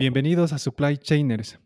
Bienvenidos 0.00 0.54
a 0.54 0.58
Supply 0.58 0.96
Chainers. 0.96 1.60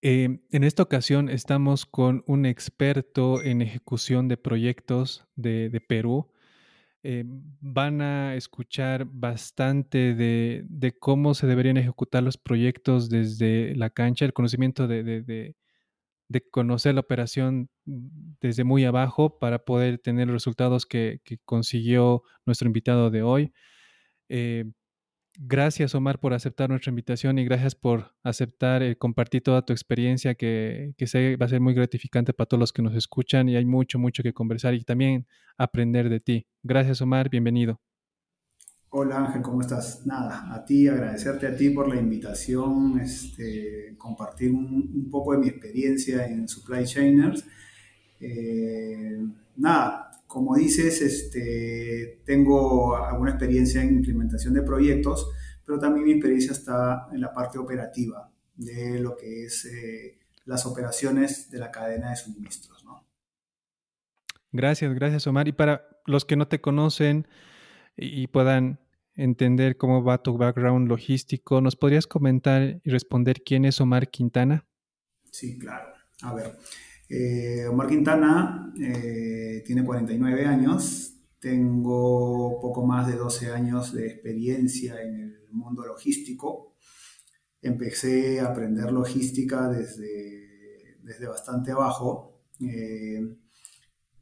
Eh, 0.00 0.40
en 0.50 0.64
esta 0.64 0.82
ocasión 0.82 1.28
estamos 1.28 1.84
con 1.84 2.24
un 2.26 2.46
experto 2.46 3.42
en 3.42 3.60
ejecución 3.60 4.28
de 4.28 4.38
proyectos 4.38 5.26
de, 5.36 5.84
Perú. 5.86 6.32
Eh, 7.02 7.24
van 7.26 8.00
a 8.00 8.34
escuchar 8.34 9.04
bastante 9.04 10.14
de, 10.14 10.96
cómo 11.00 11.34
se 11.34 11.46
deberían 11.46 11.76
ejecutar 11.76 12.22
los 12.22 12.38
proyectos 12.38 13.10
desde 13.10 13.76
la 13.76 13.90
cancha, 13.90 14.24
el 14.24 14.32
conocimiento 14.32 14.88
de, 14.88 15.54
conocer 16.50 16.94
la 16.94 17.02
operación 17.02 17.68
desde 17.84 18.64
muy 18.64 18.86
abajo 18.86 19.38
para 19.38 19.66
poder 19.66 19.98
tener 19.98 20.28
los 20.28 20.36
resultados 20.36 20.86
que, 20.86 21.20
consiguió 21.44 22.22
nuestro 22.46 22.68
invitado 22.68 23.10
de 23.10 23.22
hoy. 23.22 23.52
Eh, 24.30 24.64
Gracias, 25.38 25.94
Omar, 25.94 26.20
por 26.20 26.34
aceptar 26.34 26.68
nuestra 26.68 26.90
invitación 26.90 27.38
y 27.38 27.44
gracias 27.44 27.74
por 27.74 28.12
aceptar 28.22 28.82
y 28.82 28.94
compartir 28.96 29.42
toda 29.42 29.64
tu 29.64 29.72
experiencia, 29.72 30.34
que, 30.34 30.94
que 30.98 31.36
va 31.36 31.46
a 31.46 31.48
ser 31.48 31.60
muy 31.60 31.72
gratificante 31.72 32.34
para 32.34 32.46
todos 32.46 32.60
los 32.60 32.72
que 32.72 32.82
nos 32.82 32.94
escuchan 32.94 33.48
y 33.48 33.56
hay 33.56 33.64
mucho, 33.64 33.98
mucho 33.98 34.22
que 34.22 34.34
conversar 34.34 34.74
y 34.74 34.84
también 34.84 35.26
aprender 35.56 36.10
de 36.10 36.20
ti. 36.20 36.46
Gracias, 36.62 37.00
Omar, 37.00 37.30
bienvenido. 37.30 37.80
Hola 38.94 39.24
Ángel, 39.24 39.40
¿cómo 39.40 39.62
estás? 39.62 40.04
Nada, 40.04 40.52
a 40.54 40.66
ti, 40.66 40.86
agradecerte 40.86 41.46
a 41.46 41.56
ti 41.56 41.70
por 41.70 41.88
la 41.88 41.98
invitación, 41.98 43.00
este, 43.00 43.94
compartir 43.96 44.50
un, 44.50 45.08
poco 45.10 45.32
de 45.32 45.38
mi 45.38 45.48
experiencia 45.48 46.26
en 46.26 46.46
Supply 46.46 46.84
Chainers. 46.84 47.42
Eh, 48.20 49.18
nada, 49.56 50.11
como 50.32 50.56
dices, 50.56 51.02
este, 51.02 52.22
tengo 52.24 52.96
alguna 52.96 53.32
experiencia 53.32 53.82
en 53.82 53.96
implementación 53.96 54.54
de 54.54 54.62
proyectos, 54.62 55.30
pero 55.62 55.78
también 55.78 56.06
mi 56.06 56.12
experiencia 56.12 56.52
está 56.52 57.06
en 57.12 57.20
la 57.20 57.34
parte 57.34 57.58
operativa 57.58 58.32
de 58.54 58.98
lo 58.98 59.14
que 59.14 59.44
es 59.44 59.66
eh, 59.66 60.20
las 60.46 60.64
operaciones 60.64 61.50
de 61.50 61.58
la 61.58 61.70
cadena 61.70 62.08
de 62.08 62.16
suministros. 62.16 62.82
Gracias, 64.52 64.94
gracias 64.94 65.26
Omar. 65.26 65.48
Y 65.48 65.52
para 65.52 65.86
los 66.06 66.24
que 66.24 66.36
no 66.36 66.48
te 66.48 66.62
conocen 66.62 67.28
y 67.94 68.26
puedan 68.28 68.80
entender 69.14 69.76
cómo 69.76 70.02
va 70.02 70.22
tu 70.22 70.38
background 70.38 70.88
logístico, 70.88 71.60
¿nos 71.60 71.76
podrías 71.76 72.06
comentar 72.06 72.80
y 72.82 72.90
responder 72.90 73.42
quién 73.44 73.66
es 73.66 73.82
Omar 73.82 74.08
Quintana? 74.08 74.66
Sí, 75.30 75.58
claro. 75.58 75.92
A 76.22 76.32
ver, 76.34 76.56
eh, 77.14 77.66
Omar 77.66 77.88
Quintana 77.88 78.72
eh, 78.80 79.62
tiene 79.66 79.84
49 79.84 80.46
años, 80.46 81.14
tengo 81.38 82.58
poco 82.58 82.86
más 82.86 83.06
de 83.06 83.16
12 83.16 83.52
años 83.52 83.92
de 83.92 84.06
experiencia 84.06 85.02
en 85.02 85.16
el 85.16 85.48
mundo 85.50 85.84
logístico. 85.84 86.74
Empecé 87.60 88.40
a 88.40 88.46
aprender 88.46 88.90
logística 88.90 89.68
desde, 89.68 90.96
desde 91.02 91.26
bastante 91.26 91.72
abajo 91.72 92.46
eh, 92.60 93.20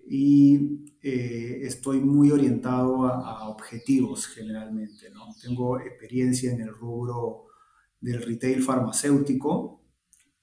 y 0.08 0.84
estoy 1.00 2.00
muy 2.00 2.32
orientado 2.32 3.06
a, 3.06 3.48
objetivos 3.48 4.26
generalmente. 4.26 5.12
Tengo 5.40 5.78
experiencia 5.78 6.52
en 6.52 6.62
el 6.62 6.74
rubro 6.74 7.44
del 8.00 8.20
retail 8.20 8.64
farmacéutico, 8.64 9.79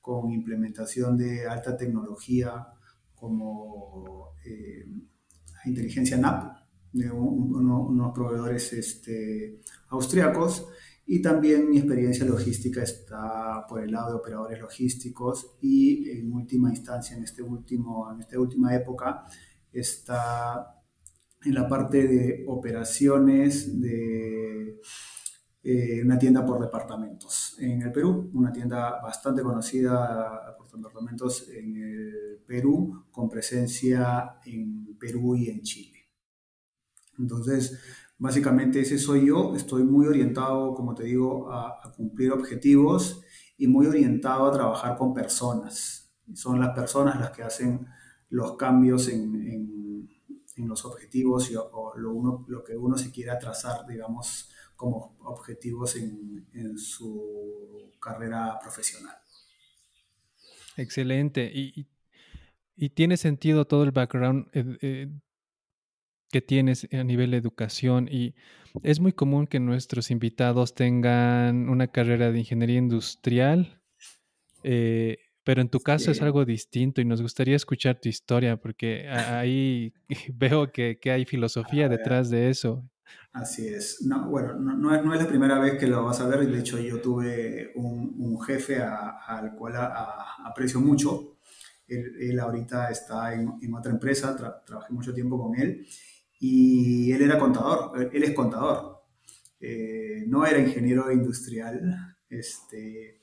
con 0.07 0.31
implementación 0.31 1.17
de 1.17 1.45
alta 1.45 1.75
tecnología 1.75 2.65
como 3.13 4.29
eh, 4.45 4.85
inteligencia 5.65 6.15
NAP, 6.15 6.55
de 6.93 7.11
unos 7.11 8.13
proveedores 8.13 8.71
este, 8.71 9.59
austriacos, 9.89 10.65
y 11.05 11.21
también 11.21 11.69
mi 11.69 11.79
experiencia 11.79 12.25
logística 12.25 12.81
está 12.83 13.65
por 13.67 13.83
el 13.83 13.91
lado 13.91 14.11
de 14.11 14.15
operadores 14.15 14.61
logísticos 14.61 15.57
y 15.61 16.09
en 16.09 16.31
última 16.31 16.69
instancia, 16.69 17.17
en, 17.17 17.25
este 17.25 17.41
último, 17.41 18.09
en 18.09 18.21
esta 18.21 18.39
última 18.39 18.73
época, 18.73 19.25
está 19.73 20.73
en 21.43 21.53
la 21.53 21.67
parte 21.67 22.07
de 22.07 22.45
operaciones 22.47 23.81
de 23.81 24.79
eh, 25.69 26.01
una 26.01 26.17
tienda 26.17 26.45
por 26.45 26.61
departamentos 26.61 27.57
en 27.59 27.81
el 27.81 27.91
Perú, 27.91 28.31
una 28.33 28.53
tienda 28.53 29.01
bastante 29.01 29.41
conocida 29.41 30.55
por 30.57 30.71
departamentos 30.71 31.49
en 31.49 31.75
el 31.75 32.41
Perú, 32.47 33.03
con 33.11 33.27
presencia 33.27 34.39
en 34.45 34.95
Perú 34.97 35.35
y 35.35 35.49
en 35.49 35.61
Chile. 35.63 36.07
Entonces, 37.19 37.81
básicamente 38.17 38.79
ese 38.79 38.97
soy 38.97 39.27
yo, 39.27 39.57
estoy 39.57 39.83
muy 39.83 40.07
orientado, 40.07 40.73
como 40.73 40.95
te 40.95 41.03
digo, 41.03 41.51
a, 41.51 41.81
cumplir 41.97 42.31
objetivos 42.31 43.21
y 43.57 43.67
muy 43.67 43.87
orientado 43.87 44.45
a 44.45 44.53
trabajar 44.53 44.97
con 44.97 45.13
personas. 45.13 46.13
Son 46.33 46.61
las 46.61 46.73
personas 46.73 47.19
las 47.19 47.31
que 47.31 47.43
hacen 47.43 47.85
los 48.29 48.55
cambios 48.55 49.09
en, 49.09 49.76
los 50.65 50.85
objetivos 50.85 51.51
y, 51.51 51.55
o 51.55 51.93
lo, 51.95 52.13
uno, 52.13 52.45
lo 52.47 52.63
que 52.63 52.75
uno 52.75 52.97
se 52.97 53.11
quiera 53.11 53.37
trazar, 53.37 53.85
digamos, 53.85 54.49
como 54.77 55.17
objetivos 55.23 55.95
en, 55.95 56.77
su 56.77 57.91
carrera 57.99 58.57
profesional. 58.61 59.17
Excelente. 60.77 61.51
Y, 61.53 61.87
tiene 62.93 63.17
sentido 63.17 63.65
todo 63.65 63.83
el 63.83 63.91
background 63.91 64.49
eh, 64.53 64.77
eh, 64.81 65.07
que 66.29 66.41
tienes 66.41 66.87
a 66.93 67.03
nivel 67.03 67.31
de 67.31 67.37
educación 67.37 68.07
y 68.09 68.35
es 68.83 68.99
muy 68.99 69.13
común 69.13 69.47
que 69.47 69.59
nuestros 69.59 70.11
invitados 70.11 70.75
tengan 70.75 71.69
una 71.69 71.87
carrera 71.87 72.31
de 72.31 72.37
ingeniería 72.37 72.77
industrial, 72.77 73.81
eh, 74.61 75.17
pero 75.47 75.61
en 75.61 75.69
tu 75.69 75.79
caso 75.79 76.11
es 76.11 76.21
algo 76.21 76.43
distinto 76.43 76.99
y 76.99 77.05
nos 77.05 77.21
gustaría 77.21 77.55
escuchar 77.55 78.01
tu 78.01 78.09
historia 78.09 78.57
porque 78.57 79.07
ahí 79.07 79.93
veo 80.33 80.73
que, 80.73 80.99
que 80.99 81.09
hay 81.09 81.23
filosofía 81.23 81.87
detrás 81.87 82.29
de 82.29 82.49
eso. 82.49 82.83
Así 83.31 83.65
es. 83.65 84.01
No, 84.01 84.27
bueno, 84.27 84.55
no, 84.55 84.93
es, 84.93 85.05
no, 85.05 85.13
es, 85.13 85.21
la 85.21 85.29
primera 85.29 85.57
vez 85.57 85.79
que 85.79 85.87
lo 85.87 86.03
vas 86.03 86.19
a 86.19 86.27
ver. 86.27 86.45
De 86.45 86.59
hecho, 86.59 86.77
yo 86.79 86.99
tuve 86.99 87.71
un, 87.75 88.13
un 88.17 88.41
jefe 88.41 88.81
al 88.81 89.55
cual 89.55 89.75
aprecio 90.43 90.81
mucho. 90.81 91.37
Él, 91.87 92.37
ahorita 92.37 92.91
está 92.91 93.33
en, 93.33 93.53
en 93.61 93.73
otra 93.73 93.93
empresa, 93.93 94.35
trabajé 94.65 94.91
mucho 94.91 95.13
tiempo 95.13 95.41
con 95.41 95.57
él. 95.57 95.87
Y 96.41 97.09
él 97.13 97.21
era 97.21 97.39
contador, 97.39 98.09
él 98.11 98.21
es 98.21 98.33
contador. 98.33 99.01
Eh, 99.61 100.25
no 100.27 100.45
era 100.45 100.59
ingeniero 100.59 101.09
industrial, 101.09 102.17
este, 102.27 103.21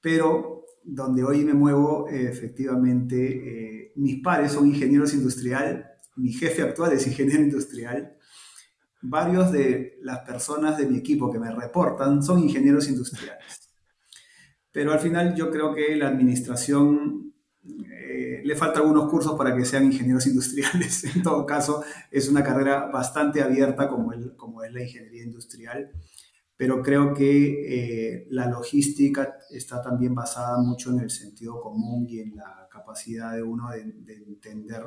pero 0.00 0.64
donde 0.84 1.24
hoy 1.24 1.44
me 1.44 1.54
muevo, 1.54 2.08
efectivamente, 2.08 3.86
eh, 3.86 3.92
mis 3.96 4.22
pares 4.22 4.52
son 4.52 4.68
ingenieros 4.68 5.14
industrial, 5.14 5.86
mi 6.16 6.32
jefe 6.32 6.62
actual 6.62 6.92
es 6.92 7.06
ingeniero 7.06 7.42
industrial 7.42 8.16
varios 9.06 9.52
de 9.52 9.98
las 10.02 10.20
personas 10.20 10.78
de 10.78 10.86
mi 10.86 10.98
equipo 10.98 11.30
que 11.30 11.38
me 11.38 11.50
reportan 11.54 12.22
son 12.22 12.38
ingenieros 12.40 12.88
industriales. 12.88 13.70
Pero 14.72 14.92
al 14.92 14.98
final 14.98 15.34
yo 15.36 15.50
creo 15.50 15.74
que 15.74 15.94
la 15.94 16.08
administración 16.08 17.34
eh, 17.62 18.40
le 18.42 18.56
falta 18.56 18.80
algunos 18.80 19.10
cursos 19.10 19.34
para 19.36 19.54
que 19.54 19.64
sean 19.64 19.84
ingenieros 19.84 20.26
industriales. 20.26 21.04
En 21.14 21.22
todo 21.22 21.44
caso, 21.44 21.84
es 22.10 22.28
una 22.28 22.42
carrera 22.42 22.86
bastante 22.86 23.42
abierta 23.42 23.88
como, 23.88 24.12
el, 24.12 24.34
como 24.36 24.64
es 24.64 24.72
la 24.72 24.82
ingeniería 24.82 25.22
industrial. 25.22 25.90
Pero 26.56 26.82
creo 26.82 27.12
que 27.12 28.14
eh, 28.14 28.26
la 28.30 28.48
logística 28.48 29.38
está 29.50 29.82
también 29.82 30.14
basada 30.14 30.58
mucho 30.58 30.90
en 30.90 31.00
el 31.00 31.10
sentido 31.10 31.60
común 31.60 32.06
y 32.08 32.20
en 32.20 32.36
la 32.36 32.68
capacidad 32.70 33.34
de 33.34 33.42
uno 33.42 33.70
de, 33.70 33.84
de 33.84 34.14
entender 34.24 34.84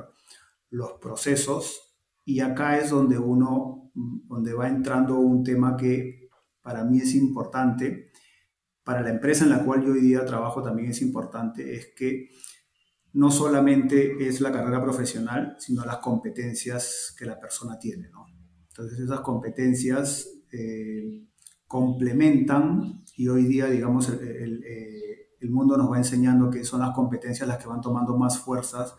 los 0.70 0.94
procesos 0.94 1.88
y 2.28 2.42
acá 2.42 2.78
es 2.78 2.90
donde 2.90 3.18
uno, 3.18 3.90
donde 3.94 4.54
va 4.54 4.68
entrando 4.68 5.18
un 5.18 5.46
tema 5.46 5.78
que 5.78 6.28
para 6.62 6.84
mí 6.84 6.98
es 6.98 7.16
importante, 7.16 8.12
para 8.84 9.02
la 9.02 9.12
empresa 9.12 9.46
en 9.46 9.52
la 9.52 9.64
cual 9.64 9.86
yo 9.86 9.94
hoy 9.94 10.02
día 10.02 10.26
trabajo 10.26 10.62
también 10.62 10.90
es 10.90 11.02
importante, 11.02 11.74
es 11.74 11.94
que 11.96 12.28
no 13.14 13.32
solamente 13.32 14.28
es 14.28 14.42
la 14.42 14.52
carrera 14.52 14.84
profesional, 14.84 15.56
sino 15.58 15.86
las 15.86 16.00
competencias 16.00 17.16
que 17.18 17.26
la 17.26 17.40
persona 17.40 17.80
tiene, 17.80 18.10
¿no? 18.10 18.26
Entonces 18.68 19.00
esas 19.00 19.22
competencias 19.22 20.28
eh, 20.52 21.27
complementan 21.68 23.04
y 23.16 23.28
hoy 23.28 23.46
día, 23.46 23.66
digamos, 23.68 24.10
el, 24.10 24.64
eh, 24.64 25.36
el, 25.40 25.50
mundo 25.50 25.78
nos 25.78 25.92
va 25.92 25.98
enseñando 25.98 26.50
que 26.50 26.64
son 26.64 26.80
las 26.80 26.96
competencias 26.96 27.48
las 27.48 27.58
que 27.58 27.68
van 27.68 27.82
tomando 27.82 28.18
más 28.18 28.40
fuerzas 28.40 28.96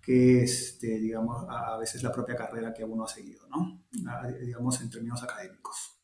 que 0.00 0.42
este, 0.42 0.98
digamos, 0.98 1.44
a 1.50 1.76
veces 1.76 2.02
la 2.02 2.10
propia 2.10 2.34
carrera 2.34 2.72
que 2.72 2.82
uno 2.82 3.04
ha 3.04 3.08
seguido, 3.08 3.46
¿no? 3.48 3.84
digamos, 4.40 4.80
en 4.80 4.88
términos 4.88 5.22
académicos. 5.22 5.98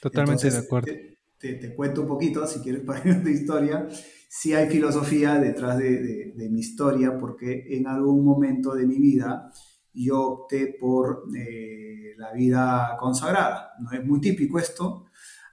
Totalmente 0.00 0.50
de 0.50 0.58
acuerdo. 0.58 0.92
Te, 1.38 1.74
cuento 1.76 2.02
un 2.02 2.08
poquito, 2.08 2.44
si 2.46 2.58
quieres, 2.58 2.82
para 2.86 3.22
tu 3.22 3.28
historia. 3.28 3.88
Sí 4.28 4.54
hay 4.54 4.68
filosofía 4.68 5.38
detrás 5.38 5.78
de, 5.78 6.34
mi 6.50 6.58
historia, 6.58 7.16
porque 7.16 7.76
en 7.76 7.86
algún 7.86 8.24
momento 8.24 8.74
de 8.74 8.86
mi 8.86 8.98
vida 8.98 9.52
yo 9.94 10.20
opté 10.22 10.76
por 10.78 11.24
eh, 11.36 12.14
la 12.16 12.32
vida 12.32 12.96
consagrada. 12.98 13.72
No 13.80 13.92
es 13.92 14.04
muy 14.04 14.20
típico 14.20 14.58
esto. 14.58 15.06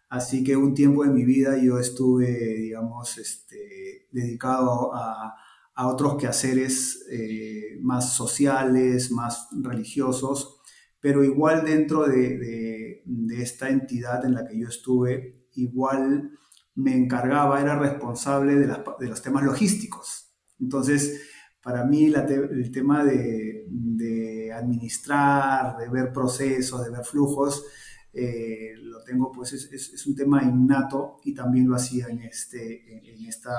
Así 0.09 0.43
que 0.43 0.55
un 0.55 0.73
tiempo 0.73 1.03
de 1.03 1.11
mi 1.11 1.23
vida 1.23 1.57
yo 1.61 1.77
estuve, 1.77 2.27
digamos, 2.55 3.17
este, 3.17 4.07
dedicado 4.11 4.93
a, 4.95 5.35
a 5.79 5.87
otros 5.87 6.17
quehaceres 6.17 7.05
eh, 7.09 7.77
más 7.81 8.13
sociales, 8.13 9.11
más 9.11 9.47
religiosos, 9.63 10.59
pero 10.99 11.23
igual 11.23 11.63
dentro 11.63 12.03
de, 12.03 12.37
de, 13.05 13.41
esta 13.41 13.69
entidad 13.69 14.25
en 14.25 14.33
la 14.33 14.45
que 14.45 14.59
yo 14.59 14.67
estuve, 14.67 15.47
igual 15.53 16.31
me 16.75 16.97
encargaba, 16.97 17.61
era 17.61 17.79
responsable 17.79 18.55
de, 18.55 18.67
de 18.67 19.07
los 19.07 19.21
temas 19.21 19.43
logísticos. 19.43 20.33
Entonces, 20.59 21.21
para 21.61 21.83
mí 21.83 22.05
el 22.05 22.71
tema 22.71 23.03
de, 23.03 23.65
de, 23.67 24.51
administrar, 24.53 25.77
de 25.77 25.89
ver 25.89 26.11
procesos, 26.11 26.83
de 26.83 26.91
ver 26.91 27.03
flujos, 27.03 27.65
eh, 28.11 28.73
lo 28.77 29.03
tengo, 29.03 29.31
pues 29.31 29.53
es, 29.53 29.71
es, 29.71 30.07
un 30.07 30.15
tema 30.15 30.41
innato 30.43 31.17
y 31.23 31.33
también 31.33 31.67
lo 31.67 31.75
hacía 31.75 32.07
en 32.07 32.21
este, 32.21 33.13
en, 33.13 33.25
esta, 33.25 33.51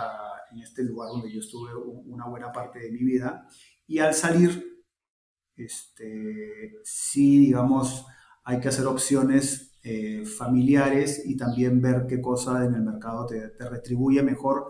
en 0.51 0.61
este 0.61 0.83
lugar 0.83 1.11
donde 1.11 1.33
yo 1.33 1.41
estuve 1.41 1.71
una 1.75 2.27
buena 2.27 2.51
parte 2.51 2.81
de 2.81 2.91
mi 2.91 3.05
vida. 3.05 3.47
Y 3.87 3.99
al 3.99 4.15
salir, 4.15 4.85
este, 5.57 6.81
sí, 6.83 7.39
digamos, 7.39 8.07
hay 8.45 8.61
que 8.61 8.69
hacer 8.69 8.87
opciones 8.87 9.79
eh, 9.83 10.25
familiares 10.25 11.23
y 11.25 11.37
también 11.37 11.81
ver 11.81 12.07
qué 12.09 12.21
cosa 12.21 12.65
en 12.65 12.75
el 12.75 12.83
mercado 12.83 13.27
te, 13.27 13.49
te 13.51 13.69
retribuye 13.69 14.23
mejor 14.23 14.67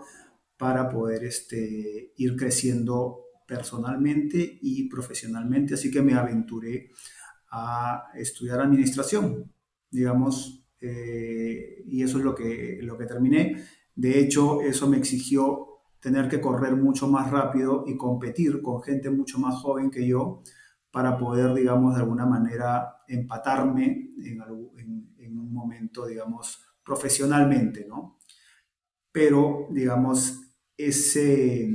para 0.61 0.87
poder 0.87 1.23
este, 1.23 2.13
ir 2.15 2.35
creciendo 2.35 3.21
personalmente 3.47 4.59
y 4.61 4.87
profesionalmente. 4.87 5.73
Así 5.73 5.89
que 5.89 6.03
me 6.03 6.13
aventuré 6.13 6.91
a 7.49 8.11
estudiar 8.13 8.59
administración 8.59 9.51
digamos, 9.91 10.65
eh, 10.79 11.83
y 11.85 12.01
eso 12.01 12.17
es 12.17 12.23
lo 12.23 12.33
que, 12.33 12.79
lo 12.81 12.97
que 12.97 13.05
terminé. 13.05 13.63
De 13.93 14.19
hecho, 14.19 14.61
eso 14.61 14.89
me 14.89 14.97
exigió 14.97 15.67
tener 15.99 16.29
que 16.29 16.41
correr 16.41 16.75
mucho 16.75 17.07
más 17.07 17.29
rápido 17.29 17.83
y 17.85 17.97
competir 17.97 18.61
con 18.61 18.81
gente 18.81 19.11
mucho 19.11 19.37
más 19.37 19.55
joven 19.61 19.91
que 19.91 20.07
yo 20.07 20.41
para 20.89 21.17
poder, 21.17 21.53
digamos, 21.53 21.93
de 21.93 22.01
alguna 22.01 22.25
manera 22.25 23.03
empatarme 23.07 24.13
en, 24.17 25.13
en, 25.17 25.37
un 25.37 25.53
momento, 25.53 26.07
digamos, 26.07 26.65
profesionalmente, 26.83 27.85
¿no? 27.87 28.17
Pero, 29.11 29.67
digamos, 29.71 30.50
ese, 30.85 31.69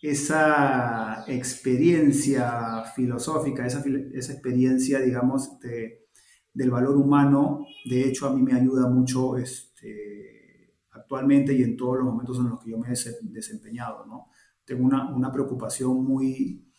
esa 0.00 1.24
experiencia 1.26 2.84
filosófica, 2.94 3.66
esa, 3.66 3.82
esa 4.12 4.32
experiencia, 4.32 5.00
digamos, 5.00 5.58
de, 5.60 6.06
del 6.52 6.70
valor 6.70 6.96
humano, 6.96 7.66
de 7.84 8.08
hecho 8.08 8.26
a 8.26 8.34
mí 8.34 8.42
me 8.42 8.54
ayuda 8.54 8.88
mucho 8.88 9.36
este, 9.36 10.74
actualmente 10.90 11.54
y 11.54 11.62
en 11.62 11.76
todos 11.76 11.96
los 11.98 12.06
momentos 12.06 12.38
en 12.38 12.48
los 12.50 12.60
que 12.60 12.70
yo 12.70 12.78
me 12.78 12.88
he 12.88 12.94
desempeñado. 13.22 14.04
¿no? 14.06 14.28
Tengo 14.64 14.84
una, 14.84 15.14
una, 15.14 15.32
preocupación 15.32 16.04
muy, 16.04 16.72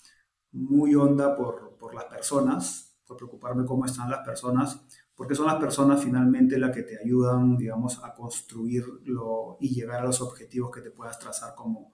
muy 0.51 0.95
honda 0.95 1.35
por, 1.35 1.77
por, 1.77 1.95
las 1.95 2.06
personas, 2.06 2.97
por 3.06 3.18
preocuparme 3.18 3.65
cómo 3.65 3.85
están 3.85 4.09
las 4.09 4.25
personas, 4.25 4.85
porque 5.15 5.36
son 5.36 5.45
las 5.48 5.56
personas 5.56 6.04
finalmente 6.04 6.57
las 6.57 6.75
que 6.75 6.83
te 6.83 6.98
ayudan, 6.98 7.56
digamos, 7.56 8.04
a 8.04 8.13
construirlo 8.13 9.57
y 9.60 9.69
llegar 9.74 10.01
a 10.01 10.06
los 10.06 10.21
objetivos 10.21 10.71
que 10.71 10.81
te 10.81 10.92
puedas 10.92 11.19
trazar 11.19 11.54
como, 11.56 11.94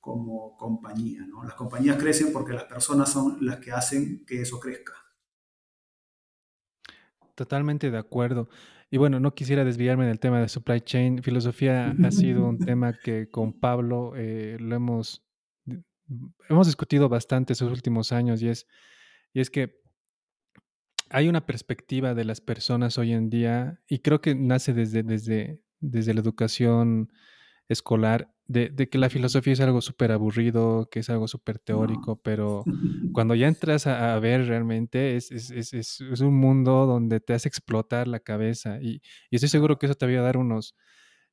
como 0.00 0.56
compañía. 0.56 1.24
¿no? 1.26 1.44
Las 1.44 1.54
compañías 1.54 1.96
crecen 1.96 2.32
porque 2.32 2.52
las 2.52 2.64
personas 2.64 3.10
son 3.10 3.38
las 3.44 3.58
que 3.58 3.70
hacen 3.70 4.24
que 4.26 4.42
eso 4.42 4.58
crezca. 4.58 4.94
Totalmente 7.34 7.90
de 7.92 7.98
acuerdo. 7.98 8.48
Y 8.90 8.96
bueno, 8.96 9.20
no 9.20 9.34
quisiera 9.34 9.64
desviarme 9.64 10.06
del 10.06 10.18
tema 10.18 10.40
de 10.40 10.48
supply 10.48 10.80
chain. 10.80 11.22
Filosofía 11.22 11.94
ha 12.04 12.10
sido 12.10 12.48
un 12.48 12.58
tema 12.58 12.92
que 12.92 13.30
con 13.30 13.52
Pablo 13.52 14.14
eh, 14.16 14.56
lo 14.58 14.74
hemos, 14.74 15.24
hemos 16.48 16.66
discutido 16.66 17.08
bastante 17.08 17.52
estos 17.52 17.70
últimos 17.70 18.10
años 18.10 18.42
y 18.42 18.48
es, 18.48 18.66
y 19.32 19.40
es 19.40 19.50
que 19.50 19.77
hay 21.10 21.28
una 21.28 21.46
perspectiva 21.46 22.14
de 22.14 22.24
las 22.24 22.40
personas 22.40 22.98
hoy 22.98 23.12
en 23.12 23.30
día 23.30 23.80
y 23.88 24.00
creo 24.00 24.20
que 24.20 24.34
nace 24.34 24.72
desde, 24.72 25.02
desde, 25.02 25.62
desde 25.80 26.14
la 26.14 26.20
educación 26.20 27.12
escolar 27.68 28.32
de, 28.46 28.88
que 28.88 28.96
la 28.96 29.10
filosofía 29.10 29.52
es 29.52 29.60
algo 29.60 29.82
súper 29.82 30.10
aburrido, 30.10 30.88
que 30.90 31.00
es 31.00 31.10
algo 31.10 31.28
súper 31.28 31.58
teórico, 31.58 32.16
pero 32.22 32.64
cuando 33.12 33.34
ya 33.34 33.46
entras 33.46 33.86
a, 33.86 34.18
ver 34.20 34.46
realmente 34.46 35.16
es, 35.16 35.30
es, 35.30 35.50
es, 35.50 35.74
es, 35.74 36.20
un 36.20 36.34
mundo 36.34 36.86
donde 36.86 37.20
te 37.20 37.34
hace 37.34 37.48
explotar 37.48 38.08
la 38.08 38.20
cabeza 38.20 38.78
y, 38.80 39.02
y 39.30 39.36
estoy 39.36 39.50
seguro 39.50 39.78
que 39.78 39.84
eso 39.84 39.94
te 39.94 40.06
va 40.06 40.20
a 40.20 40.24
dar 40.24 40.38
unos, 40.38 40.74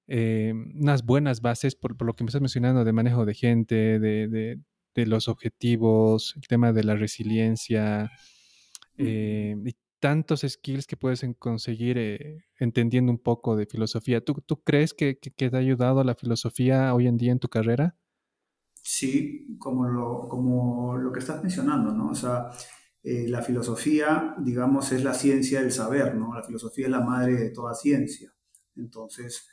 eh, 0.08 0.54
unas 0.54 1.06
buenas 1.06 1.40
bases 1.40 1.76
por, 1.76 1.96
por, 1.96 2.06
lo 2.06 2.16
que 2.16 2.26
me 2.26 2.28
estás 2.28 2.42
mencionando 2.42 2.84
de 2.84 2.92
manejo 2.92 3.26
de 3.26 3.34
gente, 3.34 4.00
de, 4.00 4.28
de, 4.28 4.60
de 4.94 5.06
los 5.06 5.30
objetivos, 5.30 6.34
el 6.36 6.48
tema 6.48 6.74
de 6.74 6.84
la 6.84 6.96
resiliencia. 6.96 8.12
Eh, 8.98 9.56
tantos 10.00 10.42
skills 10.48 10.86
que 10.86 10.98
puedes 10.98 11.26
conseguir 11.40 11.98
eh, 11.98 12.46
entendiendo 12.60 13.12
un 13.12 13.18
poco 13.18 13.56
de 13.56 13.66
filosofía. 13.66 14.24
¿Tú, 14.24 14.36
crees 14.64 14.94
que, 14.94 15.16
te 15.16 15.46
ha 15.48 15.58
ayudado 15.58 16.04
la 16.04 16.14
filosofía 16.14 16.94
hoy 16.94 17.08
en 17.08 17.18
día 17.18 17.32
en 17.32 17.40
tu 17.40 17.48
carrera? 17.48 17.98
Sí, 18.84 19.58
como 19.58 19.88
lo, 19.88 20.28
como 20.30 20.96
lo 20.98 21.12
que 21.12 21.20
estás 21.20 21.42
mencionando, 21.42 21.92
¿no? 21.92 22.10
O 22.10 22.14
sea, 22.14 22.52
eh, 23.02 23.28
la 23.28 23.42
filosofía, 23.42 24.36
digamos, 24.38 24.92
es 24.92 25.04
la 25.04 25.16
ciencia 25.16 25.62
del 25.62 25.72
saber, 25.72 26.14
¿no? 26.14 26.36
La 26.36 26.44
filosofía 26.44 26.86
es 26.86 26.92
la 26.92 27.02
madre 27.02 27.34
de 27.34 27.50
toda 27.50 27.74
ciencia. 27.74 28.32
Entonces, 28.76 29.48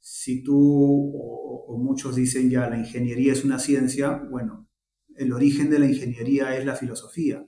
si 0.00 0.42
tú 0.42 1.12
o 1.16 1.78
muchos 1.78 2.14
dicen 2.14 2.50
ya 2.50 2.68
la 2.68 2.76
ingeniería 2.76 3.32
es 3.32 3.42
una 3.42 3.58
ciencia, 3.58 4.22
bueno, 4.30 4.68
el 5.16 5.32
origen 5.32 5.70
de 5.70 5.78
la 5.78 5.86
ingeniería 5.86 6.54
es 6.58 6.66
la 6.66 6.76
filosofía 6.76 7.42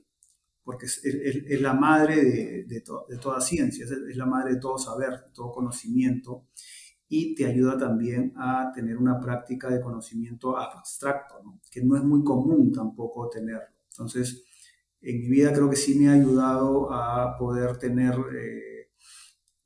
porque 0.67 0.87
es, 0.87 1.61
la 1.61 1.75
madre 1.75 2.25
de, 2.25 2.65
de, 2.65 3.19
toda 3.19 3.41
ciencia, 3.41 3.85
es, 3.85 4.17
la 4.17 4.27
madre 4.27 4.55
de 4.55 4.61
todo 4.61 4.77
saber, 4.77 5.11
de 5.11 5.31
todo 5.33 5.53
conocimiento, 5.53 6.49
y 7.09 7.37
te 7.37 7.47
ayuda 7.47 7.79
también 7.79 8.33
a 8.37 8.73
tener 8.75 8.97
una 8.97 9.21
práctica 9.21 9.71
de 9.71 9.81
conocimiento 9.81 10.59
abstracto, 10.59 11.37
que 11.71 11.85
no 11.85 11.97
es 11.97 12.03
muy 12.03 12.25
común 12.25 12.73
tampoco 12.73 13.29
tenerlo. 13.29 13.77
Entonces, 13.93 14.43
en 15.01 15.21
mi 15.21 15.29
vida 15.29 15.53
creo 15.53 15.71
que 15.71 15.77
sí 15.77 15.97
me 15.97 16.09
ha 16.09 16.15
ayudado 16.15 16.93
a 16.93 17.39
poder 17.39 17.77
tener, 17.77 18.17
eh, 18.37 18.91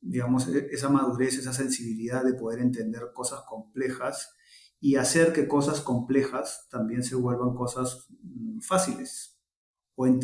digamos, 0.02 0.48
e, 0.48 0.68
esa 0.70 0.90
madurez, 0.90 1.38
esa 1.38 1.54
sensibilidad 1.54 2.22
de 2.22 2.34
poder 2.34 2.60
entender 2.60 3.04
cosas 3.14 3.40
complejas 3.48 4.34
y 4.78 4.96
hacer 4.96 5.32
que 5.32 5.48
cosas 5.48 5.80
complejas 5.80 6.68
también 6.70 7.02
se 7.02 7.14
vuelvan 7.14 7.54
cosas 7.54 8.06
mm, 8.22 8.60
fáciles, 8.60 9.29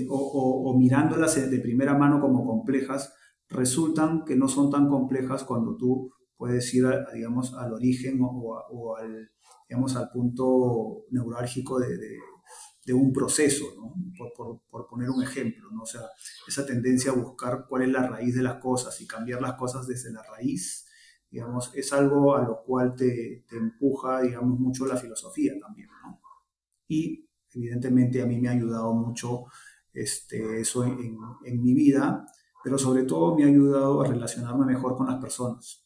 o, 0.08 0.76
mirándolas 0.78 1.50
de 1.50 1.58
primera 1.58 1.96
mano 1.96 2.20
como 2.20 2.46
complejas, 2.46 3.14
resultan 3.48 4.24
que 4.24 4.36
no 4.36 4.48
son 4.48 4.70
tan 4.70 4.88
complejas 4.88 5.44
cuando 5.44 5.76
tú 5.76 6.10
puedes 6.36 6.72
ir, 6.74 6.86
digamos, 7.14 7.54
al 7.54 7.72
origen 7.72 8.18
o, 8.20 8.96
al, 8.96 9.30
digamos, 9.68 9.96
al 9.96 10.10
punto 10.10 11.04
neurálgico 11.10 11.78
de, 11.78 11.96
de, 12.84 12.94
un 12.94 13.12
proceso, 13.12 13.64
por, 14.36 14.86
poner 14.86 15.10
un 15.10 15.22
ejemplo, 15.22 15.68
¿no? 15.72 15.82
o 15.82 15.86
sea, 15.86 16.02
esa 16.46 16.64
tendencia 16.64 17.10
a 17.10 17.14
buscar 17.14 17.66
cuál 17.68 17.82
es 17.82 17.88
la 17.88 18.06
raíz 18.06 18.36
de 18.36 18.42
las 18.42 18.60
cosas 18.60 19.00
y 19.00 19.08
cambiar 19.08 19.42
las 19.42 19.54
cosas 19.54 19.88
desde 19.88 20.12
la 20.12 20.22
raíz, 20.22 20.86
digamos, 21.28 21.72
es 21.74 21.92
algo 21.92 22.36
a 22.36 22.44
lo 22.44 22.62
cual 22.64 22.94
te, 22.94 23.44
te 23.48 23.56
empuja, 23.56 24.22
digamos, 24.22 24.60
mucho 24.60 24.86
la 24.86 24.96
filosofía 24.96 25.52
también. 25.60 25.88
Y 26.88 27.25
evidentemente 27.56 28.22
a 28.22 28.26
mí 28.26 28.38
me 28.38 28.48
ha 28.48 28.52
ayudado 28.52 28.92
mucho 28.94 29.46
este, 29.92 30.60
eso 30.60 30.84
en, 30.84 31.16
en, 31.44 31.62
mi 31.62 31.74
vida, 31.74 32.26
pero 32.62 32.78
sobre 32.78 33.04
todo 33.04 33.34
me 33.34 33.44
ha 33.44 33.46
ayudado 33.46 34.02
a 34.02 34.06
relacionarme 34.06 34.66
mejor 34.66 34.96
con 34.96 35.06
las 35.06 35.20
personas. 35.20 35.84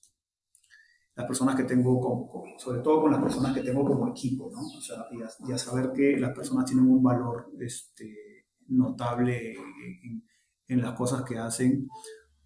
Las 1.15 1.27
personas 1.27 1.55
que 1.55 1.65
tengo, 1.65 2.01
como, 2.01 2.45
sobre 2.59 2.81
todo 2.81 3.03
con 3.03 3.13
las 3.13 3.23
personas 3.23 3.55
que 3.55 3.63
tengo 3.63 3.85
como 3.85 4.09
equipo, 4.09 4.51
¿no? 4.53 4.61
O 4.61 4.81
sea, 4.81 5.05
y 5.13 5.53
a, 5.53 5.59
saber 5.59 5.93
que 5.93 6.17
las 6.19 6.35
personas 6.35 6.65
tienen 6.65 6.87
un 6.87 7.03
valor 7.03 7.53
este, 7.61 8.47
notable 8.69 9.53
en, 9.53 10.25
en 10.67 10.83
las 10.83 10.95
cosas 10.95 11.23
que 11.23 11.39
hacen, 11.39 11.89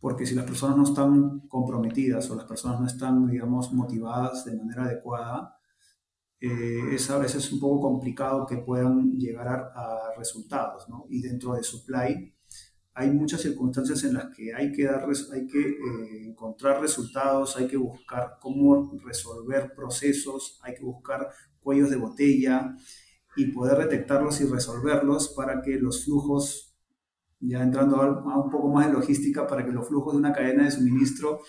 porque 0.00 0.26
si 0.26 0.34
las 0.34 0.44
personas 0.44 0.76
no 0.76 0.84
están 0.84 1.40
comprometidas 1.48 2.28
o 2.30 2.34
las 2.34 2.46
personas 2.46 2.80
no 2.80 2.86
están, 2.86 3.26
digamos, 3.26 3.72
motivadas 3.72 4.44
de 4.44 4.56
manera 4.56 4.84
adecuada, 4.84 5.56
eh, 6.46 6.94
es 6.94 7.08
a 7.08 7.16
veces 7.16 7.50
un 7.52 7.58
poco 7.58 7.80
complicado 7.80 8.46
que 8.46 8.58
puedan 8.58 9.12
llegar 9.12 9.48
a, 9.48 10.12
resultados, 10.18 10.86
¿no? 10.90 11.06
Y 11.08 11.22
dentro 11.22 11.54
de 11.54 11.62
supply 11.62 12.32
hay 12.92 13.10
muchas 13.10 13.40
circunstancias 13.40 14.04
en 14.04 14.14
las 14.14 14.26
que 14.26 14.54
hay 14.54 14.70
que, 14.70 14.84
dar, 14.84 15.06
hay 15.32 15.46
que 15.46 15.58
eh, 15.58 16.26
encontrar 16.28 16.80
resultados, 16.82 17.56
hay 17.56 17.66
que 17.66 17.78
buscar 17.78 18.36
cómo 18.40 18.92
resolver 19.02 19.72
procesos, 19.74 20.60
hay 20.62 20.74
que 20.74 20.84
buscar 20.84 21.30
cuellos 21.60 21.88
de 21.88 21.96
botella 21.96 22.76
y 23.36 23.46
poder 23.46 23.78
detectarlos 23.78 24.40
y 24.42 24.44
resolverlos 24.44 25.30
para 25.30 25.62
que 25.62 25.78
los 25.78 26.04
flujos, 26.04 26.76
ya 27.40 27.62
entrando 27.62 27.96
a 27.96 28.44
un 28.44 28.50
poco 28.50 28.68
más 28.68 28.86
de 28.86 28.92
logística, 28.92 29.46
para 29.46 29.64
que 29.64 29.72
los 29.72 29.88
flujos 29.88 30.12
de 30.12 30.18
una 30.18 30.32
cadena 30.32 30.64
de 30.64 30.70
suministro 30.70 31.40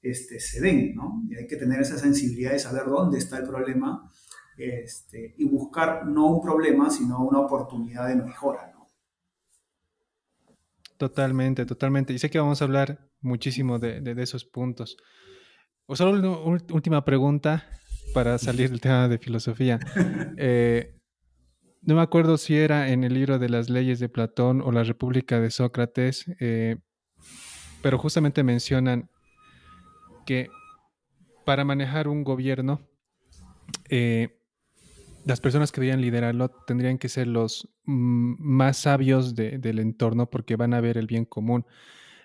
este, 0.00 0.38
se 0.38 0.60
den, 0.60 0.94
¿no? 0.94 1.24
Y 1.28 1.34
hay 1.34 1.48
que 1.48 1.56
tener 1.56 1.80
esa 1.80 1.98
sensibilidad 1.98 2.52
de 2.52 2.60
saber 2.60 2.84
dónde 2.86 3.18
está 3.18 3.38
el 3.38 3.44
problema 3.44 4.08
este, 4.56 5.34
y 5.36 5.44
buscar 5.44 6.06
no 6.06 6.26
un 6.26 6.42
problema, 6.42 6.90
sino 6.90 7.20
una 7.24 7.40
oportunidad 7.40 8.08
de 8.08 8.16
mejora, 8.16 8.72
¿no? 8.72 8.90
Totalmente, 10.96 11.66
totalmente. 11.66 12.12
Y 12.12 12.18
sé 12.18 12.30
que 12.30 12.38
vamos 12.38 12.62
a 12.62 12.64
hablar 12.64 13.10
muchísimo 13.20 13.78
de, 13.78 14.00
de, 14.00 14.22
esos 14.22 14.44
puntos. 14.44 14.96
O 15.86 15.94
solo 15.94 16.42
una 16.42 16.58
última 16.72 17.04
pregunta 17.04 17.68
para 18.14 18.38
salir 18.38 18.70
del 18.70 18.80
tema 18.80 19.08
de 19.08 19.18
filosofía. 19.18 19.78
Eh, 20.38 20.96
no 21.82 21.94
me 21.94 22.02
acuerdo 22.02 22.36
si 22.36 22.56
era 22.56 22.88
en 22.88 23.04
el 23.04 23.14
libro 23.14 23.38
de 23.38 23.48
las 23.48 23.70
leyes 23.70 24.00
de 24.00 24.08
Platón 24.08 24.60
o 24.60 24.72
la 24.72 24.82
República 24.82 25.40
de 25.40 25.50
Sócrates, 25.50 26.26
eh, 26.40 26.78
pero 27.80 27.96
justamente 27.96 28.42
mencionan 28.42 29.08
que 30.26 30.48
para 31.44 31.64
manejar 31.64 32.08
un 32.08 32.24
gobierno, 32.24 32.80
eh, 33.88 34.36
las 35.26 35.40
personas 35.40 35.72
que 35.72 35.80
deberían 35.80 36.00
liderarlo 36.00 36.48
tendrían 36.48 36.98
que 36.98 37.08
ser 37.08 37.26
los 37.26 37.68
mm, 37.84 38.36
más 38.38 38.78
sabios 38.78 39.34
del 39.34 39.78
entorno 39.78 40.30
porque 40.30 40.56
van 40.56 40.72
a 40.72 40.80
ver 40.80 40.96
el 40.96 41.06
bien 41.06 41.24
común. 41.24 41.66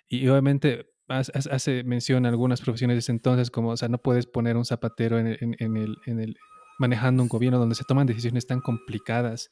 Y 0.08 0.28
obviamente 0.28 0.88
hace 1.08 1.84
mención 1.84 2.26
a 2.26 2.30
algunas 2.30 2.62
profesiones 2.62 2.96
de 2.96 3.00
ese 3.00 3.12
entonces, 3.12 3.52
como, 3.52 3.72
o 3.72 3.78
sea, 3.78 3.90
no 3.90 3.98
puedes 3.98 4.26
poner 4.26 4.56
un 4.56 4.64
zapatero 4.64 5.20
en 5.20 5.28
el, 5.28 5.98
en 6.06 6.20
el 6.20 6.38
manejando 6.82 7.22
un 7.22 7.30
gobierno 7.30 7.60
donde 7.60 7.76
se 7.76 7.84
toman 7.84 8.08
decisiones 8.08 8.48
tan 8.48 8.60
complicadas. 8.60 9.52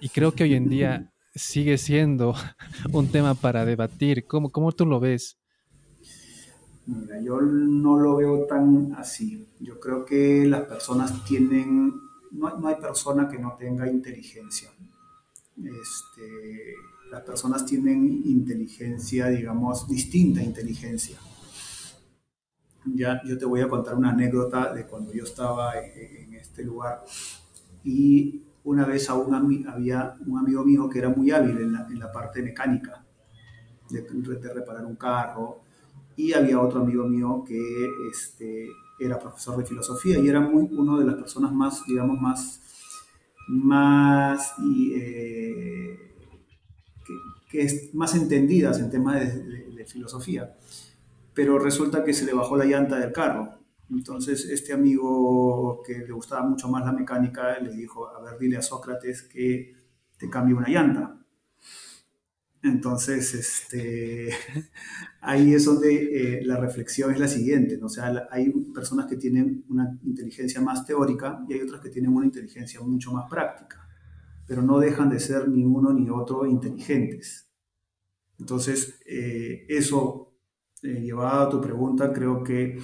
Y 0.00 0.08
creo 0.08 0.32
que 0.32 0.44
hoy 0.44 0.54
en 0.54 0.68
día 0.68 1.12
sigue 1.34 1.78
siendo 1.78 2.34
un 2.92 3.08
tema 3.08 3.34
para 3.34 3.64
debatir. 3.64 4.26
¿Cómo, 4.26 4.50
cómo 4.50 4.72
tú 4.72 4.86
lo 4.86 4.98
ves? 4.98 5.38
Mira, 6.86 7.20
yo 7.20 7.40
no 7.40 7.98
lo 7.98 8.16
veo 8.16 8.46
tan 8.46 8.94
así. 8.96 9.46
Yo 9.60 9.78
creo 9.78 10.04
que 10.04 10.46
las 10.46 10.62
personas 10.62 11.24
tienen, 11.24 11.92
no, 12.32 12.56
no 12.58 12.68
hay 12.68 12.76
persona 12.76 13.28
que 13.28 13.38
no 13.38 13.56
tenga 13.58 13.88
inteligencia. 13.88 14.70
Este, 15.56 16.74
las 17.10 17.22
personas 17.22 17.66
tienen 17.66 18.22
inteligencia, 18.24 19.28
digamos, 19.28 19.88
distinta 19.88 20.42
inteligencia. 20.42 21.18
Ya 22.84 23.20
yo 23.24 23.36
te 23.36 23.44
voy 23.44 23.60
a 23.60 23.68
contar 23.68 23.94
una 23.94 24.10
anécdota 24.10 24.72
de 24.72 24.86
cuando 24.86 25.12
yo 25.12 25.24
estaba 25.24 25.78
en, 25.78 26.34
este 26.34 26.64
lugar. 26.64 27.04
Y 27.84 28.42
una 28.64 28.86
vez 28.86 29.10
a 29.10 29.14
un, 29.14 29.66
había 29.68 30.16
un 30.26 30.38
amigo 30.38 30.64
mío 30.64 30.88
que 30.88 30.98
era 30.98 31.10
muy 31.10 31.30
hábil 31.30 31.58
en 31.58 31.72
la, 31.72 31.86
en 31.86 31.98
la 31.98 32.10
parte 32.10 32.42
mecánica, 32.42 33.04
de, 33.90 34.02
de, 34.02 34.54
reparar 34.54 34.86
un 34.86 34.96
carro, 34.96 35.60
y 36.16 36.32
había 36.32 36.60
otro 36.60 36.80
amigo 36.80 37.04
mío 37.04 37.44
que 37.46 37.60
este, 38.10 38.68
era 39.00 39.18
profesor 39.18 39.56
de 39.56 39.66
filosofía 39.66 40.18
y 40.18 40.28
era 40.28 40.40
muy, 40.40 40.68
uno 40.72 40.98
de 40.98 41.06
las 41.06 41.14
personas 41.14 41.52
más, 41.52 41.84
digamos, 41.86 42.20
más, 42.20 42.60
más 43.48 44.54
eh, 44.94 46.14
que, 47.50 47.62
es 47.62 47.94
más 47.94 48.14
entendidas 48.14 48.78
en 48.78 48.90
temas 48.90 49.20
de, 49.20 49.70
de 49.74 49.84
filosofía. 49.86 50.56
Pero 51.34 51.58
resulta 51.58 52.04
que 52.04 52.12
se 52.12 52.24
le 52.24 52.34
bajó 52.34 52.56
la 52.56 52.64
llanta 52.64 52.98
del 52.98 53.12
carro 53.12 53.60
entonces 53.90 54.44
este 54.48 54.72
amigo 54.72 55.82
que 55.84 55.98
le 55.98 56.12
gustaba 56.12 56.46
mucho 56.46 56.68
más 56.68 56.84
la 56.84 56.92
mecánica 56.92 57.58
le 57.58 57.72
dijo, 57.72 58.08
a 58.08 58.20
ver, 58.22 58.38
dile 58.38 58.56
a 58.56 58.62
Sócrates 58.62 59.22
que 59.22 59.74
te 60.16 60.30
cambie 60.30 60.54
una 60.54 60.68
llanta. 60.68 61.19
Entonces, 62.62 63.34
este, 63.34 64.30
ahí 65.22 65.54
es 65.54 65.64
donde 65.64 66.40
eh, 66.40 66.44
la 66.44 66.58
reflexión 66.58 67.10
es 67.12 67.18
la 67.18 67.28
siguiente, 67.28 67.78
¿no? 67.78 67.86
o 67.86 67.88
sea, 67.88 68.28
hay 68.30 68.50
personas 68.74 69.06
que 69.06 69.16
tienen 69.16 69.64
una 69.70 69.98
inteligencia 70.04 70.60
más 70.60 70.84
teórica 70.84 71.42
y 71.48 71.54
hay 71.54 71.62
otras 71.62 71.80
que 71.80 71.88
tienen 71.88 72.14
una 72.14 72.26
inteligencia 72.26 72.80
mucho 72.82 73.12
más 73.12 73.30
práctica, 73.30 73.88
pero 74.46 74.60
no 74.62 74.78
dejan 74.78 75.08
de 75.08 75.20
ser 75.20 75.48
ni 75.48 75.64
uno 75.64 75.92
ni 75.92 76.10
otro 76.10 76.46
inteligentes. 76.46 77.50
Entonces, 78.38 79.00
eh, 79.06 79.64
eso, 79.68 80.34
eh, 80.82 81.00
llevado 81.00 81.46
a 81.46 81.50
tu 81.50 81.60
pregunta, 81.60 82.12
creo 82.12 82.42
que 82.42 82.78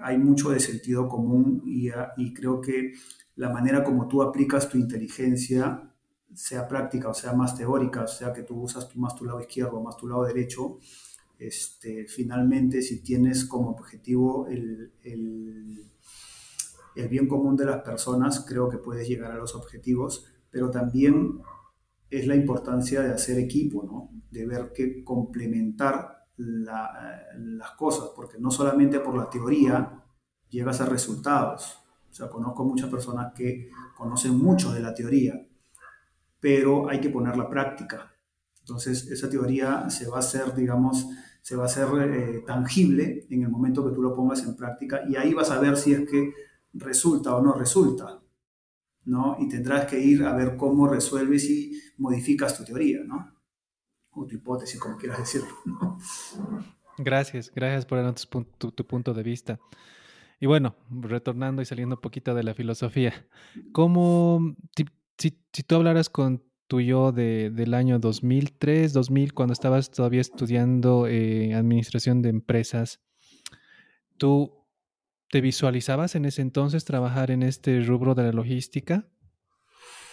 hay 0.00 0.16
mucho 0.16 0.48
de 0.48 0.58
sentido 0.58 1.06
común 1.06 1.62
y, 1.66 1.90
y, 2.16 2.32
creo 2.32 2.62
que 2.62 2.94
la 3.36 3.50
manera 3.50 3.84
como 3.84 4.08
tú 4.08 4.22
aplicas 4.22 4.70
tu 4.70 4.78
inteligencia, 4.78 5.93
sea 6.34 6.66
práctica 6.66 7.08
o 7.08 7.14
sea 7.14 7.32
más 7.32 7.56
teórica, 7.56 8.02
o 8.02 8.08
sea 8.08 8.32
que 8.32 8.42
tú 8.42 8.62
usas 8.62 8.94
más 8.96 9.14
tu 9.14 9.24
lado 9.24 9.40
izquierdo 9.40 9.78
o 9.78 9.82
más 9.82 9.96
tu 9.96 10.08
lado 10.08 10.24
derecho, 10.24 10.78
este, 11.38 12.06
finalmente 12.06 12.82
si 12.82 13.02
tienes 13.02 13.44
como 13.44 13.70
objetivo 13.70 14.46
el, 14.48 14.92
el, 15.02 15.84
el 16.94 17.08
bien 17.08 17.28
común 17.28 17.56
de 17.56 17.66
las 17.66 17.82
personas, 17.82 18.44
creo 18.46 18.68
que 18.68 18.78
puedes 18.78 19.08
llegar 19.08 19.32
a 19.32 19.36
los 19.36 19.54
objetivos, 19.54 20.26
pero 20.50 20.70
también 20.70 21.40
es 22.10 22.26
la 22.26 22.36
importancia 22.36 23.02
de 23.02 23.12
hacer 23.12 23.38
equipo, 23.38 23.82
¿no? 23.82 24.10
de 24.30 24.46
ver 24.46 24.72
que 24.72 25.02
complementar 25.04 26.26
las 26.36 27.70
cosas, 27.78 28.10
porque 28.14 28.38
no 28.38 28.50
solamente 28.50 29.00
por 29.00 29.16
la 29.16 29.30
teoría 29.30 30.02
llegas 30.48 30.80
a 30.80 30.86
resultados. 30.86 31.78
O 32.10 32.14
sea, 32.14 32.28
conozco 32.28 32.64
muchas 32.64 32.90
personas 32.90 33.32
que 33.34 33.70
conocen 33.96 34.36
mucho 34.38 34.72
de 34.72 34.80
la 34.80 34.94
teoría, 34.94 35.34
pero 36.44 36.90
hay 36.90 37.00
que 37.00 37.08
poner 37.08 37.38
la 37.38 37.48
práctica. 37.48 38.14
Entonces, 38.60 39.06
esa 39.06 39.30
teoría 39.30 39.88
se 39.88 40.06
va 40.06 40.16
a 40.16 40.18
hacer, 40.18 40.54
digamos, 40.54 41.06
se 41.40 41.56
va 41.56 41.62
a 41.62 41.66
hacer 41.66 41.88
eh, 42.02 42.44
tangible 42.46 43.26
en 43.30 43.44
el 43.44 43.48
momento 43.48 43.82
que 43.82 43.94
tú 43.94 44.02
lo 44.02 44.14
pongas 44.14 44.42
en 44.42 44.54
práctica 44.54 45.04
y 45.08 45.16
ahí 45.16 45.32
vas 45.32 45.50
a 45.50 45.58
ver 45.58 45.78
si 45.78 45.94
es 45.94 46.06
que 46.06 46.34
resulta 46.74 47.34
o 47.34 47.40
no 47.40 47.54
resulta, 47.54 48.20
¿no? 49.06 49.38
Y 49.40 49.48
tendrás 49.48 49.86
que 49.86 49.98
ir 49.98 50.22
a 50.22 50.36
ver 50.36 50.58
cómo 50.58 50.86
resuelves 50.86 51.48
y 51.48 51.80
modificas 51.96 52.58
tu 52.58 52.62
teoría, 52.62 53.02
¿no? 53.02 53.32
o 54.10 54.26
tu 54.26 54.34
hipótesis, 54.34 54.78
como 54.78 54.98
quieras 54.98 55.20
decirlo. 55.20 55.48
Gracias, 56.98 57.50
gracias 57.54 57.86
por 57.86 58.02
darnos 58.02 58.28
tu, 58.28 58.70
tu, 58.70 58.86
punto 58.86 59.14
de 59.14 59.22
vista. 59.22 59.58
Y 60.40 60.46
bueno, 60.46 60.76
retornando 60.90 61.62
y 61.62 61.64
saliendo 61.64 61.94
un 61.94 62.02
poquito 62.02 62.34
de 62.34 62.42
la 62.42 62.52
filosofía, 62.52 63.26
¿cómo, 63.72 64.54
si, 65.18 65.38
si, 65.52 65.62
tú 65.62 65.76
hablaras 65.76 66.08
con 66.08 66.42
tu 66.66 66.80
yo 66.80 67.12
de, 67.12 67.50
del 67.50 67.74
año 67.74 67.98
2003, 67.98 68.92
2000, 68.92 69.34
cuando 69.34 69.52
estabas 69.52 69.90
todavía 69.90 70.20
estudiando 70.20 71.06
eh, 71.06 71.54
administración 71.54 72.22
de 72.22 72.30
empresas, 72.30 73.00
¿tú 74.16 74.64
te 75.30 75.40
visualizabas 75.40 76.14
en 76.14 76.24
ese 76.24 76.42
entonces 76.42 76.84
trabajar 76.84 77.30
en 77.30 77.42
este 77.42 77.80
rubro 77.82 78.14
de 78.14 78.24
la 78.24 78.32
logística? 78.32 79.08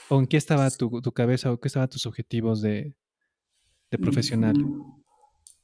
¿O 0.09 0.19
en 0.19 0.27
qué 0.27 0.37
estaba 0.37 0.69
tu, 0.71 1.01
tu 1.01 1.11
cabeza 1.13 1.51
o 1.51 1.59
qué 1.59 1.67
estaban 1.67 1.89
tus 1.89 2.05
objetivos 2.05 2.61
de, 2.61 2.95
de 3.91 3.97
profesional? 3.97 4.55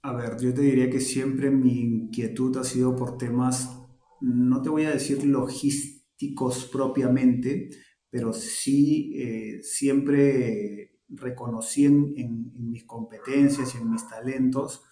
A 0.03 0.13
ver, 0.13 0.37
yo 0.39 0.53
te 0.53 0.61
diría 0.61 0.89
que 0.89 1.01
siempre 1.01 1.49
mi 1.49 1.79
inquietud 1.79 2.55
ha 2.57 2.63
sido 2.63 2.95
por 2.95 3.17
temas, 3.17 3.81
no 4.21 4.61
te 4.61 4.69
voy 4.69 4.85
a 4.85 4.91
decir 4.91 5.25
logísticos 5.25 6.65
propiamente, 6.65 7.69
pero 8.09 8.33
sí 8.33 9.13
eh, 9.15 9.61
siempre 9.61 10.99
reconocí 11.09 11.85
en, 11.85 12.51
mis 12.69 12.83
competencias 12.85 13.73
y 13.73 13.77
en 13.77 13.91
mis 13.91 14.07
talentos 14.07 14.83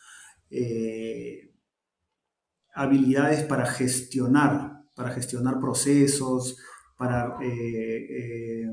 eh, 0.50 1.52
habilidades 2.74 3.44
para 3.44 3.66
gestionar, 3.66 4.86
para 4.96 5.12
gestionar 5.12 5.60
procesos, 5.60 6.58
para 6.98 7.38
eh, 7.42 8.68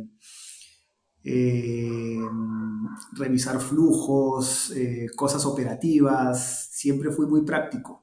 revisar 3.12 3.60
flujos, 3.60 4.72
cosas 5.16 5.44
operativas, 5.46 6.68
siempre 6.72 7.10
fui 7.12 7.26
muy 7.26 7.44
práctico. 7.44 8.01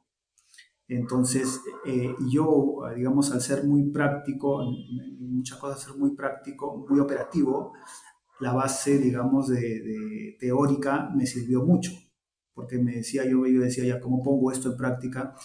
Entonces, 0.89 1.61
eh, 1.85 2.15
yo, 2.31 2.81
digamos, 2.95 3.31
al 3.31 3.41
ser 3.41 3.63
muy 3.63 3.91
práctico, 3.91 4.63
muchas 5.19 5.59
cosas 5.59 5.81
ser 5.81 5.95
muy 5.95 6.15
práctico, 6.15 6.85
muy 6.89 6.99
operativo, 6.99 7.73
la 8.39 8.53
base, 8.53 8.97
digamos, 8.97 9.49
de, 9.49 10.35
teórica 10.39 11.11
me 11.15 11.27
sirvió 11.27 11.63
mucho, 11.63 11.91
porque 12.53 12.79
me 12.79 12.93
decía 12.95 13.23
yo, 13.23 13.45
yo 13.45 13.61
decía 13.61 13.85
ya, 13.85 13.99
¿cómo 14.01 14.23
pongo 14.23 14.51
esto 14.51 14.71
en 14.71 14.77
práctica? 14.77 15.35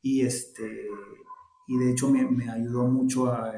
Y, 0.00 0.22
este, 0.22 0.86
y 1.68 1.78
de 1.78 1.90
hecho 1.90 2.10
me, 2.10 2.50
ayudó 2.50 2.86
mucho 2.86 3.30
a 3.30 3.52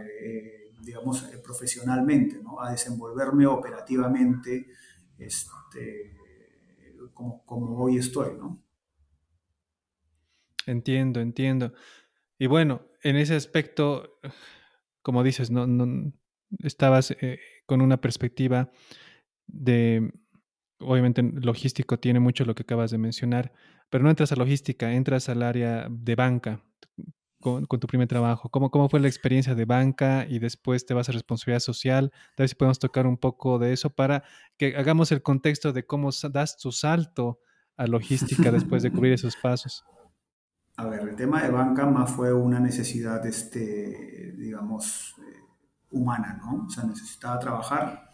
digamos, 0.83 1.25
eh, 1.33 1.39
profesionalmente, 1.39 2.41
¿no? 2.43 2.61
a 2.61 2.71
desenvolverme 2.71 3.47
operativamente 3.47 4.67
este, 5.19 6.13
como, 7.13 7.45
como, 7.45 7.85
hoy 7.85 7.99
estoy. 7.99 8.37
¿no? 8.39 8.66
Entiendo, 10.67 11.21
entiendo. 11.21 11.73
Y 12.39 12.47
bueno, 12.47 12.83
en 13.03 13.17
ese 13.17 13.35
aspecto, 13.35 14.19
como 15.03 15.23
dices, 15.23 15.51
no, 15.51 15.67
no 15.67 16.13
estabas 16.61 17.13
eh, 17.21 17.39
con 17.67 17.81
una 17.81 18.01
perspectiva 18.01 18.71
de, 19.47 20.13
obviamente, 20.81 21.23
logístico 21.23 21.99
tiene 21.99 22.21
mucho 22.21 22.45
lo 22.45 22.55
que 22.55 22.63
acabas 22.63 22.91
de 22.91 22.99
mencionar. 22.99 23.53
pero 23.89 24.03
no 24.05 24.11
entras 24.11 24.33
a 24.33 24.37
logística, 24.37 24.93
entras 24.93 25.29
al 25.29 25.43
área 25.43 25.87
de 25.89 26.15
banca 26.17 26.65
con, 27.41 27.67
tu 27.67 27.87
primer 27.87 28.09
trabajo. 28.09 28.49
¿Cómo, 28.49 28.71
¿Cómo 28.71 28.89
fue 28.89 28.99
la 28.99 29.07
experiencia 29.07 29.55
de 29.55 29.65
banca 29.65 30.27
y 30.29 30.41
después 30.41 30.85
te 30.85 30.95
vas 30.95 31.09
a 31.09 31.13
responsabilidad 31.13 31.61
social? 31.61 32.13
Ver 32.37 32.49
si 32.49 32.57
podemos 32.57 32.81
tocar 32.81 33.07
un 33.07 33.17
poco 33.17 33.61
de 33.61 33.73
eso 33.73 33.91
para 33.91 34.25
que 34.59 34.77
hagamos 34.77 35.13
el 35.13 35.23
contexto 35.23 35.73
de 35.73 35.87
cómo 35.87 36.11
das 36.33 36.59
tu 36.59 36.73
salto 36.73 37.39
a 37.77 37.87
logística 37.87 38.51
después 38.51 38.83
de 38.83 38.91
cubrir 38.91 39.13
esos 39.15 39.37
pasos. 39.37 39.85
A 40.79 40.87
ver, 40.87 41.09
el 41.09 41.17
tema 41.17 41.43
de 41.43 41.51
banca 41.51 41.87
más 41.87 42.11
fue 42.11 42.33
una 42.35 42.61
necesidad, 42.61 43.25
este, 43.27 44.35
digamos, 44.37 45.15
eh, 45.21 45.41
humana, 45.91 46.39
¿no? 46.43 46.67
O 46.67 46.71
sea, 46.71 46.85
necesitaba 46.85 47.39
trabajar 47.39 48.11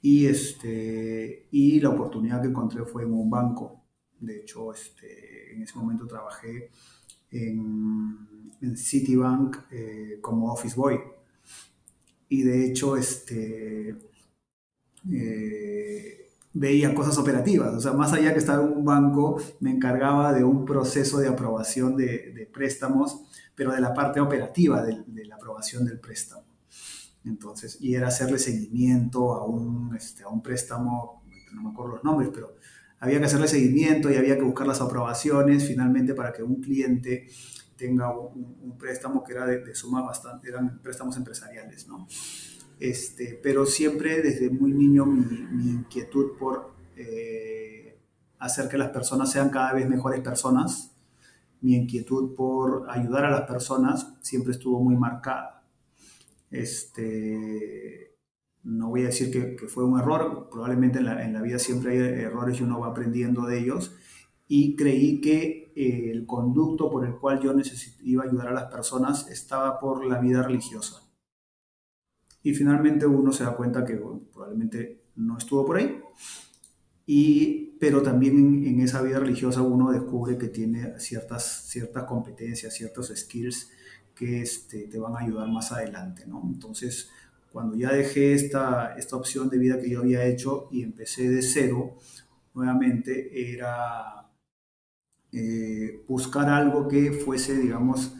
y, 0.00 0.26
este, 0.26 1.48
y 1.50 1.80
la 1.80 1.90
oportunidad 1.90 2.40
que 2.40 2.48
encontré 2.48 2.84
fue 2.84 3.02
en 3.02 3.12
un 3.12 3.28
banco. 3.28 3.84
De 4.20 4.40
hecho, 4.40 4.72
este, 4.72 5.54
en 5.54 5.62
ese 5.62 5.76
momento 5.76 6.06
trabajé 6.06 6.70
en, 7.30 8.26
Citibank 8.76 9.56
eh, 9.70 10.18
como 10.20 10.52
office 10.52 10.76
boy. 10.76 11.00
Y 12.28 12.42
de 12.42 12.66
hecho, 12.66 12.96
este, 12.96 13.96
eh, 15.12 16.27
veía 16.52 16.94
cosas 16.94 17.18
operativas. 17.18 17.74
O 17.74 17.80
sea, 17.80 17.92
más 17.92 18.12
allá 18.12 18.32
que 18.32 18.38
estar 18.38 18.60
en 18.60 18.66
un 18.66 18.84
banco, 18.84 19.40
me 19.60 19.70
encargaba 19.70 20.32
de 20.32 20.44
un 20.44 20.64
proceso 20.64 21.18
de 21.18 21.28
aprobación 21.28 21.96
de, 21.96 22.48
préstamos, 22.52 23.22
pero 23.54 23.72
de 23.72 23.80
la 23.80 23.94
parte 23.94 24.20
operativa 24.20 24.82
de, 24.82 25.02
de, 25.06 25.24
la 25.24 25.36
aprobación 25.36 25.84
del 25.84 26.00
préstamo. 26.00 26.44
Entonces, 27.24 27.78
y 27.80 27.94
era 27.94 28.08
hacerle 28.08 28.38
seguimiento 28.38 29.34
a 29.34 29.44
un, 29.44 29.94
este, 29.96 30.22
a 30.22 30.28
un 30.28 30.42
préstamo, 30.42 31.22
no 31.52 31.62
me 31.62 31.70
acuerdo 31.70 31.94
los 31.94 32.04
nombres, 32.04 32.30
pero 32.32 32.54
había 33.00 33.18
que 33.18 33.26
hacerle 33.26 33.48
seguimiento 33.48 34.10
y 34.10 34.16
había 34.16 34.36
que 34.36 34.42
buscar 34.42 34.66
las 34.66 34.80
aprobaciones 34.80 35.66
finalmente 35.66 36.14
para 36.14 36.32
que 36.32 36.42
un 36.42 36.60
cliente 36.60 37.28
tenga 37.76 38.10
un, 38.16 38.76
préstamo 38.78 39.24
que 39.24 39.32
era 39.32 39.46
de, 39.46 39.74
suma 39.74 40.02
bastante, 40.02 40.48
eran 40.48 40.80
préstamos 40.80 41.16
empresariales, 41.16 41.86
¿no? 41.86 42.06
Este, 42.80 43.38
pero 43.42 43.66
siempre 43.66 44.22
desde 44.22 44.50
muy 44.50 44.72
niño 44.72 45.04
mi, 45.04 45.70
inquietud 45.70 46.36
por 46.38 46.74
eh, 46.96 47.98
hacer 48.38 48.68
que 48.68 48.78
las 48.78 48.90
personas 48.90 49.32
sean 49.32 49.50
cada 49.50 49.72
vez 49.72 49.88
mejores 49.88 50.20
personas, 50.20 50.94
mi 51.60 51.74
inquietud 51.74 52.34
por 52.36 52.86
ayudar 52.88 53.24
a 53.24 53.30
las 53.30 53.42
personas 53.42 54.14
siempre 54.20 54.52
estuvo 54.52 54.80
muy 54.80 54.96
marcada. 54.96 55.64
Este, 56.50 58.16
no 58.62 58.90
voy 58.90 59.02
a 59.02 59.06
decir 59.06 59.30
que, 59.30 59.66
fue 59.66 59.84
un 59.84 59.98
error, 59.98 60.48
probablemente 60.50 61.00
en 61.00 61.32
la, 61.32 61.42
vida 61.42 61.58
siempre 61.58 61.92
hay 61.92 62.22
errores 62.22 62.60
y 62.60 62.62
uno 62.62 62.80
va 62.80 62.88
aprendiendo 62.88 63.46
de 63.46 63.58
ellos, 63.58 63.96
y 64.46 64.76
creí 64.76 65.20
que 65.20 65.72
eh, 65.74 66.10
el 66.10 66.26
conducto 66.26 66.90
por 66.90 67.04
el 67.04 67.16
cual 67.16 67.40
yo 67.40 67.52
iba 68.02 68.24
a 68.24 68.26
ayudar 68.26 68.48
a 68.48 68.52
las 68.52 68.64
personas 68.64 69.28
estaba 69.28 69.78
por 69.80 70.06
la 70.06 70.18
vida 70.20 70.42
religiosa. 70.42 71.07
Y 72.42 72.54
finalmente 72.54 73.06
uno 73.06 73.32
se 73.32 73.44
da 73.44 73.56
cuenta 73.56 73.84
que 73.84 73.96
probablemente 74.32 75.02
no 75.16 75.36
estuvo 75.38 75.66
por 75.66 75.76
ahí, 75.76 76.00
y, 77.10 77.76
pero 77.80 78.02
también 78.02 78.66
en, 78.66 78.80
esa 78.80 79.00
vida 79.00 79.18
religiosa 79.18 79.62
uno 79.62 79.90
descubre 79.90 80.36
que 80.36 80.48
tiene 80.48 81.00
ciertas, 81.00 81.64
ciertas 81.66 82.04
competencias, 82.04 82.74
ciertos 82.74 83.10
skills 83.16 83.70
que 84.14 84.42
este, 84.42 84.88
te 84.88 84.98
van 84.98 85.16
a 85.16 85.20
ayudar 85.20 85.48
más 85.48 85.72
adelante, 85.72 86.26
¿no? 86.26 86.42
Entonces, 86.44 87.08
cuando 87.50 87.76
ya 87.76 87.92
dejé 87.92 88.34
esta, 88.34 88.94
esta 88.98 89.16
opción 89.16 89.48
de 89.48 89.56
vida 89.56 89.80
que 89.80 89.88
yo 89.88 90.00
había 90.00 90.24
hecho 90.26 90.68
y 90.70 90.82
empecé 90.82 91.30
de 91.30 91.40
cero, 91.40 91.96
nuevamente 92.52 93.52
era 93.54 94.30
eh, 95.32 96.04
buscar 96.06 96.48
algo 96.50 96.88
que 96.88 97.12
fuese, 97.12 97.56
digamos, 97.56 98.12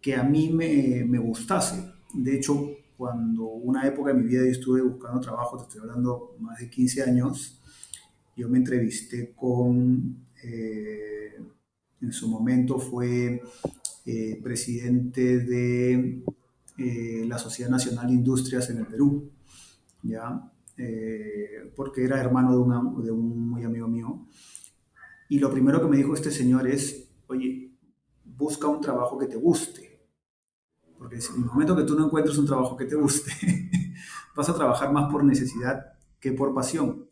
que 0.00 0.16
a 0.16 0.24
mí 0.24 0.50
me, 0.50 1.04
me, 1.04 1.18
gustase. 1.18 1.92
De 2.14 2.34
hecho, 2.34 2.68
cuando 2.98 3.44
una 3.44 3.86
época 3.86 4.12
de 4.12 4.20
mi 4.20 4.26
vida 4.26 4.42
yo 4.44 4.50
estuve 4.50 4.82
buscando 4.82 5.20
trabajo, 5.20 5.56
te 5.56 5.62
estoy 5.62 5.82
hablando 5.82 6.34
más 6.40 6.58
de 6.58 6.68
15 6.68 7.04
años, 7.04 7.62
yo 8.36 8.48
me 8.48 8.58
entrevisté 8.58 9.32
con, 9.36 10.26
eh, 10.42 11.40
en 12.00 12.12
su 12.12 12.28
momento 12.28 12.80
fue 12.80 13.40
eh, 14.04 14.40
presidente 14.42 15.38
de 15.38 16.24
eh, 16.76 17.24
la 17.28 17.38
Sociedad 17.38 17.70
Nacional 17.70 18.08
de 18.08 18.14
Industrias 18.14 18.68
en 18.70 18.78
el 18.78 18.86
Perú, 18.86 19.30
¿ya? 20.02 20.50
Porque 21.76 22.04
era 22.04 22.20
hermano 22.20 22.52
de, 23.00 23.10
un 23.12 23.50
muy 23.50 23.62
amigo 23.62 23.86
mío. 23.86 24.26
Y 25.28 25.38
lo 25.38 25.52
primero 25.52 25.80
que 25.80 25.88
me 25.88 25.96
dijo 25.96 26.14
este 26.14 26.30
señor 26.30 26.66
es, 26.66 27.08
oye, 27.28 27.72
busca 28.24 28.66
un 28.66 28.80
trabajo 28.80 29.18
que 29.18 29.26
te 29.26 29.36
guste. 29.36 29.87
Porque 30.98 31.16
en 31.16 31.42
el 31.42 31.44
momento 31.44 31.76
que 31.76 31.84
tú 31.84 31.96
no 31.96 32.06
encuentres 32.06 32.36
un 32.38 32.46
trabajo 32.46 32.76
que 32.76 32.84
te 32.84 32.96
guste, 32.96 33.30
vas 34.36 34.48
a 34.48 34.54
trabajar 34.54 34.92
más 34.92 35.10
por 35.10 35.24
necesidad 35.24 35.92
que 36.18 36.32
por 36.32 36.52
pasión. 36.52 37.08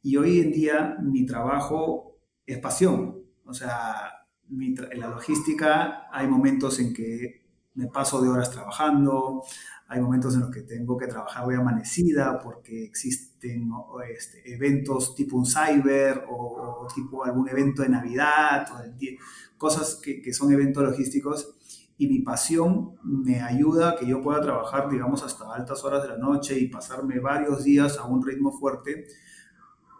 Y 0.00 0.16
hoy 0.16 0.40
en 0.40 0.52
día 0.52 0.96
mi 1.02 1.26
trabajo 1.26 2.18
es 2.46 2.58
pasión. 2.58 3.22
O 3.44 3.52
sea, 3.52 4.26
en 4.48 5.00
la 5.00 5.08
logística 5.08 6.06
hay 6.12 6.28
momentos 6.28 6.78
en 6.78 6.94
que 6.94 7.46
me 7.74 7.88
paso 7.88 8.22
de 8.22 8.28
horas 8.28 8.50
trabajando, 8.50 9.42
hay 9.88 10.00
momentos 10.00 10.34
en 10.34 10.40
los 10.40 10.50
que 10.50 10.62
tengo 10.62 10.96
que 10.96 11.06
trabajar 11.06 11.46
de 11.46 11.56
amanecida 11.56 12.38
porque 12.38 12.84
existen 12.84 13.70
este, 14.08 14.54
eventos 14.54 15.14
tipo 15.14 15.36
un 15.36 15.46
cyber 15.46 16.24
o, 16.28 16.86
tipo 16.94 17.24
algún 17.24 17.48
evento 17.48 17.82
de 17.82 17.88
Navidad, 17.88 18.66
o 18.72 19.58
cosas 19.58 19.96
que, 19.96 20.22
que, 20.22 20.32
son 20.32 20.52
eventos 20.52 20.82
logísticos 20.82 21.56
y 21.98 22.06
mi 22.08 22.20
pasión 22.20 22.96
me 23.02 23.40
ayuda 23.40 23.90
a 23.90 23.96
que 23.96 24.06
yo 24.06 24.20
pueda 24.20 24.40
trabajar, 24.40 24.90
digamos, 24.90 25.22
hasta 25.22 25.52
altas 25.52 25.82
horas 25.84 26.02
de 26.02 26.08
la 26.08 26.18
noche 26.18 26.58
y 26.58 26.68
pasarme 26.68 27.20
varios 27.20 27.64
días 27.64 27.98
a 27.98 28.04
un 28.04 28.24
ritmo 28.24 28.52
fuerte, 28.52 29.06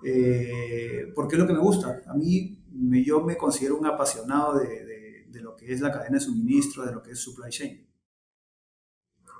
eh, 0.04 1.12
porque 1.14 1.36
es 1.36 1.40
lo 1.40 1.46
que 1.46 1.54
me 1.54 1.60
gusta. 1.60 2.02
A 2.06 2.14
mí, 2.14 2.58
me, 2.72 3.02
yo 3.02 3.22
me 3.22 3.36
considero 3.36 3.78
un 3.78 3.86
apasionado 3.86 4.58
de, 4.58 5.26
de 5.36 5.42
lo 5.42 5.54
que 5.56 5.72
es 5.72 5.80
la 5.80 5.92
cadena 5.92 6.18
de 6.18 6.20
suministro, 6.20 6.84
de 6.84 6.92
lo 6.92 7.02
que 7.02 7.12
es 7.12 7.18
supply 7.18 7.50
chain. 7.50 7.86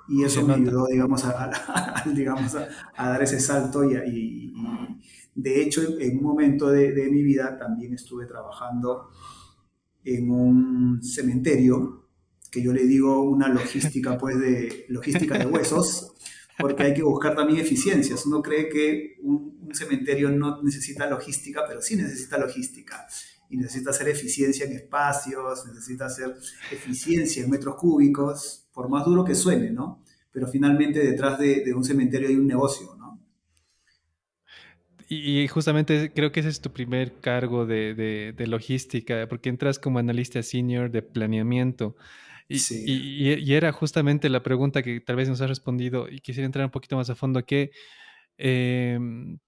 Y 0.09 0.23
eso 0.23 0.45
me 0.45 0.53
ayudó, 0.53 0.85
digamos, 0.85 1.25
a, 1.25 2.03
digamos 2.15 2.55
a, 2.55 3.09
dar 3.09 3.21
ese 3.21 3.39
salto 3.39 3.83
y, 3.83 4.53
de 5.35 5.61
hecho 5.61 5.81
en 5.99 6.17
un 6.17 6.23
momento 6.23 6.69
de, 6.69 6.93
de, 6.93 7.11
mi 7.11 7.21
vida 7.21 7.57
también 7.59 7.93
estuve 7.93 8.25
trabajando 8.25 9.09
en 10.03 10.31
un 10.31 11.03
cementerio 11.03 12.06
que 12.51 12.61
yo 12.61 12.73
le 12.73 12.85
digo 12.85 13.21
una 13.23 13.47
logística 13.47 14.17
pues 14.17 14.39
de 14.39 14.85
logística 14.89 15.37
de 15.37 15.45
huesos 15.45 16.13
porque 16.57 16.83
hay 16.83 16.93
que 16.93 17.03
buscar 17.03 17.35
también 17.35 17.59
eficiencias. 17.59 18.25
Uno 18.25 18.41
cree 18.41 18.67
que 18.69 19.17
un, 19.21 19.55
cementerio 19.73 20.29
no 20.29 20.63
necesita 20.63 21.09
logística, 21.09 21.63
pero 21.67 21.81
sí 21.81 21.97
necesita 21.97 22.37
logística 22.37 23.05
y 23.49 23.57
necesita 23.57 23.89
hacer 23.89 24.07
eficiencia 24.07 24.65
en 24.65 24.71
espacios, 24.71 25.65
necesita 25.67 26.05
hacer 26.05 26.37
eficiencia 26.71 27.43
en 27.43 27.49
metros 27.49 27.75
cúbicos, 27.75 28.65
por 28.73 28.87
más 28.87 29.03
duro 29.03 29.25
que 29.25 29.35
suene, 29.35 29.71
¿no? 29.71 30.03
Pero 30.31 30.47
finalmente 30.47 30.99
detrás 30.99 31.37
de, 31.37 31.73
un 31.75 31.83
cementerio 31.83 32.29
hay 32.29 32.35
un 32.35 32.47
negocio, 32.47 32.95
¿no? 32.97 33.21
Y, 35.09 35.47
justamente 35.49 36.13
creo 36.13 36.31
que 36.31 36.39
ese 36.39 36.49
es 36.49 36.61
tu 36.61 36.71
primer 36.71 37.19
cargo 37.19 37.65
de, 37.65 38.33
logística, 38.47 39.27
porque 39.27 39.49
entras 39.49 39.79
como 39.79 39.99
analista 39.99 40.41
senior 40.43 40.91
de 40.91 41.01
planeamiento. 41.01 41.97
Y, 42.49 42.59
sí. 42.59 42.83
y, 42.87 43.53
era 43.53 43.71
justamente 43.73 44.29
la 44.29 44.41
pregunta 44.41 44.81
que 44.81 45.01
tal 45.01 45.17
vez 45.17 45.27
nos 45.27 45.41
has 45.41 45.49
respondido 45.49 46.07
y 46.09 46.19
quisiera 46.21 46.45
entrar 46.45 46.65
un 46.65 46.71
poquito 46.71 46.95
más 46.95 47.09
a 47.09 47.15
fondo. 47.15 47.45
¿Qué, 47.45 47.71
em, 48.37 49.39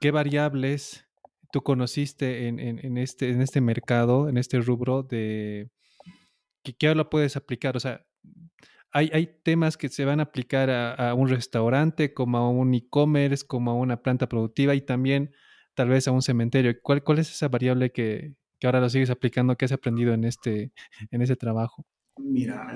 qué 0.00 0.10
variables 0.10 1.06
tú 1.52 1.62
conociste 1.62 2.48
en, 2.48 2.98
este, 2.98 3.30
en 3.30 3.42
este 3.42 3.60
mercado, 3.60 4.28
en 4.28 4.38
este 4.38 4.60
rubro, 4.60 5.02
de 5.02 5.70
que, 6.62 6.74
qué 6.74 6.88
ahora 6.88 7.10
puedes 7.10 7.36
aplicar? 7.36 7.76
O 7.76 7.80
sea, 7.80 8.06
hay, 8.92 9.10
hay 9.12 9.26
temas 9.42 9.76
que 9.76 9.88
se 9.90 10.04
van 10.04 10.20
a 10.20 10.24
aplicar 10.24 10.70
a, 10.70 11.14
un 11.14 11.28
restaurante, 11.28 12.14
como 12.14 12.38
a 12.38 12.48
un 12.48 12.74
e-commerce, 12.74 13.46
como 13.46 13.70
a 13.70 13.74
una 13.74 14.02
planta 14.02 14.28
productiva 14.28 14.74
y 14.74 14.80
también 14.80 15.32
tal 15.74 15.88
vez 15.90 16.08
a 16.08 16.12
un 16.12 16.22
cementerio. 16.22 16.74
¿Cuál, 16.82 17.02
cuál 17.04 17.18
es 17.18 17.30
esa 17.30 17.48
variable 17.48 17.92
que, 17.92 18.34
que 18.58 18.66
ahora 18.66 18.80
lo 18.80 18.88
sigues 18.88 19.10
aplicando, 19.10 19.56
que 19.56 19.66
has 19.66 19.72
aprendido 19.72 20.14
en, 20.14 20.24
este, 20.24 20.72
en 21.10 21.22
ese 21.22 21.36
trabajo? 21.36 21.84
Mira, 22.20 22.72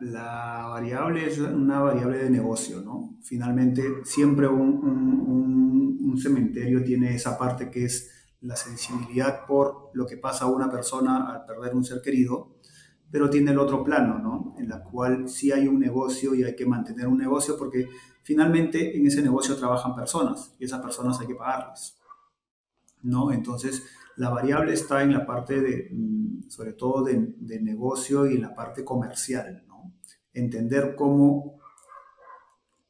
la, 0.00 0.66
variable 0.68 1.26
es 1.26 1.38
una 1.38 1.80
variable 1.80 2.18
de 2.18 2.30
negocio, 2.30 2.80
¿no? 2.80 3.16
Finalmente, 3.22 3.82
siempre 4.04 4.48
un, 4.48 4.68
un, 4.84 5.98
un, 6.02 6.18
cementerio 6.18 6.82
tiene 6.82 7.14
esa 7.14 7.38
parte 7.38 7.70
que 7.70 7.84
es 7.84 8.10
la 8.40 8.56
sensibilidad 8.56 9.46
por 9.46 9.90
lo 9.94 10.06
que 10.06 10.16
pasa 10.16 10.44
a 10.44 10.48
una 10.48 10.70
persona 10.70 11.32
al 11.32 11.44
perder 11.44 11.74
un 11.74 11.84
ser 11.84 12.02
querido, 12.02 12.56
pero 13.10 13.30
tiene 13.30 13.52
el 13.52 13.58
otro 13.58 13.84
plano, 13.84 14.18
¿no? 14.18 14.54
En 14.58 14.68
la 14.68 14.82
cual 14.82 15.28
sí 15.28 15.52
hay 15.52 15.68
un 15.68 15.78
negocio 15.78 16.34
y 16.34 16.44
hay 16.44 16.56
que 16.56 16.66
mantener 16.66 17.06
un 17.06 17.18
negocio 17.18 17.56
porque 17.56 17.88
finalmente 18.22 18.96
en 18.96 19.06
ese 19.06 19.22
negocio 19.22 19.56
trabajan 19.56 19.94
personas 19.94 20.54
y 20.58 20.64
esas 20.64 20.80
personas 20.80 21.20
hay 21.20 21.26
que 21.26 21.34
pagarlas, 21.34 21.98
¿no? 23.02 23.32
Entonces, 23.32 23.84
La 24.16 24.30
variable 24.30 24.72
está 24.72 25.02
en 25.02 25.12
la 25.12 25.26
parte 25.26 25.60
de, 25.60 25.88
mm, 25.92 26.48
sobre 26.48 26.72
todo 26.74 27.04
de, 27.04 27.34
de 27.38 27.60
negocio 27.60 28.26
y 28.26 28.34
en 28.34 28.42
la 28.42 28.54
parte 28.54 28.84
comercial, 28.84 29.64
¿no? 29.66 29.94
Entender 30.32 30.94
cómo 30.96 31.62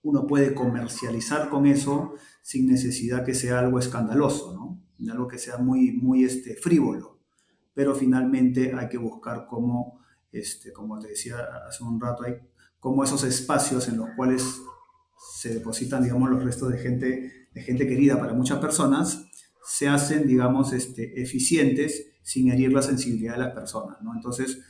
uno 0.03 0.27
puede 0.27 0.55
comercializar 0.55 1.49
con 1.49 1.67
eso 1.67 2.15
sin 2.43 2.67
necesidad 2.67 3.25
que 3.25 3.35
sea 3.35 3.61
algo 3.61 3.79
escandaloso, 3.79 4.53
¿no? 4.53 5.13
Algo 5.13 5.29
que 5.29 5.39
sea 5.39 5.59
muy, 5.59 5.93
muy 5.93 6.25
este, 6.25 6.57
frívolo. 6.57 7.21
Pero 7.75 7.95
finalmente 7.95 8.75
hay 8.75 8.89
que 8.89 8.99
buscar 8.99 9.47
cómo, 9.49 10.01
este, 10.31 10.73
como 10.73 10.99
te 10.99 11.09
decía 11.09 11.39
hace 11.69 11.83
un 11.85 12.01
rato, 12.01 12.25
hay 12.25 12.35
como 12.79 13.05
esos 13.05 13.23
espacios 13.25 13.89
en 13.89 13.97
los 13.97 14.11
cuales 14.17 14.61
se 15.35 15.55
depositan, 15.55 16.03
digamos, 16.03 16.31
los 16.31 16.43
restos 16.43 16.73
de 16.73 16.79
gente, 16.79 17.49
de 17.53 17.63
gente 17.63 17.87
querida 17.87 18.19
para 18.19 18.35
muchas 18.35 18.59
personas, 18.59 19.31
se 19.64 19.88
hacen, 19.88 20.27
digamos, 20.27 20.72
este, 20.72 21.20
eficientes 21.20 22.12
sin 22.22 22.51
herir 22.51 22.72
la 22.72 22.83
sensibilidad 22.83 23.35
de 23.35 23.40
las 23.40 23.55
personas, 23.55 24.01
¿no? 24.03 24.14
Entonces 24.14 24.61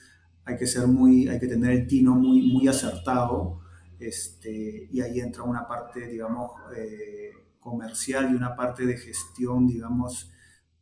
hay 0.45 0.57
que 0.57 0.67
ser 0.67 0.87
muy, 0.87 1.29
hay 1.29 1.39
que 1.39 1.47
tener 1.47 1.71
el 1.71 1.87
tino 1.87 2.15
muy, 2.15 2.43
muy 2.43 2.69
acertado 2.69 3.61
este, 3.99 4.89
y 4.91 5.01
ahí 5.01 5.21
entra 5.21 5.45
una 5.45 5.67
parte, 5.67 6.09
digamos, 6.09 6.51
eh, 6.77 7.31
comercial 7.61 8.33
y 8.33 8.35
una 8.35 8.57
parte 8.57 8.85
de 8.85 8.97
gestión, 8.97 9.67
digamos, 9.67 10.33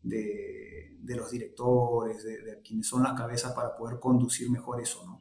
de, 0.03 0.97
de 1.01 1.17
los 1.17 1.31
directores, 1.31 2.25
de, 2.25 2.43
de, 2.43 2.61
quienes 2.63 2.89
son 2.89 3.03
las 3.03 3.13
cabezas 3.13 3.53
para 3.53 3.77
poder 3.77 4.01
conducir 4.01 4.51
mejor 4.51 4.81
eso, 4.81 5.05
¿no? 5.07 5.21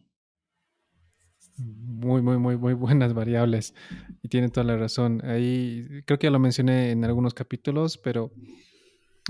Muy, 1.58 2.22
muy, 2.22 2.38
muy, 2.38 2.56
muy 2.56 2.74
buenas 2.74 3.14
variables. 3.14 3.74
Y 4.22 4.30
tiene 4.30 4.48
toda 4.48 4.64
la 4.64 4.78
razón. 4.78 5.22
Ahí 5.26 6.04
creo 6.06 6.18
que 6.18 6.28
ya 6.28 6.32
lo 6.32 6.40
mencioné 6.40 6.92
en 6.92 7.04
algunos 7.04 7.34
capítulos, 7.34 7.98
pero 7.98 8.32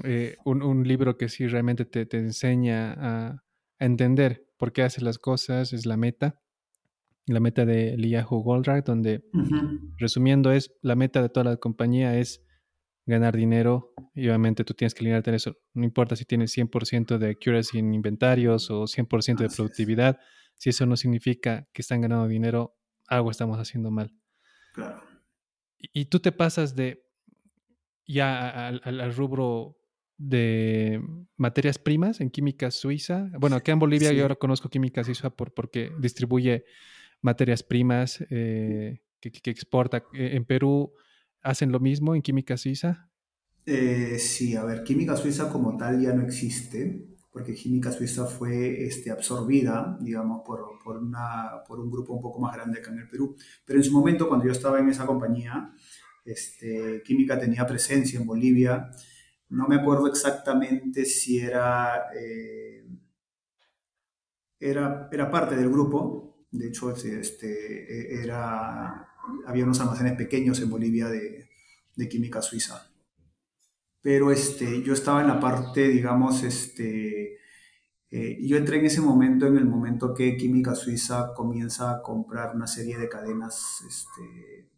eh, 0.03 0.37
un, 0.45 0.63
un, 0.63 0.87
libro 0.87 1.17
que 1.17 1.29
sí 1.29 1.47
realmente 1.47 1.85
te, 1.85 2.05
te 2.05 2.17
enseña 2.17 2.93
a, 2.93 3.27
a, 3.79 3.85
entender 3.85 4.45
por 4.57 4.71
qué 4.71 4.83
haces 4.83 5.03
las 5.03 5.17
cosas 5.17 5.73
es 5.73 5.85
La 5.85 5.97
Meta. 5.97 6.41
La 7.25 7.39
meta 7.39 7.63
de 7.63 7.93
Eliyahu 7.93 8.41
Goldratt, 8.41 8.87
donde, 8.87 9.23
uh 9.33 9.37
-huh. 9.37 9.95
resumiendo, 9.97 10.51
es 10.51 10.71
la 10.81 10.95
meta 10.95 11.21
de 11.21 11.29
toda 11.29 11.43
la 11.51 11.57
compañía 11.57 12.17
es 12.17 12.43
ganar 13.05 13.35
dinero 13.35 13.93
y 14.15 14.27
obviamente 14.27 14.63
tú 14.63 14.73
tienes 14.73 14.93
que 14.93 15.01
alinearte 15.01 15.29
en 15.29 15.35
eso. 15.35 15.55
No 15.73 15.83
importa 15.83 16.15
si 16.15 16.25
tienes 16.25 16.51
100% 16.51 17.17
de 17.17 17.29
accuracy 17.29 17.79
en 17.79 17.93
inventarios 17.93 18.71
o 18.71 18.87
100% 18.87 19.37
de 19.43 19.49
productividad. 19.49 20.19
Si 20.55 20.69
eso 20.69 20.85
no 20.85 20.95
significa 20.97 21.67
que 21.73 21.81
están 21.81 22.01
ganando 22.01 22.27
dinero, 22.27 22.75
algo 23.07 23.31
estamos 23.31 23.59
haciendo 23.59 23.91
mal. 23.91 24.11
Claro. 24.73 25.03
Y, 25.77 26.01
y 26.01 26.05
tú 26.05 26.19
te 26.19 26.31
pasas 26.31 26.75
de 26.75 27.03
ya 28.09 28.67
al, 28.67 28.81
al, 28.83 29.15
rubro 29.15 29.77
de 30.19 31.01
materias 31.37 31.79
primas 31.79 32.21
en 32.21 32.29
química 32.29 32.69
suiza. 32.69 33.31
Bueno, 33.39 33.55
acá 33.55 33.71
en 33.71 33.79
Bolivia 33.79 34.09
sí. 34.09 34.15
yo 34.15 34.23
ahora 34.23 34.35
conozco 34.35 34.69
química 34.69 35.03
suiza 35.03 35.31
por, 35.31 35.53
porque 35.53 35.91
distribuye 35.97 36.65
materias 37.21 37.63
primas 37.63 38.23
eh, 38.29 39.01
que, 39.19 39.31
que, 39.31 39.49
exporta. 39.49 40.03
Eh, 40.13 40.35
En 40.35 40.45
Perú 40.45 40.93
hacen 41.41 41.71
lo 41.71 41.79
mismo 41.79 42.13
en 42.13 42.21
química 42.21 42.57
suiza. 42.57 43.09
Eh, 43.65 44.19
sí, 44.19 44.55
a 44.55 44.63
ver, 44.63 44.83
química 44.83 45.15
suiza 45.15 45.49
como 45.49 45.75
tal 45.77 46.01
ya 46.01 46.13
no 46.13 46.23
existe 46.23 47.09
porque 47.31 47.53
Química 47.53 47.91
Suiza 47.91 48.25
fue 48.25 48.83
este, 48.83 49.11
absorbida, 49.11 49.97
digamos, 50.01 50.41
por, 50.45 50.79
por, 50.83 50.97
una, 50.97 51.63
por, 51.67 51.79
un 51.79 51.91
grupo 51.91 52.13
un 52.13 52.21
poco 52.21 52.39
más 52.39 52.55
grande 52.55 52.79
acá 52.79 52.91
en 52.91 52.99
el 52.99 53.07
Perú. 53.07 53.35
Pero 53.65 53.79
en 53.79 53.83
su 53.83 53.91
momento, 53.91 54.27
cuando 54.27 54.45
yo 54.45 54.51
estaba 54.51 54.79
en 54.79 54.89
esa 54.89 55.05
compañía, 55.05 55.71
este, 56.25 57.03
Química 57.05 57.39
tenía 57.39 57.67
presencia 57.67 58.19
en 58.19 58.25
Bolivia. 58.25 58.89
No 59.49 59.67
me 59.67 59.75
acuerdo 59.75 60.07
exactamente 60.07 61.05
si 61.05 61.39
era, 61.39 62.07
eh, 62.15 62.85
era, 64.59 65.09
era 65.11 65.31
parte 65.31 65.55
del 65.55 65.69
grupo. 65.69 66.45
De 66.51 66.67
hecho, 66.67 66.91
este, 66.91 68.21
era, 68.21 69.07
había 69.45 69.63
unos 69.63 69.79
almacenes 69.79 70.13
pequeños 70.13 70.59
en 70.61 70.69
Bolivia 70.69 71.07
de, 71.07 71.49
de 71.95 72.09
Química 72.09 72.41
Suiza 72.41 72.89
pero 74.01 74.31
este, 74.31 74.81
yo 74.83 74.93
estaba 74.93 75.21
en 75.21 75.27
la 75.27 75.39
parte, 75.39 75.87
digamos, 75.87 76.43
este, 76.43 77.37
eh, 78.11 78.37
yo 78.41 78.57
entré 78.57 78.79
en 78.79 78.85
ese 78.85 79.01
momento, 79.01 79.47
en 79.47 79.57
el 79.57 79.65
momento 79.65 80.13
que 80.13 80.37
Química 80.37 80.75
Suiza 80.75 81.33
comienza 81.35 81.91
a 81.91 82.01
comprar 82.01 82.55
una 82.55 82.67
serie 82.67 82.97
de 82.97 83.09
cadenas, 83.09 83.83
este, 83.87 84.68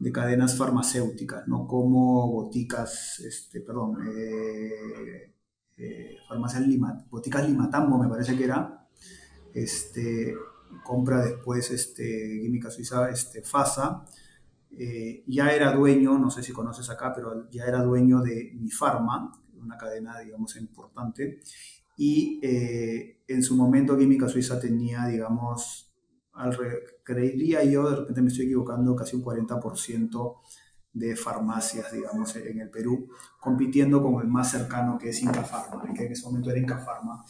de 0.00 0.12
cadenas 0.12 0.56
farmacéuticas, 0.56 1.46
¿no? 1.46 1.68
Como 1.68 2.26
boticas, 2.32 3.20
este, 3.20 3.60
perdón, 3.60 3.98
eh, 4.08 5.34
eh, 5.76 6.16
farmacias 6.26 6.66
Lima, 6.66 7.06
boticas 7.10 7.46
Limatambo 7.46 7.98
me 7.98 8.08
parece 8.08 8.36
que 8.36 8.44
era, 8.44 8.88
este, 9.52 10.34
compra 10.82 11.22
después 11.24 11.70
este, 11.70 12.40
Química 12.42 12.70
Suiza, 12.70 13.10
este, 13.10 13.42
FASA, 13.42 14.04
eh, 14.78 15.22
ya 15.26 15.50
era 15.50 15.72
dueño, 15.72 16.18
no 16.18 16.30
sé 16.30 16.42
si 16.42 16.52
conoces 16.52 16.88
acá, 16.88 17.12
pero 17.14 17.50
ya 17.50 17.64
era 17.64 17.82
dueño 17.82 18.22
de 18.22 18.52
Mi 18.54 18.70
Pharma, 18.70 19.32
una 19.60 19.76
cadena, 19.76 20.18
digamos, 20.20 20.56
importante. 20.56 21.40
Y 21.98 22.40
eh, 22.42 23.20
en 23.28 23.42
su 23.42 23.54
momento 23.54 23.98
Química 23.98 24.28
Suiza 24.28 24.58
tenía, 24.58 25.06
digamos, 25.06 25.89
al 26.32 26.56
creería 27.02 27.64
yo, 27.64 27.88
de 27.90 27.96
repente 27.96 28.22
me 28.22 28.28
estoy 28.28 28.46
equivocando, 28.46 28.94
casi 28.96 29.16
un 29.16 29.24
40% 29.24 30.36
de 30.92 31.16
farmacias, 31.16 31.92
digamos, 31.92 32.34
en 32.36 32.60
el 32.60 32.70
Perú, 32.70 33.08
compitiendo 33.38 34.02
con 34.02 34.20
el 34.22 34.28
más 34.28 34.50
cercano 34.50 34.98
que 34.98 35.10
es 35.10 35.22
Inca 35.22 35.44
Pharma, 35.44 35.82
que 35.94 36.06
en 36.06 36.12
ese 36.12 36.26
momento 36.26 36.50
era 36.50 36.58
Inca 36.58 36.78
Pharma. 36.78 37.24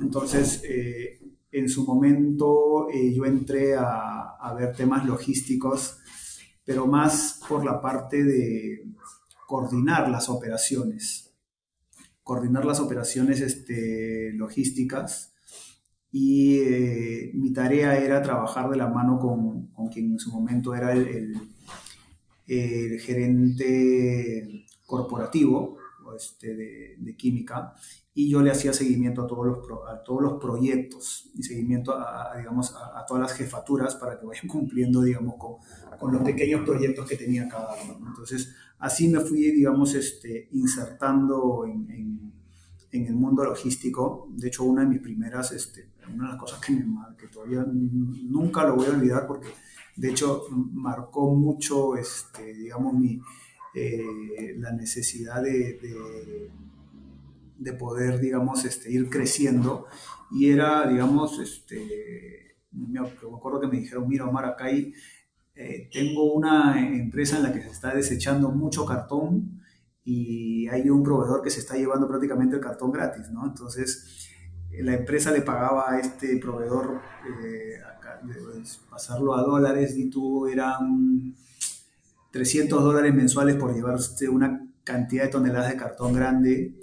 Entonces, 0.00 0.62
eh, 0.64 1.20
en 1.50 1.68
su 1.68 1.84
momento 1.84 2.88
eh, 2.90 3.12
yo 3.12 3.24
entré 3.24 3.74
a, 3.74 4.36
a 4.40 4.54
ver 4.54 4.74
temas 4.74 5.04
logísticos 5.04 6.00
pero 6.70 6.86
más 6.86 7.40
por 7.48 7.64
la 7.64 7.80
parte 7.80 8.22
de 8.22 8.84
coordinar 9.48 10.08
las 10.08 10.28
operaciones, 10.28 11.34
coordinar 12.22 12.64
las 12.64 12.78
operaciones 12.78 13.40
este, 13.40 14.30
logísticas 14.34 15.34
y 16.12 16.58
eh, 16.58 17.30
mi 17.34 17.52
tarea 17.52 17.96
era 17.96 18.22
trabajar 18.22 18.68
de 18.70 18.76
la 18.76 18.88
mano 18.88 19.18
con, 19.18 19.68
con 19.68 19.88
quien 19.88 20.12
en 20.12 20.18
su 20.18 20.32
momento 20.32 20.74
era 20.74 20.92
el, 20.92 21.06
el, 21.06 21.40
el 22.46 23.00
gerente 23.00 24.66
corporativo 24.86 25.78
este, 26.16 26.54
de, 26.54 26.96
de, 26.98 27.16
química 27.16 27.74
y 28.12 28.28
yo 28.28 28.42
le 28.42 28.50
hacía 28.50 28.72
seguimiento 28.72 29.22
a 29.22 29.26
todos 29.26 29.46
los, 29.46 29.58
a 29.88 30.02
todos 30.02 30.22
los 30.22 30.40
proyectos 30.40 31.30
y 31.34 31.42
seguimiento 31.42 31.92
a, 31.92 32.32
a 32.32 32.38
digamos, 32.38 32.74
a, 32.74 32.98
a, 32.98 33.06
todas 33.06 33.22
las 33.22 33.32
jefaturas 33.34 33.94
para 33.94 34.18
que 34.18 34.26
vayan 34.26 34.46
cumpliendo, 34.48 35.02
digamos, 35.02 35.36
con, 35.38 35.56
con 35.98 36.12
los 36.12 36.22
pequeños 36.22 36.62
proyectos 36.64 37.08
que 37.08 37.16
tenía 37.16 37.48
cada 37.48 37.74
uno. 37.84 38.08
Entonces, 38.08 38.54
así 38.78 39.08
me 39.08 39.20
fui, 39.20 39.52
digamos, 39.52 39.94
este, 39.94 40.48
insertando 40.52 41.64
en, 41.64 41.90
en, 41.90 42.32
en, 42.90 43.06
el 43.06 43.14
mundo 43.14 43.44
logístico. 43.44 44.28
De 44.32 44.48
hecho, 44.48 44.64
una 44.64 44.82
de 44.82 44.88
mis 44.88 45.00
primeras, 45.00 45.52
este, 45.52 45.89
una 46.08 46.24
de 46.24 46.30
las 46.30 46.40
cosas 46.40 46.60
que, 46.60 46.72
me, 46.72 46.84
que 47.18 47.28
todavía 47.28 47.64
nunca 47.66 48.64
lo 48.64 48.76
voy 48.76 48.86
a 48.86 48.90
olvidar 48.90 49.26
porque, 49.26 49.48
de 49.96 50.10
hecho, 50.10 50.44
marcó 50.50 51.34
mucho, 51.34 51.96
este, 51.96 52.54
digamos, 52.54 52.94
mi, 52.94 53.20
eh, 53.74 54.54
la 54.58 54.72
necesidad 54.72 55.42
de, 55.42 55.78
de 55.80 56.50
de 57.60 57.74
poder, 57.74 58.18
digamos, 58.18 58.64
este, 58.64 58.90
ir 58.90 59.08
creciendo. 59.08 59.86
Y 60.32 60.50
era, 60.50 60.88
digamos, 60.88 61.38
este, 61.38 62.56
me 62.72 63.00
acuerdo 63.00 63.60
que 63.60 63.68
me 63.68 63.78
dijeron, 63.78 64.08
mira, 64.08 64.26
Omar, 64.26 64.46
acá 64.46 64.64
hay, 64.64 64.92
eh, 65.54 65.88
tengo 65.92 66.32
una 66.32 66.80
empresa 66.96 67.36
en 67.36 67.44
la 67.44 67.52
que 67.52 67.62
se 67.62 67.68
está 67.68 67.94
desechando 67.94 68.50
mucho 68.50 68.86
cartón 68.86 69.60
y 70.02 70.66
hay 70.68 70.88
un 70.88 71.02
proveedor 71.02 71.42
que 71.42 71.50
se 71.50 71.60
está 71.60 71.76
llevando 71.76 72.08
prácticamente 72.08 72.56
el 72.56 72.62
cartón 72.62 72.90
gratis, 72.90 73.28
¿no? 73.30 73.46
Entonces, 73.46 74.19
la 74.82 74.94
empresa 74.94 75.30
le 75.30 75.42
pagaba 75.42 75.92
a 75.92 76.00
este 76.00 76.36
proveedor 76.38 77.00
eh, 77.44 77.74
acá, 77.96 78.20
pues, 78.22 78.80
pasarlo 78.88 79.34
a 79.34 79.42
dólares 79.42 79.96
y 79.96 80.08
tú 80.08 80.46
eran 80.46 81.34
300 82.30 82.82
dólares 82.82 83.14
mensuales 83.14 83.56
por 83.56 83.74
llevarte 83.74 84.28
una 84.28 84.66
cantidad 84.84 85.24
de 85.24 85.30
toneladas 85.30 85.70
de 85.70 85.76
cartón 85.76 86.12
grande. 86.12 86.74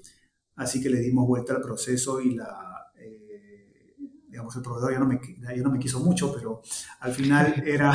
Así 0.55 0.81
que 0.81 0.89
le 0.89 0.99
dimos 0.99 1.27
vuelta 1.27 1.53
al 1.53 1.61
proceso 1.61 2.19
y 2.19 2.35
la, 2.35 2.91
eh, 2.97 3.95
digamos, 4.29 4.55
el 4.55 4.63
proveedor 4.63 4.93
ya 4.93 4.99
no, 4.99 5.05
me, 5.05 5.19
ya 5.39 5.63
no 5.63 5.71
me 5.71 5.79
quiso 5.79 5.99
mucho, 5.99 6.33
pero 6.33 6.61
al 6.99 7.13
final 7.13 7.63
era, 7.65 7.93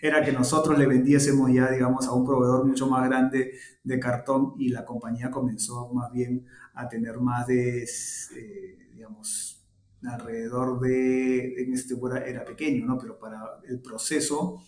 era 0.00 0.24
que 0.24 0.32
nosotros 0.32 0.78
le 0.78 0.86
vendiésemos 0.86 1.52
ya, 1.52 1.70
digamos, 1.70 2.06
a 2.06 2.12
un 2.12 2.24
proveedor 2.24 2.64
mucho 2.64 2.86
más 2.86 3.08
grande 3.08 3.52
de 3.82 3.98
cartón 3.98 4.54
y 4.58 4.68
la 4.68 4.84
compañía 4.84 5.30
comenzó 5.30 5.92
más 5.92 6.12
bien 6.12 6.46
a 6.74 6.88
tener 6.88 7.18
más 7.18 7.46
de, 7.46 7.82
eh, 7.82 8.81
digamos, 8.92 9.62
alrededor 10.04 10.80
de, 10.80 11.62
en 11.62 11.72
este 11.72 11.94
era 12.26 12.44
pequeño, 12.44 12.86
¿no? 12.86 12.98
Pero 12.98 13.18
para 13.18 13.40
el 13.68 13.80
proceso, 13.80 14.62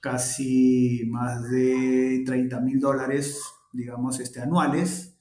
casi 0.00 1.08
más 1.10 1.48
de 1.50 2.22
30 2.24 2.60
mil 2.60 2.80
dólares, 2.80 3.42
digamos, 3.72 4.20
este, 4.20 4.40
anuales, 4.40 5.18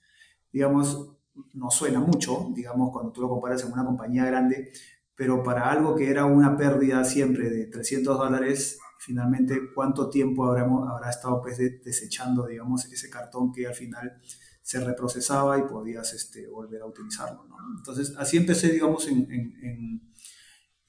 digamos, 0.52 1.18
no 1.54 1.70
suena 1.70 2.00
mucho, 2.00 2.52
digamos, 2.54 2.92
cuando 2.92 3.12
tú 3.12 3.22
lo 3.22 3.30
comparas 3.30 3.64
en 3.64 3.72
una 3.72 3.86
compañía 3.86 4.26
grande, 4.26 4.72
pero 5.16 5.44
para 5.44 5.72
algo 5.72 5.96
que 5.96 6.10
era 6.10 6.26
una 6.26 6.58
pérdida 6.58 7.04
siempre 7.04 7.50
de 7.50 7.66
300 7.68 8.18
dólares, 8.18 8.80
finalmente, 9.00 9.60
¿cuánto 9.74 10.10
tiempo 10.10 10.46
habremos, 10.46 10.90
habrá 10.90 11.10
estado 11.10 11.42
pues, 11.42 11.58
desechando, 11.58 12.46
digamos, 12.48 12.86
ese 12.92 13.10
cartón 13.10 13.52
que 13.52 13.68
al 13.68 13.76
final 13.76 14.20
se 14.68 14.84
reprocesaba 14.84 15.58
y 15.58 15.62
podías 15.62 16.14
este, 16.14 16.46
volver 16.46 16.82
a 16.82 16.88
utilizarlo? 16.88 17.46
¿no? 17.48 17.56
Entonces, 17.78 18.14
así 18.18 18.36
empecé, 18.36 18.70
digamos, 18.74 19.08
en, 19.08 19.20
en, 19.32 20.12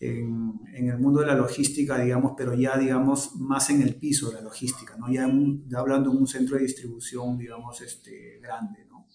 en, 0.00 0.60
en, 0.74 0.88
el 0.88 0.98
mundo 0.98 1.20
de 1.20 1.28
la 1.28 1.36
logística, 1.36 1.96
digamos, 1.96 2.32
pero 2.36 2.54
ya, 2.54 2.76
digamos, 2.76 3.36
más 3.36 3.70
en 3.70 3.82
el 3.82 3.94
piso 3.94 4.30
de 4.30 4.34
la 4.34 4.40
logística, 4.40 4.96
¿no? 4.96 5.12
Ya, 5.12 5.30
ya 5.68 5.78
hablando 5.78 6.10
de 6.10 6.16
un 6.16 6.26
centro 6.26 6.56
de 6.56 6.64
distribución, 6.64 7.38
digamos, 7.38 7.80
este, 7.80 8.40
grande, 8.42 8.84
¿no? 8.86 9.06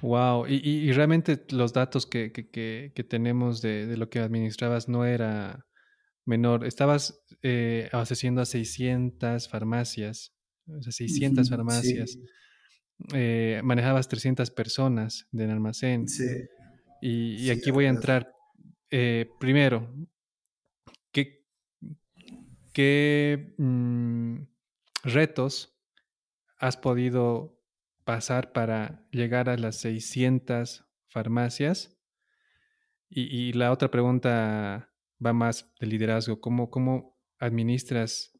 Wow, 0.00 0.46
y, 0.46 0.54
y, 0.64 0.92
realmente 0.92 1.44
los 1.50 1.72
datos 1.72 2.06
que, 2.06 2.30
que, 2.30 2.92
que 2.94 3.04
tenemos 3.04 3.60
de, 3.60 3.86
de, 3.86 3.96
lo 3.96 4.08
que 4.08 4.20
administrabas 4.20 4.88
no 4.88 5.04
era 5.04 5.66
menor. 6.24 6.64
Estabas 6.64 7.24
eh, 7.42 7.88
abasteciendo 7.90 8.40
a 8.40 8.44
600 8.44 9.48
farmacias, 9.48 10.32
o 10.68 10.80
sea, 10.80 10.92
600 10.92 11.50
farmacias. 11.50 12.12
Sí. 12.12 12.24
Eh, 13.12 13.60
manejabas 13.64 14.08
300 14.08 14.50
personas 14.50 15.28
en 15.32 15.50
almacén. 15.50 16.08
Sí. 16.08 16.24
Y, 17.00 17.36
y 17.36 17.50
aquí 17.50 17.70
voy 17.70 17.86
a 17.86 17.90
entrar 17.90 18.34
eh, 18.96 19.28
primero, 19.40 19.92
¿qué, 21.10 21.44
qué 22.72 23.54
mmm, 23.58 24.36
retos 25.02 25.76
has 26.58 26.76
podido 26.76 27.60
pasar 28.04 28.52
para 28.52 29.04
llegar 29.10 29.48
a 29.48 29.56
las 29.56 29.80
600 29.80 30.84
farmacias? 31.08 31.98
Y, 33.08 33.22
y 33.22 33.52
la 33.52 33.72
otra 33.72 33.90
pregunta 33.90 34.94
va 35.24 35.32
más 35.32 35.72
de 35.80 35.88
liderazgo. 35.88 36.40
¿Cómo, 36.40 36.70
cómo 36.70 37.18
administras 37.40 38.32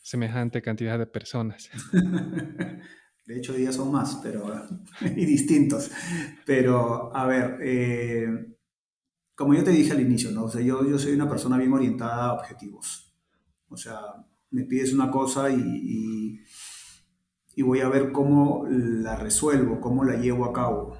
semejante 0.00 0.62
cantidad 0.62 0.96
de 0.96 1.06
personas? 1.06 1.70
De 3.28 3.36
hecho, 3.36 3.52
hoy 3.52 3.58
día 3.58 3.72
son 3.72 3.92
más, 3.92 4.20
pero 4.22 4.42
y 5.02 5.26
distintos. 5.26 5.90
Pero, 6.46 7.14
a 7.14 7.26
ver, 7.26 7.58
eh, 7.60 8.56
como 9.34 9.52
yo 9.52 9.62
te 9.62 9.70
dije 9.70 9.92
al 9.92 10.00
inicio, 10.00 10.30
¿no? 10.30 10.44
O 10.44 10.50
sea, 10.50 10.62
yo, 10.62 10.82
yo 10.88 10.98
soy 10.98 11.12
una 11.12 11.28
persona 11.28 11.58
bien 11.58 11.70
orientada 11.74 12.24
a 12.24 12.32
objetivos. 12.32 13.14
O 13.68 13.76
sea, 13.76 14.00
me 14.50 14.64
pides 14.64 14.94
una 14.94 15.10
cosa 15.10 15.50
y, 15.50 15.60
y, 15.60 16.40
y, 17.54 17.62
voy 17.62 17.80
a 17.80 17.90
ver 17.90 18.12
cómo 18.12 18.66
la 18.66 19.14
resuelvo, 19.16 19.78
cómo 19.78 20.04
la 20.04 20.16
llevo 20.16 20.46
a 20.46 20.52
cabo. 20.54 20.96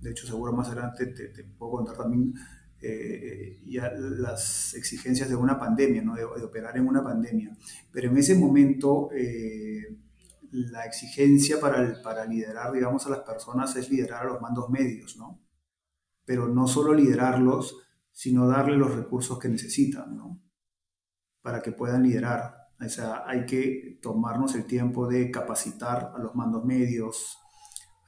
De 0.00 0.12
hecho, 0.12 0.28
seguro 0.28 0.52
más 0.52 0.68
adelante 0.68 1.06
te, 1.06 1.30
te 1.30 1.42
puedo 1.42 1.72
contar 1.72 1.96
también 1.96 2.34
eh, 2.80 3.60
ya 3.66 3.90
las 3.96 4.74
exigencias 4.74 5.28
de 5.28 5.34
una 5.34 5.58
pandemia, 5.58 6.02
¿no? 6.02 6.14
de, 6.14 6.20
de, 6.20 6.44
operar 6.44 6.76
en 6.76 6.86
una 6.86 7.02
pandemia. 7.02 7.50
Pero 7.90 8.12
en 8.12 8.16
ese 8.16 8.36
momento, 8.36 9.08
eh, 9.12 10.03
la 10.54 10.84
exigencia 10.84 11.60
para, 11.60 12.00
para 12.02 12.24
liderar, 12.24 12.72
digamos, 12.72 13.06
a 13.06 13.10
las 13.10 13.20
personas 13.20 13.74
es 13.76 13.90
liderar 13.90 14.22
a 14.22 14.32
los 14.32 14.40
mandos 14.40 14.70
medios, 14.70 15.16
¿no? 15.16 15.44
pero 16.24 16.48
no 16.48 16.66
solo 16.66 16.94
liderarlos, 16.94 17.76
sino 18.12 18.46
darle 18.46 18.76
los 18.76 18.94
recursos 18.94 19.38
que 19.38 19.48
necesitan, 19.48 20.16
¿no? 20.16 20.40
Para 21.42 21.60
que 21.60 21.72
puedan 21.72 22.02
liderar. 22.02 22.54
O 22.80 22.88
sea, 22.88 23.24
hay 23.26 23.44
que 23.46 23.98
tomarnos 24.00 24.54
el 24.54 24.66
tiempo 24.66 25.06
de 25.06 25.30
capacitar 25.30 26.12
a 26.14 26.18
los 26.18 26.34
mandos 26.34 26.64
medios, 26.64 27.38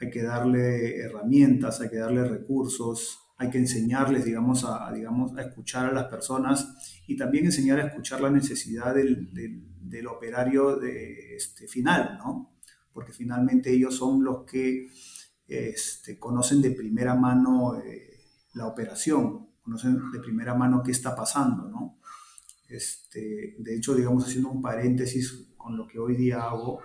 hay 0.01 0.11
que 0.11 0.23
darle 0.23 0.99
herramientas, 0.99 1.81
hay 1.81 1.91
que 1.91 1.99
darle 1.99 2.25
recursos, 2.25 3.19
hay 3.39 3.51
que 3.51 3.59
enseñarles, 3.59 4.25
digamos, 4.25 4.65
a, 4.65 4.91
digamos, 4.93 5.37
a 5.37 5.43
escuchar 5.43 5.87
a 5.87 5.93
las 5.93 6.05
personas 6.07 7.03
y 7.07 7.17
también 7.17 7.47
enseñar 7.47 7.79
a 7.79 7.87
escuchar 7.87 8.21
la 8.21 8.31
necesidad 8.31 8.95
del, 8.95 9.33
del, 9.33 9.63
del 9.81 10.07
operario 10.07 10.77
de, 10.77 11.37
este, 11.37 11.69
final, 11.69 12.17
¿no? 12.19 12.57
Porque 12.93 13.13
finalmente 13.13 13.71
ellos 13.71 13.95
son 13.95 14.25
los 14.25 14.45
que 14.45 14.89
este, 15.47 16.19
conocen 16.19 16.63
de 16.63 16.71
primera 16.71 17.15
mano 17.15 17.79
eh, 17.79 18.21
la 18.55 18.67
operación, 18.67 19.51
conocen 19.63 20.11
de 20.11 20.21
primera 20.21 20.55
mano 20.55 20.83
qué 20.83 20.93
está 20.93 21.15
pasando, 21.15 21.69
¿no? 21.69 21.99
Este, 22.69 23.55
de 23.59 23.77
hecho, 23.77 23.95
digamos, 23.95 24.25
haciendo 24.25 24.51
un 24.51 24.63
paréntesis 24.63 25.53
con 25.57 25.77
lo 25.77 25.87
que 25.87 25.99
hoy 25.99 26.17
día 26.17 26.43
hago, 26.43 26.81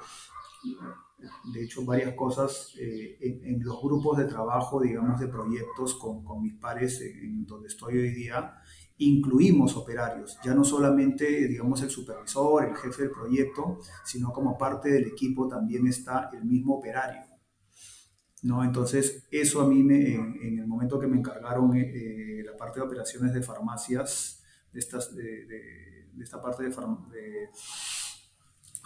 de 1.53 1.63
hecho, 1.63 1.85
varias 1.85 2.13
cosas 2.15 2.73
eh, 2.79 3.17
en, 3.21 3.55
en, 3.55 3.63
los 3.63 3.81
grupos 3.81 4.17
de 4.17 4.25
trabajo, 4.25 4.81
digamos, 4.81 5.19
de 5.19 5.27
proyectos 5.27 5.95
con, 5.95 6.23
con 6.23 6.41
mis 6.41 6.55
pares 6.55 7.01
en 7.01 7.45
donde 7.45 7.67
estoy 7.67 7.97
hoy 7.97 8.11
día, 8.11 8.55
incluimos 8.97 9.75
operarios, 9.75 10.37
ya 10.43 10.53
no 10.53 10.63
solamente, 10.63 11.47
digamos, 11.47 11.81
el 11.81 11.89
supervisor, 11.89 12.65
el 12.65 12.75
jefe 12.75 13.03
del 13.03 13.11
proyecto, 13.11 13.79
sino 14.05 14.31
como 14.31 14.57
parte 14.57 14.89
del 14.89 15.07
equipo 15.07 15.47
también 15.47 15.87
está 15.87 16.29
el 16.33 16.45
mismo 16.45 16.75
operario. 16.75 17.21
¿no? 18.43 18.63
Entonces, 18.63 19.27
eso 19.31 19.61
a 19.61 19.67
mí, 19.67 19.83
me, 19.83 20.15
en, 20.15 20.37
en 20.41 20.59
el 20.59 20.67
momento 20.67 20.99
que 20.99 21.07
me 21.07 21.17
encargaron 21.17 21.75
eh, 21.75 21.91
eh, 21.93 22.43
la 22.43 22.55
parte 22.57 22.79
de 22.79 22.85
operaciones 22.85 23.33
de 23.33 23.41
farmacias, 23.41 24.43
de, 24.71 24.79
estas, 24.79 25.15
de, 25.15 25.45
de, 25.45 26.09
de 26.13 26.23
esta 26.23 26.41
parte 26.41 26.63
de, 26.63 26.69
de, 26.69 27.49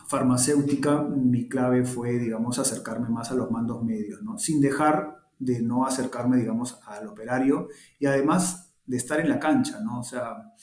farmacéutica, 0.07 1.01
mi 1.01 1.47
clave 1.47 1.85
fue, 1.85 2.19
digamos, 2.19 2.59
acercarme 2.59 3.09
más 3.09 3.31
a 3.31 3.35
los 3.35 3.51
mandos 3.51 3.83
medios, 3.83 4.21
¿no? 4.21 4.37
Sin 4.37 4.61
dejar 4.61 5.17
de 5.39 5.61
no 5.61 5.85
acercarme, 5.85 6.37
digamos, 6.37 6.79
al 6.85 7.07
operario 7.07 7.69
y 7.99 8.05
además 8.05 8.73
de 8.85 8.97
estar 8.97 9.19
en 9.19 9.29
la 9.29 9.39
cancha, 9.39 9.79
¿no? 9.81 9.99
O 9.99 10.03
sea, 10.03 10.53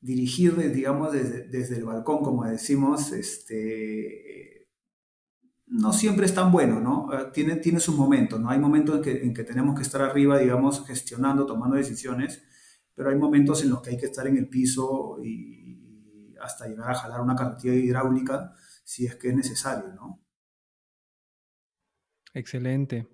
dirigir, 0.00 0.56
digamos, 0.72 1.12
desde, 1.12 1.48
desde 1.48 1.76
el 1.76 1.84
balcón, 1.84 2.22
como 2.22 2.44
decimos, 2.44 3.12
este 3.12 4.46
no 5.68 5.92
siempre 5.92 6.26
es 6.26 6.34
tan 6.34 6.52
bueno, 6.52 6.80
¿no? 6.80 7.12
Eh, 7.12 7.30
tiene, 7.32 7.56
tiene 7.56 7.80
sus 7.80 7.96
momentos, 7.96 8.40
¿no? 8.40 8.50
Hay 8.50 8.58
momentos 8.58 8.96
en 8.96 9.02
que, 9.02 9.22
en 9.22 9.34
que 9.34 9.42
tenemos 9.42 9.74
que 9.74 9.82
estar 9.82 10.00
arriba, 10.00 10.38
digamos, 10.38 10.86
gestionando, 10.86 11.44
tomando 11.44 11.76
decisiones, 11.76 12.42
pero 12.94 13.10
hay 13.10 13.16
momentos 13.16 13.62
en 13.62 13.70
los 13.70 13.82
que 13.82 13.90
hay 13.90 13.98
que 13.98 14.06
estar 14.06 14.26
en 14.26 14.36
el 14.36 14.48
piso 14.48 15.18
y 15.22 15.75
hasta 16.46 16.66
llegar 16.66 16.90
a 16.90 16.94
jalar 16.94 17.20
una 17.20 17.36
carretilla 17.36 17.74
hidráulica 17.74 18.54
si 18.84 19.06
es 19.06 19.16
que 19.16 19.28
es 19.28 19.34
necesario, 19.34 19.92
¿no? 19.92 20.22
Excelente. 22.32 23.06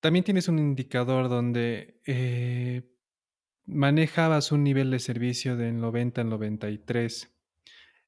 También 0.00 0.24
tienes 0.24 0.48
un 0.48 0.58
indicador 0.58 1.28
donde 1.28 2.00
eh, 2.06 2.90
manejabas 3.66 4.50
un 4.50 4.64
nivel 4.64 4.90
de 4.90 4.98
servicio 4.98 5.56
del 5.56 5.78
90 5.78 6.22
al 6.22 6.28
93 6.28 7.32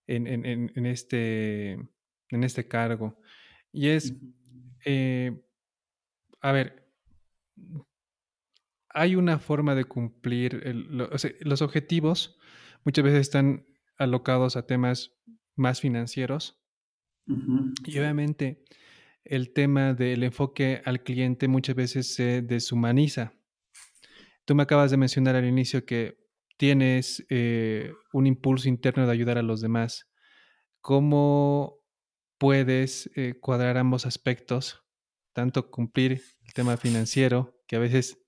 en, 0.07 0.27
en, 0.27 0.73
en, 0.75 0.87
este 0.87 1.73
en 1.73 2.45
este 2.45 2.67
cargo. 2.67 3.21
Y 3.71 3.89
es, 3.89 4.15
eh, 4.85 5.41
a 6.41 6.53
ver, 6.53 6.89
hay 8.89 9.17
una 9.17 9.39
forma 9.39 9.75
de 9.75 9.85
cumplir 9.85 10.63
el, 10.65 10.97
lo, 10.97 11.09
o 11.11 11.19
sea, 11.19 11.33
los 11.41 11.63
objetivos 11.63 12.39
muchas 12.85 13.05
veces 13.05 13.21
están 13.21 13.67
alocados 13.97 14.57
a 14.57 14.67
temas 14.67 15.13
más 15.57 15.81
financieros 15.81 16.61
uh 17.27 17.35
-huh. 17.35 17.73
y 17.87 17.99
obviamente 17.99 18.65
el 19.25 19.53
tema 19.53 19.95
del 19.95 20.23
enfoque 20.23 20.83
al 20.85 21.03
cliente 21.03 21.49
muchas 21.49 21.75
veces 21.75 22.15
se 22.15 22.43
deshumaniza. 22.43 23.33
Tú 24.45 24.55
me 24.55 24.63
acabas 24.63 24.91
de 24.91 24.99
mencionar 24.99 25.35
al 25.35 25.47
inicio 25.47 25.87
que 25.87 26.19
tienes 26.59 27.25
eh, 27.31 27.93
un 28.13 28.27
impulso 28.27 28.69
interno 28.69 29.07
de 29.07 29.13
ayudar 29.13 29.39
a 29.39 29.43
los 29.43 29.61
demás. 29.63 30.11
¿Cómo 30.81 31.79
puedes 32.39 33.11
eh, 33.17 33.35
cuadrar 33.41 33.79
ambos 33.79 34.05
aspectos, 34.05 34.85
tanto 35.33 35.71
cumplir 35.71 36.23
el 36.45 36.53
tema 36.53 36.77
financiero, 36.77 37.59
que 37.67 37.77
a 37.77 37.79
veces 37.79 38.23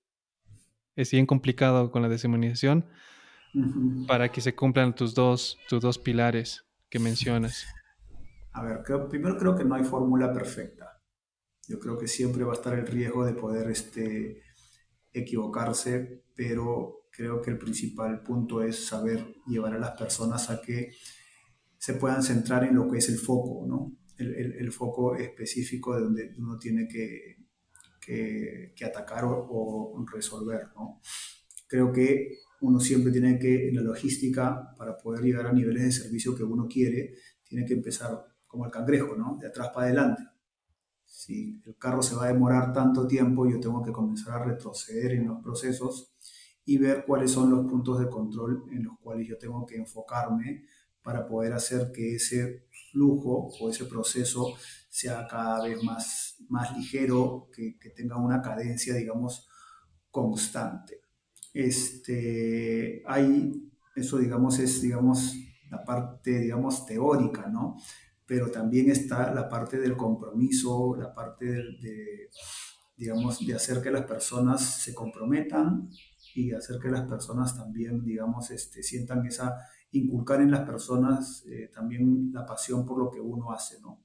es 0.95 1.11
bien 1.11 1.27
complicado 1.27 1.91
con 1.91 2.01
la 2.01 2.09
deshumanización, 2.09 2.89
uh 3.53 3.59
-huh. 3.59 4.07
para 4.07 4.31
que 4.31 4.41
se 4.41 4.55
cumplan 4.55 4.95
tus 4.95 5.13
dos, 5.13 5.57
tus 5.69 5.81
dos 5.81 5.97
pilares 5.97 6.65
que 6.89 6.99
mencionas? 6.99 7.65
A 8.53 8.63
ver, 8.63 8.81
creo, 8.83 9.07
primero 9.07 9.37
creo 9.37 9.55
que 9.55 9.63
no 9.63 9.75
hay 9.75 9.83
fórmula 9.83 10.33
perfecta. 10.33 11.01
Yo 11.67 11.79
creo 11.79 11.97
que 11.97 12.07
siempre 12.07 12.43
va 12.43 12.53
a 12.53 12.55
estar 12.55 12.73
el 12.73 12.87
riesgo 12.87 13.25
de 13.25 13.33
poder 13.33 13.69
este, 13.69 14.41
equivocarse, 15.13 16.23
pero 16.35 17.07
creo 17.11 17.41
que 17.41 17.51
el 17.51 17.57
principal 17.57 18.21
punto 18.21 18.61
es 18.61 18.85
saber 18.85 19.35
llevar 19.47 19.73
a 19.73 19.79
las 19.79 19.91
personas 19.91 20.49
a 20.49 20.61
que 20.61 20.91
se 21.77 21.93
puedan 21.93 22.23
centrar 22.23 22.63
en 22.63 22.75
lo 22.75 22.89
que 22.89 22.99
es 22.99 23.09
el 23.09 23.17
foco, 23.17 23.65
¿no? 23.67 23.97
El, 24.17 24.33
el, 24.35 24.53
el 24.53 24.71
foco 24.71 25.15
específico 25.15 25.95
de 25.95 26.01
donde 26.01 26.33
uno 26.37 26.57
tiene 26.57 26.87
que, 26.87 27.37
que, 28.01 28.73
que 28.75 28.85
atacar 28.85 29.25
o, 29.25 29.47
o, 29.49 30.05
resolver, 30.11 30.69
¿no? 30.75 31.01
Creo 31.67 31.91
que 31.91 32.39
uno 32.61 32.79
siempre 32.79 33.11
tiene 33.11 33.37
que, 33.37 33.69
en 33.69 33.75
la 33.75 33.81
logística, 33.81 34.73
para 34.77 34.97
poder 34.97 35.23
llegar 35.23 35.47
a 35.47 35.53
niveles 35.53 35.83
de 35.83 35.91
servicio 35.91 36.35
que 36.35 36.43
uno 36.43 36.67
quiere, 36.67 37.13
tiene 37.43 37.65
que 37.65 37.73
empezar 37.73 38.25
como 38.47 38.65
el 38.65 38.71
cangrejo, 38.71 39.15
¿no? 39.15 39.37
De 39.39 39.47
atrás 39.47 39.69
para 39.73 39.87
adelante. 39.87 40.23
si 41.05 41.61
el 41.65 41.77
carro 41.77 42.01
se 42.01 42.15
va 42.15 42.25
a 42.25 42.33
demorar 42.33 42.73
tanto 42.73 43.07
tiempo, 43.07 43.49
yo 43.49 43.59
tengo 43.59 43.81
que 43.83 43.91
comenzar 43.91 44.41
a 44.41 44.45
retroceder 44.45 45.13
en 45.13 45.27
los 45.27 45.41
procesos 45.41 46.13
y 46.65 46.77
ver 46.77 47.05
cuáles 47.05 47.31
son 47.31 47.49
los 47.49 47.65
puntos 47.65 47.99
de 47.99 48.09
control 48.09 48.65
en 48.71 48.83
los 48.83 48.99
cuales 48.99 49.27
yo 49.27 49.37
tengo 49.37 49.65
que 49.65 49.77
enfocarme 49.77 50.65
para 51.01 51.25
poder 51.25 51.53
hacer 51.53 51.91
que 51.93 52.15
ese 52.15 52.67
flujo 52.91 53.49
o 53.59 53.69
ese 53.69 53.85
proceso 53.85 54.53
sea 54.89 55.25
cada 55.27 55.63
vez 55.63 55.81
más, 55.81 56.35
más 56.49 56.75
ligero, 56.75 57.47
que, 57.53 57.77
que 57.79 57.91
tenga 57.91 58.17
una 58.17 58.41
cadencia, 58.41 58.93
digamos, 58.93 59.47
constante. 60.11 61.06
Este, 61.59 63.01
hay, 63.07 63.71
eso, 63.95 64.19
digamos, 64.19 64.59
es, 64.59 64.79
digamos, 64.79 65.33
la 65.71 65.83
parte, 65.83 66.37
digamos, 66.39 66.85
teórica, 66.85 67.47
¿no? 67.47 67.77
Pero 68.27 68.51
también 68.51 68.91
está 68.91 69.33
la 69.33 69.49
parte 69.49 69.79
del 69.79 69.97
compromiso, 69.97 70.95
la 70.95 71.15
parte 71.15 71.45
de, 71.47 72.29
digamos, 72.95 73.43
de 73.43 73.55
hacer 73.55 73.81
que 73.81 73.89
las 73.89 74.05
personas 74.05 74.83
se 74.83 74.93
comprometan 74.93 75.89
y 76.35 76.51
hacer 76.51 76.77
que 76.79 76.89
las 76.89 77.07
personas 77.07 77.57
también, 77.57 78.05
digamos, 78.05 78.51
este, 78.51 78.83
sientan 78.83 79.25
esa, 79.25 79.57
inculcar 79.93 80.41
en 80.41 80.51
las 80.51 80.61
personas 80.61 81.43
eh, 81.47 81.71
también 81.73 82.29
la 82.33 82.45
pasión 82.45 82.85
por 82.85 82.99
lo 82.99 83.09
que 83.09 83.19
uno 83.19 83.51
hace, 83.51 83.81
¿no? 83.81 84.03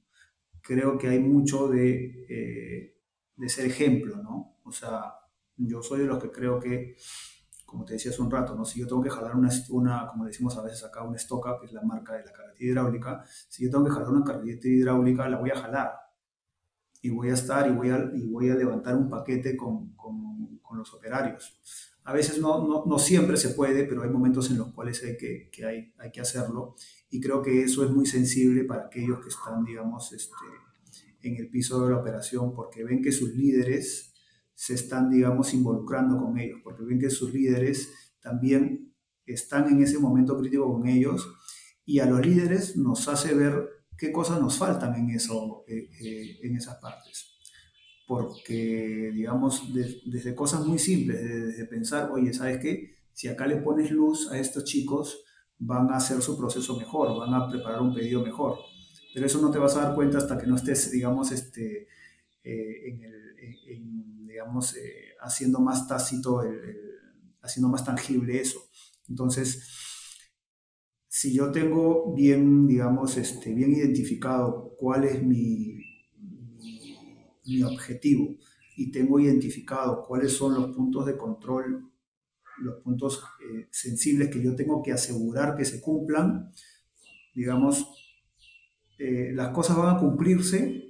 Creo 0.59 0.97
que 0.97 1.09
hay 1.09 1.19
mucho 1.19 1.67
de, 1.67 2.25
eh, 2.27 2.97
de 3.35 3.49
ser 3.49 3.67
ejemplo, 3.67 4.17
¿no? 4.23 4.57
O 4.63 4.71
sea, 4.71 5.13
yo 5.55 5.83
soy 5.83 5.99
de 5.99 6.07
los 6.07 6.23
que 6.23 6.31
creo 6.31 6.59
que 6.59 6.95
como 7.73 7.85
te 7.85 7.93
decía 7.93 8.11
hace 8.11 8.21
un 8.21 8.29
rato, 8.29 8.53
¿no? 8.53 8.65
si 8.65 8.79
yo 8.79 8.87
tengo 8.87 9.01
que 9.01 9.09
jalar 9.09 9.35
una, 9.35 9.49
una, 9.69 10.05
como 10.05 10.25
decimos 10.25 10.55
a 10.57 10.61
veces 10.61 10.83
acá, 10.83 11.01
una 11.01 11.15
estoca, 11.15 11.57
que 11.59 11.65
es 11.65 11.73
la 11.73 11.81
marca 11.81 12.13
de 12.13 12.23
la 12.23 12.31
carretilla 12.31 12.69
hidráulica, 12.69 13.25
si 13.49 13.63
yo 13.63 13.71
tengo 13.71 13.85
que 13.85 13.89
jalar 13.89 14.09
una 14.09 14.23
carretilla 14.23 14.75
hidráulica, 14.75 15.27
la 15.27 15.39
voy 15.39 15.49
a 15.49 15.55
jalar. 15.55 15.91
Y 17.01 17.09
voy 17.09 17.31
a 17.31 17.33
estar 17.33 17.67
y 17.67 17.71
voy 17.71 17.89
a, 17.89 18.11
y 18.13 18.27
voy 18.27 18.51
a 18.51 18.53
levantar 18.53 18.95
un 18.95 19.09
paquete 19.09 19.57
con, 19.57 19.95
con, 19.95 20.59
con 20.59 20.77
los 20.77 20.93
operarios. 20.93 21.59
A 22.03 22.13
veces 22.13 22.39
no, 22.39 22.67
no, 22.67 22.85
no, 22.85 22.99
siempre 22.99 23.37
se 23.37 23.49
puede, 23.49 23.85
pero 23.85 24.03
hay 24.03 24.09
momentos 24.11 24.51
en 24.51 24.59
los 24.59 24.71
cuales 24.71 25.03
hay 25.03 25.17
que, 25.17 25.49
que 25.51 25.65
hay, 25.65 25.95
hay, 25.97 26.11
que 26.11 26.21
hacerlo. 26.21 26.75
Y 27.09 27.19
creo 27.19 27.41
que 27.41 27.63
eso 27.63 27.83
es 27.83 27.89
muy 27.89 28.05
sensible 28.05 28.65
para 28.65 28.85
aquellos 28.85 29.19
que 29.19 29.29
están, 29.29 29.65
digamos, 29.65 30.13
este, 30.13 30.35
en 31.23 31.37
el 31.37 31.49
piso 31.49 31.83
de 31.83 31.89
la 31.89 31.97
operación, 31.97 32.53
porque 32.53 32.83
ven 32.83 33.01
que 33.01 33.11
sus 33.11 33.29
líderes 33.33 34.12
se 34.63 34.75
están, 34.75 35.09
digamos, 35.09 35.53
involucrando 35.53 36.17
con 36.17 36.39
ellos, 36.39 36.61
porque 36.63 36.85
ven 36.85 36.97
que 36.97 37.09
sus 37.09 37.33
líderes 37.33 38.13
también 38.21 38.93
están 39.25 39.67
en 39.67 39.83
ese 39.83 39.99
momento 39.99 40.37
crítico 40.37 40.71
con 40.71 40.87
ellos 40.87 41.27
y 41.83 41.99
a 41.99 42.05
los 42.05 42.25
líderes 42.25 42.77
nos 42.77 43.09
hace 43.09 43.35
ver 43.35 43.67
qué 43.97 44.13
cosas 44.13 44.39
nos 44.39 44.57
faltan 44.57 44.95
en, 44.95 45.09
eso, 45.09 45.65
eh, 45.67 45.89
eh, 46.01 46.39
en 46.43 46.55
esas 46.55 46.77
partes. 46.77 47.35
Porque, 48.07 49.11
digamos, 49.13 49.73
desde 49.73 50.33
cosas 50.33 50.65
muy 50.65 50.79
simples, 50.79 51.21
desde 51.21 51.65
pensar, 51.65 52.09
oye, 52.13 52.33
¿sabes 52.33 52.59
qué? 52.59 52.95
Si 53.11 53.27
acá 53.27 53.45
le 53.45 53.57
pones 53.57 53.91
luz 53.91 54.31
a 54.31 54.39
estos 54.39 54.63
chicos, 54.63 55.25
van 55.59 55.91
a 55.91 55.97
hacer 55.97 56.21
su 56.21 56.37
proceso 56.37 56.77
mejor, 56.77 57.17
van 57.19 57.33
a 57.33 57.49
preparar 57.49 57.81
un 57.81 57.93
pedido 57.93 58.23
mejor. 58.23 58.59
Pero 59.13 59.25
eso 59.25 59.41
no 59.41 59.51
te 59.51 59.59
vas 59.59 59.75
a 59.75 59.81
dar 59.81 59.95
cuenta 59.95 60.19
hasta 60.19 60.37
que 60.37 60.47
no 60.47 60.55
estés, 60.55 60.89
digamos, 60.89 61.33
este, 61.33 61.89
eh, 62.45 62.89
en, 62.89 63.03
el, 63.03 63.35
en 63.67 64.12
digamos, 64.33 64.75
eh, 64.75 65.13
haciendo 65.21 65.59
más 65.59 65.87
tácito, 65.87 66.41
haciendo 67.39 67.69
más 67.69 67.85
tangible 67.85 68.41
eso. 68.41 68.59
Entonces, 69.07 69.61
si 71.07 71.31
yo 71.31 71.51
tengo 71.51 72.11
bien, 72.15 72.65
digamos, 72.65 73.15
este, 73.17 73.53
bien 73.53 73.71
identificado 73.71 74.75
cuál 74.79 75.03
es 75.03 75.21
mi, 75.21 75.77
mi, 77.45 77.61
objetivo 77.61 78.35
y 78.75 78.89
tengo 78.89 79.19
identificado 79.19 80.03
cuáles 80.07 80.33
son 80.33 80.55
los 80.55 80.75
puntos 80.75 81.05
de 81.05 81.15
control, 81.15 81.91
los 82.57 82.81
puntos 82.81 83.23
eh, 83.39 83.67
sensibles 83.69 84.29
que 84.29 84.43
yo 84.43 84.55
tengo 84.55 84.81
que 84.81 84.93
asegurar 84.93 85.55
que 85.55 85.65
se 85.65 85.79
cumplan, 85.79 86.51
digamos, 87.35 87.85
eh, 88.97 89.31
las 89.35 89.49
cosas 89.49 89.77
van 89.77 89.95
a 89.95 89.99
cumplirse 89.99 90.83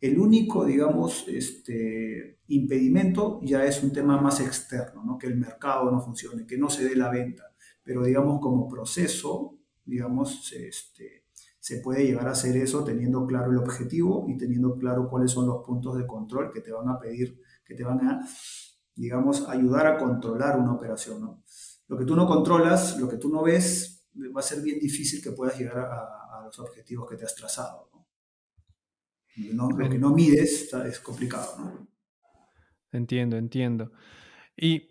el 0.00 0.18
único, 0.18 0.64
digamos, 0.64 1.28
este, 1.28 2.31
impedimento 2.48 3.40
ya 3.42 3.64
es 3.64 3.82
un 3.82 3.92
tema 3.92 4.20
más 4.20 4.40
externo, 4.40 5.04
¿no? 5.04 5.18
que 5.18 5.26
el 5.26 5.36
mercado 5.36 5.90
no 5.90 6.00
funcione, 6.00 6.46
que 6.46 6.58
no 6.58 6.68
se 6.70 6.84
dé 6.84 6.96
la 6.96 7.10
venta. 7.10 7.44
Pero, 7.82 8.04
digamos, 8.04 8.40
como 8.40 8.68
proceso, 8.68 9.58
digamos, 9.84 10.52
este, 10.52 11.26
se 11.58 11.78
puede 11.78 12.04
llegar 12.04 12.28
a 12.28 12.32
hacer 12.32 12.56
eso 12.56 12.84
teniendo 12.84 13.26
claro 13.26 13.50
el 13.50 13.58
objetivo 13.58 14.26
y 14.28 14.36
teniendo 14.36 14.76
claro 14.76 15.08
cuáles 15.08 15.30
son 15.30 15.46
los 15.46 15.64
puntos 15.64 15.96
de 15.96 16.06
control 16.06 16.52
que 16.52 16.60
te 16.60 16.72
van 16.72 16.88
a 16.88 16.98
pedir, 16.98 17.40
que 17.64 17.74
te 17.74 17.84
van 17.84 18.06
a, 18.06 18.28
digamos, 18.94 19.48
ayudar 19.48 19.86
a 19.86 19.98
controlar 19.98 20.58
una 20.58 20.74
operación. 20.74 21.20
¿no? 21.20 21.42
Lo 21.88 21.98
que 21.98 22.04
tú 22.04 22.14
no 22.14 22.26
controlas, 22.26 22.98
lo 22.98 23.08
que 23.08 23.16
tú 23.16 23.28
no 23.28 23.42
ves, 23.42 24.06
va 24.34 24.40
a 24.40 24.44
ser 24.44 24.60
bien 24.60 24.78
difícil 24.78 25.22
que 25.22 25.32
puedas 25.32 25.58
llegar 25.58 25.78
a, 25.78 26.38
a 26.38 26.44
los 26.44 26.58
objetivos 26.58 27.08
que 27.08 27.16
te 27.16 27.24
has 27.24 27.34
trazado. 27.34 27.88
¿no? 29.54 29.70
Lo 29.70 29.88
que 29.88 29.98
no 29.98 30.10
mides 30.10 30.72
es 30.72 31.00
complicado, 31.00 31.56
¿no? 31.58 31.91
Entiendo, 32.92 33.36
entiendo. 33.36 33.92
Y 34.56 34.90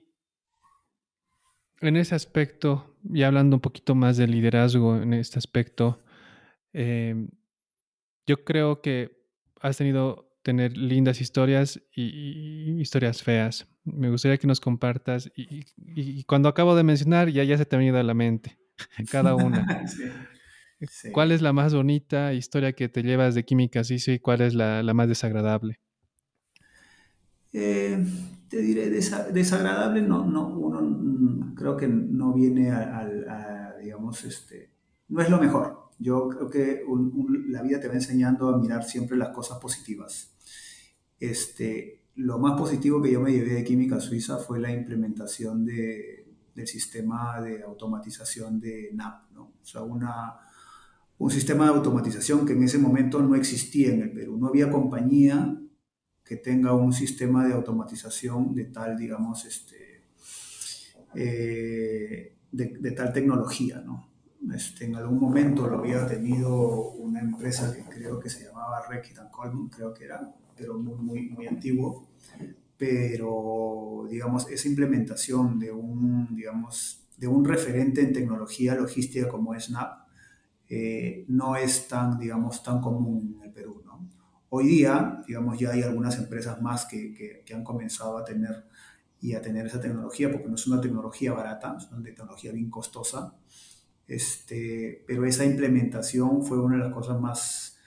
en 1.82 1.98
ese 1.98 2.16
aspecto, 2.16 2.96
y 3.04 3.24
hablando 3.24 3.56
un 3.56 3.62
poquito 3.62 3.96
más 3.96 4.18
de 4.18 4.28
liderazgo 4.28 4.98
en 4.98 5.14
este 5.14 5.40
aspecto, 5.40 6.04
em, 6.74 7.30
yo 8.28 8.44
creo 8.44 8.82
que 8.82 9.26
has 9.62 9.78
tenido 9.78 10.32
tener 10.44 10.76
lindas 10.78 11.22
historias 11.22 11.82
y, 11.96 12.80
historias 12.82 13.22
feas. 13.24 13.68
Me 13.84 14.10
gustaría 14.10 14.38
que 14.38 14.48
nos 14.48 14.60
compartas 14.60 15.32
y, 15.36 16.24
cuando 16.26 16.50
acabo 16.50 16.76
de 16.76 16.84
mencionar 16.84 17.30
ya 17.30 17.44
ya 17.44 17.58
se 17.58 17.66
te 17.66 17.76
ha 17.76 17.80
venido 17.80 17.98
a 17.98 18.04
la 18.04 18.14
mente 18.14 18.58
cada 19.12 19.36
una. 19.36 19.66
sí. 20.90 21.12
¿Cuál 21.12 21.32
es 21.32 21.42
la 21.42 21.54
más 21.54 21.74
bonita 21.74 22.34
historia 22.34 22.74
que 22.74 22.90
te 22.90 23.04
llevas 23.04 23.36
de 23.36 23.44
Química 23.44 23.84
Suiza 23.84 24.12
y 24.12 24.20
cuál 24.20 24.42
es 24.42 24.54
la, 24.54 24.84
más 24.94 25.08
desagradable? 25.08 25.80
Eh, 27.54 28.06
te 28.48 28.58
diré, 28.58 28.90
desagradable, 28.90 30.02
no, 30.02 30.26
no, 30.26 30.48
uno 30.48 31.54
creo 31.56 31.78
que 31.78 31.88
no 31.88 32.34
viene 32.34 32.72
a, 32.72 33.76
digamos, 33.82 34.24
este, 34.24 34.72
no 35.08 35.22
es 35.22 35.30
lo 35.30 35.40
mejor. 35.40 35.90
Yo 36.00 36.28
creo 36.30 36.50
que 36.50 36.84
la 37.48 37.62
vida 37.62 37.80
te 37.80 37.88
va 37.88 37.94
enseñando 37.94 38.50
a 38.50 38.58
mirar 38.58 38.84
siempre 38.84 39.18
las 39.18 39.30
cosas 39.30 39.60
positivas. 39.60 40.36
Este, 41.20 42.02
lo 42.16 42.40
más 42.40 42.60
positivo 42.60 43.02
que 43.02 43.12
yo 43.12 43.22
me 43.22 43.32
llevé 43.32 43.54
de 43.54 43.64
Química 43.64 44.00
Suiza 44.00 44.38
fue 44.38 44.60
la 44.60 44.72
implementación 44.72 45.64
de, 45.64 46.28
del 46.56 46.68
sistema 46.68 47.40
de 47.42 47.64
automatización 47.64 48.60
de 48.60 48.90
NAP, 48.94 49.32
¿no? 49.32 49.54
O 49.62 49.66
sea, 49.66 49.84
una, 49.84 50.34
un 51.20 51.32
sistema 51.32 51.66
de 51.66 51.76
automatización 51.76 52.46
que 52.46 52.54
en 52.54 52.64
ese 52.64 52.80
momento 52.80 53.22
no 53.22 53.36
existía 53.36 53.94
en 53.94 54.02
el 54.02 54.12
Perú. 54.12 54.38
No 54.38 54.48
había 54.48 54.72
compañía 54.72 55.62
que 56.24 56.38
tenga 56.38 56.74
un 56.74 56.94
sistema 56.94 57.46
de 57.46 57.54
automatización 57.54 58.54
de 58.54 58.66
tal, 58.66 58.98
digamos, 58.98 59.46
este, 59.46 60.04
eh, 61.16 62.36
de, 62.52 62.92
tal 62.92 63.12
tecnología, 63.12 63.82
¿no? 63.86 64.10
Este, 64.54 64.86
en 64.86 64.96
algún 64.96 65.20
momento 65.20 65.68
lo 65.68 65.80
había 65.80 66.06
tenido 66.08 66.92
una 66.94 67.20
empresa 67.20 67.74
que 67.74 67.84
creo 67.84 68.20
que 68.20 68.30
se 68.30 68.46
llamaba 68.46 68.88
Reckitt 68.90 69.20
Coleman, 69.30 69.70
creo 69.70 69.94
que 69.94 70.06
era, 70.06 70.34
pero 70.58 70.78
muy, 70.78 70.96
muy, 70.96 71.30
muy 71.30 71.48
antiguo. 71.48 72.08
Pero, 72.78 74.08
digamos, 74.10 74.50
esa 74.50 74.68
implementación 74.68 75.60
de 75.60 75.72
un, 75.72 76.36
digamos, 76.36 77.08
de 77.18 77.28
un 77.28 77.46
referente 77.46 78.02
en 78.02 78.14
tecnología 78.14 78.74
logística 78.74 79.30
como 79.30 79.58
Snap 79.60 80.08
eh, 80.68 81.26
no 81.28 81.56
es 81.56 81.88
tan, 81.88 82.18
digamos, 82.18 82.64
tan 82.64 82.82
común 82.82 83.41
Hoy 84.54 84.68
día, 84.68 85.24
digamos, 85.26 85.58
ya 85.58 85.72
hay 85.72 85.82
algunas 85.82 86.18
empresas 86.18 86.62
más 86.62 86.86
que, 86.86 87.14
que, 87.46 87.54
han 87.54 87.64
comenzado 87.64 88.18
a 88.18 88.26
tener 88.26 88.66
y 89.22 89.34
a 89.34 89.42
tener 89.42 89.66
esa 89.66 89.80
tecnología, 89.80 90.30
porque 90.30 90.50
no 90.50 90.56
es 90.56 90.68
una 90.68 90.82
tecnología 90.82 91.32
barata, 91.32 91.78
es 91.78 91.90
una 91.90 92.04
tecnología 92.04 92.52
bien 92.52 92.70
costosa, 92.70 93.34
este, 94.10 95.06
pero 95.08 95.26
esa 95.26 95.46
implementación 95.46 96.44
fue 96.44 96.60
una 96.60 96.76
de 96.76 96.84
las 96.84 96.94
cosas 96.94 97.18
más, 97.18 97.78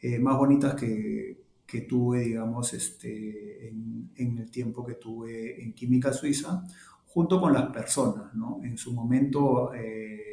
eh, 0.00 0.18
más 0.18 0.36
bonitas 0.36 0.74
que, 0.74 1.40
que, 1.64 1.82
tuve, 1.82 2.22
digamos, 2.24 2.74
este, 2.74 3.68
en, 3.68 4.10
en, 4.16 4.38
el 4.38 4.50
tiempo 4.50 4.84
que 4.84 4.94
tuve 4.94 5.62
en 5.62 5.72
Química 5.72 6.12
Suiza, 6.12 6.64
junto 7.06 7.40
con 7.40 7.52
las 7.52 7.70
personas, 7.70 8.34
¿no? 8.34 8.58
En 8.64 8.76
su 8.76 8.92
momento... 8.92 9.72
Eh, 9.72 10.27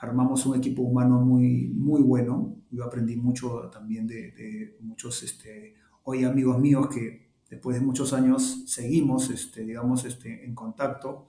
armamos 0.00 0.46
un 0.46 0.56
equipo 0.56 0.82
humano 0.82 1.20
muy, 1.20 1.68
muy 1.68 2.02
bueno. 2.02 2.56
Yo 2.70 2.84
aprendí 2.84 3.16
mucho 3.16 3.68
también 3.70 4.06
de, 4.06 4.78
muchos 4.80 5.22
este, 5.22 5.74
hoy 6.04 6.24
amigos 6.24 6.58
míos 6.58 6.88
que 6.88 7.30
después 7.50 7.78
de 7.78 7.84
muchos 7.84 8.12
años 8.12 8.64
seguimos, 8.66 9.28
este, 9.30 9.62
digamos, 9.62 10.04
este, 10.04 10.44
en 10.44 10.54
contacto. 10.54 11.28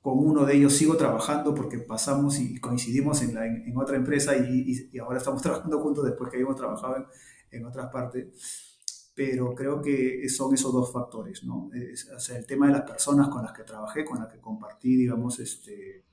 Con 0.00 0.18
uno 0.18 0.44
de 0.44 0.56
ellos 0.56 0.72
sigo 0.72 0.96
trabajando 0.96 1.54
porque 1.54 1.78
pasamos 1.78 2.40
y 2.40 2.58
coincidimos 2.58 3.22
en, 3.22 3.34
la, 3.34 3.46
en, 3.46 3.76
otra 3.76 3.96
empresa 3.96 4.36
y, 4.36 4.88
y, 4.92 4.98
ahora 4.98 5.18
estamos 5.18 5.40
trabajando 5.42 5.78
juntos 5.78 6.04
después 6.04 6.28
que 6.28 6.38
habíamos 6.38 6.56
trabajado 6.56 6.96
en, 6.96 7.04
en 7.52 7.66
otras 7.66 7.88
partes. 7.92 9.12
pero 9.14 9.54
creo 9.54 9.80
que 9.80 10.28
son 10.28 10.52
esos 10.54 10.72
dos 10.72 10.90
factores, 10.92 11.44
¿no? 11.44 11.70
o 12.16 12.18
sea, 12.18 12.36
el 12.36 12.46
tema 12.46 12.66
de 12.66 12.72
las 12.72 12.82
personas 12.82 13.28
con 13.28 13.44
las 13.44 13.52
que 13.52 13.62
trabajé, 13.62 14.04
con 14.04 14.18
las 14.18 14.32
que 14.32 14.40
compartí, 14.40 14.96
digamos, 14.96 15.38
este, 15.38 16.06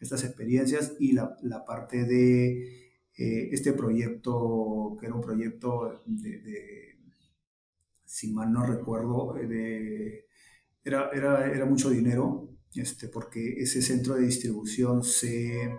estas 0.00 0.24
experiencias 0.24 0.94
y 0.98 1.12
la, 1.12 1.36
la 1.42 1.64
parte 1.64 2.04
de 2.04 2.86
eh, 3.18 3.48
este 3.50 3.72
proyecto, 3.72 4.96
que 5.00 5.06
era 5.06 5.14
un 5.14 5.22
proyecto 5.22 6.02
de, 6.04 6.98
si 8.04 8.32
mal 8.32 8.52
no 8.52 8.64
recuerdo, 8.64 9.34
de, 9.34 10.26
era, 10.84 11.10
era, 11.12 11.50
era, 11.50 11.64
mucho 11.64 11.88
dinero, 11.88 12.50
este, 12.74 13.08
porque 13.08 13.54
ese 13.58 13.80
centro 13.80 14.14
de 14.14 14.26
distribución 14.26 15.02
se... 15.02 15.78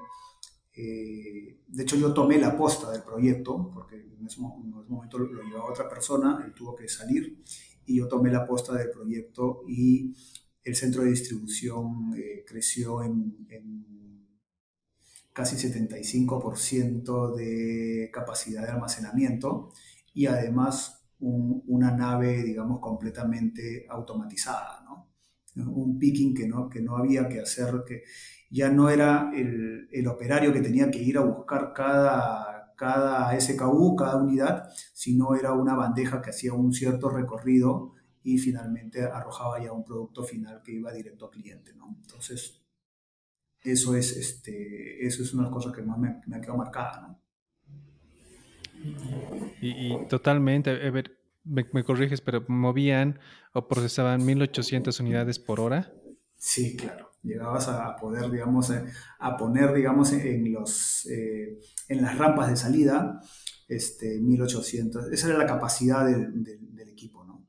Eh, 0.73 1.59
de 1.67 1.83
hecho, 1.83 1.95
yo 1.95 2.13
tomé 2.13 2.39
la 2.39 2.57
posta 2.57 2.91
del 2.91 3.03
proyecto, 3.03 3.71
porque 3.73 3.95
en 3.95 4.25
ese, 4.25 4.41
momento 4.41 5.19
lo, 5.19 5.43
llevaba 5.43 5.69
otra 5.69 5.87
persona, 5.87 6.43
él 6.45 6.53
tuvo 6.53 6.75
que 6.75 6.87
salir, 6.87 7.43
y 7.85 7.97
yo 7.97 8.07
tomé 8.07 8.31
la 8.31 8.45
posta 8.45 8.75
del 8.75 8.89
proyecto 8.89 9.61
y 9.67 10.13
el 10.63 10.75
centro 10.75 11.03
de 11.03 11.09
distribución 11.11 12.13
eh, 12.17 12.43
creció 12.45 13.01
en, 13.01 13.47
en, 13.49 13.85
casi 15.37 15.55
75% 15.55 17.35
de 17.35 18.09
capacidad 18.11 18.63
de 18.63 18.71
almacenamiento 18.71 19.71
y 20.11 20.25
además 20.25 21.05
una 21.19 21.91
nave, 21.91 22.41
digamos, 22.41 22.79
completamente 22.79 23.85
automatizada. 23.87 24.83
Un 25.55 25.99
picking 25.99 26.33
que 26.33 26.47
no, 26.47 26.67
que 26.67 26.81
no 26.81 26.97
había 26.97 27.29
que 27.29 27.39
hacer, 27.39 27.83
que 27.85 28.01
ya 28.49 28.69
no 28.71 28.89
era 28.89 29.29
el, 29.31 29.87
el 29.91 30.07
operario 30.07 30.51
que 30.51 30.61
tenía 30.61 30.89
que 30.89 31.03
ir 31.03 31.19
a 31.19 31.21
buscar 31.21 31.71
cada, 31.71 32.73
cada 32.75 33.39
SKU, 33.39 33.95
cada 33.95 34.17
unidad, 34.17 34.67
sino 34.93 35.35
era 35.35 35.53
una 35.53 35.75
bandeja 35.75 36.19
que 36.19 36.31
hacía 36.31 36.53
un 36.53 36.73
cierto 36.73 37.09
recorrido 37.09 37.93
y 38.23 38.39
finalmente 38.39 39.03
arrojaba 39.03 39.63
ya 39.63 39.71
un 39.71 39.83
producto 39.83 40.23
final 40.23 40.63
que 40.63 40.71
iba 40.71 40.91
directo 40.91 41.25
al 41.25 41.31
cliente, 41.31 41.75
¿no? 41.75 41.95
Entonces, 42.01 42.56
eso 43.63 43.95
es, 43.95 44.15
este, 44.15 45.05
eso 45.05 45.23
es 45.23 45.33
una 45.33 45.43
de 45.43 45.49
las 45.49 45.53
cosas 45.53 45.75
que 45.75 45.81
más 45.81 45.97
me, 45.97 46.21
me 46.25 46.37
ha 46.37 46.41
quedado 46.41 46.57
marcada, 46.57 47.01
¿no? 47.01 47.21
Y, 49.61 50.05
totalmente, 50.07 50.85
Ever, 50.85 51.17
me, 51.43 51.65
me, 51.73 51.83
corriges, 51.83 52.21
pero 52.21 52.45
movían 52.47 53.19
o 53.53 53.67
procesaban 53.67 54.23
1800 54.25 54.99
unidades 54.99 55.39
por 55.39 55.59
hora. 55.59 55.91
Sí, 56.37 56.77
claro. 56.77 57.11
Llegabas 57.23 57.67
a 57.67 57.95
poder, 57.95 58.29
digamos, 58.29 58.69
eh, 58.69 58.85
a 59.19 59.35
poner, 59.35 59.73
digamos, 59.73 60.13
en, 60.13 60.53
los, 60.53 61.05
eh, 61.07 61.59
en 61.89 62.01
las 62.01 62.17
rampas 62.17 62.49
de 62.49 62.55
salida, 62.55 63.19
este, 63.67 64.19
1800. 64.19 65.11
Esa 65.11 65.27
era 65.27 65.37
la 65.37 65.47
capacidad 65.47 66.05
del, 66.05 66.43
del, 66.43 66.75
del 66.75 66.89
equipo, 66.89 67.25
¿no? 67.25 67.45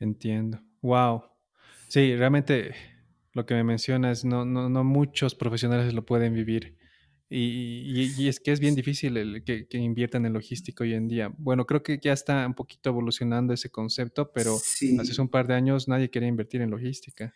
Entiendo. 0.00 0.60
Wow. 0.80 1.22
Sí, 1.88 2.16
realmente 2.16 2.74
lo 3.36 3.46
que 3.46 3.54
me 3.54 3.64
mencionas, 3.64 4.24
no, 4.24 4.44
no, 4.44 4.68
no 4.68 4.82
muchos 4.82 5.34
profesionales 5.34 5.92
lo 5.92 6.04
pueden 6.04 6.34
vivir. 6.34 6.76
Y, 7.28 8.12
y, 8.16 8.28
es 8.28 8.38
que 8.40 8.52
es 8.52 8.60
bien 8.60 8.76
difícil 8.76 9.16
el 9.16 9.42
que, 9.44 9.66
que, 9.66 9.78
inviertan 9.78 10.26
en 10.26 10.32
logística 10.32 10.84
hoy 10.84 10.94
en 10.94 11.08
día. 11.08 11.34
Bueno, 11.38 11.66
creo 11.66 11.82
que 11.82 11.98
ya 12.00 12.12
está 12.12 12.46
un 12.46 12.54
poquito 12.54 12.88
evolucionando 12.90 13.52
ese 13.52 13.68
concepto, 13.68 14.30
pero 14.32 14.56
sí. 14.56 14.96
hace 14.98 15.20
un 15.20 15.28
par 15.28 15.48
de 15.48 15.54
años 15.54 15.88
nadie 15.88 16.08
quería 16.08 16.28
invertir 16.28 16.62
en 16.62 16.70
logística. 16.70 17.34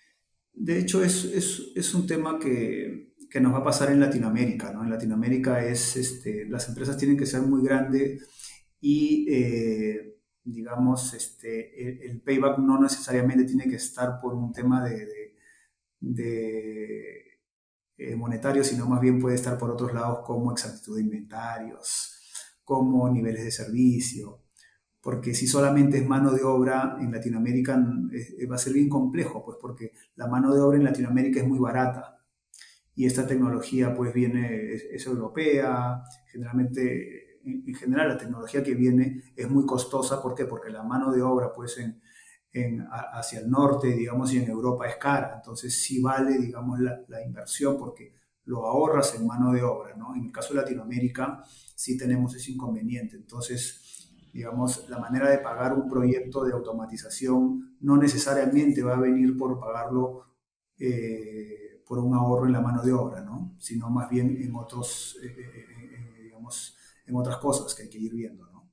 De 0.54 0.78
hecho, 0.78 1.02
es, 1.02 1.24
es, 1.24 1.72
es 1.74 1.92
un 1.92 2.06
tema 2.06 2.38
que, 2.38 3.14
que, 3.28 3.40
nos 3.40 3.52
va 3.52 3.58
a 3.58 3.64
pasar 3.64 3.90
en 3.90 3.98
Latinoamérica. 3.98 4.72
¿no? 4.72 4.84
En 4.84 4.90
Latinoamérica 4.90 5.64
es, 5.64 5.96
este, 5.96 6.46
las 6.48 6.68
empresas 6.68 6.96
tienen 6.96 7.16
que 7.16 7.26
ser 7.26 7.42
muy 7.42 7.62
grandes 7.62 8.28
y, 8.80 9.26
eh, 9.28 10.18
digamos, 10.44 11.14
este, 11.14 11.82
el, 11.82 12.10
el, 12.10 12.20
payback 12.20 12.58
no 12.58 12.80
necesariamente 12.80 13.44
tiene 13.44 13.68
que 13.68 13.76
estar 13.76 14.20
por 14.20 14.34
un 14.34 14.52
tema 14.52 14.88
de, 14.88 15.06
de 15.06 15.19
de 16.00 17.20
eh, 18.00 18.64
sino 18.64 18.86
más 18.86 19.00
bien 19.00 19.20
puede 19.20 19.36
estar 19.36 19.58
por 19.58 19.70
otros 19.70 19.92
lados 19.92 20.20
como 20.24 20.52
exactitud 20.52 20.96
de 20.96 21.02
inventarios, 21.02 22.16
como 22.64 23.08
niveles 23.10 23.44
de 23.44 23.50
servicio, 23.50 24.42
porque 25.02 25.34
si 25.34 25.46
solamente 25.46 25.98
es 25.98 26.06
mano 26.06 26.32
de 26.32 26.42
obra 26.42 26.96
en 27.00 27.12
Latinoamérica 27.12 27.78
eh, 28.12 28.46
va 28.46 28.54
a 28.54 28.58
ser 28.58 28.72
bien 28.72 28.88
complejo, 28.88 29.44
pues 29.44 29.58
porque 29.60 29.92
la 30.16 30.26
mano 30.28 30.54
de 30.54 30.60
obra 30.60 30.78
en 30.78 30.84
Latinoamérica 30.84 31.40
es 31.40 31.46
muy 31.46 31.58
barata 31.58 32.18
y 32.94 33.06
esta 33.06 33.26
tecnología 33.26 33.94
pues 33.94 34.14
viene, 34.14 34.72
es, 34.72 34.84
es 34.90 35.06
europea, 35.06 36.02
generalmente, 36.32 37.40
en, 37.44 37.64
en, 37.66 37.74
general 37.74 38.08
la 38.08 38.18
tecnología 38.18 38.62
que 38.62 38.74
viene 38.74 39.22
es 39.36 39.48
muy 39.50 39.66
costosa, 39.66 40.22
¿por 40.22 40.34
qué? 40.34 40.44
Porque 40.46 40.70
la 40.70 40.82
mano 40.82 41.12
de 41.12 41.22
obra 41.22 41.52
pues 41.52 41.78
en, 41.78 42.00
en, 42.52 42.86
hacia 42.90 43.40
el 43.40 43.50
norte, 43.50 43.88
digamos, 43.88 44.32
y 44.32 44.38
en 44.38 44.50
Europa 44.50 44.88
es 44.88 44.96
cara. 44.96 45.34
Entonces 45.36 45.82
sí 45.82 46.00
vale, 46.00 46.38
digamos, 46.38 46.80
la, 46.80 47.00
la, 47.08 47.22
inversión 47.24 47.78
porque 47.78 48.14
lo 48.44 48.66
ahorras 48.66 49.14
en 49.14 49.26
mano 49.26 49.52
de 49.52 49.62
obra, 49.62 49.94
¿no? 49.96 50.14
En 50.16 50.24
el 50.24 50.32
caso 50.32 50.54
de 50.54 50.60
Latinoamérica 50.60 51.44
sí 51.74 51.96
tenemos 51.96 52.34
ese 52.34 52.52
inconveniente. 52.52 53.16
Entonces, 53.16 54.10
digamos, 54.32 54.88
la 54.88 54.98
manera 54.98 55.30
de 55.30 55.38
pagar 55.38 55.74
un 55.74 55.88
proyecto 55.88 56.44
de 56.44 56.52
automatización 56.52 57.76
no 57.80 57.96
necesariamente 57.96 58.82
va 58.82 58.94
a 58.94 59.00
venir 59.00 59.36
por 59.36 59.58
pagarlo 59.58 60.24
eh, 60.78 61.82
por 61.86 61.98
un 61.98 62.14
ahorro 62.14 62.46
en 62.46 62.52
la 62.52 62.60
mano 62.60 62.82
de 62.82 62.92
obra, 62.92 63.20
¿no? 63.20 63.54
Sino 63.58 63.90
más 63.90 64.08
bien 64.08 64.40
en 64.40 64.54
otros, 64.54 65.18
eh, 65.22 65.34
eh, 65.38 66.22
digamos, 66.22 66.76
en 67.06 67.16
otras 67.16 67.38
cosas 67.38 67.74
que 67.74 67.82
hay 67.82 67.90
que 67.90 67.98
ir 67.98 68.14
viendo, 68.14 68.46
¿no? 68.46 68.70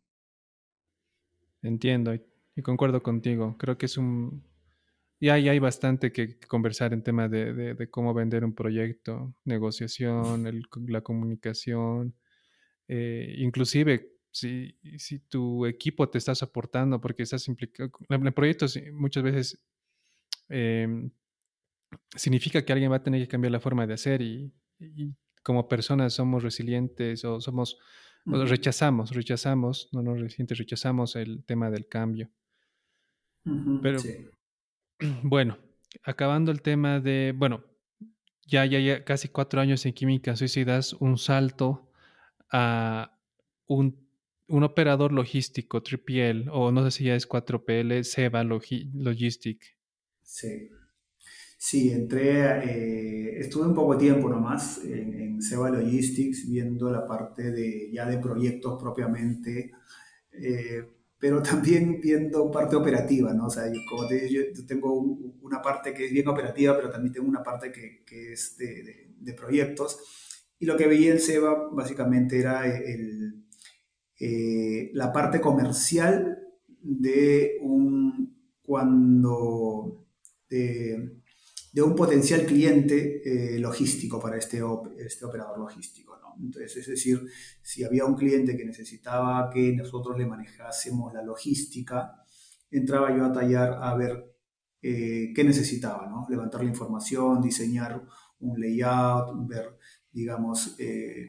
Entiendo. 1.61 2.11
Y 2.57 2.63
concuerdo 2.63 3.01
contigo. 3.01 3.55
Creo 3.57 3.77
que 3.77 3.85
es 3.85 3.97
un... 3.97 4.43
Ya, 5.19 5.37
ya 5.37 5.51
hay 5.51 5.59
bastante 5.59 6.11
que 6.11 6.39
conversar 6.39 6.91
en 6.91 7.03
tema 7.03 7.29
de, 7.29 7.53
de, 7.53 7.73
de 7.75 7.89
cómo 7.89 8.13
vender 8.13 8.43
un 8.43 8.53
proyecto, 8.53 9.35
negociación, 9.45 10.45
el, 10.45 10.63
la 10.87 11.01
comunicación, 11.01 12.15
eh, 12.87 13.35
inclusive 13.37 14.11
si, 14.31 14.77
si, 14.97 15.19
tu 15.19 15.65
equipo 15.65 16.09
te 16.09 16.19
está 16.19 16.35
soportando 16.35 17.01
porque 17.01 17.23
estás 17.23 17.47
implicado 17.47 17.91
en 18.09 18.33
proyectos 18.33 18.79
muchas 18.93 19.23
veces 19.23 19.59
eh, 20.49 21.09
significa 22.15 22.63
que 22.63 22.73
alguien 22.73 22.91
va 22.91 22.97
a 22.97 23.03
tener 23.03 23.21
que 23.21 23.27
cambiar 23.27 23.51
la 23.51 23.59
forma 23.59 23.87
de 23.87 23.95
hacer 23.95 24.21
y, 24.21 24.53
y 24.79 25.11
como 25.41 25.67
personas 25.67 26.13
somos 26.13 26.43
resilientes 26.43 27.25
o 27.25 27.41
somos 27.41 27.79
o 28.29 28.45
rechazamos, 28.45 29.11
rechazamos, 29.11 29.89
no 29.93 30.01
nos 30.01 30.19
resilientes, 30.19 30.57
rechazamos 30.57 31.15
el 31.15 31.45
tema 31.45 31.71
del 31.71 31.87
cambio. 31.87 32.29
Pero 33.81 33.99
sí. 33.99 34.27
bueno, 35.23 35.57
acabando 36.03 36.51
el 36.51 36.61
tema 36.61 36.99
de, 36.99 37.33
bueno, 37.35 37.63
ya, 38.45 38.65
ya, 38.65 38.79
ya 38.79 39.03
casi 39.03 39.27
cuatro 39.27 39.61
años 39.61 39.85
en 39.85 39.93
química 39.93 40.35
suicidas 40.35 40.93
un 40.93 41.17
salto 41.17 41.91
a 42.51 43.19
un, 43.67 44.07
un 44.47 44.63
operador 44.63 45.11
logístico, 45.11 45.83
3PL, 45.83 46.49
o 46.51 46.71
no 46.71 46.83
sé 46.85 46.91
si 46.91 47.03
ya 47.05 47.15
es 47.15 47.27
4PL, 47.27 48.03
Seba 48.03 48.43
Logi 48.43 48.89
Logistic. 48.93 49.77
Sí. 50.21 50.69
Sí, 51.59 51.89
entré, 51.89 52.41
eh, 52.65 53.39
estuve 53.39 53.65
un 53.65 53.73
poco 53.73 53.97
tiempo 53.97 54.29
nomás 54.29 54.83
en, 54.85 55.19
en 55.19 55.41
Seba 55.41 55.71
Logistics 55.71 56.47
viendo 56.47 56.91
la 56.91 57.07
parte 57.07 57.51
de 57.51 57.91
ya 57.91 58.05
de 58.05 58.19
proyectos 58.19 58.79
propiamente. 58.79 59.71
Eh, 60.31 60.96
pero 61.19 61.41
también 61.41 61.99
viendo 62.01 62.51
parte 62.51 62.75
operativa, 62.75 63.33
¿no? 63.33 63.47
O 63.47 63.49
sea, 63.49 63.67
yo, 63.67 63.79
como 63.89 64.07
te 64.07 64.25
digo, 64.25 64.43
yo 64.53 64.65
tengo 64.65 64.93
un, 64.93 65.39
una 65.41 65.61
parte 65.61 65.93
que 65.93 66.05
es 66.05 66.11
bien 66.11 66.27
operativa, 66.27 66.75
pero 66.75 66.89
también 66.89 67.13
tengo 67.13 67.27
una 67.27 67.43
parte 67.43 67.71
que, 67.71 68.03
que 68.05 68.33
es 68.33 68.57
de, 68.57 68.83
de, 68.83 69.07
de, 69.19 69.33
proyectos. 69.33 69.99
Y 70.59 70.65
lo 70.65 70.77
que 70.77 70.87
veía 70.87 71.11
en 71.11 71.19
SEBA 71.19 71.69
básicamente 71.71 72.39
era 72.39 72.65
el, 72.67 73.45
eh, 74.19 74.91
la 74.93 75.11
parte 75.11 75.41
comercial 75.41 76.39
de 76.81 77.57
un, 77.61 78.35
cuando, 78.63 80.05
de, 80.49 81.21
de 81.71 81.81
un 81.81 81.95
potencial 81.95 82.45
cliente 82.45 83.21
eh, 83.55 83.59
logístico 83.59 84.19
para 84.19 84.37
este, 84.37 84.61
este 84.97 85.25
operador 85.25 85.59
logístico. 85.59 86.16
Entonces, 86.39 86.77
es 86.77 86.87
decir, 86.87 87.21
si 87.61 87.83
había 87.83 88.05
un 88.05 88.15
cliente 88.15 88.55
que 88.55 88.65
necesitaba 88.65 89.49
que 89.49 89.73
nosotros 89.75 90.17
le 90.17 90.25
manejásemos 90.25 91.13
la 91.13 91.23
logística, 91.23 92.23
entraba 92.71 93.15
yo 93.15 93.25
a 93.25 93.33
tallar 93.33 93.77
a 93.81 93.95
ver 93.95 94.37
eh, 94.81 95.33
qué 95.35 95.43
necesitaba. 95.43 96.09
Levantar 96.29 96.63
la 96.63 96.69
información, 96.69 97.41
diseñar 97.41 98.03
un 98.39 98.59
layout, 98.59 99.47
ver, 99.47 99.77
digamos, 100.11 100.75
eh, 100.79 101.27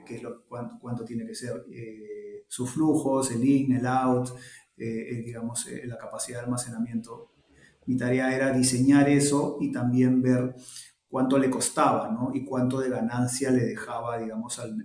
cuánto, 0.80 1.04
tiene 1.04 1.26
que 1.26 1.34
ser 1.34 1.64
eh, 1.72 2.44
sus 2.48 2.70
flujos, 2.70 3.30
el 3.30 3.44
in, 3.44 3.72
el 3.72 3.86
out, 3.86 4.30
digamos, 4.76 5.66
la 5.84 5.98
capacidad 5.98 6.38
de 6.38 6.44
almacenamiento. 6.44 7.32
Mi 7.86 7.96
tarea 7.96 8.34
era 8.34 8.52
diseñar 8.52 9.09
eso 9.09 9.56
y 9.61 9.72
también 9.72 10.22
ver 10.22 10.54
cuánto 11.09 11.38
le 11.38 11.50
costaba, 11.50 12.11
¿no? 12.11 12.30
Y 12.34 12.44
cuánto 12.44 12.80
de 12.80 12.90
ganancia 12.90 13.50
le 13.50 13.64
dejaba, 13.64 14.18
digamos, 14.18 14.59
al, 14.59 14.76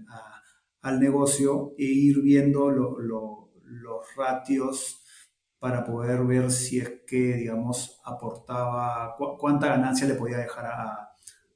al 0.81 0.99
negocio 0.99 1.73
e 1.77 1.85
ir 1.85 2.21
viendo 2.21 2.69
lo, 2.69 2.99
lo, 2.99 3.51
los 3.63 4.15
ratios 4.15 5.01
para 5.59 5.85
poder 5.85 6.25
ver 6.25 6.51
si 6.51 6.79
es 6.79 7.03
que, 7.07 7.35
digamos, 7.35 8.01
aportaba, 8.03 9.15
cuánta 9.39 9.67
ganancia 9.67 10.05
le 10.05 10.15
podía 10.15 10.37
dejar 10.37 10.65
a, 10.65 11.09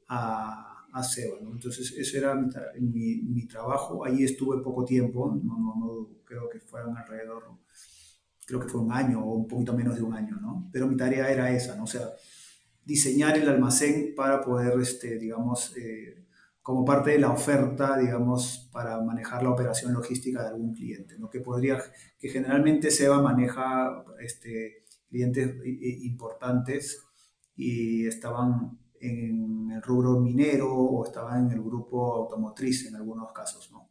a, 0.08 0.86
a 0.94 1.04
Seba. 1.04 1.38
Entonces, 1.42 1.92
ese 1.92 2.20
era 2.20 2.34
mi, 2.80 3.22
mi, 3.24 3.46
trabajo. 3.48 4.06
Ahí 4.06 4.24
estuve 4.24 4.64
poco 4.64 4.86
tiempo, 4.86 5.38
no, 5.44 5.58
no, 5.58 5.76
no 5.76 6.10
creo 6.24 6.48
que 6.50 6.62
fueron 6.62 6.98
alrededor, 6.98 7.52
creo 8.46 8.62
que 8.62 8.70
fue 8.70 8.80
un 8.80 8.94
año 8.94 9.22
o 9.26 9.34
un 9.36 9.48
poquito 9.48 9.74
menos 9.74 9.96
de 9.96 10.04
un 10.04 10.14
año, 10.14 10.38
¿no? 10.40 10.70
Pero 10.72 10.88
mi 10.88 10.96
tarea 10.96 11.30
era 11.30 11.52
esa, 11.52 11.76
¿no? 11.76 11.84
O 11.84 11.88
sea, 11.88 12.08
diseñar 12.88 13.38
el 13.38 13.50
almacén 13.50 14.14
para 14.16 14.40
poder, 14.40 14.80
este, 14.80 15.20
digamos, 15.20 15.76
eh, 15.76 16.26
como 16.62 16.86
parte 16.86 17.12
de 17.12 17.20
la 17.20 17.32
oferta, 17.32 17.98
digamos, 17.98 18.70
para 18.72 19.02
manejar 19.02 19.44
la 19.44 19.52
operación 19.52 19.94
logística 19.94 20.42
de 20.42 20.50
algún 20.50 20.74
cliente, 20.74 21.20
¿no? 21.20 21.30
Que 21.30 21.42
podría, 21.42 21.78
que 22.18 22.30
generalmente 22.30 22.90
SEBA 22.90 23.22
maneja 23.22 24.06
este, 24.22 24.86
clientes 25.10 25.54
importantes 25.66 27.04
y 27.58 28.08
estaban 28.08 28.80
en 29.02 29.70
el 29.72 29.82
rubro 29.82 30.20
minero 30.22 30.74
o 30.74 31.06
estaban 31.06 31.46
en 31.46 31.52
el 31.52 31.62
grupo 31.62 32.16
automotriz 32.16 32.88
en 32.88 32.96
algunos 32.96 33.34
casos, 33.34 33.70
¿no? 33.70 33.90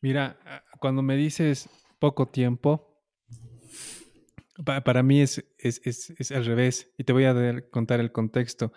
Mira, 0.00 0.36
cuando 0.80 1.00
me 1.00 1.14
dices 1.14 1.68
poco 2.00 2.26
tiempo, 2.26 2.91
para 4.64 5.02
mí 5.02 5.20
es, 5.20 5.44
es, 5.58 5.80
es, 5.84 6.32
al 6.32 6.44
revés 6.44 6.90
y 6.96 7.04
te 7.04 7.12
voy 7.12 7.24
a 7.24 7.62
contar 7.70 8.00
el 8.00 8.12
contexto. 8.12 8.72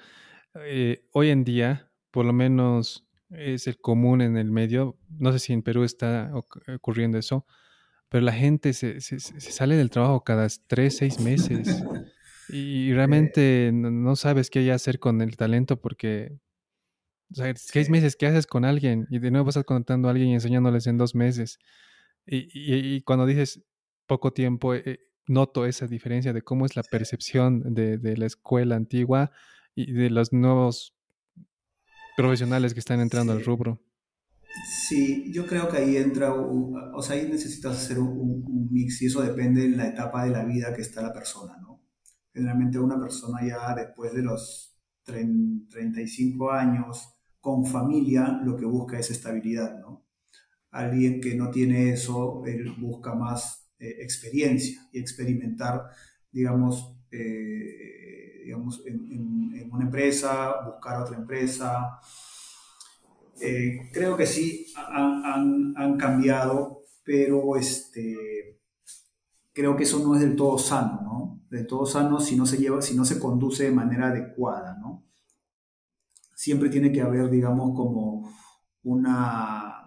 Eh, 0.64 1.08
hoy 1.12 1.30
en 1.30 1.44
día, 1.44 1.92
por 2.12 2.26
lo 2.26 2.34
menos 2.34 3.08
es 3.30 3.68
el 3.68 3.78
común 3.80 4.22
en 4.22 4.38
el 4.38 4.52
medio, 4.52 4.98
no 5.10 5.32
sé 5.32 5.40
si 5.40 5.54
en 5.54 5.64
Perú 5.64 5.84
está 5.84 6.32
ocurriendo 6.76 7.18
eso, 7.18 7.46
pero 8.10 8.24
la 8.24 8.32
gente 8.32 8.74
se, 8.74 9.02
sale 9.02 9.76
del 9.76 9.90
trabajo 9.90 10.24
cada 10.24 10.48
tres, 10.68 10.98
seis 10.98 11.20
meses 11.20 11.84
y 12.48 12.94
realmente 12.94 13.72
no, 13.74 14.16
sabes 14.16 14.50
qué 14.50 14.72
hacer 14.72 15.00
con 15.00 15.22
el 15.22 15.36
talento 15.36 15.82
porque, 15.82 16.38
o 17.32 17.36
sea, 17.36 17.54
seis 17.56 17.90
meses, 17.90 18.16
¿qué 18.16 18.28
haces 18.28 18.48
con 18.48 18.64
alguien? 18.64 19.08
Y 19.10 19.20
de 19.20 19.32
nuevo 19.32 19.50
estás 19.50 19.66
contando 19.66 20.08
a 20.08 20.12
alguien 20.12 20.30
y 20.30 20.34
enseñándoles 20.36 20.88
en 20.88 20.98
dos 20.98 21.16
meses. 21.16 21.60
Y, 22.26 22.48
y, 22.54 23.02
cuando 23.02 23.26
dices 23.26 23.64
poco 24.08 24.34
tiempo, 24.34 24.74
eh, 24.76 25.00
noto 25.28 25.66
esa 25.66 25.88
diferencia 25.88 26.34
de 26.34 26.42
cómo 26.42 26.66
es 26.66 26.76
la 26.76 26.84
percepción 26.84 27.74
de, 27.74 27.98
de 27.98 28.18
la 28.18 28.26
escuela 28.26 28.76
antigua 28.76 29.32
y 29.76 29.92
de 29.92 30.10
los 30.10 30.32
nuevos 30.34 30.96
profesionales 32.16 32.74
que 32.74 32.80
están 32.80 33.00
entrando 33.00 33.34
al 33.34 33.44
rubro. 33.44 33.82
Sí, 34.88 35.32
yo 35.34 35.46
creo 35.46 35.68
que 35.68 35.78
ahí 35.78 35.98
entra, 35.98 36.34
o 36.34 37.02
sea, 37.02 37.18
ahí 37.18 37.28
necesitas 37.30 37.76
hacer 37.76 38.00
un, 38.00 38.70
mix 38.72 39.02
y 39.02 39.08
eso 39.08 39.22
depende 39.22 39.70
de 39.70 39.76
la 39.76 39.88
etapa 39.88 40.24
de 40.26 40.32
la 40.32 40.44
vida 40.44 40.74
que 40.74 40.82
está 40.82 41.02
la 41.02 41.14
persona, 41.14 41.58
¿no? 41.62 41.82
Generalmente 42.34 42.80
una 42.80 43.00
persona 43.00 43.46
ya 43.46 43.74
después 43.76 44.14
de 44.14 44.24
los 44.24 44.78
35 45.04 46.52
años, 46.52 47.16
con 47.40 47.66
familia, 47.66 48.40
lo 48.44 48.56
que 48.58 48.66
busca 48.66 48.98
es 48.98 49.12
estabilidad, 49.12 49.80
¿no? 49.80 50.06
Alguien 50.72 51.22
que 51.22 51.36
no 51.36 51.52
tiene 51.52 51.92
eso, 51.92 52.44
él 52.46 52.76
busca 52.80 53.14
más 53.14 53.65
eh, 53.78 53.98
experiencia 54.00 54.88
y 54.94 55.00
experimentar, 55.00 55.90
digamos, 56.32 56.96
eh, 57.12 58.42
digamos, 58.46 58.82
en, 58.86 59.70
una 59.70 59.84
empresa, 59.84 60.62
buscar 60.66 61.02
otra 61.02 61.18
empresa. 61.18 62.00
Eh, 63.42 63.90
creo 63.92 64.16
que 64.16 64.26
sí 64.26 64.68
han, 64.78 65.74
han, 65.76 65.98
cambiado, 65.98 66.84
pero 67.04 67.58
este, 67.58 68.62
creo 69.52 69.76
que 69.76 69.84
eso 69.84 70.00
no 70.00 70.16
es 70.16 70.22
del 70.22 70.38
todo 70.38 70.58
sano, 70.58 71.02
¿no? 71.04 71.42
Del 71.50 71.68
todo 71.68 71.86
sano 71.86 72.22
si 72.22 72.38
no 72.38 72.46
se 72.46 72.58
lleva, 72.58 72.82
si 72.82 72.96
no 72.96 73.04
se 73.04 73.20
conduce 73.20 73.66
de 73.66 73.72
manera 73.72 74.08
adecuada, 74.08 74.78
¿no? 74.80 75.04
Siempre 76.34 76.70
tiene 76.70 76.94
que 76.94 77.02
haber, 77.02 77.30
digamos, 77.30 77.76
como 77.76 78.34
una... 78.84 79.82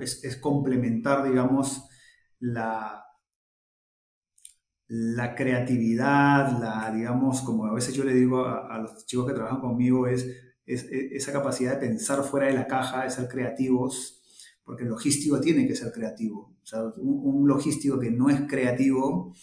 es, 0.00 0.36
complementar, 0.36 1.24
digamos, 1.24 1.88
la, 2.38 3.04
la 4.88 5.34
creatividad, 5.34 6.58
la, 6.60 6.92
digamos, 6.94 7.42
como 7.42 7.66
a 7.66 7.74
veces 7.74 7.94
yo 7.94 8.04
le 8.04 8.14
digo 8.14 8.46
a, 8.46 8.78
los 8.78 9.06
chicos 9.06 9.26
que 9.26 9.34
trabajan 9.34 9.60
conmigo, 9.60 10.06
es, 10.06 10.26
es, 10.66 10.84
esa 10.90 11.32
capacidad 11.32 11.72
de 11.72 11.88
pensar 11.88 12.22
fuera 12.24 12.46
de 12.46 12.54
la 12.54 12.66
caja, 12.66 13.04
de 13.04 13.10
ser 13.10 13.28
creativos, 13.28 14.22
porque 14.64 14.84
el 14.84 14.90
logístico 14.90 15.40
tiene 15.40 15.66
que 15.66 15.76
ser 15.76 15.92
creativo. 15.92 16.56
O 16.62 16.66
sea, 16.66 16.82
un, 16.96 17.46
logístico 17.48 17.98
que 17.98 18.10
no 18.10 18.30
es 18.30 18.42
creativo 18.42 19.34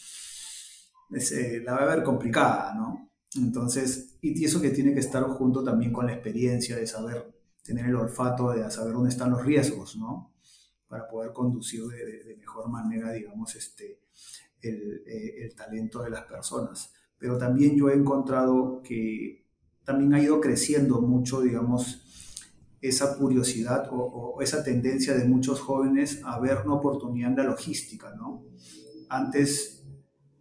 eh, 1.11 1.61
la 1.65 1.73
va 1.73 1.83
a 1.83 1.95
ver 1.95 2.03
complicada, 2.03 2.73
¿no? 2.75 3.11
Entonces, 3.35 4.17
y 4.21 4.43
eso 4.43 4.61
que 4.61 4.69
tiene 4.69 4.93
que 4.93 4.99
estar 4.99 5.23
junto 5.23 5.63
también 5.63 5.91
con 5.91 6.05
la 6.05 6.13
experiencia 6.13 6.75
de 6.75 6.87
saber, 6.87 7.38
tener 7.69 7.85
el 7.85 7.95
olfato 7.95 8.49
de 8.49 8.69
saber 8.71 8.93
dónde 8.93 9.09
están 9.09 9.29
los 9.29 9.45
riesgos, 9.45 9.95
¿no? 9.95 10.33
Para 10.87 11.07
poder 11.07 11.31
conducir 11.33 11.83
de, 11.83 12.35
mejor 12.39 12.67
manera, 12.67 13.11
digamos, 13.11 13.55
este, 13.55 14.01
eh, 14.63 15.43
el, 15.43 15.53
talento 15.55 16.01
de 16.01 16.09
las 16.09 16.23
personas. 16.23 16.91
Pero 17.19 17.37
también 17.37 17.77
yo 17.77 17.89
he 17.89 17.93
encontrado 17.93 18.81
que 18.81 19.45
también 19.83 20.15
ha 20.15 20.19
ido 20.19 20.41
creciendo 20.41 20.99
mucho, 20.99 21.41
digamos, 21.41 22.01
esa 22.81 23.15
curiosidad 23.19 23.87
o, 23.91 24.41
esa 24.41 24.63
tendencia 24.63 25.13
de 25.13 25.25
muchos 25.25 25.59
jóvenes 25.59 26.21
a 26.25 26.39
ver 26.39 26.63
una 26.65 26.73
oportunidad 26.73 27.29
en 27.29 27.35
la 27.35 27.43
logística, 27.43 28.15
¿no? 28.15 28.45
Antes 29.09 29.83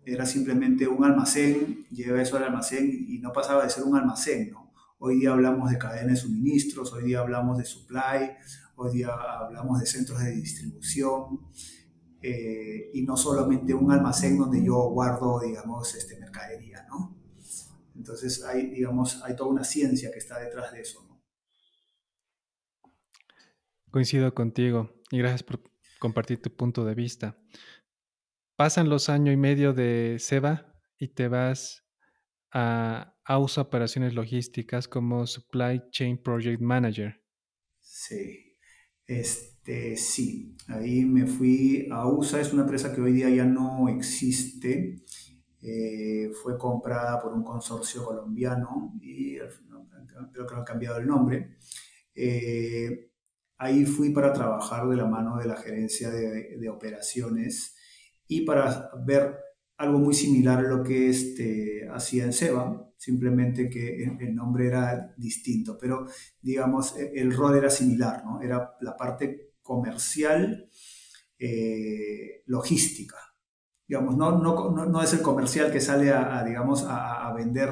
era 0.07 0.24
simplemente 0.24 0.89
un 0.89 1.05
almacén, 1.05 1.85
lleva 1.91 2.22
eso 2.22 2.39
al 2.39 2.45
almacén 2.45 2.91
y 3.07 3.18
no 3.18 3.35
pasaba 3.35 3.64
de 3.64 3.70
ser 3.70 3.85
un 3.85 3.99
almacén, 3.99 4.51
¿no? 4.51 4.67
Hoy 5.01 5.20
día 5.20 5.32
hablamos 5.32 5.70
de 5.70 5.78
cadenas 5.78 6.14
de 6.14 6.16
suministros, 6.16 6.92
hoy 6.92 7.05
día 7.05 7.20
hablamos 7.20 7.57
de 7.57 7.64
supply, 7.64 8.32
hoy 8.74 8.92
día 8.92 9.09
hablamos 9.09 9.78
de 9.78 9.86
centros 9.86 10.18
de 10.18 10.32
distribución, 10.32 11.40
eh, 12.20 12.90
y 12.92 13.03
no 13.03 13.16
solamente 13.16 13.72
un 13.74 13.92
almacén 13.92 14.36
donde 14.36 14.64
yo 14.64 14.74
guardo, 14.90 15.38
digamos, 15.38 15.94
este, 15.94 16.18
mercadería, 16.18 16.84
¿no? 16.88 17.16
Entonces 17.94 18.42
hay, 18.44 18.70
digamos, 18.70 19.22
hay 19.22 19.36
toda 19.36 19.51
una 19.51 19.62
ciencia 19.62 20.11
que 20.11 20.18
está 20.18 20.40
detrás 20.40 20.72
de 20.72 20.80
eso, 20.80 21.05
¿no? 21.09 21.22
Coincido 23.92 24.34
contigo 24.34 24.90
y 25.12 25.18
gracias 25.18 25.44
por 25.44 25.62
compartir 26.01 26.42
tu 26.42 26.51
punto 26.51 26.84
de 26.84 26.96
vista. 26.96 27.38
Pasan 28.57 28.88
los 28.88 29.09
años 29.09 29.32
y 29.32 29.36
medio 29.36 29.72
de 29.72 30.16
SEBA 30.18 30.74
y 30.99 31.09
te 31.09 31.28
vas 31.28 31.88
a 32.53 33.14
AUSA 33.24 33.62
Operaciones 33.62 34.14
Logísticas 34.14 34.88
como 34.88 35.26
Supply 35.26 35.82
Chain 35.90 36.22
Project 36.22 36.61
Manager. 36.61 37.22
Sí. 37.80 38.49
Este, 39.07 39.96
sí, 39.96 40.55
ahí 40.66 41.07
me 41.07 41.26
fui 41.26 41.88
a 41.90 42.07
USA, 42.07 42.40
es 42.40 42.53
una 42.53 42.62
empresa 42.62 42.94
que 42.94 43.01
hoy 43.01 43.12
día 43.12 43.30
ya 43.30 43.46
no 43.46 43.88
existe, 43.88 45.03
eh, 45.62 46.30
fue 46.42 46.59
comprada 46.59 47.18
por 47.18 47.32
un 47.32 47.42
consorcio 47.42 48.05
colombiano 48.05 48.92
y 49.01 49.38
creo 50.32 50.46
que 50.46 50.55
han 50.55 50.64
cambiado 50.64 50.99
el 50.99 51.07
nombre. 51.07 51.57
Eh, 52.14 53.11
ahí 53.57 53.86
fui 53.86 54.11
para 54.11 54.32
trabajar 54.32 54.86
de 54.88 54.96
la 54.96 55.07
mano 55.07 55.38
de 55.38 55.46
la 55.46 55.57
gerencia 55.57 56.11
de, 56.11 56.68
operaciones 56.68 57.76
y 58.26 58.42
para 58.42 58.90
ver 59.05 59.36
algo 59.79 59.99
muy 59.99 60.14
similar 60.14 60.59
a 60.59 60.68
lo 60.68 60.83
que 60.83 61.09
este, 61.09 61.89
hacía 61.91 62.24
en 62.24 62.33
SEBA, 62.33 62.93
simplemente 62.97 63.70
que 63.70 64.05
el, 64.05 64.35
nombre 64.35 64.66
era 64.66 65.14
distinto, 65.16 65.79
pero 65.79 66.07
digamos, 66.43 66.97
e, 66.97 67.12
el 67.14 67.33
rol 67.33 67.57
era 67.57 67.70
similar, 67.70 68.24
¿no? 68.24 68.43
Era 68.43 68.74
la 68.81 68.97
parte 68.97 69.53
comercial 69.62 70.68
eh, 71.39 72.43
logística. 72.47 73.16
Digamos, 73.87 74.16
no, 74.16 74.39
no, 74.39 74.85
no, 74.85 75.03
es 75.03 75.12
el 75.14 75.22
comercial 75.22 75.70
que 75.72 75.81
sale 75.81 76.11
a, 76.11 76.45
digamos, 76.45 76.85
a, 76.87 77.33
vender 77.35 77.70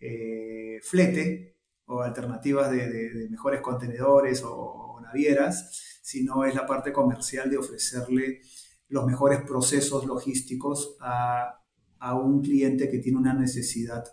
eh, 0.00 0.80
flete 0.82 1.58
o 1.84 2.00
alternativas 2.00 2.70
de, 2.70 3.28
mejores 3.30 3.60
contenedores 3.60 4.42
o, 4.44 4.98
navieras, 5.02 6.00
sino 6.02 6.44
es 6.44 6.54
la 6.54 6.66
parte 6.66 6.92
comercial 6.92 7.50
de 7.50 7.58
ofrecerle 7.58 8.40
los 8.92 9.06
mejores 9.06 9.40
procesos 9.40 10.06
logísticos 10.06 10.96
a, 11.00 11.58
un 12.14 12.42
cliente 12.42 12.90
que 12.90 12.98
tiene 12.98 13.18
una 13.18 13.32
necesidad 13.32 14.04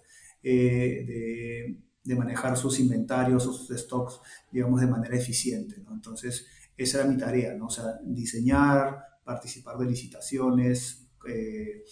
eh, 0.43 1.03
de, 1.07 1.77
de, 2.03 2.15
manejar 2.15 2.55
sus 2.55 2.79
inventarios 2.79 3.47
o 3.47 3.51
sus 3.51 3.77
stocks, 3.77 4.21
digamos, 4.51 4.79
de 4.79 4.87
manera 4.87 5.17
eficiente. 5.17 5.83
Entonces, 5.91 6.45
esa 6.77 6.99
era 6.99 7.09
mi 7.09 7.17
tarea, 7.17 7.55
¿no? 7.55 7.69
Sea, 7.69 7.99
diseñar, 8.03 8.99
participar 9.25 9.77
de 9.79 9.87
licitaciones, 9.87 11.09
eh, 11.27 11.83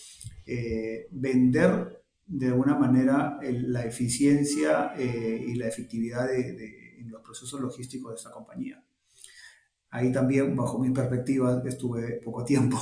eh, 0.46 1.08
vender 1.12 2.04
de 2.26 2.48
alguna 2.48 2.78
manera 2.78 3.40
la 3.42 3.84
eficiencia 3.86 4.94
y 4.98 5.56
la 5.56 5.68
efectividad 5.68 6.28
de, 6.28 7.00
en 7.00 7.10
los 7.10 7.22
procesos 7.22 7.60
logísticos 7.60 8.12
de 8.12 8.16
esta 8.16 8.32
compañía. 8.32 8.87
Ahí 9.98 10.12
también, 10.12 10.56
bajo 10.56 10.78
mi 10.78 10.92
perspectiva, 10.92 11.64
estuve 11.66 12.22
poco 12.24 12.46
tiempo. 12.46 12.78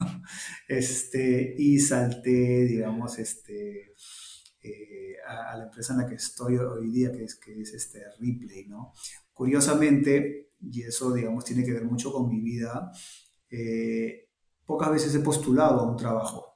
este, 0.68 1.54
y 1.58 1.78
salté, 1.78 2.64
digamos, 2.64 3.18
este, 3.18 3.92
eh, 4.62 5.16
a, 5.28 5.54
la 5.58 5.64
empresa 5.64 5.92
en 5.92 5.98
la 5.98 6.06
que 6.06 6.14
estoy 6.14 6.56
hoy 6.56 6.90
día, 6.90 7.12
que 7.12 7.24
es, 7.24 7.34
que 7.34 7.60
es 7.60 7.74
este 7.74 8.00
Ripley, 8.18 8.68
¿no? 8.68 8.94
Curiosamente, 9.34 10.52
y 10.62 10.80
eso, 10.80 11.12
digamos, 11.12 11.44
tiene 11.44 11.62
que 11.62 11.74
ver 11.74 11.84
mucho 11.84 12.10
con 12.10 12.26
mi 12.26 12.40
vida, 12.40 12.90
eh, 13.50 14.30
pocas 14.64 14.90
veces 14.90 15.14
he 15.14 15.20
postulado 15.20 15.80
a 15.80 15.90
un 15.90 15.98
trabajo. 15.98 16.54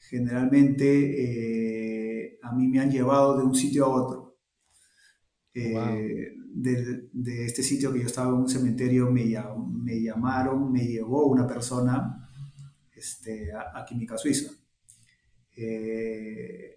Generalmente 0.00 2.24
eh, 2.24 2.38
a 2.42 2.52
mí 2.56 2.66
me 2.66 2.80
han 2.80 2.90
llevado 2.90 3.38
de 3.38 3.44
un 3.44 3.54
sitio 3.54 3.84
a 3.84 3.88
otro. 3.88 4.36
De, 6.52 7.46
este 7.46 7.62
sitio 7.62 7.92
que 7.92 8.00
yo 8.00 8.06
estaba 8.06 8.28
en 8.28 8.34
un 8.34 8.48
cementerio 8.48 9.10
me, 9.10 9.28
llamaron, 9.28 10.72
me 10.72 10.86
llevó 10.86 11.26
una 11.26 11.46
persona 11.46 12.28
este, 12.94 13.52
a, 13.52 13.84
Química 13.84 14.18
Suiza. 14.18 14.50
en, 15.56 16.74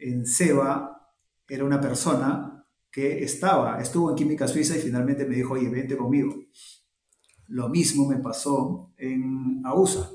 en 0.00 0.26
Seba 0.26 0.98
era 1.48 1.64
una 1.64 1.80
persona 1.80 2.66
que 2.90 3.22
estaba, 3.22 3.80
estuvo 3.80 4.10
en 4.10 4.16
Química 4.16 4.48
Suiza 4.48 4.76
y 4.76 4.80
finalmente 4.80 5.24
me 5.26 5.36
dijo, 5.36 5.54
oye, 5.54 5.68
vente 5.68 5.96
conmigo. 5.96 6.34
Lo 7.48 7.68
mismo 7.68 8.08
me 8.08 8.18
pasó 8.18 8.92
en 8.96 9.60
AUSA. 9.64 10.10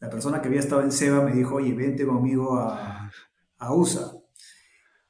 La 0.00 0.08
persona 0.08 0.40
que 0.40 0.48
había 0.48 0.60
estado 0.60 0.82
en 0.82 0.92
Seba 0.92 1.24
me 1.24 1.32
dijo, 1.32 1.56
oye, 1.56 1.72
vente 1.74 2.06
conmigo 2.06 2.56
a, 2.56 3.10
a. 3.58 3.72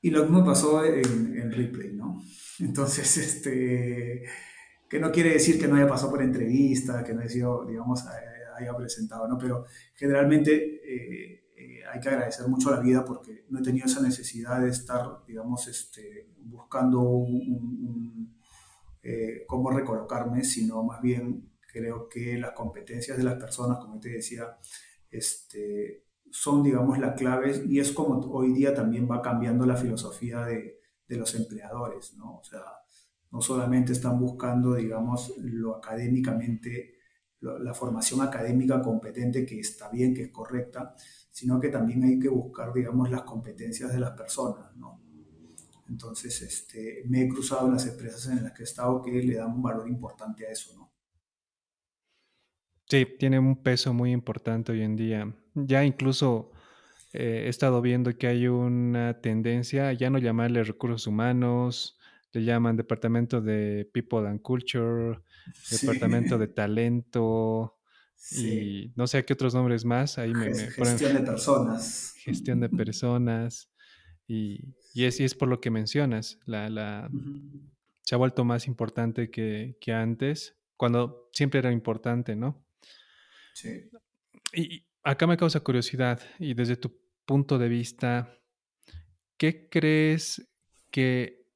Y 0.01 0.11
lo 0.11 0.23
mismo 0.23 0.45
pasó 0.45 0.85
en 0.85 1.53
Ripley, 1.53 1.93
¿no? 1.95 2.23
Entonces, 2.61 3.17
este, 3.19 4.25
que 4.89 4.99
no 4.99 5.13
quiere 5.13 5.35
decir 5.35 5.61
que 5.61 5.69
no 5.69 5.77
haya 5.77 5.89
pasado 5.89 6.11
por 6.11 6.23
entrevista, 6.23 7.05
que 7.05 7.13
no 7.13 7.21
haya 7.21 7.31
sido, 7.31 7.65
digamos, 7.67 8.05
haya 8.57 8.77
presentado, 8.77 9.29
¿no? 9.29 9.39
Pero 9.39 9.65
generalmente 9.95 10.81
eh, 10.85 11.39
hay 11.93 12.01
que 12.01 12.09
agradecer 12.09 12.47
mucho 12.49 12.69
a 12.69 12.77
la 12.77 12.81
vida 12.81 13.05
porque 13.05 13.45
no 13.49 13.61
he 13.61 13.63
tenido 13.63 13.87
esa 13.87 14.03
necesidad 14.03 14.61
de 14.61 14.71
estar, 14.71 15.25
digamos, 15.27 15.67
este, 15.69 16.29
buscando 16.39 17.25
eh, 19.03 19.45
cómo 19.47 19.71
recolocarme, 19.71 20.45
sino 20.45 20.83
más 20.83 21.01
bien 21.01 21.51
creo 21.73 22.09
que 22.09 22.39
las 22.39 22.53
competencias 22.53 23.17
de 23.17 23.25
las 23.25 23.35
personas, 23.35 23.79
como 23.79 23.99
te 23.99 24.11
decía, 24.11 24.57
este, 25.11 26.05
son, 26.31 26.63
digamos, 26.63 26.99
la 26.99 27.15
clave 27.15 27.63
y 27.67 27.81
es 27.81 27.93
como 27.93 28.19
hoy 28.33 28.53
día 28.53 28.75
también 28.75 29.09
va 29.11 29.23
cambiando 29.23 29.67
la 29.67 29.77
filosofía 29.77 30.45
de, 30.45 30.78
de 31.09 31.17
los 31.17 31.35
empleadores, 31.35 32.15
¿no? 32.15 32.39
O 32.39 32.45
sea, 32.45 32.63
no 33.31 33.41
solamente 33.41 33.93
están 33.93 34.19
buscando, 34.19 34.75
digamos, 34.75 35.35
lo 35.39 35.77
académicamente, 35.77 36.95
la 37.41 37.73
formación 37.73 38.21
académica 38.21 38.83
competente 38.83 39.47
que 39.47 39.61
está 39.61 39.89
bien, 39.89 40.15
que 40.15 40.25
es 40.25 40.31
correcta, 40.31 40.95
sino 41.31 41.61
que 41.61 41.69
también 41.69 42.05
hay 42.05 42.19
que 42.19 42.29
buscar, 42.29 42.73
digamos, 42.73 43.11
las 43.11 43.23
competencias 43.23 43.93
de 43.93 44.01
las 44.01 44.11
personas, 44.11 44.75
¿no? 44.77 45.03
Entonces, 45.89 46.43
este, 46.43 47.05
me 47.07 47.23
he 47.23 47.29
cruzado 47.29 47.67
en 47.67 47.73
las 47.75 47.87
empresas 47.87 48.27
en 48.27 48.45
las 48.45 48.53
que 48.53 48.63
he 48.63 48.65
estado 48.65 49.01
que 49.01 49.11
le 49.11 49.37
dan 49.37 49.53
un 49.53 49.63
valor 49.63 49.89
importante 49.89 50.47
a 50.47 50.51
eso, 50.51 50.77
¿no? 50.77 50.93
Sí, 52.87 53.07
tiene 53.19 53.39
un 53.39 53.63
peso 53.63 53.93
muy 53.93 54.13
importante 54.13 54.73
hoy 54.73 54.83
en 54.83 54.97
día. 54.97 55.35
Ya 55.55 55.85
incluso 55.85 56.53
eh, 57.21 57.47
he 57.47 57.49
estado 57.49 57.83
viendo 57.83 58.16
que 58.16 58.29
hay 58.29 58.47
una 58.47 59.21
tendencia 59.21 59.93
ya 59.93 60.09
no 60.09 60.19
llamarle 60.19 60.62
recursos 60.62 61.09
humanos, 61.09 61.99
le 62.31 62.45
llaman 62.45 62.77
departamento 62.77 63.41
de 63.41 63.91
People 63.93 64.29
and 64.29 64.41
Culture, 64.41 65.19
departamento 65.69 66.39
de 66.39 66.47
talento, 66.47 67.77
y 68.31 68.93
no 68.95 69.09
sé 69.09 69.25
qué 69.25 69.33
otros 69.33 69.53
nombres 69.53 69.85
más. 69.85 70.16
Ahí 70.16 70.33
me, 70.33 70.55
gestión 70.55 71.14
de 71.14 71.21
personas. 71.23 72.14
Gestión 72.19 72.61
de 72.61 72.69
personas. 72.69 73.69
Y, 74.29 74.77
y, 74.95 75.05
es, 75.07 75.19
y 75.19 75.25
es 75.25 75.35
por 75.35 75.49
lo 75.49 75.61
que 75.61 75.73
mencionas. 75.73 76.39
La, 76.45 76.69
la, 76.69 77.11
Se 78.03 78.14
ha 78.14 78.19
vuelto 78.19 78.45
más 78.45 78.69
importante 78.69 79.29
que, 79.29 79.77
que, 79.81 79.93
antes, 79.93 80.57
cuando 80.77 81.29
siempre 81.33 81.59
era 81.59 81.73
importante, 81.73 82.37
¿no? 82.37 82.64
Sí. 83.55 83.91
Y 84.53 84.85
acá 85.03 85.27
me 85.27 85.37
causa 85.37 85.59
curiosidad, 85.59 86.21
y 86.39 86.55
desde 86.55 86.77
tu 86.77 87.08
punto 87.29 87.59
de 87.59 87.68
vista, 87.68 88.35
¿qué 89.37 89.68
crees 89.68 90.51
que 90.91 91.47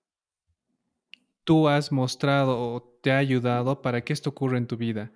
tú 1.43 1.69
has 1.69 1.91
mostrado 1.91 2.61
o 2.61 2.83
te 3.03 3.11
ha 3.11 3.19
ayudado 3.19 3.83
para 3.83 4.05
que 4.05 4.13
esto 4.13 4.31
ocurra 4.31 4.59
en 4.59 4.69
tu 4.69 4.77
vida? 4.77 5.13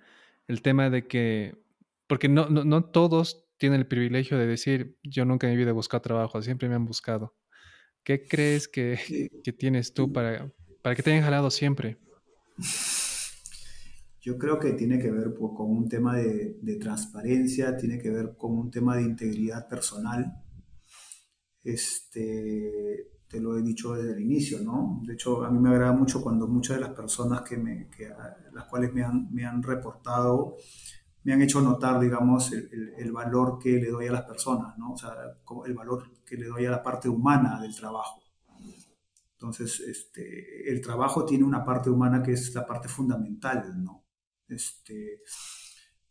el 0.47 0.61
tema 0.61 0.89
de 0.89 1.07
que, 1.07 1.57
porque 2.07 2.29
no, 2.29 2.49
no, 2.49 2.63
no 2.63 2.85
todos 2.85 3.45
tienen 3.57 3.81
el 3.81 3.87
privilegio 3.87 4.37
de 4.37 4.47
decir, 4.47 4.97
yo 5.03 5.25
nunca 5.25 5.47
en 5.47 5.53
mi 5.53 5.57
vida 5.57 5.69
he 5.69 5.73
buscado 5.73 6.01
trabajo, 6.01 6.41
siempre 6.41 6.69
me 6.69 6.75
han 6.75 6.85
buscado. 6.85 7.35
¿Qué 8.03 8.25
crees 8.25 8.67
que, 8.67 9.29
que 9.43 9.51
tienes 9.51 9.93
tú 9.93 10.11
para, 10.13 10.49
para 10.81 10.95
que 10.95 11.03
te 11.03 11.11
hayan 11.11 11.23
jalado 11.23 11.51
siempre? 11.51 11.97
Yo 14.21 14.37
creo 14.37 14.59
que 14.59 14.73
tiene 14.73 14.99
que 14.99 15.11
ver 15.11 15.33
con 15.35 15.69
un 15.69 15.89
tema 15.89 16.15
de, 16.15 16.57
de, 16.61 16.75
transparencia, 16.77 17.75
tiene 17.75 17.99
que 17.99 18.09
ver 18.09 18.35
con 18.37 18.57
un 18.57 18.71
tema 18.71 18.95
de 18.95 19.03
integridad 19.03 19.67
personal. 19.67 20.41
Este, 21.67 23.11
te 23.27 23.41
lo 23.41 23.57
he 23.57 23.61
dicho 23.61 23.93
desde 23.93 24.13
el 24.13 24.21
inicio, 24.21 24.61
¿no? 24.61 25.01
De 25.05 25.15
hecho, 25.15 25.43
a 25.43 25.51
mí 25.51 25.59
me 25.59 25.67
agrada 25.67 25.91
mucho 25.91 26.21
cuando 26.21 26.47
muchas 26.47 26.77
de 26.77 26.83
las 26.83 26.93
personas 26.93 27.41
que 27.41 27.57
me, 27.57 27.89
que, 27.89 28.09
las 28.53 28.65
cuales 28.69 28.93
me 28.93 29.03
han, 29.03 29.33
me 29.33 29.45
han 29.45 29.61
reportado, 29.61 30.55
me 31.23 31.33
han 31.33 31.41
hecho 31.41 31.59
notar, 31.59 31.99
digamos, 31.99 32.53
el, 32.53 32.93
el, 32.97 33.11
valor 33.11 33.59
que 33.61 33.71
le 33.71 33.89
doy 33.89 34.07
a 34.07 34.13
las 34.13 34.21
personas, 34.23 34.77
¿no? 34.77 34.93
O 34.93 34.97
sea, 34.97 35.11
el 35.65 35.73
valor 35.73 36.23
que 36.25 36.37
le 36.37 36.47
doy 36.47 36.65
a 36.67 36.71
la 36.71 36.81
parte 36.81 37.09
humana 37.09 37.59
del 37.59 37.75
trabajo. 37.75 38.21
Entonces, 39.33 39.81
este, 39.81 40.71
el 40.71 40.79
trabajo 40.79 41.25
tiene 41.25 41.43
una 41.43 41.65
parte 41.65 41.89
humana 41.89 42.23
que 42.23 42.31
es 42.31 42.55
la 42.55 42.65
parte 42.65 42.87
fundamental, 42.87 43.83
¿no? 43.83 44.05
Este, 44.47 45.19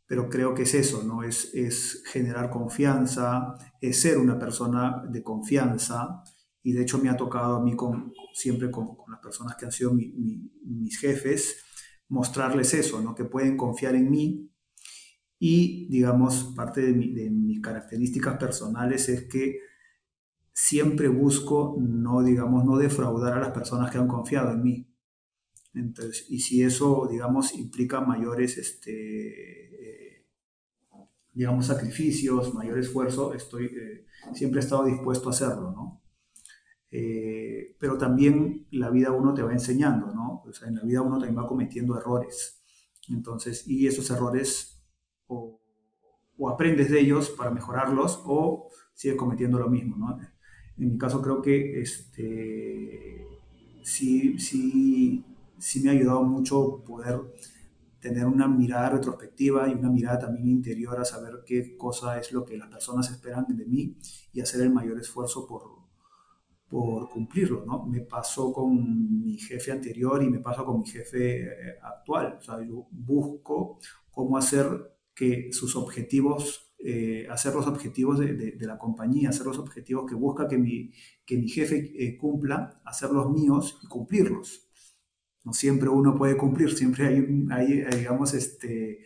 pero 0.07 0.28
creo 0.28 0.54
que 0.54 0.62
es 0.62 0.74
eso, 0.74 1.02
¿no? 1.02 1.22
Es, 1.22 1.52
es 1.54 2.02
generar 2.07 2.50
confianza, 2.50 3.54
es 3.80 4.00
ser 4.00 4.18
una 4.18 4.38
persona 4.38 5.02
de 5.09 5.22
confianza, 5.22 6.22
y 6.62 6.72
de 6.72 6.82
hecho 6.82 6.98
me 6.98 7.09
ha 7.09 7.16
tocado 7.16 7.57
a 7.57 7.62
mí 7.62 7.76
con, 7.76 8.12
siempre 8.32 8.70
con, 8.70 8.96
las 9.09 9.20
personas 9.20 9.57
que 9.57 9.66
han 9.66 9.72
sido 9.72 9.92
mis 9.94 10.98
jefes, 10.98 11.64
mostrarles 12.09 12.74
eso, 12.74 13.00
¿no? 13.00 13.14
que 13.14 13.24
pueden 13.24 13.57
confiar 13.57 13.94
en 13.94 14.11
mí 14.11 14.50
y 15.38 15.88
digamos 15.88 16.52
parte 16.57 16.80
de, 16.80 16.92
de, 16.92 17.30
mis 17.30 17.61
características 17.61 18.36
personales 18.38 19.09
es 19.09 19.28
que 19.28 19.61
siempre 20.52 21.09
busco 21.09 21.76
no 21.78 22.22
digamos 22.22 22.64
no 22.64 22.78
defraudar 22.78 23.34
a 23.34 23.40
las 23.40 23.50
personas 23.50 23.90
que 23.90 23.98
han 23.98 24.09
confiado 24.09 24.52
en 24.52 24.62
mí 24.62 24.88
entonces 25.74 26.26
y 26.30 26.40
si 26.40 26.62
eso 26.62 27.07
digamos 27.11 27.54
implica 27.54 28.00
mayores 28.00 28.57
este 28.57 29.76
digamos 31.37 31.66
sacrificios 31.66 32.53
mayor 32.55 32.78
esfuerzo 32.78 33.32
estoy 33.34 33.66
eh, 33.66 34.07
siempre 34.32 34.61
he 34.61 34.64
estado 34.64 34.84
dispuesto 34.87 35.28
a 35.28 35.32
hacerlo 35.32 35.70
no 35.70 36.03
eh, 36.91 37.76
pero 37.78 37.99
también 37.99 38.66
la 38.70 38.91
vida 38.91 39.11
uno 39.11 39.34
te 39.34 39.43
va 39.43 39.53
enseñando, 39.53 40.14
¿no? 40.14 40.43
O 40.47 40.53
sea, 40.53 40.68
en 40.68 40.76
la 40.76 40.82
vida 40.82 41.03
uno 41.03 41.18
también 41.18 41.37
va 41.37 41.47
cometiendo 41.47 41.95
errores. 41.99 42.62
Entonces, 43.09 43.66
y 43.66 43.87
esos 43.87 44.11
errores 44.11 44.82
o, 45.26 45.61
aprendes 46.49 46.91
de 46.91 47.01
ellos 47.01 47.30
para 47.30 47.51
mejorarlos 47.51 48.22
o 48.24 48.68
sigues 48.95 49.16
cometiendo 49.18 49.59
lo 49.59 49.68
mismo, 49.68 49.97
¿no? 49.97 50.18
En 50.78 50.93
mi 50.93 50.99
caso 50.99 51.20
creo 51.22 51.43
que 51.43 51.80
este, 51.80 53.26
sí, 53.82 54.39
sí, 54.39 55.24
sí 55.59 55.80
me 55.80 55.91
ha 55.91 55.93
ayudado 55.93 56.22
mucho 56.22 56.82
poder 56.87 57.20
tener 58.07 58.26
una 58.26 58.46
mirada 58.46 58.90
retrospectiva 58.90 59.68
y 59.68 59.72
una 59.72 59.90
mirada 59.90 60.20
también 60.20 60.48
interior 60.48 61.00
a 61.00 61.04
saber 61.04 61.42
qué 61.44 61.76
cosa 61.76 62.18
es 62.20 62.30
lo 62.30 62.44
que 62.44 62.57
las 62.57 62.68
personas 62.68 63.11
esperan 63.11 63.46
de 63.48 63.66
mí 63.66 63.96
y 64.32 64.40
hacer 64.40 64.61
el 64.61 64.70
mayor 64.70 64.98
esfuerzo 65.00 65.44
por, 65.44 65.62
por 66.68 67.11
cumplirlo, 67.11 67.64
¿no? 67.66 67.84
Me 67.84 68.02
pasó 68.02 68.52
con 68.52 69.24
mi 69.24 69.36
jefe 69.38 69.72
anterior 69.72 70.22
y 70.22 70.28
me 70.28 70.38
pasa 70.38 70.62
con 70.62 70.80
mi 70.80 70.86
jefe 70.86 71.42
eh, 71.42 71.78
actual. 71.82 72.36
O 72.38 72.42
sea, 72.42 72.64
yo 72.64 72.86
busco 72.92 73.80
cómo 74.12 74.36
hacer 74.38 74.66
que 75.12 75.48
sus 75.50 75.74
objetivos, 75.74 76.74
eh, 76.78 77.26
hacer 77.28 77.54
los 77.54 77.66
objetivos 77.66 78.20
de, 78.20 78.34
de, 78.34 78.66
la 78.66 78.78
compañía, 78.78 79.30
hacer 79.30 79.46
los 79.46 79.59
objetivos 79.59 80.09
que 80.09 80.14
busca 80.14 80.46
que 80.46 80.59
mi, 80.59 80.92
que 81.24 81.36
mi 81.38 81.48
jefe 81.48 81.92
eh, 81.98 82.16
cumpla, 82.16 82.80
hacer 82.84 83.11
los 83.11 83.30
míos 83.32 83.80
y 83.82 83.88
cumplirlos. 83.88 84.65
No 85.47 85.55
siempre 85.55 85.88
uno 85.88 86.14
puede 86.14 86.36
cumplir, 86.36 86.76
siempre 86.76 87.07
hay, 87.07 87.24
hay 87.51 87.99
digamos, 87.99 88.34
este, 88.34 89.05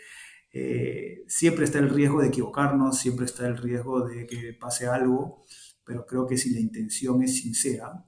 siempre 1.29 1.65
está 1.65 1.79
el 1.79 1.91
riesgo 1.91 2.21
de 2.21 2.29
equivocarnos, 2.29 2.99
siempre 2.99 3.27
está 3.27 3.47
el 3.47 3.57
riesgo 3.57 4.09
de 4.09 4.27
que 4.27 4.57
pase 4.59 4.89
algo 4.89 5.45
pero 5.91 6.07
creo 6.07 6.25
que 6.25 6.37
si 6.37 6.55
la 6.55 6.61
intención 6.61 7.21
es 7.25 7.41
sincera, 7.41 8.07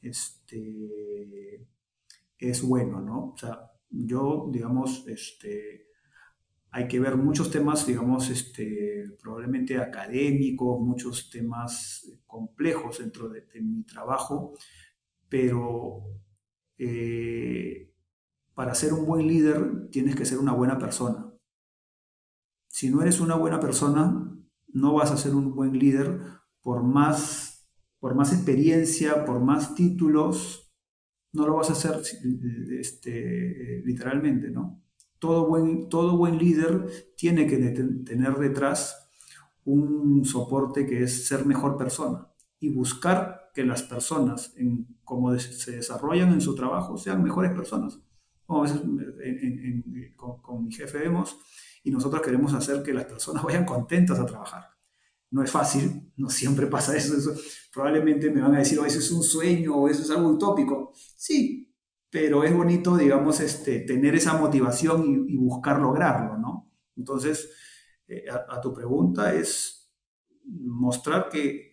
este, 0.00 1.66
es 2.38 2.62
bueno, 2.62 3.00
¿no? 3.00 3.32
O 3.32 3.36
sea, 3.36 3.72
yo, 3.90 4.48
digamos, 4.52 5.04
este, 5.08 5.88
hay 6.70 6.86
que 6.86 7.00
ver 7.00 7.16
muchos 7.16 7.50
temas, 7.50 7.88
digamos, 7.88 8.30
este, 8.30 9.16
probablemente 9.20 9.78
académicos, 9.78 10.80
muchos 10.80 11.28
temas 11.28 12.08
complejos 12.24 13.00
dentro 13.00 13.28
de, 13.28 13.44
mi 13.60 13.82
trabajo, 13.82 14.56
pero 15.28 16.04
eh, 16.78 17.92
para 18.54 18.74
ser 18.74 18.92
un 18.92 19.06
buen 19.06 19.26
líder 19.26 19.88
tienes 19.90 20.16
que 20.16 20.24
ser 20.24 20.38
una 20.38 20.52
buena 20.52 20.78
persona. 20.78 21.30
Si 22.68 22.90
no 22.90 23.02
eres 23.02 23.20
una 23.20 23.36
buena 23.36 23.60
persona, 23.60 24.32
no 24.68 24.94
vas 24.94 25.10
a 25.10 25.16
ser 25.16 25.34
un 25.34 25.54
buen 25.54 25.78
líder 25.78 26.20
por 26.60 26.82
más, 26.82 27.68
por 28.00 28.14
más 28.14 28.32
experiencia, 28.32 29.24
por 29.24 29.40
más 29.40 29.74
títulos, 29.74 30.72
no 31.32 31.46
lo 31.46 31.56
vas 31.56 31.70
a 31.70 31.74
hacer 31.74 32.00
este, 32.80 33.82
literalmente, 33.84 34.50
¿no? 34.50 34.84
todo 35.24 35.46
buen, 35.46 35.88
todo 35.88 36.18
buen 36.18 36.36
líder 36.36 37.14
tiene 37.16 37.46
que 37.46 37.56
tener 37.56 38.34
detrás 38.34 39.08
un 39.64 40.22
soporte 40.26 40.84
que 40.84 41.02
es 41.02 41.26
ser 41.26 41.46
mejor 41.46 41.78
persona 41.78 42.28
y 42.60 42.68
buscar 42.68 43.43
que 43.54 43.64
las 43.64 43.84
personas, 43.84 44.52
en 44.56 44.98
cómo 45.04 45.38
se 45.38 45.76
desarrollan 45.76 46.32
en 46.32 46.40
su 46.40 46.54
trabajo, 46.54 46.98
sean 46.98 47.22
mejores 47.22 47.52
personas. 47.52 48.00
Como 48.44 48.60
a 48.60 48.62
veces 48.64 48.82
con, 50.16 50.64
mi 50.64 50.72
jefe 50.72 50.98
vemos 50.98 51.38
y 51.82 51.90
nosotros 51.90 52.20
queremos 52.20 52.52
hacer 52.52 52.82
que 52.82 52.92
las 52.92 53.04
personas 53.04 53.42
vayan 53.44 53.64
contentas 53.64 54.18
a 54.18 54.26
trabajar. 54.26 54.64
No 55.30 55.42
es 55.42 55.50
fácil, 55.50 56.12
no 56.16 56.28
siempre 56.28 56.66
pasa 56.66 56.96
eso. 56.96 57.14
probablemente 57.72 58.30
me 58.30 58.40
van 58.40 58.54
a 58.54 58.58
decir, 58.58 58.78
o 58.78 58.82
oh, 58.82 58.86
eso 58.86 58.98
es 58.98 59.10
un 59.10 59.22
sueño 59.22 59.76
o 59.76 59.88
eso 59.88 60.02
es 60.02 60.10
algo 60.10 60.28
utópico. 60.28 60.92
Sí, 61.16 61.72
pero 62.10 62.44
es 62.44 62.54
bonito, 62.54 62.96
digamos, 62.96 63.40
este, 63.40 63.80
tener 63.80 64.14
esa 64.14 64.34
motivación 64.34 65.26
y, 65.28 65.36
buscar 65.36 65.80
lograrlo, 65.80 66.38
¿no? 66.38 66.72
Entonces, 66.96 67.50
eh, 68.06 68.24
a, 68.30 68.60
tu 68.60 68.72
pregunta 68.72 69.34
es 69.34 69.92
mostrar 70.44 71.28
que, 71.28 71.72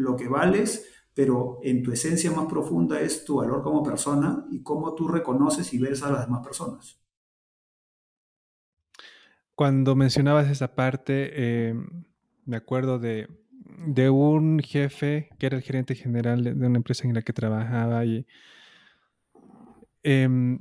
lo 0.00 0.16
que 0.16 0.28
vales, 0.28 0.86
pero 1.14 1.58
en 1.62 1.82
tu 1.82 1.92
esencia 1.92 2.30
más 2.30 2.46
profunda 2.46 3.00
es 3.00 3.24
tu 3.24 3.36
valor 3.36 3.62
como 3.62 3.82
persona 3.82 4.46
y 4.50 4.62
cómo 4.62 4.94
tú 4.94 5.08
reconoces 5.08 5.72
y 5.72 5.78
ves 5.78 6.02
a 6.02 6.10
las 6.10 6.26
demás 6.26 6.44
personas. 6.44 7.00
Cuando 9.54 9.94
mencionabas 9.94 10.50
esa 10.50 10.74
parte, 10.74 11.68
em, 11.68 12.04
me 12.46 12.56
acuerdo 12.56 12.98
de, 12.98 13.28
de, 13.86 14.08
un 14.08 14.60
jefe 14.60 15.28
que 15.38 15.46
era 15.46 15.56
el 15.56 15.62
gerente 15.62 15.94
general 15.94 16.42
de 16.44 16.66
una 16.66 16.78
empresa 16.78 17.06
en 17.06 17.14
la 17.14 17.22
que 17.22 17.34
trabajaba 17.34 18.04
y 18.06 18.26
Em, 20.02 20.58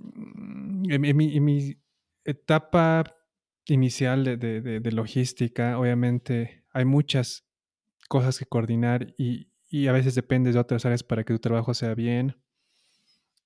en, 0.89 1.43
mi, 1.45 1.77
etapa 2.25 3.03
inicial 3.65 4.23
de, 4.25 4.91
logística, 4.91 5.79
obviamente 5.79 6.63
hay 6.71 6.85
muchas 6.85 7.48
cosas 8.09 8.37
que 8.39 8.45
coordinar 8.45 9.13
y, 9.17 9.47
a 9.87 9.91
veces 9.91 10.15
dependes 10.15 10.55
de 10.55 10.59
otras 10.59 10.83
áreas 10.85 11.03
para 11.03 11.23
que 11.23 11.31
tu 11.31 11.39
trabajo 11.39 11.73
sea 11.75 11.93
bien. 11.93 12.35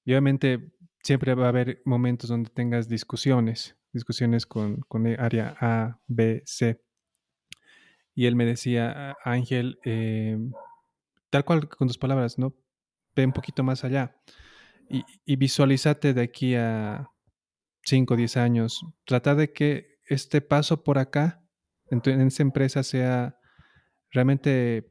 Y 0.05 0.13
obviamente 0.13 0.73
siempre 1.03 1.35
va 1.35 1.45
a 1.45 1.49
haber 1.49 1.81
momentos 1.83 2.29
donde 2.29 2.49
tengas 2.49 2.87
discusiones, 2.87 3.77
discusiones 3.91 4.45
con, 4.45 4.77
con 4.87 5.05
área 5.19 5.55
A, 5.59 5.99
B, 6.07 6.41
C. 6.45 6.81
Y 8.15 8.25
él 8.25 8.37
me 8.37 8.45
decía, 8.45 9.17
Ángel, 9.25 9.79
em, 9.83 10.53
tal 11.29 11.43
cual 11.43 11.67
con 11.67 11.89
tus 11.89 11.97
palabras, 11.97 12.39
¿no? 12.39 12.55
Ve 13.15 13.25
un 13.25 13.33
poquito 13.33 13.63
más 13.63 13.83
allá 13.83 14.15
y, 14.89 15.03
y 15.25 15.35
visualízate 15.35 16.13
de 16.13 16.21
aquí 16.21 16.55
a 16.55 17.09
5 17.83 18.13
o 18.13 18.17
10 18.17 18.37
años. 18.37 18.85
Trata 19.05 19.35
de 19.35 19.51
que 19.51 19.99
este 20.07 20.39
paso 20.39 20.83
por 20.83 20.99
acá 20.99 21.43
en, 21.89 22.01
en 22.05 22.27
esa 22.27 22.43
empresa 22.43 22.81
sea 22.83 23.39
realmente 24.13 24.87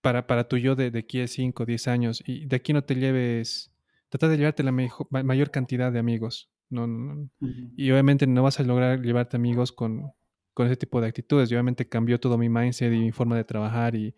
para, 0.00 0.26
para 0.26 0.48
tu 0.48 0.56
yo 0.56 0.74
de, 0.74 0.90
de 0.90 1.00
aquí 1.00 1.20
a 1.20 1.28
5 1.28 1.62
o 1.62 1.66
10 1.66 1.88
años. 1.88 2.22
Y 2.26 2.46
de 2.46 2.56
aquí 2.56 2.72
no 2.72 2.82
te 2.82 2.94
lleves, 2.96 3.72
trata 4.08 4.28
de 4.28 4.36
llevarte 4.36 4.62
la 4.62 4.72
mayor 4.72 5.50
cantidad 5.50 5.92
de 5.92 5.98
amigos. 5.98 6.50
No, 6.70 7.30
Y 7.76 7.90
obviamente 7.90 8.26
no 8.26 8.42
vas 8.42 8.60
a 8.60 8.62
lograr 8.62 9.00
llevarte 9.00 9.36
amigos 9.36 9.72
con, 9.72 10.12
con 10.52 10.66
ese 10.66 10.76
tipo 10.76 11.00
de 11.00 11.08
actitudes. 11.08 11.50
Y 11.50 11.54
obviamente 11.54 11.88
cambió 11.88 12.18
todo 12.18 12.36
mi 12.36 12.48
mindset 12.48 12.92
y 12.92 12.98
mi 12.98 13.12
forma 13.12 13.36
de 13.36 13.44
trabajar 13.44 13.94
y, 13.94 14.14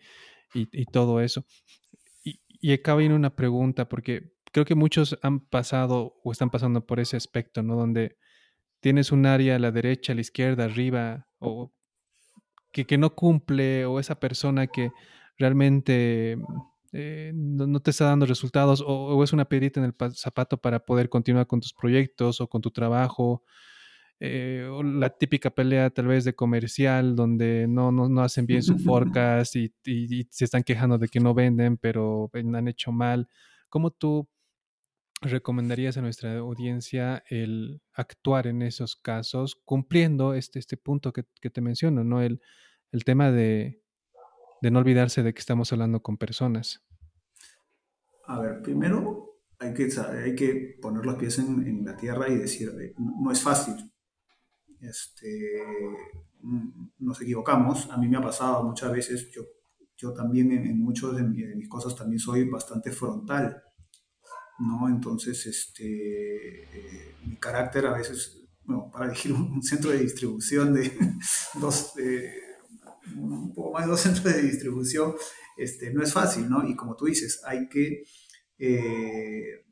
y, 0.55 0.69
y 0.73 0.85
todo 0.87 1.21
eso 1.21 1.45
y 2.61 2.73
acaba 2.73 3.03
en 3.03 3.13
una 3.13 3.35
pregunta, 3.35 3.89
porque 3.89 4.35
creo 4.53 4.65
que 4.65 4.75
muchos 4.75 5.19
han 5.23 5.41
pasado 5.41 6.21
o 6.23 6.33
están 6.33 6.51
pasando 6.51 6.87
por 6.87 7.01
ese 7.01 7.17
aspecto, 7.17 7.63
¿no? 7.63 7.75
Donde 7.75 8.19
tienes 8.81 9.13
un 9.13 9.27
área 9.27 9.57
a 9.57 9.59
la 9.59 9.73
derecha, 9.73 10.13
a 10.13 10.15
la 10.15 10.21
izquierda, 10.21 10.65
arriba, 10.65 11.27
o 11.39 11.73
que, 12.73 12.87
que 12.87 12.99
no 12.99 13.15
cumple, 13.15 13.87
o 13.87 14.01
esa 14.01 14.19
persona 14.19 14.67
que 14.67 14.91
realmente 15.39 16.39
eh, 16.93 17.33
no, 17.35 17.81
te 17.81 17.91
está 17.91 18.07
dando 18.07 18.27
resultados, 18.27 18.83
o, 18.87 19.23
es 19.23 19.33
una 19.33 19.45
piedrita 19.45 19.81
en 19.81 19.87
el 19.87 19.95
zapato 20.15 20.57
para 20.59 20.85
poder 20.85 21.09
continuar 21.09 21.47
con 21.47 21.61
tus 21.61 21.73
proyectos 21.73 22.41
o 22.41 22.49
con 22.49 22.61
tu 22.61 22.71
trabajo, 22.71 23.45
eh, 24.19 24.69
la 24.85 25.09
típica 25.09 25.51
pelea 25.51 25.89
tal 25.89 26.09
vez 26.09 26.25
de 26.25 26.35
comercial 26.35 27.17
donde 27.17 27.67
no, 27.67 27.91
no, 27.91 28.23
hacen 28.23 28.45
bien 28.45 28.63
su 28.63 28.79
forecast 28.79 29.57
y, 29.57 29.73
se 30.31 30.45
están 30.45 30.63
quejando 30.63 30.99
de 30.99 31.09
que 31.09 31.21
no 31.21 31.33
venden, 31.33 31.79
pero 31.79 32.31
han 32.35 32.69
hecho 32.69 32.93
mal. 32.93 33.29
¿Cómo 33.71 33.91
tú 33.91 34.29
recomendarías 35.21 35.97
a 35.97 36.03
nuestra 36.03 36.39
audiencia 36.39 37.23
el 37.29 37.83
actuar 37.93 38.47
en 38.47 38.63
esos 38.63 38.97
casos 38.97 39.61
cumpliendo 39.65 40.35
este, 40.35 40.59
este 40.59 40.77
punto 40.77 41.13
que, 41.13 41.23
te 41.23 41.61
menciono, 41.61 42.05
¿no? 42.05 42.23
El, 42.23 42.41
el 42.93 43.05
tema 43.05 43.31
de, 43.31 43.83
no 44.63 44.79
olvidarse 44.79 45.23
de 45.23 45.35
que 45.35 45.41
estamos 45.41 45.73
hablando 45.73 46.03
con 46.03 46.17
personas. 46.17 46.83
A 48.27 48.41
ver, 48.41 48.63
primero 48.63 49.41
hay 49.59 49.75
que, 49.75 49.89
hay 50.25 50.35
que 50.35 50.79
poner 50.81 51.05
los 51.05 51.17
pies 51.17 51.39
en, 51.39 51.85
la 51.85 51.97
tierra 51.97 52.29
y 52.29 52.37
decir, 52.37 52.73
no 52.99 53.31
es 53.31 53.43
fácil, 53.43 53.93
este, 54.81 55.63
mm, 56.41 56.89
nos 57.01 57.21
equivocamos. 57.21 57.91
A 57.91 57.99
mí 57.99 58.09
me 58.09 58.17
ha 58.17 58.23
pasado 58.23 58.65
muchas 58.65 58.91
veces, 58.93 59.31
yo, 59.33 59.43
yo 59.97 60.13
también 60.13 60.53
en, 60.53 60.67
en 60.67 60.81
muchas 60.81 61.15
de, 61.15 61.23
mis 61.23 61.69
cosas 61.69 61.95
también 61.95 62.19
soy 62.19 62.49
bastante 62.49 62.91
frontal, 62.91 63.63
¿no? 64.61 64.89
Entonces, 64.89 65.47
este, 65.47 66.63
eh, 66.63 67.15
mi 67.27 67.37
carácter 67.37 67.87
a 67.87 67.97
veces, 67.97 68.43
bueno, 68.65 68.91
para 68.93 69.07
elegir 69.07 69.33
un, 69.33 69.63
centro 69.63 69.91
de 69.91 69.99
distribución 69.99 70.75
de 70.75 70.93
dos, 71.61 71.95
un 73.17 73.55
poco 73.55 73.73
más 73.73 73.85
de 73.85 73.91
dos 73.91 74.01
centros 74.01 74.25
de 74.25 74.43
distribución, 74.43 75.15
este, 75.57 75.93
no 75.93 76.03
es 76.03 76.13
fácil, 76.13 76.49
¿no? 76.49 76.67
Y 76.67 76.77
como 76.77 76.97
tú 76.97 77.07
dices, 77.07 77.43
hay 77.47 77.69
que... 77.69 78.05
Eh, 78.59 79.65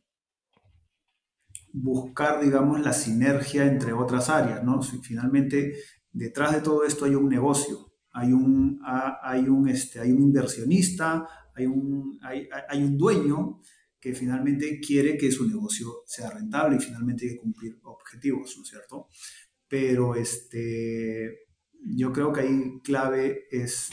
buscar, 1.72 2.42
digamos, 2.42 2.80
la 2.80 2.92
sinergia 2.92 3.64
entre 3.66 3.92
otras 3.92 4.30
áreas, 4.30 4.64
¿no? 4.64 4.80
finalmente, 4.82 5.74
detrás 6.10 6.54
de 6.54 6.60
todo 6.60 6.84
esto 6.84 7.04
hay 7.04 7.14
un 7.14 7.28
negocio, 7.28 7.92
hay 8.12 8.32
un, 8.32 8.80
hay 8.84 9.48
un, 9.48 9.68
este, 9.68 10.00
hay 10.00 10.10
un 10.10 10.22
inversionista, 10.22 11.28
hay 11.54 11.66
un, 11.66 12.18
hay, 12.22 12.48
hay 12.68 12.82
un 12.82 12.96
dueño 12.96 13.60
que 14.00 14.14
finalmente 14.14 14.80
quiere 14.80 15.16
que 15.16 15.32
su 15.32 15.48
negocio 15.48 16.02
sea 16.06 16.30
rentable 16.30 16.76
y 16.76 16.80
finalmente 16.80 17.26
hay 17.26 17.32
que 17.32 17.40
cumplir 17.40 17.78
objetivos, 17.82 18.54
¿no 18.56 18.62
es 18.62 18.68
cierto? 18.68 19.08
Pero 19.66 20.14
este, 20.14 21.46
yo 21.96 22.12
creo 22.12 22.32
que 22.32 22.40
ahí 22.40 22.80
clave 22.82 23.46
es 23.50 23.90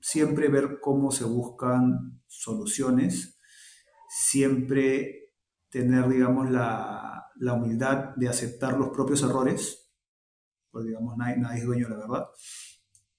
siempre 0.00 0.48
ver 0.48 0.78
cómo 0.80 1.10
se 1.10 1.24
buscan 1.24 2.22
soluciones, 2.26 3.38
siempre 4.08 5.34
tener, 5.70 6.08
digamos, 6.08 6.50
la, 6.50 7.26
la, 7.36 7.52
humildad 7.54 8.14
de 8.16 8.28
aceptar 8.28 8.76
los 8.76 8.88
propios 8.90 9.22
errores, 9.22 9.90
pues 10.70 10.84
digamos, 10.84 11.16
nadie, 11.16 11.36
nadie 11.36 11.60
es 11.60 11.66
dueño 11.66 11.86
de 11.86 11.94
la 11.94 12.00
verdad. 12.00 12.26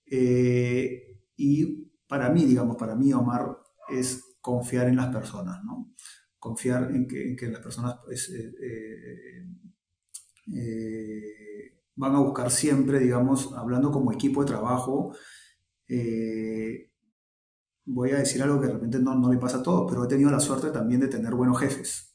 Eh, 0.06 1.22
y 1.36 1.92
para 2.08 2.30
mí, 2.30 2.46
digamos, 2.46 2.76
para 2.76 2.96
mí, 2.96 3.14
Omar, 3.14 3.58
es 3.90 4.31
confiar 4.42 4.88
en 4.88 4.98
las 4.98 5.14
personas, 5.14 5.64
¿no? 5.64 5.94
Confiar 6.40 6.92
en 6.92 7.08
que, 7.08 7.48
las 7.48 7.62
personas 7.62 8.00
pues, 8.04 8.30
eh, 8.30 9.46
eh, 10.54 11.82
van 11.96 12.16
a 12.16 12.20
buscar 12.20 12.52
siempre, 12.52 13.00
digamos, 13.00 13.54
hablando 13.54 13.92
como 13.92 14.12
equipo 14.12 14.42
de 14.42 14.48
trabajo, 14.48 15.16
voy 17.86 18.12
a 18.12 18.18
decir 18.18 18.42
algo 18.42 18.60
que 18.60 18.68
de 18.68 18.74
repente 18.74 19.00
no, 19.00 19.16
no 19.16 19.30
me 19.30 19.38
pasa 19.38 19.58
a 19.58 19.64
todos, 19.64 19.90
pero 19.90 20.06
he 20.06 20.08
tenido 20.08 20.32
la 20.32 20.40
suerte 20.40 20.72
también 20.72 21.02
de 21.02 21.08
tener 21.08 21.34
buenos 21.36 21.60
jefes 21.60 22.12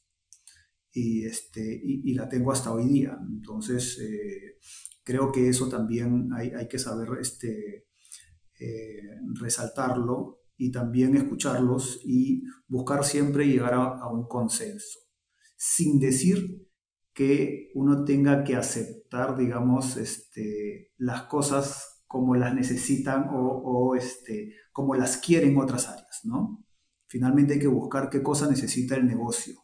y, 0.97 1.27
este, 1.27 1.81
y, 1.83 2.15
la 2.15 2.27
tengo 2.29 2.53
hasta 2.53 2.73
hoy 2.73 2.87
día. 2.89 3.19
Entonces, 3.29 3.99
eh, 4.01 4.57
creo 5.05 5.31
que 5.31 5.49
eso 5.49 5.69
también 5.69 6.31
hay, 6.33 6.67
que 6.69 6.79
saber 6.79 7.09
este, 7.21 7.87
eh, 8.59 9.03
resaltarlo 9.35 10.41
y 10.57 10.71
también 10.71 11.17
escucharlos 11.17 12.01
y 12.05 12.43
buscar 12.67 13.05
siempre 13.05 13.47
llegar 13.47 13.75
a, 13.75 14.09
un 14.09 14.27
consenso, 14.27 15.01
sin 15.57 15.99
decir 16.01 16.67
que 17.13 17.71
uno 17.75 18.05
tenga 18.05 18.45
que 18.45 18.57
aceptar, 18.57 19.37
digamos, 19.37 19.97
este, 19.97 20.93
las 20.97 21.23
cosas 21.23 22.05
como 22.07 22.35
las 22.37 22.55
necesitan 22.55 23.29
o, 23.33 23.95
este, 23.97 24.55
como 24.73 24.95
las 24.95 25.19
quieren 25.19 25.57
otras 25.59 25.89
áreas, 25.89 26.21
¿no? 26.25 26.65
Finalmente 27.09 27.55
hay 27.55 27.61
que 27.61 27.67
buscar 27.67 28.11
qué 28.11 28.23
cosa 28.23 28.49
necesita 28.49 28.97
el 28.97 29.07
negocio. 29.07 29.55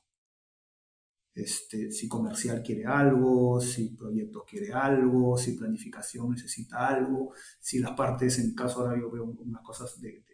Este, 1.35 1.91
si 1.91 2.09
comercial 2.09 2.63
quiere 2.63 2.85
algo, 2.85 3.59
si 3.61 3.97
proyecto 3.97 4.45
quiere 4.47 4.73
algo, 4.73 5.37
si 5.39 5.53
planificación 5.53 6.31
necesita 6.31 6.89
algo, 6.89 7.33
si 7.59 7.79
las 7.79 7.93
partes, 7.93 8.39
en 8.39 8.55
caso 8.55 8.81
ahora 8.81 9.01
yo 9.01 9.11
veo 9.11 9.25
unas 9.25 9.63
cosas 9.63 9.99
de, 10.01 10.25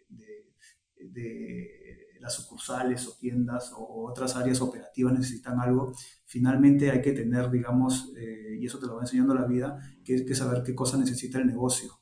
las 2.19 2.33
sucursales 2.33 3.07
o 3.07 3.17
tiendas 3.17 3.71
o, 3.75 4.09
otras 4.09 4.35
áreas 4.35 4.61
operativas 4.61 5.13
necesitan 5.13 5.59
algo, 5.59 5.93
finalmente 6.25 6.91
hay 6.91 7.01
que 7.01 7.13
tener, 7.13 7.49
digamos, 7.49 8.13
eh, 8.17 8.57
y 8.59 8.65
eso 8.65 8.79
te 8.79 8.87
lo 8.87 8.95
va 8.95 9.01
enseñando 9.01 9.33
la 9.33 9.45
vida, 9.45 9.79
que 10.03 10.25
que 10.25 10.35
saber 10.35 10.63
qué 10.63 10.75
cosa 10.75 10.97
necesita 10.97 11.39
el 11.39 11.47
negocio 11.47 11.99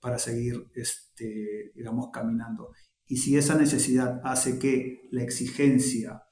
para 0.00 0.18
seguir, 0.18 0.70
este, 0.74 1.72
digamos, 1.74 2.10
caminando. 2.12 2.72
Y 3.06 3.18
si 3.18 3.36
esa 3.36 3.56
necesidad 3.56 4.20
hace 4.24 4.58
que 4.58 5.08
la 5.10 5.22
exigencia 5.22 6.24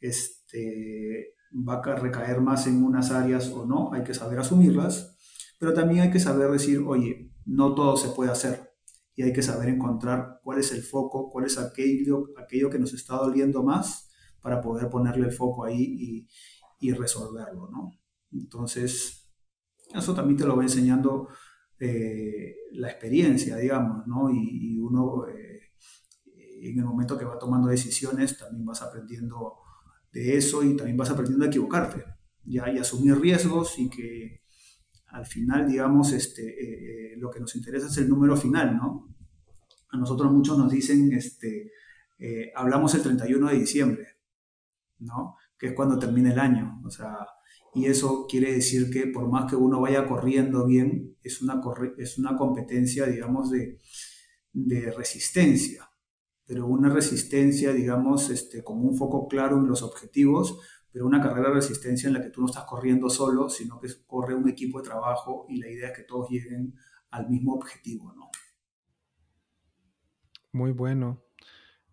este, 0.00 1.34
va 1.52 1.80
a 1.80 1.96
recaer 1.96 2.40
más 2.40 2.66
en 2.66 2.82
unas 2.82 3.10
áreas 3.10 3.48
o 3.50 3.66
no, 3.66 3.92
hay 3.92 4.02
que 4.02 4.14
saber 4.14 4.38
asumirlas, 4.38 5.16
pero 5.58 5.74
también 5.74 6.00
hay 6.00 6.10
que 6.10 6.18
saber 6.18 6.50
decir, 6.50 6.80
oye, 6.84 7.30
no 7.44 7.74
todo 7.74 7.96
se 7.96 8.08
puede 8.08 8.30
hacer 8.30 8.71
y 9.14 9.22
hay 9.22 9.32
que 9.32 9.42
saber 9.42 9.68
encontrar 9.68 10.40
cuál 10.42 10.58
es 10.58 10.72
el 10.72 10.82
foco, 10.82 11.30
cuál 11.30 11.44
es 11.46 11.58
aquello, 11.58 12.28
aquello 12.36 12.70
que 12.70 12.78
nos 12.78 12.94
está 12.94 13.16
doliendo 13.16 13.62
más 13.62 14.10
para 14.40 14.60
poder 14.60 14.88
ponerle 14.88 15.26
el 15.26 15.32
foco 15.32 15.64
ahí 15.64 16.26
y, 16.80 16.92
resolverlo, 16.92 17.68
¿no? 17.70 17.92
Entonces, 18.32 19.30
eso 19.94 20.14
también 20.14 20.36
te 20.36 20.44
lo 20.44 20.56
va 20.56 20.64
enseñando 20.64 21.28
eh, 21.78 22.56
la 22.72 22.90
experiencia, 22.90 23.56
digamos, 23.56 24.04
¿no? 24.08 24.30
Y, 24.30 24.76
uno, 24.80 25.28
eh, 25.28 25.60
en 26.62 26.78
el 26.78 26.84
momento 26.84 27.16
que 27.16 27.24
va 27.24 27.38
tomando 27.38 27.68
decisiones, 27.68 28.36
también 28.36 28.64
vas 28.64 28.82
aprendiendo 28.82 29.58
de 30.10 30.36
eso 30.36 30.64
y 30.64 30.76
también 30.76 30.96
vas 30.96 31.10
aprendiendo 31.10 31.44
a 31.44 31.48
equivocarte, 31.48 32.04
ya, 32.44 32.68
y 32.68 32.78
asumir 32.78 33.20
riesgos 33.20 33.78
y 33.78 33.88
que 33.88 34.41
al 35.12 35.26
final, 35.26 35.68
digamos, 35.68 36.12
este, 36.12 37.12
eh, 37.12 37.16
lo 37.16 37.30
que 37.30 37.40
nos 37.40 37.54
interesa 37.54 37.86
es 37.86 37.96
el 37.98 38.08
número 38.08 38.36
final, 38.36 38.76
¿no? 38.76 39.14
A 39.90 39.96
nosotros 39.96 40.32
muchos 40.32 40.58
nos 40.58 40.72
dicen, 40.72 41.12
este, 41.12 41.70
hablamos 42.54 42.94
el 42.94 43.02
31 43.02 43.48
de 43.48 43.58
diciembre, 43.58 44.06
¿no? 45.00 45.36
Que 45.58 45.68
es 45.68 45.72
cuando 45.74 45.98
termina 45.98 46.32
el 46.32 46.38
año, 46.38 46.80
o 46.84 46.90
sea, 46.90 47.16
y 47.74 47.86
eso 47.86 48.26
quiere 48.28 48.52
decir 48.52 48.90
que 48.90 49.06
por 49.06 49.28
más 49.28 49.48
que 49.50 49.56
uno 49.56 49.80
vaya 49.80 50.06
corriendo 50.06 50.66
bien, 50.66 51.16
es 51.22 51.40
una, 51.40 51.60
es 51.98 52.18
una 52.18 52.36
competencia, 52.36 53.06
digamos, 53.06 53.50
de, 53.50 53.78
de 54.52 54.90
resistencia, 54.92 55.88
pero 56.46 56.66
una 56.66 56.90
resistencia, 56.90 57.72
digamos, 57.72 58.28
este, 58.28 58.62
con 58.62 58.78
un 58.84 58.96
foco 58.96 59.26
claro 59.26 59.58
en 59.58 59.68
los 59.68 59.82
objetivos, 59.82 60.58
pero 60.92 61.06
una 61.06 61.20
carrera 61.20 61.48
de 61.48 61.54
resistencia 61.54 62.06
en 62.06 62.14
la 62.14 62.22
que 62.22 62.30
tú 62.30 62.42
no 62.42 62.46
estás 62.46 62.64
corriendo 62.64 63.08
solo, 63.08 63.48
sino 63.48 63.80
que 63.80 63.88
corre 64.06 64.34
un 64.34 64.48
equipo 64.48 64.78
de 64.80 64.88
trabajo 64.88 65.46
y 65.48 65.58
la 65.58 65.68
idea 65.68 65.88
es 65.88 65.96
que 65.96 66.02
todos 66.02 66.28
lleguen 66.28 66.74
al 67.10 67.28
mismo 67.28 67.54
objetivo, 67.54 68.12
¿no? 68.14 68.30
Muy 70.52 70.72
bueno, 70.72 71.24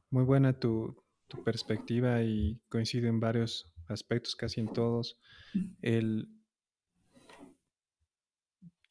muy 0.10 0.24
buena 0.26 0.60
tu, 0.60 1.02
tu 1.28 1.43
perspectiva 1.43 2.22
y 2.24 2.60
coincido 2.68 3.08
en 3.08 3.22
varios 3.22 3.74
aspectos, 3.88 4.36
casi 4.36 4.60
en 4.60 4.74
todos. 4.74 5.18
El... 5.82 6.28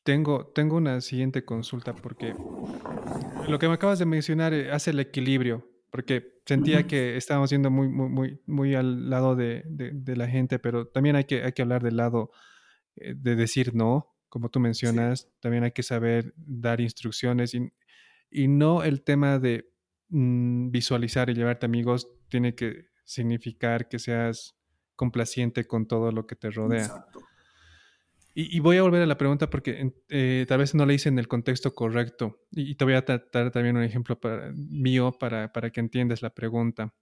Tengo, 0.05 0.47
tengo 0.47 0.77
una 0.77 1.03
siguiente 1.03 1.45
consulta 1.45 1.95
porque 1.95 2.35
lo 3.49 3.59
que 3.59 3.69
me 3.69 3.75
acabas 3.75 3.99
de 3.99 4.07
mencionar 4.07 4.55
eh, 4.55 4.73
hace 4.73 4.91
el 4.91 5.01
equilibrio, 5.01 5.69
porque 5.91 6.41
sentía 6.45 6.87
que 6.87 7.17
estábamos 7.17 7.51
yendo 7.51 7.71
muy, 7.71 7.89
muy, 7.89 8.09
muy, 8.09 8.43
muy 8.47 8.75
al 8.75 9.09
lado 9.09 9.37
de, 9.37 9.63
de, 9.67 10.17
la 10.17 10.29
gente, 10.29 10.59
pero 10.59 10.87
también 10.87 11.17
hay 11.17 11.25
que, 11.25 11.43
hay 11.43 11.53
que 11.53 11.63
hablar 11.63 11.83
del 11.83 11.97
lado 11.97 12.31
eh, 12.97 13.15
de 13.17 13.37
decir 13.37 13.75
no, 13.75 14.15
como 14.29 14.51
tú 14.51 14.61
mencionas, 14.61 15.29
también 15.41 15.65
hay 15.65 15.73
que 15.73 15.83
saber 15.83 16.35
dar 16.37 16.81
instrucciones 16.81 17.55
y, 17.55 17.73
y 18.31 18.49
no 18.49 18.83
el 18.83 19.03
tema 19.03 19.39
de 19.39 19.71
mm, 20.09 20.71
visualizar 20.71 21.31
y 21.31 21.35
llevarte 21.35 21.67
amigos 21.67 22.09
tiene 22.29 22.55
que 22.55 22.87
significar 23.05 23.89
que 23.89 23.99
seas 23.99 24.57
complaciente 24.95 25.67
con 25.67 25.87
todo 25.87 26.13
lo 26.13 26.27
que 26.27 26.37
te 26.37 26.51
rodea. 26.51 27.07
Y, 28.41 28.61
voy 28.61 28.77
a 28.77 28.83
volver 28.83 29.03
a 29.03 29.07
la 29.07 29.19
pregunta 29.19 29.51
porque 29.51 29.93
eh, 30.11 30.47
tal 30.47 30.59
vez 30.59 30.73
no 30.73 30.87
la 30.87 30.93
hice 30.93 31.09
en 31.09 31.19
el 31.19 31.27
contexto 31.27 31.75
correcto. 31.75 32.47
Y, 32.53 32.77
te 32.77 32.85
voy 32.85 32.95
a 32.95 33.05
tratar 33.05 33.51
también 33.51 33.77
un 33.77 33.83
ejemplo 33.83 34.17
mío 34.55 35.11
para, 35.19 35.53
para, 35.53 35.71
que 35.71 35.81
entiendas 35.81 36.23
la 36.23 36.33
pregunta. 36.33 36.95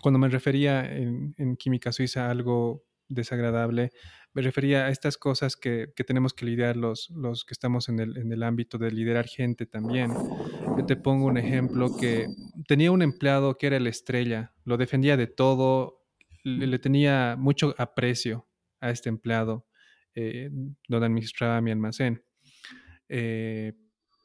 Cuando 0.00 0.18
me 0.18 0.30
refería 0.30 0.90
en, 0.90 1.34
química 1.58 1.92
suiza 1.92 2.28
a 2.28 2.30
algo 2.30 2.86
desagradable, 3.08 3.90
me 4.32 4.40
refería 4.40 4.86
a 4.86 4.88
estas 4.88 5.18
cosas 5.18 5.54
que, 5.54 5.92
que 5.94 6.02
tenemos 6.02 6.32
que 6.32 6.46
lidiar 6.46 6.78
los, 6.78 7.10
los 7.10 7.44
que 7.44 7.52
estamos 7.52 7.90
en 7.90 8.00
el, 8.00 8.16
en 8.16 8.32
el, 8.32 8.42
ámbito 8.42 8.78
de 8.78 8.90
liderar 8.90 9.26
gente 9.26 9.66
también. 9.66 10.14
Yo 10.78 10.86
te 10.86 10.96
pongo 10.96 11.26
un 11.26 11.36
ejemplo 11.36 11.94
que 11.94 12.26
tenía 12.66 12.90
un 12.90 13.02
empleado 13.02 13.58
que 13.58 13.66
era 13.66 13.76
el 13.76 13.86
estrella, 13.86 14.54
lo 14.64 14.78
defendía 14.78 15.18
de 15.18 15.26
todo, 15.26 16.06
le, 16.42 16.78
tenía 16.78 17.36
mucho 17.38 17.74
aprecio 17.76 18.48
a 18.80 18.88
este 18.88 19.10
empleado 19.10 19.66
eh, 20.20 20.50
donde 20.88 21.06
administraba 21.06 21.60
mi 21.60 21.70
almacén. 21.70 22.22
Eh, 23.08 23.72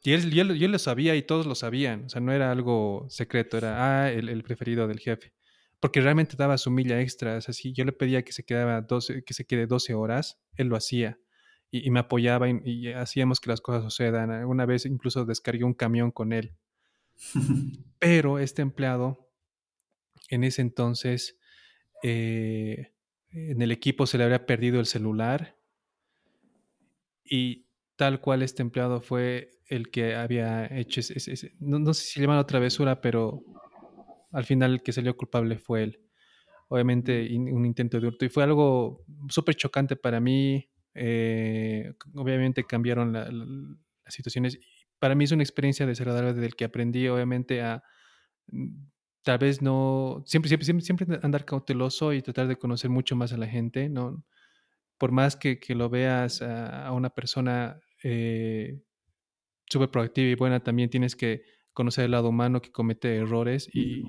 y 0.03 0.11
él, 0.11 0.31
yo, 0.31 0.67
lo 0.67 0.79
sabía 0.79 1.15
y 1.15 1.23
todos 1.23 1.47
lo 1.47 1.55
sabían, 1.55 2.05
o 2.05 2.09
sea, 2.09 2.21
no 2.21 2.31
era 2.31 2.51
algo 2.51 3.07
secreto, 3.09 3.57
era 3.57 4.03
ah, 4.03 4.11
el, 4.11 4.43
preferido 4.43 4.87
del 4.87 4.99
jefe, 4.99 5.33
porque 5.79 5.99
realmente 5.99 6.35
daba 6.37 6.59
su 6.59 6.69
milla 6.69 7.01
extra, 7.01 7.37
o 7.37 7.41
sea, 7.41 7.53
si 7.55 7.73
yo 7.73 7.85
le 7.85 7.91
pedía 7.91 8.23
que 8.23 8.31
se, 8.31 8.43
quedaba 8.43 8.81
12, 8.81 9.23
que 9.23 9.33
se 9.33 9.45
quede 9.45 9.65
12 9.65 9.95
horas, 9.95 10.39
él 10.57 10.67
lo 10.67 10.75
hacía 10.75 11.17
y, 11.71 11.91
me 11.91 11.99
apoyaba 11.99 12.47
y, 12.49 12.87
hacíamos 12.93 13.39
que 13.39 13.49
las 13.49 13.61
cosas 13.61 13.83
sucedan. 13.83 14.45
Una 14.45 14.65
vez 14.65 14.85
incluso 14.85 15.25
descargué 15.25 15.63
un 15.63 15.73
camión 15.73 16.11
con 16.11 16.31
él. 16.31 16.55
Pero 17.99 18.39
este 18.39 18.61
empleado, 18.61 19.29
en 20.29 20.43
ese 20.43 20.61
entonces, 20.61 21.37
eh, 22.03 22.93
en 23.31 23.61
el 23.61 23.71
equipo 23.71 24.05
se 24.05 24.17
le 24.17 24.23
habría 24.23 24.45
perdido 24.45 24.79
el 24.79 24.85
celular 24.85 25.55
y 27.26 27.65
tal 27.95 28.21
cual 28.21 28.41
este 28.43 28.61
empleado 28.61 29.01
fue 29.01 29.51
el 29.67 29.89
que 29.89 30.15
había 30.15 30.65
hecho, 30.67 30.99
ese, 30.99 31.53
no, 31.59 31.93
sé 31.93 32.03
si 32.03 32.21
llaman 32.21 32.38
otra 32.38 32.59
travesura, 32.59 33.01
pero 33.01 33.41
al 34.32 34.45
final 34.45 34.73
el 34.73 34.84
que 34.84 34.93
salió 34.93 35.17
culpable 35.17 35.57
fue 35.57 35.84
él. 35.84 35.99
Obviamente 36.67 37.28
un 37.38 37.65
intento 37.65 37.99
de 37.99 38.07
hurto 38.07 38.26
y 38.26 38.30
fue 38.30 38.43
algo 38.43 39.03
súper 39.30 39.55
chocante 39.55 39.95
para 39.95 40.19
mí. 40.19 40.69
Eh, 40.93 41.93
obviamente 42.15 42.63
cambiaron 42.63 43.13
las 43.13 44.13
situaciones. 44.13 44.59
Para 44.99 45.15
mí 45.15 45.26
es 45.26 45.32
una 45.32 45.43
experiencia 45.43 45.86
desagradable 45.86 46.34
del 46.34 46.55
que 46.55 46.65
aprendí 46.65 47.07
obviamente 47.07 47.61
a 47.61 47.84
tal 49.23 49.39
vez 49.39 49.61
no, 49.61 50.23
siempre, 50.26 50.49
siempre, 50.49 50.65
siempre, 50.65 50.86
siempre 50.86 51.19
andar 51.23 51.45
cauteloso 51.45 52.13
y 52.13 52.21
tratar 52.21 52.47
de 52.47 52.57
conocer 52.57 52.91
mucho 52.91 53.15
más 53.15 53.34
a 53.34 53.38
la 53.38 53.47
gente, 53.47 53.89
¿no? 53.89 54.23
Por 54.97 55.11
más 55.11 55.35
que, 55.35 55.59
que 55.59 55.75
lo 55.75 55.89
veas 55.89 56.41
a, 56.41 56.91
una 56.91 57.09
persona 57.09 57.79
eh, 58.03 58.81
súper 59.67 59.89
proactiva 59.89 60.29
y 60.29 60.35
buena, 60.35 60.63
también 60.63 60.89
tienes 60.89 61.15
que 61.15 61.43
conocer 61.73 62.05
el 62.05 62.11
lado 62.11 62.29
humano 62.29 62.61
que 62.61 62.71
comete 62.71 63.17
errores 63.17 63.69
y, 63.73 64.03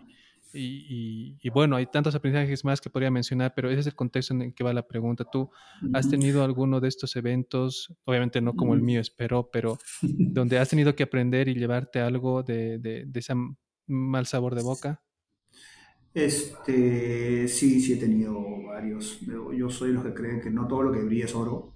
y, 0.53 1.37
y, 1.41 1.51
bueno, 1.51 1.76
hay 1.76 1.87
tantos 1.87 2.14
aprendizajes 2.14 2.64
más 2.64 2.80
que 2.80 2.89
podría 2.89 3.11
mencionar, 3.11 3.53
pero 3.55 3.68
ese 3.70 3.80
es 3.80 3.87
el 3.87 3.95
contexto 3.95 4.34
en 4.34 4.43
el 4.43 4.55
que 4.55 4.64
va 4.64 4.72
la 4.72 4.87
pregunta. 4.87 5.24
¿Tú 5.30 5.51
has 5.93 6.09
tenido 6.09 6.45
alguno 6.45 6.80
de 6.80 6.89
estos 6.89 7.16
eventos, 7.16 7.95
obviamente 8.05 8.41
no 8.41 8.55
como 8.55 8.74
el 8.74 8.82
mío, 8.82 9.01
espero, 9.01 9.51
pero 9.53 9.78
donde 10.03 10.59
has 10.59 10.70
tenido 10.70 10.95
que 10.95 11.03
aprender 11.03 11.49
y 11.49 11.55
llevarte 11.55 12.01
algo 12.01 12.43
de, 12.43 12.78
de, 12.78 13.05
de 13.07 13.20
ese 13.20 13.34
mal 13.87 14.26
sabor 14.26 14.55
de 14.55 14.62
boca? 14.62 15.03
Este, 16.17 17.47
sí, 17.47 17.79
sí 17.79 17.93
he 17.93 17.97
tenido 17.97 18.62
varios. 18.62 19.21
Yo 19.21 19.69
soy 19.69 19.93
los 19.93 20.03
que 20.03 20.14
creen 20.14 20.41
que 20.41 20.51
no 20.51 20.67
todo 20.67 20.85
lo 20.85 20.93
que 20.93 21.05
brilla 21.05 21.27
es 21.27 21.35
oro. 21.35 21.75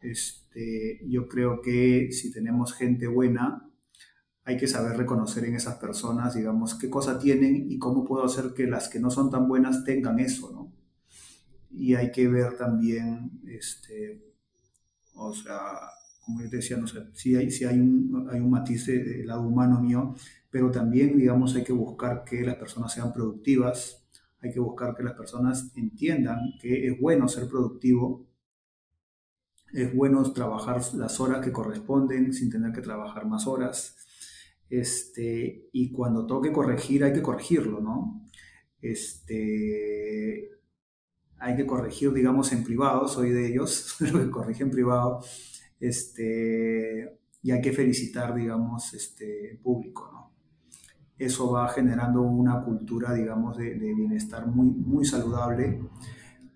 Este, 0.00 1.00
yo 1.08 1.26
creo 1.26 1.60
que 1.60 2.12
si 2.12 2.30
tenemos 2.30 2.72
gente 2.74 3.08
buena, 3.08 3.68
hay 4.44 4.56
que 4.56 4.68
saber 4.68 4.96
reconocer 4.96 5.44
en 5.46 5.56
esas 5.56 5.78
personas, 5.78 6.36
digamos, 6.36 6.76
qué 6.78 6.88
cosa 6.88 7.18
tienen 7.18 7.72
y 7.72 7.76
cómo 7.76 8.04
puedo 8.04 8.24
hacer 8.24 8.54
que 8.54 8.68
las 8.68 8.88
que 8.88 9.00
no 9.00 9.10
son 9.10 9.32
tan 9.32 9.48
buenas 9.48 9.84
tengan 9.84 10.20
eso, 10.20 10.52
¿no? 10.52 10.72
Y 11.72 11.96
hay 11.96 12.12
que 12.12 12.28
ver 12.28 12.56
también, 12.56 13.40
este, 13.48 14.32
o 15.14 15.34
sea, 15.34 15.58
como 16.24 16.40
yo 16.40 16.48
te 16.48 16.56
decía, 16.56 16.76
no 16.76 16.86
sé, 16.86 17.00
si 17.14 17.34
hay, 17.34 17.50
si 17.50 17.64
hay, 17.64 17.80
un, 17.80 18.28
hay 18.30 18.38
un 18.38 18.50
matiz 18.50 18.86
del 18.86 19.26
lado 19.26 19.42
humano 19.42 19.80
mío, 19.80 20.14
pero 20.52 20.70
también, 20.70 21.16
digamos, 21.16 21.56
hay 21.56 21.64
que 21.64 21.72
buscar 21.72 22.24
que 22.24 22.42
las 22.42 22.56
personas 22.56 22.92
sean 22.92 23.10
productivas, 23.10 24.06
hay 24.42 24.52
que 24.52 24.60
buscar 24.60 24.94
que 24.94 25.02
las 25.02 25.14
personas 25.14 25.72
entiendan 25.76 26.38
que 26.60 26.88
es 26.88 27.00
bueno 27.00 27.26
ser 27.26 27.48
productivo, 27.48 28.26
es 29.72 29.94
bueno 29.94 30.30
trabajar 30.34 30.82
las 30.94 31.20
horas 31.20 31.42
que 31.42 31.52
corresponden 31.52 32.34
sin 32.34 32.50
tener 32.50 32.70
que 32.72 32.82
trabajar 32.82 33.26
más 33.26 33.46
horas. 33.46 33.96
Este, 34.68 35.70
y 35.72 35.90
cuando 35.90 36.26
toque 36.26 36.52
corregir, 36.52 37.02
hay 37.02 37.14
que 37.14 37.22
corregirlo, 37.22 37.80
¿no? 37.80 38.28
Este, 38.82 40.50
hay 41.38 41.56
que 41.56 41.66
corregir, 41.66 42.12
digamos, 42.12 42.52
en 42.52 42.62
privado, 42.62 43.08
soy 43.08 43.30
de 43.30 43.48
ellos, 43.48 43.96
lo 44.12 44.20
que 44.20 44.30
corrige 44.30 44.64
en 44.64 44.70
privado, 44.70 45.24
este, 45.80 47.18
y 47.42 47.52
hay 47.52 47.62
que 47.62 47.72
felicitar, 47.72 48.34
digamos, 48.34 48.92
este, 48.92 49.58
público, 49.62 50.10
¿no? 50.12 50.31
Eso 51.22 51.52
va 51.52 51.68
generando 51.68 52.20
una 52.20 52.64
cultura, 52.64 53.14
digamos, 53.14 53.56
de, 53.56 53.74
bienestar 53.74 54.44
muy, 54.44 54.66
muy 54.66 55.04
saludable, 55.04 55.80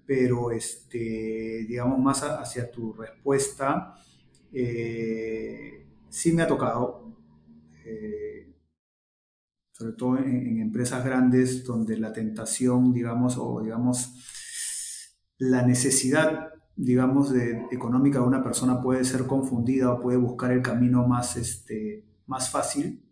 pero, 0.04 0.50
este, 0.50 1.64
digamos, 1.68 2.00
más 2.00 2.24
hacia 2.24 2.68
tu 2.68 2.92
respuesta, 2.92 3.94
eh, 4.52 5.86
sí 6.08 6.32
me 6.32 6.42
ha 6.42 6.48
tocado, 6.48 7.16
eh, 7.84 8.56
sobre 9.70 9.92
todo 9.92 10.18
en, 10.18 10.58
empresas 10.58 11.04
grandes 11.04 11.62
donde 11.64 11.96
la 11.96 12.12
tentación, 12.12 12.92
digamos, 12.92 13.38
o 13.38 13.62
digamos, 13.62 14.16
la 15.38 15.62
necesidad, 15.64 16.48
digamos, 16.74 17.32
de, 17.32 17.66
económica 17.70 18.18
de 18.18 18.26
una 18.26 18.42
persona 18.42 18.82
puede 18.82 19.04
ser 19.04 19.28
confundida 19.28 19.92
o 19.92 20.00
puede 20.00 20.18
buscar 20.18 20.50
el 20.50 20.62
camino 20.62 21.06
más, 21.06 21.36
este, 21.36 22.04
más 22.26 22.50
fácil, 22.50 23.05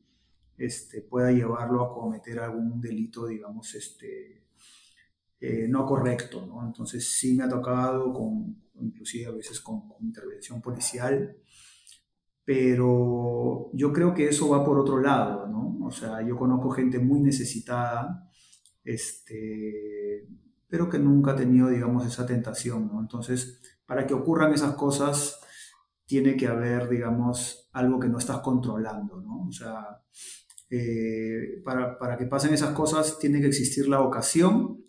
este, 0.57 1.03
pueda 1.03 1.33
llevarlo 1.33 1.83
a 1.85 1.93
cometer 1.93 2.39
algún 2.39 2.81
delito, 2.81 3.27
digamos, 3.27 3.75
este, 3.75 4.45
eh, 5.41 5.67
no 5.69 5.85
correcto. 5.87 6.49
Entonces 6.65 7.13
sí 7.19 7.35
me 7.35 7.45
ha 7.45 7.49
tocado, 7.49 8.13
con, 8.13 8.57
inclusive 8.81 9.27
a 9.27 9.33
veces 9.33 9.61
con, 9.61 9.83
intervención 10.01 10.61
policial, 10.61 11.37
pero 12.45 13.71
yo 13.73 13.93
creo 13.93 14.15
que 14.15 14.29
eso 14.29 14.49
va 14.49 14.65
por 14.65 14.79
otro 14.79 15.01
lado. 15.01 15.45
O 15.85 15.91
sea, 15.91 16.23
yo 16.23 16.37
conozco 16.37 16.71
gente 16.71 16.99
muy 16.99 17.21
necesitada, 17.21 18.31
este, 18.83 20.27
pero 20.69 20.89
que 20.89 20.99
nunca 20.99 21.33
ha 21.33 21.37
tenido, 21.37 21.69
digamos, 21.69 22.07
esa 22.07 22.27
tentación. 22.27 22.91
Entonces, 22.99 23.61
para 23.87 24.07
que 24.07 24.15
ocurran 24.15 24.53
esas 24.55 24.75
cosas, 24.75 25.41
tiene 26.07 26.37
que 26.37 26.47
haber, 26.47 26.89
digamos, 26.89 27.69
algo 27.73 28.01
que 28.01 28.09
no 28.09 28.19
estás 28.19 28.39
controlando. 28.39 29.23
O 29.47 29.53
sea, 29.53 30.03
eh, 30.71 31.63
para, 31.65 31.99
para, 31.99 32.17
que 32.17 32.27
pasen 32.27 32.55
esas 32.55 32.75
cosas 32.75 33.19
tiene 33.19 33.41
que 33.41 33.47
existir 33.47 33.89
la 33.89 34.01
ocasión 34.01 34.85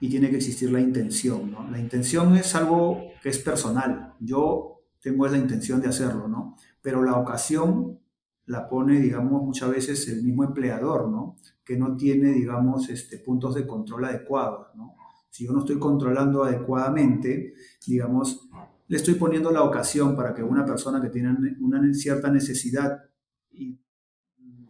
y 0.00 0.08
tiene 0.08 0.30
que 0.30 0.36
existir 0.36 0.70
la 0.70 0.80
intención, 0.80 1.50
¿no? 1.50 1.70
La 1.70 1.78
intención 1.78 2.36
es 2.36 2.54
algo 2.54 3.12
que 3.22 3.28
es 3.28 3.38
personal. 3.38 4.14
Yo 4.20 4.82
tengo 5.00 5.26
la 5.28 5.38
intención 5.38 5.80
de 5.80 5.88
hacerlo, 5.88 6.28
¿no? 6.28 6.56
Pero 6.80 7.02
la 7.02 7.14
ocasión 7.14 8.00
la 8.46 8.68
pone, 8.68 9.00
digamos, 9.00 9.42
muchas 9.42 9.70
veces 9.70 10.08
el 10.08 10.22
mismo 10.22 10.44
empleador, 10.44 11.08
¿no? 11.08 11.36
Que 11.64 11.76
no 11.76 11.96
tiene, 11.96 12.32
digamos, 12.32 12.88
este, 12.88 13.18
puntos 13.18 13.54
de 13.54 13.66
control 13.66 14.04
adecuados, 14.06 14.74
¿no? 14.74 14.94
Si 15.30 15.46
yo 15.46 15.52
no 15.52 15.60
estoy 15.60 15.78
controlando 15.78 16.44
adecuadamente, 16.44 17.54
digamos, 17.86 18.48
le 18.88 18.96
estoy 18.96 19.14
poniendo 19.14 19.50
la 19.50 19.62
ocasión 19.62 20.14
para 20.14 20.34
que 20.34 20.42
una 20.42 20.66
persona 20.66 21.00
que 21.00 21.08
tiene 21.08 21.34
una 21.60 21.80
cierta 21.94 22.30
necesidad 22.30 23.04
y 23.50 23.80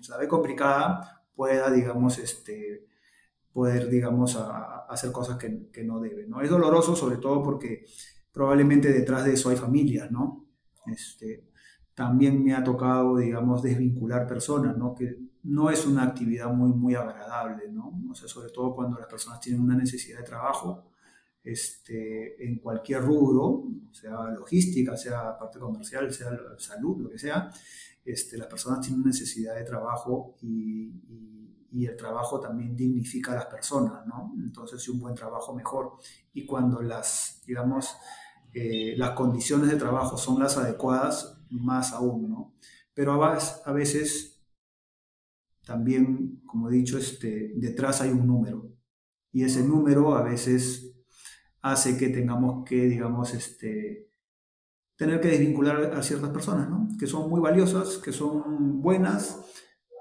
la 0.09 0.19
ve 0.19 0.29
complicada 0.29 1.25
pueda, 1.35 1.71
digamos, 1.71 2.19
este, 2.19 2.87
poder, 3.53 3.89
digamos, 3.89 4.37
hacer 4.89 5.13
cosas 5.13 5.37
que, 5.37 5.71
que, 5.71 5.85
no 5.85 6.01
debe, 6.01 6.27
¿no? 6.27 6.41
Es 6.41 6.51
doloroso 6.51 6.97
sobre 6.97 7.17
todo 7.17 7.43
porque 7.43 7.85
probablemente 8.33 8.93
detrás 8.93 9.25
de 9.25 9.35
eso 9.35 9.51
hay 9.51 9.57
familias, 9.57 10.11
¿no? 10.11 10.47
Este, 10.87 11.49
también 11.95 12.43
me 12.43 12.55
ha 12.55 12.65
tocado, 12.65 13.17
digamos, 13.17 13.63
desvincular 13.63 14.27
personas, 14.27 14.77
¿no? 14.77 14.95
Que 14.95 15.19
no 15.45 15.71
es 15.71 15.87
una 15.87 16.05
actividad 16.05 16.53
muy, 16.53 16.73
muy 16.73 16.95
agradable, 16.95 17.71
¿no? 17.71 17.93
O 18.11 18.15
sea, 18.15 18.29
sobre 18.29 18.51
todo 18.51 18.75
cuando 18.75 18.99
las 18.99 19.09
personas 19.09 19.41
tienen 19.41 19.63
una 19.63 19.77
necesidad 19.77 20.19
de 20.19 20.25
trabajo, 20.25 20.91
este, 21.45 22.43
en 22.45 22.59
cualquier 22.59 23.03
rubro, 23.03 23.65
sea 23.93 24.25
logística, 24.31 24.97
sea 24.97 25.39
parte 25.39 25.59
comercial, 25.59 26.13
sea 26.13 26.31
salud, 26.59 27.03
lo 27.03 27.11
que 27.11 27.19
sea, 27.19 27.51
este, 28.05 28.37
las 28.37 28.49
personas 28.49 28.81
tienen 28.81 29.05
necesidad 29.05 29.55
de 29.55 29.65
trabajo 29.65 30.37
y, 30.43 30.93
el 31.75 31.97
trabajo 31.97 32.39
también 32.39 32.77
dignifica 32.77 33.33
a 33.33 33.37
las 33.37 33.47
personas, 33.47 34.07
¿no? 34.07 34.35
Entonces, 34.39 34.87
un 34.89 35.01
buen 35.01 35.15
trabajo 35.15 35.55
mejor. 35.55 35.97
Y 36.33 36.45
cuando 36.45 36.83
las, 36.83 37.43
digamos, 37.47 37.97
eh, 38.53 38.95
las 38.97 39.13
condiciones 39.13 39.71
de 39.71 39.77
trabajo 39.77 40.19
son 40.19 40.39
las 40.39 40.57
adecuadas, 40.59 41.43
más 41.51 41.93
aún, 41.93 42.29
¿no? 42.29 42.55
Pero 42.95 43.25
a 43.25 43.73
veces 43.73 44.33
también, 45.65 46.43
como 46.47 46.69
he 46.69 46.73
dicho, 46.73 46.99
este, 46.99 47.53
detrás 47.57 48.01
hay 48.01 48.11
un 48.11 48.27
número. 48.27 48.71
Y 49.33 49.45
ese 49.45 49.63
número 49.63 50.15
a 50.15 50.23
veces 50.23 50.92
hace 51.63 51.97
que 51.97 52.09
tengamos 52.09 52.65
que, 52.69 52.87
digamos, 52.87 53.33
este, 53.35 54.11
tener 54.97 55.21
que 55.21 55.29
desvincular 55.29 55.95
a 55.95 56.03
ciertas 56.03 56.31
personas, 56.31 56.69
¿no? 56.69 56.89
Que 56.99 57.07
son 57.07 57.31
muy 57.31 57.41
valiosas, 57.41 57.99
que 57.99 58.13
son 58.13 58.83
buenas, 58.83 59.41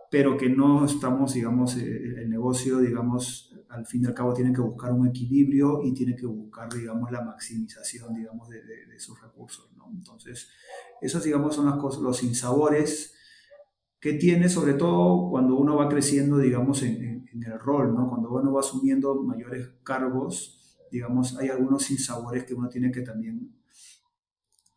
pero 0.09 0.38
que 0.38 0.49
no 0.49 0.86
estamos, 0.86 1.34
digamos, 1.34 1.78
eh, 1.78 2.16
el 2.18 2.30
negocio, 2.30 2.80
digamos, 2.80 3.55
al 3.70 3.86
fin 3.86 4.03
y 4.03 4.07
al 4.07 4.14
cabo 4.14 4.34
tiene 4.34 4.51
que 4.51 4.59
buscar 4.59 4.91
un 4.91 5.07
equilibrio 5.07 5.82
y 5.84 5.93
tiene 5.93 6.16
que 6.16 6.26
buscar, 6.26 6.72
digamos, 6.74 7.09
la 7.12 7.22
maximización, 7.22 8.14
digamos, 8.14 8.49
de, 8.49 8.62
sus 8.99 9.20
recursos, 9.22 9.72
¿no? 9.78 9.89
Entonces, 9.91 10.49
esos, 11.01 11.24
digamos, 11.24 11.55
son 11.55 11.68
las 11.68 11.78
cosas, 11.78 12.01
los 12.01 12.22
insabores 12.24 13.16
que 13.99 14.14
tiene, 14.14 14.49
sobre 14.49 14.74
todo 14.74 15.30
cuando 15.30 15.57
uno 15.57 15.78
va 15.78 15.88
creciendo, 15.89 16.38
digamos, 16.38 16.84
en, 16.84 17.26
en, 17.32 17.43
el 17.43 17.59
rol, 17.59 17.95
¿no? 17.95 18.09
Cuando 18.09 18.30
uno 18.30 18.53
va 18.53 18.59
asumiendo 18.59 19.16
mayores 19.24 19.70
cargos, 19.84 20.61
digamos, 20.92 21.38
hay 21.38 21.50
algunos 21.50 21.89
insabores 21.89 22.44
que 22.44 22.54
uno 22.54 22.70
tiene 22.70 22.92
que 22.92 23.02
también 23.02 23.62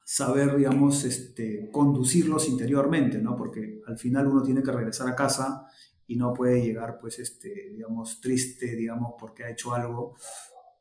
saber, 0.05 0.57
digamos, 0.57 1.05
este, 1.05 1.71
conducirlos 1.71 2.49
interiormente, 2.49 3.19
¿no? 3.19 3.37
Porque 3.37 3.83
al 3.87 3.99
final 3.99 4.27
uno 4.29 4.43
tiene 4.43 4.63
que 4.63 4.71
regresar 4.71 5.09
a 5.09 5.17
casa 5.17 5.67
y 6.07 6.17
no 6.17 6.33
puede 6.33 6.63
llegar, 6.63 6.99
pues, 7.01 7.19
este, 7.19 7.71
digamos, 7.71 8.21
triste, 8.21 8.77
digamos, 8.77 9.15
porque 9.19 9.45
ha 9.45 9.51
hecho 9.51 9.75
algo, 9.75 10.15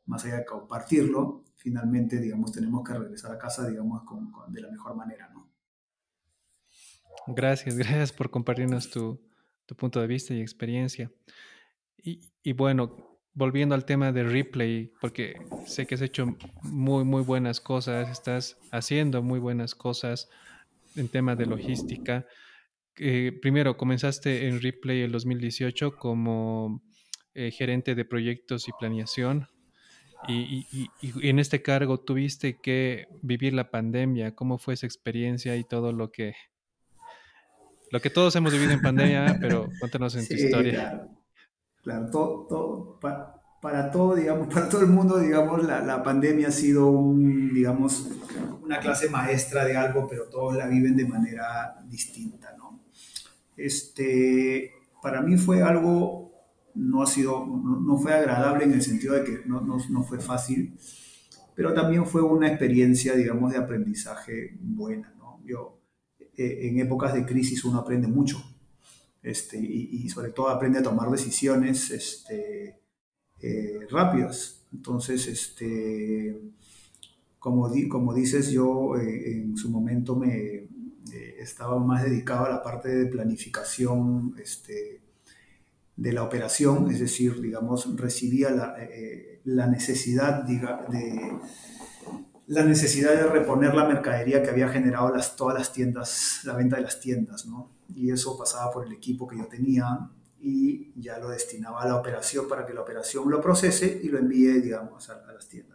más 0.06 0.24
allá 0.24 0.36
de 0.36 0.44
compartirlo, 0.44 1.44
finalmente, 1.56 2.20
digamos, 2.20 2.52
tenemos 2.52 2.84
que 2.84 2.92
regresar 2.92 3.32
a 3.32 3.38
casa, 3.38 3.66
digamos, 3.66 4.02
de 4.48 4.60
la 4.60 4.70
mejor 4.70 4.94
manera, 4.94 5.30
¿no? 5.32 5.50
Gracias, 7.26 7.76
gracias 7.78 8.12
por 8.12 8.30
compartirnos 8.30 8.90
tu, 8.90 9.18
punto 9.78 9.98
de 10.00 10.06
vista 10.06 10.34
y 10.34 10.42
experiencia. 10.42 11.10
Y, 11.96 12.20
y, 12.42 12.52
bueno, 12.52 13.13
volviendo 13.34 13.74
al 13.74 13.84
tema 13.84 14.12
de 14.12 14.22
replay, 14.22 14.92
porque 15.00 15.40
sé 15.66 15.86
que 15.86 15.96
has 15.96 16.00
hecho 16.00 16.36
muy, 16.62 17.04
muy 17.04 17.22
buenas 17.22 17.60
cosas, 17.60 18.10
estás 18.10 18.56
haciendo 18.70 19.22
muy 19.22 19.40
buenas 19.40 19.74
cosas 19.74 20.28
en 20.96 21.08
tema 21.08 21.34
de 21.36 21.46
logística. 21.46 22.26
Eh, 22.96 23.32
primero, 23.42 23.76
comenzaste 23.76 24.46
en 24.46 24.60
Replay 24.60 25.02
el 25.02 25.12
2018 25.12 25.96
como 25.96 26.82
eh, 27.34 27.50
gerente 27.50 27.94
de 27.94 28.04
proyectos 28.04 28.68
y 28.68 28.72
planeación. 28.78 29.48
Y, 30.26 30.88
en 31.22 31.38
este 31.38 31.60
cargo 31.60 32.00
tuviste 32.00 32.58
que 32.58 33.08
vivir 33.20 33.52
la 33.52 33.70
pandemia. 33.70 34.34
¿Cómo 34.34 34.56
fue 34.56 34.72
esa 34.74 34.86
experiencia 34.86 35.54
y 35.56 35.64
todo 35.64 35.92
lo 35.92 36.10
que 36.10 36.34
lo 37.90 38.00
que 38.00 38.08
todos 38.08 38.34
hemos 38.34 38.52
vivido 38.52 38.72
en 38.72 38.80
pandemia? 38.80 39.36
Pero 39.40 39.68
cuéntanos 39.80 40.16
en 40.16 40.26
tu 40.26 40.34
historia. 40.34 40.72
Claro, 40.72 41.13
todo, 42.10 42.98
para, 43.60 43.90
todo, 43.90 44.14
digamos, 44.14 44.48
para 44.54 44.68
todo 44.68 44.82
el 44.82 44.88
mundo, 44.88 45.18
digamos, 45.18 45.64
la, 45.64 45.80
la, 45.80 46.02
pandemia 46.02 46.48
ha 46.48 46.52
sido 46.52 46.88
un, 46.88 47.52
digamos, 47.52 48.08
una 48.62 48.80
clase 48.80 49.08
maestra 49.08 49.64
de 49.64 49.76
algo, 49.76 50.06
pero 50.08 50.24
todos 50.24 50.56
la 50.56 50.66
viven 50.66 50.96
de 50.96 51.06
manera 51.06 51.76
distinta, 51.86 52.54
¿no? 52.56 52.80
Este, 53.56 54.72
para 55.02 55.20
mí 55.20 55.36
fue 55.36 55.62
algo, 55.62 56.32
no 56.74 57.02
ha 57.02 57.06
sido, 57.06 57.46
no, 57.46 57.96
fue 57.98 58.14
agradable 58.14 58.64
en 58.64 58.72
el 58.72 58.82
sentido 58.82 59.14
de 59.14 59.24
que 59.24 59.42
no, 59.46 59.60
no, 59.60 59.76
no, 59.90 60.02
fue 60.02 60.18
fácil, 60.18 60.76
pero 61.54 61.72
también 61.72 62.06
fue 62.06 62.22
una 62.22 62.48
experiencia, 62.48 63.14
digamos, 63.14 63.52
de 63.52 63.58
aprendizaje 63.58 64.56
buena, 64.60 65.14
¿no? 65.18 65.40
Yo, 65.44 65.80
eh, 66.36 66.68
en 66.68 66.80
épocas 66.80 67.14
de 67.14 67.24
crisis 67.24 67.64
uno 67.64 67.78
aprende 67.78 68.08
mucho, 68.08 68.42
este, 69.24 69.58
y, 69.58 70.06
sobre 70.10 70.32
todo 70.32 70.50
aprende 70.50 70.78
a 70.78 70.82
tomar 70.82 71.10
decisiones 71.10 71.90
este, 71.90 72.78
eh, 73.40 73.80
rápidas. 73.90 74.66
Entonces, 74.70 75.26
este, 75.26 76.38
como, 77.38 77.70
como 77.88 78.12
dices, 78.12 78.50
yo 78.50 78.96
eh, 78.96 79.32
en 79.32 79.56
su 79.56 79.70
momento 79.70 80.14
me, 80.14 80.68
estaba 81.38 81.78
más 81.78 82.04
dedicado 82.04 82.44
a 82.46 82.50
la 82.50 82.62
parte 82.62 82.88
de 82.90 83.06
planificación 83.06 84.34
este, 84.38 85.00
de 85.96 86.12
la 86.12 86.22
operación, 86.22 86.90
es 86.90 87.00
decir, 87.00 87.40
digamos, 87.40 87.96
recibía 87.96 88.50
la, 88.50 88.76
la 89.44 89.66
necesidad 89.68 90.42
de, 90.42 90.60
la 92.46 92.64
necesidad 92.64 93.12
de 93.12 93.26
reponer 93.26 93.74
la 93.74 93.86
mercadería 93.86 94.42
que 94.42 94.50
había 94.50 94.68
generado 94.68 95.14
las, 95.14 95.36
todas 95.36 95.56
las 95.56 95.72
tiendas, 95.72 96.40
la 96.44 96.54
venta 96.54 96.76
de 96.76 96.82
las 96.82 97.00
tiendas, 97.00 97.46
¿no? 97.46 97.73
Y 97.94 98.10
eso 98.10 98.36
pasaba 98.36 98.70
por 98.70 98.86
el 98.86 98.92
equipo 98.92 99.26
que 99.26 99.38
yo 99.38 99.46
tenía 99.46 100.10
y 100.40 100.92
ya 101.00 101.18
lo 101.18 101.28
destinaba 101.28 101.82
a 101.82 101.88
la 101.88 101.96
operación 101.96 102.46
para 102.48 102.66
que 102.66 102.74
la 102.74 102.82
operación 102.82 103.30
lo 103.30 103.40
procese 103.40 104.00
y 104.02 104.08
lo 104.08 104.18
envíe, 104.18 104.60
digamos, 104.60 105.08
a, 105.08 105.32
las 105.32 105.48
tiendas. 105.48 105.74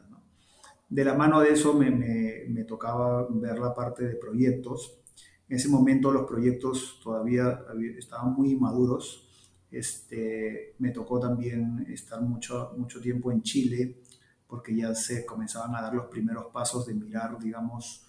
De 0.90 1.04
la 1.04 1.14
mano 1.14 1.40
de 1.40 1.52
eso 1.52 1.74
me, 1.74 2.64
tocaba 2.68 3.28
ver 3.30 3.60
la 3.60 3.74
parte 3.74 4.06
de 4.06 4.16
proyectos. 4.16 5.00
En 5.48 5.58
ese 5.58 5.70
momento 5.70 6.12
los 6.12 6.28
proyectos 6.28 7.00
todavía 7.04 7.64
estaban 7.98 8.34
muy 8.34 8.56
maduros. 8.56 9.28
Este, 9.72 10.76
me 10.80 10.90
tocó 10.90 11.20
también 11.20 11.86
estar 11.90 12.22
mucho, 12.22 12.74
mucho 12.76 13.00
tiempo 13.00 13.32
en 13.32 13.44
Chile 13.44 14.02
porque 14.48 14.76
ya 14.76 14.96
se 14.96 15.28
comenzaban 15.28 15.76
a 15.76 15.82
dar 15.82 15.94
los 15.94 16.08
primeros 16.08 16.48
pasos 16.52 16.88
de 16.88 16.96
mirar, 16.96 17.38
digamos, 17.38 18.08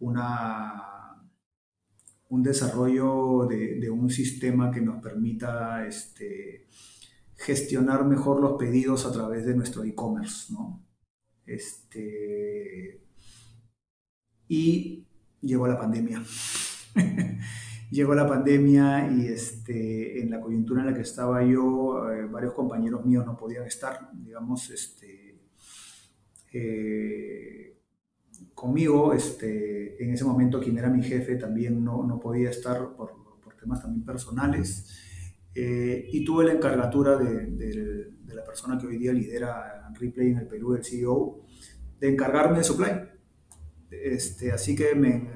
una, 0.00 1.05
un 2.28 2.42
desarrollo 2.42 3.46
de, 3.46 3.90
un 3.90 4.10
sistema 4.10 4.70
que 4.70 4.80
nos 4.80 5.02
permita 5.02 5.86
este, 5.86 6.66
gestionar 7.36 8.04
mejor 8.04 8.40
los 8.40 8.58
pedidos 8.58 9.06
a 9.06 9.12
través 9.12 9.46
de 9.46 9.54
nuestro 9.54 9.84
e-commerce, 9.84 10.52
¿no? 10.52 10.84
Este, 11.44 13.00
y 14.48 15.06
llegó 15.40 15.68
la 15.68 15.78
pandemia. 15.78 16.22
llegó 17.90 18.14
la 18.14 18.26
pandemia 18.26 19.10
y 19.12 19.26
este, 19.26 20.20
en 20.20 20.30
la 20.30 20.40
coyuntura 20.40 20.80
en 20.80 20.88
la 20.88 20.94
que 20.94 21.02
estaba 21.02 21.44
yo, 21.44 22.10
eh, 22.10 22.26
varios 22.26 22.54
compañeros 22.54 23.04
míos 23.04 23.24
no 23.24 23.36
podían 23.36 23.66
estar, 23.66 24.10
digamos, 24.12 24.70
este, 24.70 25.40
eh, 26.52 27.75
conmigo, 28.54 29.12
este, 29.12 30.02
en 30.02 30.12
ese 30.12 30.24
momento 30.24 30.60
quien 30.60 30.78
era 30.78 30.88
mi 30.88 31.02
jefe 31.02 31.36
también 31.36 31.84
no, 31.84 32.04
no 32.04 32.18
podía 32.18 32.50
estar 32.50 32.94
por, 32.96 33.12
por, 33.42 33.56
temas 33.56 33.82
también 33.82 34.04
personales. 34.04 35.02
Eh, 35.54 36.08
y 36.12 36.24
tuve 36.24 36.44
la 36.44 36.52
encargatura 36.52 37.16
de, 37.16 37.46
de, 37.46 38.34
la 38.34 38.44
persona 38.44 38.78
que 38.78 38.86
hoy 38.86 38.98
día 38.98 39.14
lidera 39.14 39.90
Replay 39.98 40.28
en 40.28 40.38
el 40.38 40.46
Perú, 40.46 40.74
el 40.74 40.84
CEO, 40.84 41.40
de 41.98 42.12
encargarme 42.12 42.58
de 42.58 42.64
supply. 42.64 42.92
Este, 43.90 44.52
así 44.52 44.76
que 44.76 44.94
me, 44.94 45.32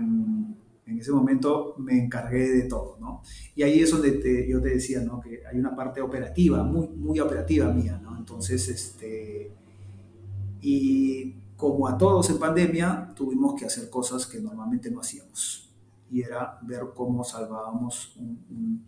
en 0.91 0.99
ese 0.99 1.13
momento 1.13 1.77
me 1.79 1.99
encargué 1.99 2.51
de 2.51 2.63
todo, 2.65 2.99
¿no? 3.01 3.23
Y 3.55 3.63
ahí 3.63 3.81
es 3.81 3.91
donde 3.91 4.47
yo 4.49 4.61
te 4.61 4.71
decía, 4.71 5.01
¿no? 5.01 5.21
Que 5.21 5.41
hay 5.47 5.59
una 5.59 5.75
parte 5.75 6.01
operativa, 6.01 6.63
muy, 6.63 6.89
muy 6.89 7.21
operativa 7.21 7.73
mía, 7.73 7.99
¿no? 8.03 8.19
Entonces, 8.19 8.69
este, 8.69 9.53
y 10.61 11.40
como 11.61 11.87
a 11.87 11.99
todos 11.99 12.31
en 12.31 12.39
pandemia, 12.39 13.13
tuvimos 13.15 13.55
que 13.55 13.67
hacer 13.67 13.91
cosas 13.91 14.27
que 14.27 14.41
normalmente 14.41 14.91
no 14.91 15.01
hacíamos. 15.01 15.71
Y 16.11 16.23
era 16.23 16.59
ver 16.63 16.87
cómo 16.95 17.23
salvábamos 17.23 18.17
un, 18.17 18.87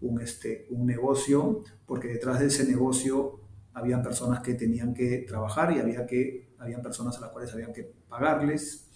un, 0.00 0.20
este, 0.20 0.68
un 0.70 0.86
negocio, 0.86 1.64
porque 1.84 2.06
detrás 2.06 2.38
de 2.38 2.46
ese 2.46 2.64
negocio 2.64 3.40
habían 3.74 4.04
personas 4.04 4.40
que 4.40 4.54
tenían 4.54 4.94
que 4.94 5.24
trabajar 5.26 5.72
y 5.72 5.80
había 5.80 6.06
que, 6.06 6.54
habían 6.58 6.80
personas 6.80 7.18
a 7.18 7.22
las 7.22 7.30
cuales 7.30 7.52
había 7.52 7.72
que 7.72 7.92
pagarles 8.08 8.88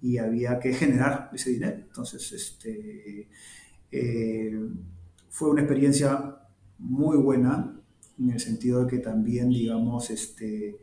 y 0.00 0.16
había 0.16 0.58
que 0.58 0.72
generar 0.72 1.30
ese 1.34 1.50
dinero. 1.50 1.76
Entonces, 1.76 2.32
este, 2.32 3.28
eh, 3.92 4.58
fue 5.28 5.50
una 5.50 5.60
experiencia 5.60 6.38
muy 6.78 7.18
buena 7.18 7.78
en 8.18 8.30
el 8.30 8.40
sentido 8.40 8.84
de 8.84 8.90
que 8.90 8.98
también, 8.98 9.50
digamos, 9.50 10.08
este, 10.08 10.78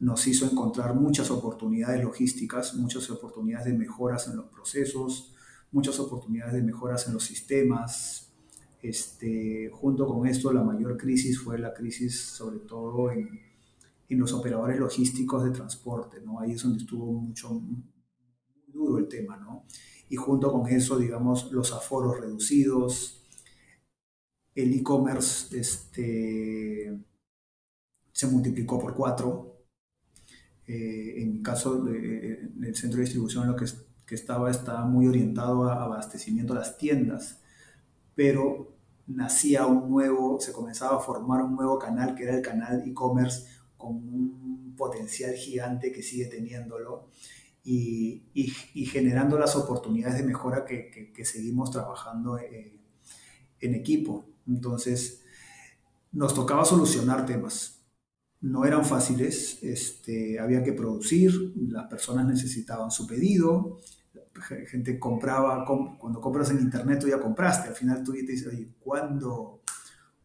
nos 0.00 0.26
hizo 0.26 0.46
encontrar 0.46 0.94
muchas 0.94 1.30
oportunidades 1.30 2.02
logísticas, 2.02 2.74
muchas 2.74 3.10
oportunidades 3.10 3.66
de 3.66 3.78
mejoras 3.78 4.26
en 4.28 4.36
los 4.36 4.46
procesos, 4.46 5.34
muchas 5.70 6.00
oportunidades 6.00 6.54
de 6.54 6.62
mejoras 6.62 7.06
en 7.06 7.14
los 7.14 7.24
sistemas. 7.24 8.32
Este, 8.82 9.70
junto 9.70 10.06
con 10.06 10.26
esto, 10.26 10.52
la 10.52 10.64
mayor 10.64 10.96
crisis 10.96 11.38
fue 11.38 11.58
la 11.58 11.74
crisis 11.74 12.18
sobre 12.18 12.60
todo 12.60 13.10
en, 13.10 13.28
en 14.08 14.18
los 14.18 14.32
operadores 14.32 14.80
logísticos 14.80 15.44
de 15.44 15.50
transporte, 15.50 16.20
¿no? 16.22 16.40
Ahí 16.40 16.52
es 16.52 16.62
donde 16.62 16.78
estuvo 16.78 17.12
mucho, 17.12 17.50
muy 17.50 17.84
duro 18.68 18.98
el 18.98 19.06
tema, 19.06 19.36
¿no? 19.36 19.66
Y 20.08 20.16
junto 20.16 20.50
con 20.50 20.66
eso, 20.68 20.98
digamos, 20.98 21.52
los 21.52 21.72
aforos 21.72 22.18
reducidos, 22.18 23.22
el 24.54 24.72
e-commerce 24.72 25.58
este, 25.58 26.98
se 28.10 28.26
multiplicó 28.26 28.78
por 28.78 28.94
cuatro, 28.94 29.49
eh, 30.72 31.22
en 31.22 31.32
mi 31.32 31.42
caso, 31.42 31.84
el 31.88 32.76
centro 32.76 32.98
de 32.98 33.04
distribución 33.04 33.42
en 33.42 33.50
lo 33.50 33.56
que, 33.56 33.64
que 34.06 34.14
estaba 34.14 34.48
estaba 34.52 34.84
muy 34.84 35.08
orientado 35.08 35.64
a 35.64 35.82
abastecimiento 35.82 36.52
a 36.52 36.60
las 36.60 36.78
tiendas, 36.78 37.40
pero 38.14 38.76
nacía 39.08 39.66
un 39.66 39.90
nuevo, 39.90 40.38
se 40.38 40.52
comenzaba 40.52 40.98
a 40.98 41.00
formar 41.00 41.42
un 41.42 41.56
nuevo 41.56 41.76
canal 41.76 42.14
que 42.14 42.22
era 42.22 42.36
el 42.36 42.42
canal 42.42 42.84
e-commerce 42.86 43.48
con 43.76 43.96
un 43.96 44.74
potencial 44.76 45.34
gigante 45.34 45.90
que 45.90 46.04
sigue 46.04 46.26
teniéndolo 46.26 47.08
y, 47.64 48.22
y, 48.32 48.86
generando 48.86 49.40
las 49.40 49.56
oportunidades 49.56 50.18
de 50.18 50.24
mejora 50.24 50.64
que, 50.64 51.12
que, 51.12 51.24
seguimos 51.24 51.72
trabajando 51.72 52.38
eh, 52.38 52.78
en 53.60 53.74
equipo. 53.74 54.24
Entonces, 54.46 55.22
nos 56.12 56.32
tocaba 56.32 56.64
solucionar 56.64 57.26
temas 57.26 57.79
no 58.42 58.64
eran 58.64 58.84
fáciles, 58.84 59.62
este, 59.62 60.38
había 60.38 60.62
que 60.62 60.72
producir, 60.72 61.52
las 61.68 61.88
personas 61.88 62.26
necesitaban 62.26 62.90
su 62.90 63.06
pedido, 63.06 63.80
gente 64.66 64.98
compraba, 64.98 65.64
cuando 65.64 66.20
compras 66.20 66.50
en 66.50 66.60
internet 66.60 67.00
tú 67.00 67.08
ya 67.08 67.20
compraste, 67.20 67.68
al 67.68 67.74
final 67.74 68.02
tú 68.02 68.12
te 68.12 68.22
dices, 68.22 68.46
oye, 68.46 68.68
¿cuándo, 68.80 69.62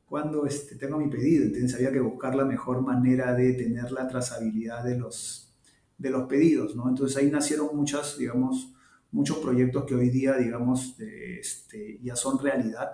¿cuándo 0.05 0.45
este, 0.45 0.75
tengo 0.75 0.97
mi 0.97 1.09
pedido? 1.09 1.43
Entonces 1.43 1.75
había 1.75 1.91
que 1.91 1.99
buscar 1.99 2.35
la 2.35 2.45
mejor 2.45 2.81
manera 2.81 3.33
de 3.33 3.53
tener 3.53 3.91
la 3.91 4.07
trazabilidad 4.07 4.83
de 4.83 4.97
los, 4.97 5.53
de 5.97 6.09
los 6.09 6.27
pedidos, 6.27 6.75
¿no? 6.75 6.87
Entonces 6.87 7.17
ahí 7.17 7.29
nacieron 7.29 7.75
muchas, 7.75 8.17
digamos, 8.17 8.73
muchos 9.11 9.39
proyectos 9.39 9.85
que 9.85 9.95
hoy 9.95 10.09
día, 10.09 10.37
digamos, 10.37 10.97
este, 10.99 11.99
ya 12.01 12.15
son 12.15 12.39
realidad, 12.39 12.91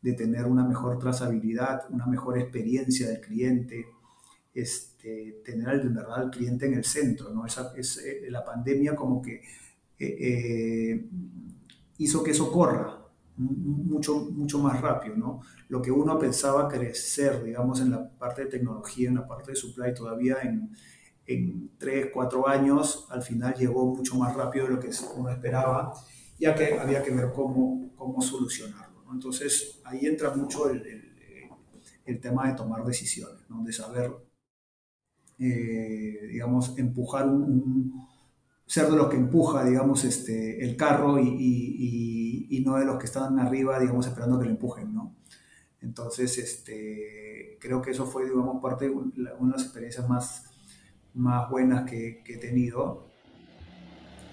de 0.00 0.12
tener 0.12 0.46
una 0.46 0.64
mejor 0.64 0.98
trazabilidad, 0.98 1.82
una 1.90 2.06
mejor 2.06 2.38
experiencia 2.38 3.08
del 3.08 3.20
cliente, 3.20 3.86
este, 4.54 5.42
tener 5.44 5.82
de 5.82 5.88
verdad 5.88 6.22
al 6.22 6.30
cliente 6.30 6.66
en 6.66 6.74
el 6.74 6.84
centro. 6.84 7.30
¿no? 7.30 7.46
Esa, 7.46 7.72
es, 7.76 7.98
eh, 7.98 8.26
la 8.28 8.44
pandemia 8.44 8.94
como 8.96 9.22
que 9.22 9.42
eh, 9.98 10.16
eh, 10.20 11.08
hizo 11.98 12.22
que 12.22 12.32
eso 12.32 12.50
corra 12.50 12.96
mucho, 13.36 14.30
mucho 14.32 14.58
más 14.58 14.80
rápido. 14.80 15.16
¿no? 15.16 15.40
Lo 15.68 15.80
que 15.80 15.90
uno 15.90 16.18
pensaba 16.18 16.68
crecer, 16.68 17.42
digamos, 17.44 17.80
en 17.80 17.90
la 17.90 18.10
parte 18.10 18.44
de 18.44 18.50
tecnología, 18.50 19.08
en 19.08 19.16
la 19.16 19.26
parte 19.26 19.52
de 19.52 19.56
supply, 19.56 19.94
todavía 19.94 20.38
en, 20.42 20.74
en 21.26 21.70
3, 21.78 22.10
4 22.12 22.48
años, 22.48 23.06
al 23.10 23.22
final 23.22 23.54
llegó 23.54 23.86
mucho 23.86 24.16
más 24.16 24.34
rápido 24.34 24.66
de 24.66 24.74
lo 24.74 24.80
que 24.80 24.90
uno 25.16 25.30
esperaba, 25.30 25.94
ya 26.38 26.54
que 26.54 26.78
había 26.78 27.02
que 27.02 27.12
ver 27.12 27.30
cómo, 27.32 27.92
cómo 27.94 28.20
solucionarlo. 28.20 29.04
¿no? 29.04 29.12
Entonces, 29.12 29.80
ahí 29.84 30.06
entra 30.06 30.34
mucho 30.34 30.68
el, 30.68 30.84
el, 30.86 31.10
el 32.04 32.20
tema 32.20 32.48
de 32.48 32.54
tomar 32.54 32.84
decisiones, 32.84 33.48
¿no? 33.48 33.62
de 33.62 33.72
saber 33.72 34.10
eh, 35.40 36.28
digamos, 36.30 36.78
empujar 36.78 37.26
un, 37.26 38.06
ser 38.66 38.88
de 38.88 38.96
los 38.96 39.08
que 39.08 39.16
empuja, 39.16 39.64
digamos, 39.64 40.04
este, 40.04 40.62
el 40.62 40.76
carro 40.76 41.18
y, 41.18 41.26
y, 41.28 42.46
y, 42.50 42.60
no 42.64 42.76
de 42.76 42.84
los 42.84 42.98
que 42.98 43.06
están 43.06 43.38
arriba, 43.38 43.80
digamos, 43.80 44.06
esperando 44.06 44.38
que 44.38 44.44
lo 44.44 44.50
empujen, 44.50 44.94
¿no? 44.94 45.16
Entonces, 45.80 46.36
este, 46.38 47.56
creo 47.58 47.80
que 47.80 47.90
eso 47.92 48.06
fue, 48.06 48.26
digamos, 48.26 48.62
parte 48.62 48.84
de 48.84 48.90
una 48.90 49.12
de 49.16 49.52
las 49.52 49.62
experiencias 49.62 50.08
más, 50.08 50.44
más 51.14 51.50
buenas 51.50 51.88
que, 51.88 52.22
que 52.22 52.34
he 52.34 52.38
tenido. 52.38 53.08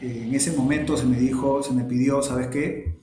Eh, 0.01 0.25
en 0.27 0.35
ese 0.35 0.51
momento 0.51 0.97
se 0.97 1.05
me 1.05 1.17
dijo, 1.17 1.63
se 1.63 1.73
me 1.73 1.85
pidió, 1.85 2.21
¿sabes 2.21 2.47
qué? 2.47 2.99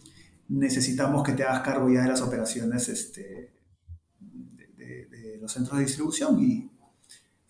Necesitamos 0.48 1.22
que 1.24 1.32
te 1.32 1.42
hagas 1.42 1.62
cargo 1.62 1.90
ya 1.90 2.02
de 2.02 2.08
las 2.08 2.20
operaciones 2.20 2.88
este, 2.88 3.54
de, 4.20 5.06
de 5.06 5.38
los 5.40 5.50
centros 5.50 5.78
de 5.78 5.86
distribución 5.86 6.40
y 6.40 6.70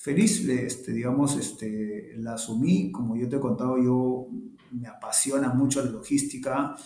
feliz, 0.04 0.46
este, 0.46 0.92
digamos, 0.92 1.34
este, 1.38 2.12
la 2.18 2.34
asumí, 2.34 2.92
como 2.92 3.16
yo 3.16 3.26
te 3.26 3.36
he 3.36 3.40
contado, 3.40 3.82
yo 3.82 4.26
me 4.72 4.86
apasiona 4.86 5.54
mucho 5.54 5.82
la 5.82 5.90
logística, 5.90 6.76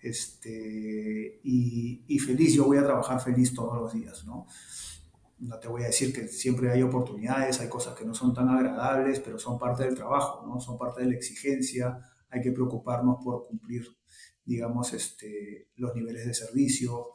este, 0.00 1.38
y, 1.44 2.18
feliz, 2.18 2.54
yo 2.54 2.64
voy 2.64 2.78
a 2.78 2.82
trabajar 2.82 3.20
feliz 3.20 3.52
todos 3.52 3.78
los 3.78 3.92
días, 3.92 4.24
¿no? 4.24 4.46
No 5.40 5.58
te 5.58 5.68
voy 5.68 5.82
a 5.82 5.88
decir 5.88 6.14
que 6.14 6.26
siempre 6.28 6.70
hay 6.70 6.80
oportunidades, 6.80 7.60
hay 7.60 7.68
cosas 7.68 7.94
que 7.94 8.06
no 8.06 8.14
son 8.14 8.32
tan 8.32 8.48
agradables, 8.48 9.20
pero 9.20 9.38
son 9.38 9.58
parte 9.58 9.84
del 9.84 9.94
trabajo, 9.94 10.46
¿no? 10.46 10.58
Son 10.58 10.78
parte 10.78 11.02
de 11.02 11.08
la 11.08 11.14
exigencia, 11.14 11.98
hay 12.30 12.40
que 12.40 12.52
preocuparnos 12.52 13.22
por 13.22 13.46
cumplir, 13.48 13.86
digamos, 14.46 14.94
este, 14.94 15.68
los 15.76 15.94
niveles 15.94 16.24
de 16.24 16.32
servicio, 16.32 17.08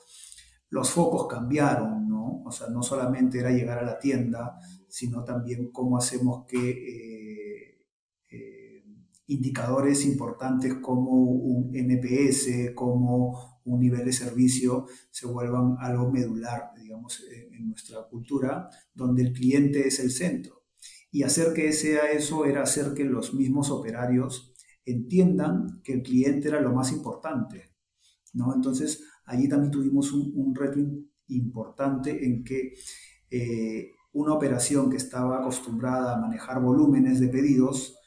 los 0.70 0.92
focos 0.92 1.26
cambiaron, 1.26 2.08
¿no? 2.08 2.44
O 2.46 2.52
sea, 2.52 2.68
no 2.68 2.84
solamente 2.84 3.40
era 3.40 3.50
llegar 3.50 3.80
a 3.80 3.86
la 3.86 3.98
tienda, 3.98 4.60
sino 4.98 5.24
también 5.24 5.70
cómo 5.72 5.96
hacemos 5.96 6.48
que 6.48 6.58
eh, 6.58 7.86
eh, 8.32 8.84
indicadores 9.28 10.04
importantes 10.08 10.74
como 10.82 11.12
un 11.12 11.70
NPS, 11.76 12.74
como 12.74 13.62
un 13.64 13.80
nivel 13.80 14.06
de 14.06 14.12
servicio, 14.12 14.88
se 15.12 15.28
vuelvan 15.28 15.76
algo 15.80 16.12
medular, 16.12 16.72
digamos, 16.76 17.24
en 17.32 17.68
nuestra 17.68 18.08
cultura, 18.10 18.70
donde 18.92 19.22
el 19.22 19.34
cliente 19.34 19.88
es 19.88 20.00
el 20.00 20.10
centro. 20.10 20.64
Y 21.12 21.22
hacer 21.22 21.54
que 21.54 21.74
sea 21.74 22.12
eso 22.12 22.46
era 22.46 22.64
hacer 22.64 22.96
que 22.96 23.04
los 23.04 23.36
mismos 23.36 23.70
operarios 23.70 24.56
entiendan 24.84 25.80
que 25.84 25.94
el 25.94 26.02
cliente 26.02 26.48
era 26.48 26.60
lo 26.60 26.74
más 26.74 26.92
importante, 26.92 27.76
¿no? 28.34 28.56
Entonces, 28.56 29.04
allí 29.26 29.48
también 29.48 29.70
tuvimos 29.70 30.12
un, 30.12 30.56
reto 30.56 30.80
importante 31.28 32.26
en 32.26 32.44
que 32.44 32.74
eh, 33.30 33.92
una 34.14 34.34
operación 34.34 34.90
que 34.90 34.98
estaba 34.98 35.40
acostumbrada 35.40 36.14
a 36.14 36.20
manejar 36.20 36.62
volúmenes 36.62 37.20
de 37.20 37.28
pedidos, 37.28 37.98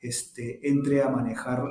este, 0.00 0.66
entre 0.68 1.02
a 1.02 1.08
manejar 1.08 1.62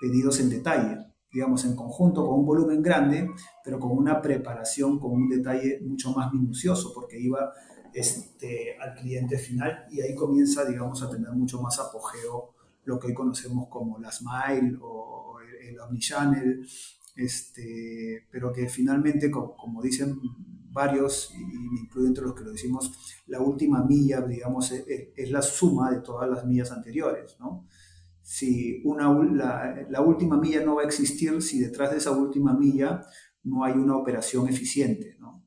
pedidos 0.00 0.40
en 0.40 0.50
detalle, 0.50 0.98
digamos, 1.32 1.64
en 1.64 1.76
conjunto 1.76 2.26
con 2.26 2.40
un 2.40 2.46
volumen 2.46 2.82
grande, 2.82 3.30
pero 3.64 3.78
con 3.78 3.92
una 3.92 4.20
preparación, 4.20 4.98
con 4.98 5.12
un 5.12 5.28
detalle 5.28 5.80
mucho 5.82 6.12
más 6.12 6.32
minucioso, 6.32 6.92
porque 6.94 7.18
iba 7.18 7.52
este, 7.92 8.76
al 8.78 8.94
cliente 8.94 9.38
final 9.38 9.86
y 9.90 10.00
ahí 10.00 10.14
comienza, 10.14 10.64
digamos, 10.64 11.02
a 11.02 11.10
tener 11.10 11.30
mucho 11.32 11.60
más 11.62 11.78
apogeo 11.78 12.54
lo 12.84 12.98
que 12.98 13.08
hoy 13.08 13.14
conocemos 13.14 13.68
como 13.68 13.98
la 13.98 14.12
Smile 14.12 14.78
o 14.80 15.38
el 15.40 15.80
Omnichannel, 15.80 16.66
este, 17.16 18.26
pero 18.30 18.52
que 18.52 18.68
finalmente, 18.68 19.30
como, 19.30 19.82
dicen 19.82 20.18
varios, 20.76 21.32
y 21.34 21.38
me 21.42 21.80
incluyo 21.80 22.06
entre 22.06 22.24
los 22.24 22.34
que 22.34 22.44
lo 22.44 22.52
decimos, 22.52 22.92
la 23.26 23.40
última 23.40 23.82
milla, 23.82 24.20
digamos, 24.20 24.70
es, 24.72 24.86
e, 24.86 25.12
es 25.16 25.30
la 25.30 25.40
suma 25.40 25.90
de 25.90 26.00
todas 26.02 26.28
las 26.28 26.44
millas 26.44 26.70
anteriores, 26.70 27.36
¿no? 27.40 27.66
Si 28.20 28.82
una, 28.84 29.12
la, 29.32 29.86
la, 29.88 30.00
última 30.02 30.36
milla 30.36 30.62
no 30.64 30.76
va 30.76 30.82
a 30.82 30.84
existir 30.84 31.40
si 31.40 31.60
detrás 31.60 31.92
de 31.92 31.98
esa 31.98 32.10
última 32.10 32.52
milla 32.52 33.00
no 33.44 33.64
hay 33.64 33.72
una 33.74 33.96
operación 33.96 34.48
eficiente, 34.48 35.16
¿no? 35.18 35.44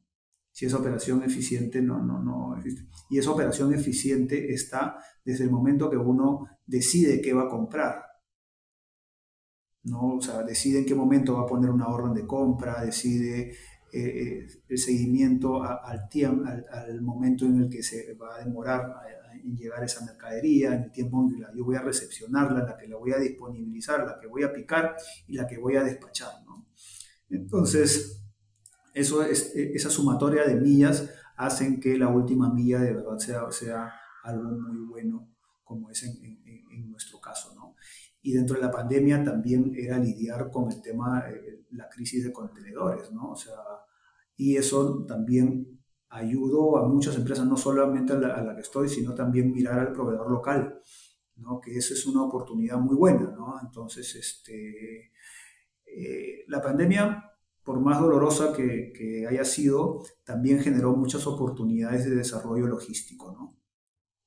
Si 0.51 0.65
esa 0.65 0.77
operación 0.77 1.21
eficiente 1.23 1.81
no, 1.81 2.03
no, 2.03 2.21
no 2.21 2.57
existe. 2.57 2.87
Y 3.09 3.19
esa 3.19 3.31
operación 3.31 3.73
eficiente 3.73 4.51
está 4.51 4.97
desde 5.23 5.43
el 5.43 5.51
momento 5.51 5.89
que 5.89 5.97
uno 5.97 6.47
decide 6.65 7.21
qué 7.21 7.33
va 7.33 7.43
a 7.43 7.49
comprar, 7.49 8.01
¿no? 9.83 10.15
O 10.15 10.21
sea, 10.21 10.41
decide 10.43 10.79
en 10.79 10.85
qué 10.85 10.95
momento 10.95 11.35
va 11.35 11.43
a 11.43 11.47
poner 11.53 11.69
una 11.69 11.87
orden 11.87 12.13
de 12.13 12.25
compra, 12.25 12.83
decide 12.83 13.53
eh, 13.91 13.99
eh, 13.99 14.47
el 14.67 14.77
seguimiento 14.77 15.63
al, 15.63 16.07
al, 16.71 17.01
momento 17.01 17.45
en 17.45 17.63
el 17.63 17.69
que 17.69 17.81
se 17.81 18.13
va 18.13 18.35
a 18.35 18.43
demorar 18.43 18.95
en 19.43 19.55
llegar 19.55 19.83
esa 19.83 20.05
mercadería, 20.05 20.73
en 20.73 20.83
el 20.83 20.91
tiempo 20.91 21.21
en 21.21 21.35
que 21.35 21.57
yo 21.57 21.63
voy 21.65 21.75
a 21.75 21.81
recepcionarla, 21.81 22.63
la 22.63 22.77
que 22.77 22.87
la 22.87 22.97
voy 22.97 23.13
a 23.13 23.17
disponibilizar, 23.17 24.05
la 24.05 24.19
que 24.19 24.27
voy 24.27 24.43
a 24.43 24.53
picar 24.53 24.95
y 25.27 25.35
la 25.35 25.47
que 25.47 25.57
voy 25.57 25.75
a 25.75 25.83
despachar. 25.83 26.31
¿no? 26.45 26.67
Entonces, 27.29 28.23
eso 28.93 29.23
es, 29.23 29.55
e, 29.55 29.73
esa 29.73 29.89
sumatoria 29.89 30.45
de 30.45 30.55
millas 30.55 31.09
hacen 31.37 31.79
que 31.79 31.97
la 31.97 32.09
última 32.09 32.53
milla 32.53 32.79
de 32.79 32.93
verdad 32.93 33.17
sea, 33.17 33.51
sea 33.51 33.93
algo 34.23 34.49
muy 34.51 34.85
bueno, 34.87 35.29
como 35.63 35.89
es 35.89 36.03
en, 36.03 36.41
en 36.71 36.91
nuestro 36.91 37.19
caso. 37.19 37.53
¿no? 37.55 37.58
Y 38.21 38.33
dentro 38.33 38.55
de 38.55 38.61
la 38.61 38.71
pandemia 38.71 39.23
también 39.23 39.73
era 39.75 39.97
lidiar 39.97 40.51
con 40.51 40.71
el 40.71 40.81
tema, 40.81 41.23
eh, 41.29 41.65
la 41.71 41.87
crisis 41.87 42.23
de 42.23 42.33
contenedores, 42.33 43.11
¿no? 43.11 43.31
O 43.31 43.35
sea, 43.35 43.55
y 44.35 44.57
eso 44.57 45.05
también 45.05 45.79
ayudó 46.09 46.77
a 46.77 46.87
muchas 46.87 47.15
empresas, 47.15 47.45
no 47.45 47.55
solamente 47.55 48.13
a 48.13 48.17
la, 48.17 48.55
que 48.55 48.61
estoy, 48.61 48.89
sino 48.89 49.13
también 49.13 49.51
mirar 49.51 49.79
al 49.79 49.93
proveedor 49.93 50.31
local, 50.31 50.81
¿no? 51.37 51.59
Que 51.61 51.77
eso 51.77 51.93
es 51.93 52.05
una 52.05 52.23
oportunidad 52.23 52.77
muy 52.77 52.95
buena, 52.95 53.31
¿no? 53.31 53.59
Entonces, 53.61 54.15
este, 54.15 55.11
eh, 55.85 56.45
la 56.47 56.61
pandemia, 56.61 57.31
por 57.63 57.79
más 57.79 58.01
dolorosa 58.01 58.53
que, 58.53 58.91
que 58.91 59.27
haya 59.27 59.45
sido, 59.45 60.03
también 60.23 60.59
generó 60.59 60.95
muchas 60.95 61.27
oportunidades 61.27 62.05
de 62.05 62.15
desarrollo 62.15 62.65
logístico, 62.67 63.31
¿no? 63.31 63.59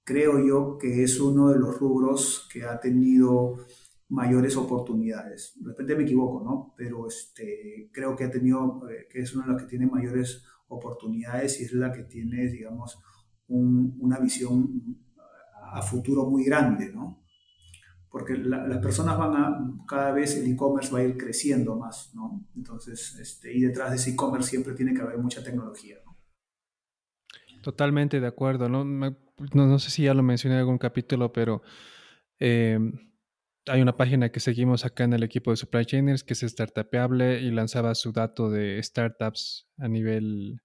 Creo 0.05 0.45
yo 0.45 0.79
que 0.79 1.05
es 1.05 1.21
uno 1.21 1.51
de 1.51 1.59
los 1.59 1.79
rubros 1.79 2.49
que 2.53 2.65
ha 2.65 2.81
tenido 2.81 3.57
mayores 4.09 4.57
oportunidades. 4.57 5.53
De 5.57 5.71
repente 5.71 5.97
me 5.97 6.03
equivoco, 6.03 6.45
¿no? 6.45 6.75
Pero 6.77 7.07
este, 7.07 7.91
creo 7.93 8.15
que 8.15 8.25
ha 8.25 8.31
tenido, 8.31 8.89
eh, 8.91 9.07
que 9.11 9.21
es 9.21 9.35
una 9.35 9.47
de 9.47 9.53
las 9.53 9.63
que 9.63 9.69
tiene 9.69 9.87
mayores 9.87 10.45
oportunidades 10.69 11.61
y 11.61 11.65
es 11.65 11.73
la 11.73 11.93
que 11.93 12.03
tiene, 12.05 12.49
digamos, 12.49 12.99
una 13.49 14.19
visión 14.19 14.99
a 15.73 15.83
futuro 15.83 16.29
muy 16.29 16.45
grande, 16.45 16.93
¿no? 16.93 17.25
Porque 18.11 18.37
las 18.37 18.79
personas 18.79 19.17
van 19.17 19.37
a, 19.37 19.85
cada 19.87 20.13
vez 20.13 20.37
el 20.37 20.51
e-commerce 20.51 20.93
va 20.93 20.99
a 20.99 21.05
ir 21.05 21.17
creciendo 21.17 21.77
más, 21.77 22.13
¿no? 22.15 22.47
Entonces, 22.55 23.19
este, 23.19 23.55
y 23.55 23.63
detrás 23.63 23.91
de 23.91 23.97
ese 23.97 24.11
e-commerce 24.11 24.51
siempre 24.51 24.75
tiene 24.75 24.93
que 24.93 25.01
haber 25.01 25.19
mucha 25.19 25.43
tecnología, 25.43 25.97
¿no? 26.05 26.13
Totalmente 27.63 28.21
de 28.21 28.27
acuerdo, 28.27 28.69
¿no? 28.69 28.85
No, 28.85 29.17
no 29.53 29.79
sé 29.79 29.91
si 29.91 30.03
ya 30.03 30.15
lo 30.15 30.23
mencioné 30.23 30.57
en 30.57 30.61
algún 30.61 30.79
capítulo, 30.79 31.33
pero... 31.33 31.63
Eh, 32.39 32.79
hay 33.67 33.81
una 33.81 33.97
página 33.97 34.31
que 34.31 34.41
seguimos 34.41 34.85
acá 34.85 35.05
en 35.05 35.13
el 35.13 35.23
equipo 35.23 35.51
de 35.51 35.57
Supply 35.57 35.85
Chainers 35.85 36.25
que 36.25 36.35
es 36.35 36.41
startupeable 36.41 37.41
y 37.41 37.51
lanzaba 37.51 37.95
su 37.95 38.13
dato 38.13 38.51
de 38.51 38.83
startups 38.83 39.69
a 39.79 39.89
nivel 39.89 40.61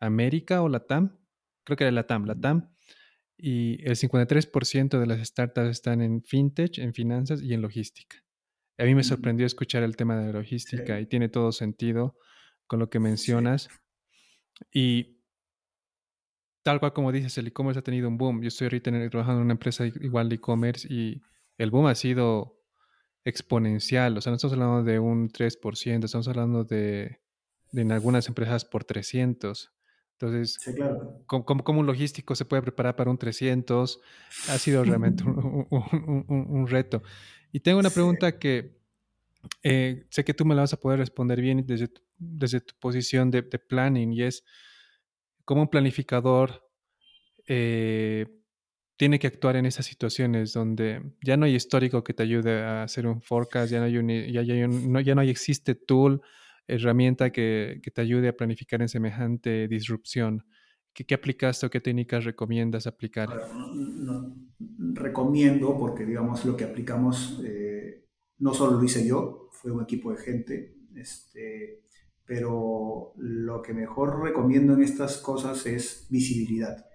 América 0.00 0.62
o 0.62 0.68
Latam. 0.68 1.18
Creo 1.64 1.76
que 1.76 1.84
era 1.84 1.92
Latam, 1.92 2.26
Latam. 2.26 2.74
Y 3.38 3.86
el 3.86 3.96
53% 3.96 4.98
de 4.98 5.06
las 5.06 5.26
startups 5.26 5.68
están 5.68 6.00
en 6.00 6.22
fintech, 6.22 6.78
en 6.78 6.94
finanzas 6.94 7.42
y 7.42 7.54
en 7.54 7.62
logística. 7.62 8.16
A 8.78 8.84
mí 8.84 8.94
me 8.94 9.04
sorprendió 9.04 9.46
escuchar 9.46 9.82
el 9.82 9.96
tema 9.96 10.18
de 10.18 10.26
la 10.26 10.38
logística 10.38 11.00
y 11.00 11.06
tiene 11.06 11.28
todo 11.28 11.52
sentido 11.52 12.16
con 12.66 12.78
lo 12.78 12.90
que 12.90 12.98
mencionas. 12.98 13.68
Y 14.72 15.22
tal 16.62 16.80
cual 16.80 16.92
como 16.92 17.12
dices, 17.12 17.36
el 17.38 17.46
e-commerce 17.46 17.78
ha 17.78 17.82
tenido 17.82 18.08
un 18.08 18.18
boom. 18.18 18.42
Yo 18.42 18.48
estoy 18.48 18.66
ahorita 18.66 18.90
trabajando 19.10 19.40
en 19.40 19.44
una 19.46 19.54
empresa 19.54 19.86
igual 19.86 20.28
de 20.28 20.34
e-commerce 20.34 20.86
y 20.92 21.22
el 21.58 21.70
boom 21.70 21.86
ha 21.86 21.94
sido 21.94 22.56
exponencial. 23.24 24.16
O 24.16 24.20
sea, 24.20 24.30
no 24.30 24.36
estamos 24.36 24.52
hablando 24.52 24.84
de 24.84 24.98
un 24.98 25.28
3%, 25.30 26.04
estamos 26.04 26.28
hablando 26.28 26.64
de, 26.64 27.20
en 27.72 27.92
algunas 27.92 28.28
empresas 28.28 28.64
por 28.64 28.84
300. 28.84 29.72
Entonces, 30.12 30.58
¿cómo, 31.26 31.80
un 31.80 31.86
logístico 31.86 32.34
se 32.34 32.46
puede 32.46 32.62
preparar 32.62 32.96
para 32.96 33.10
un 33.10 33.18
300? 33.18 34.00
Ha 34.48 34.58
sido 34.58 34.82
realmente 34.84 35.24
un, 35.26 36.66
reto. 36.68 37.02
Y 37.52 37.60
tengo 37.60 37.78
una 37.78 37.90
pregunta 37.90 38.38
que 38.38 38.78
eh, 39.62 40.06
sé 40.08 40.24
que 40.24 40.32
tú 40.32 40.44
me 40.46 40.54
la 40.54 40.62
vas 40.62 40.72
a 40.72 40.80
poder 40.80 41.00
responder 41.00 41.40
bien 41.40 41.66
desde 41.66 41.88
tu, 41.88 42.00
desde 42.16 42.60
tu 42.60 42.74
posición 42.78 43.30
de, 43.30 43.42
planning 43.42 44.12
y 44.12 44.22
es, 44.22 44.42
¿cómo 45.44 45.62
un 45.62 45.68
planificador 45.68 46.66
eh, 47.46 48.26
tiene 48.96 49.18
que 49.18 49.26
actuar 49.26 49.56
en 49.56 49.66
esas 49.66 49.86
situaciones 49.86 50.52
donde 50.52 51.02
ya 51.22 51.36
no 51.36 51.44
hay 51.44 51.54
histórico 51.54 52.02
que 52.02 52.14
te 52.14 52.22
ayude 52.22 52.62
a 52.62 52.82
hacer 52.82 53.06
un 53.06 53.20
forecast, 53.20 53.70
ya 53.70 53.78
no 53.78 53.84
hay, 53.84 54.32
ya, 54.32 54.68
no, 54.68 55.00
ya 55.00 55.14
no 55.14 55.20
existe 55.20 55.74
tool, 55.74 56.22
herramienta 56.66 57.30
que, 57.30 57.80
que, 57.82 57.90
te 57.90 58.00
ayude 58.00 58.28
a 58.28 58.36
planificar 58.36 58.80
en 58.80 58.88
semejante 58.88 59.68
disrupción. 59.68 60.44
¿Qué, 60.94 61.04
qué 61.04 61.14
aplicaste 61.14 61.66
o 61.66 61.70
qué 61.70 61.80
técnicas 61.80 62.24
recomiendas 62.24 62.86
aplicar? 62.86 63.28
recomiendo 64.94 65.76
porque, 65.78 66.06
digamos, 66.06 66.44
lo 66.46 66.56
que 66.56 66.64
aplicamos 66.64 67.38
eh, 67.44 68.06
no 68.38 68.54
solo 68.54 68.78
lo 68.78 68.84
hice 68.84 69.06
yo, 69.06 69.50
fue 69.52 69.72
un 69.72 69.82
equipo 69.82 70.10
de 70.10 70.16
gente, 70.16 70.76
este, 70.94 71.82
pero 72.24 73.12
lo 73.16 73.60
que 73.60 73.74
mejor 73.74 74.22
recomiendo 74.22 74.72
en 74.72 74.82
estas 74.82 75.18
cosas 75.18 75.66
es 75.66 76.06
visibilidad 76.08 76.86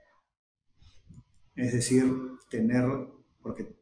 es 1.56 1.74
decir, 1.74 2.06
tener, 2.50 2.86
porque 3.42 3.78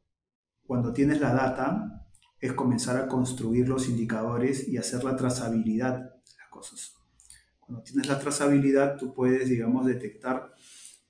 cuando 0.65 0.93
tienes 0.93 1.19
la 1.19 1.33
data, 1.33 2.05
es 2.39 2.53
comenzar 2.53 2.97
a 2.97 3.07
construir 3.07 3.67
los 3.67 3.89
indicadores 3.89 4.67
y 4.67 4.77
hacer 4.77 5.03
la 5.03 5.15
trazabilidad 5.15 5.99
de 5.99 6.35
las 6.37 6.49
cosas. 6.49 6.95
Cuando 7.59 7.83
tienes 7.83 8.07
la 8.07 8.19
trazabilidad, 8.19 8.97
tú 8.97 9.13
puedes, 9.13 9.49
digamos, 9.49 9.85
detectar 9.85 10.53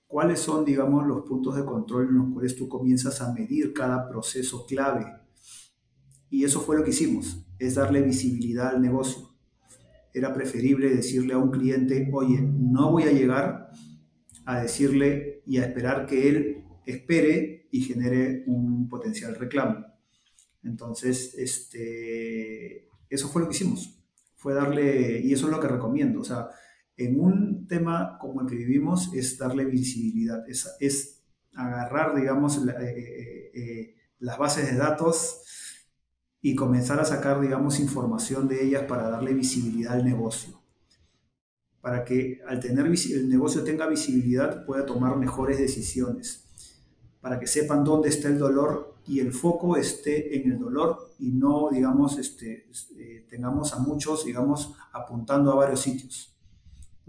cuáles 0.08 0.40
son, 0.40 0.66
digamos, 0.66 1.06
los 1.06 1.22
puntos 1.22 1.56
de 1.56 1.64
control 1.64 2.10
en 2.10 2.18
los 2.18 2.34
cuales 2.34 2.56
tú 2.56 2.68
comienzas 2.68 3.22
a 3.22 3.32
medir 3.32 3.74
cada 3.74 4.10
proceso 4.10 4.66
clave. 4.66 5.06
Y 6.32 6.44
eso 6.44 6.62
fue 6.62 6.78
lo 6.78 6.84
que 6.84 6.90
hicimos, 6.90 7.46
es 7.60 7.76
darle 7.76 8.02
visibilidad 8.02 8.70
al 8.70 8.82
negocio. 8.82 9.30
Era 10.14 10.34
preferible 10.34 10.90
decirle 10.90 11.34
a 11.34 11.38
un 11.38 11.52
cliente, 11.52 12.10
oye, 12.12 12.42
no 12.42 12.92
voy 12.92 13.04
a 13.04 13.12
llegar 13.12 13.70
a 14.46 14.62
decirle 14.62 15.29
y 15.50 15.58
a 15.58 15.66
esperar 15.66 16.06
que 16.06 16.30
él 16.30 16.64
espere 16.86 17.68
y 17.72 17.82
genere 17.82 18.44
un 18.46 18.88
potencial 18.88 19.34
reclamo. 19.34 19.84
Entonces, 20.64 21.34
este, 21.40 22.88
eso 23.10 23.30
fue 23.30 23.42
lo 23.42 23.50
que 23.50 23.56
hicimos. 23.56 24.00
Fue 24.36 24.54
darle, 24.54 25.22
y 25.22 25.34
eso 25.34 25.48
es 25.48 25.52
lo 25.52 25.60
que 25.60 25.68
recomiendo, 25.68 26.22
o 26.22 26.24
sea, 26.24 26.50
en 26.96 27.20
un 27.20 27.68
tema 27.68 28.18
como 28.20 28.42
el 28.42 28.48
que 28.48 28.56
vivimos 28.56 29.12
es 29.14 29.40
darle 29.40 29.66
visibilidad, 29.66 30.48
es, 30.48 30.70
es 30.80 31.24
agarrar, 31.56 32.16
digamos, 32.16 32.58
eh, 32.58 32.72
eh, 32.80 33.52
eh, 33.56 33.96
las 34.20 34.38
bases 34.38 34.70
de 34.72 34.78
datos 34.78 35.42
y 36.42 36.56
comenzar 36.56 37.00
a 37.00 37.06
sacar, 37.06 37.42
digamos, 37.42 37.80
información 37.80 38.48
de 38.48 38.64
ellas 38.64 38.84
para 38.84 39.10
darle 39.10 39.34
visibilidad 39.34 39.94
al 39.94 40.06
negocio. 40.06 40.59
Para 41.82 42.04
que 42.04 42.42
al 42.48 42.60
tener 42.60 42.86
el 42.86 43.30
negocio 43.30 43.64
tenga 43.64 43.88
visibilidad 43.88 44.66
pueda 44.66 44.86
tomar 44.86 45.16
mejores 45.18 45.58
decisiones. 45.58 46.46
Para 47.22 47.40
que 47.40 47.48
sepan 47.48 47.84
dónde 47.84 48.10
está 48.10 48.28
el 48.28 48.38
dolor 48.38 48.96
y 49.08 49.20
el 49.20 49.34
foco 49.34 49.76
esté 49.78 50.38
en 50.38 50.52
el 50.52 50.60
dolor 50.60 51.14
y 51.20 51.32
no, 51.32 51.70
digamos, 51.72 52.18
este, 52.18 52.68
tengamos 53.30 53.74
a 53.74 53.80
muchos, 53.80 54.26
digamos, 54.26 54.76
apuntando 54.94 55.52
a 55.52 55.56
varios 55.56 55.82
sitios. 55.82 56.36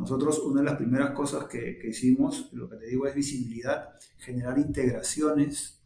Nosotros 0.00 0.38
una 0.38 0.62
de 0.62 0.66
las 0.66 0.76
primeras 0.78 1.10
cosas 1.10 1.44
que, 1.44 1.78
hicimos, 1.84 2.48
lo 2.52 2.70
que 2.70 2.76
te 2.76 2.86
digo 2.86 3.06
es 3.06 3.14
visibilidad, 3.14 3.90
generar 4.16 4.58
integraciones, 4.58 5.82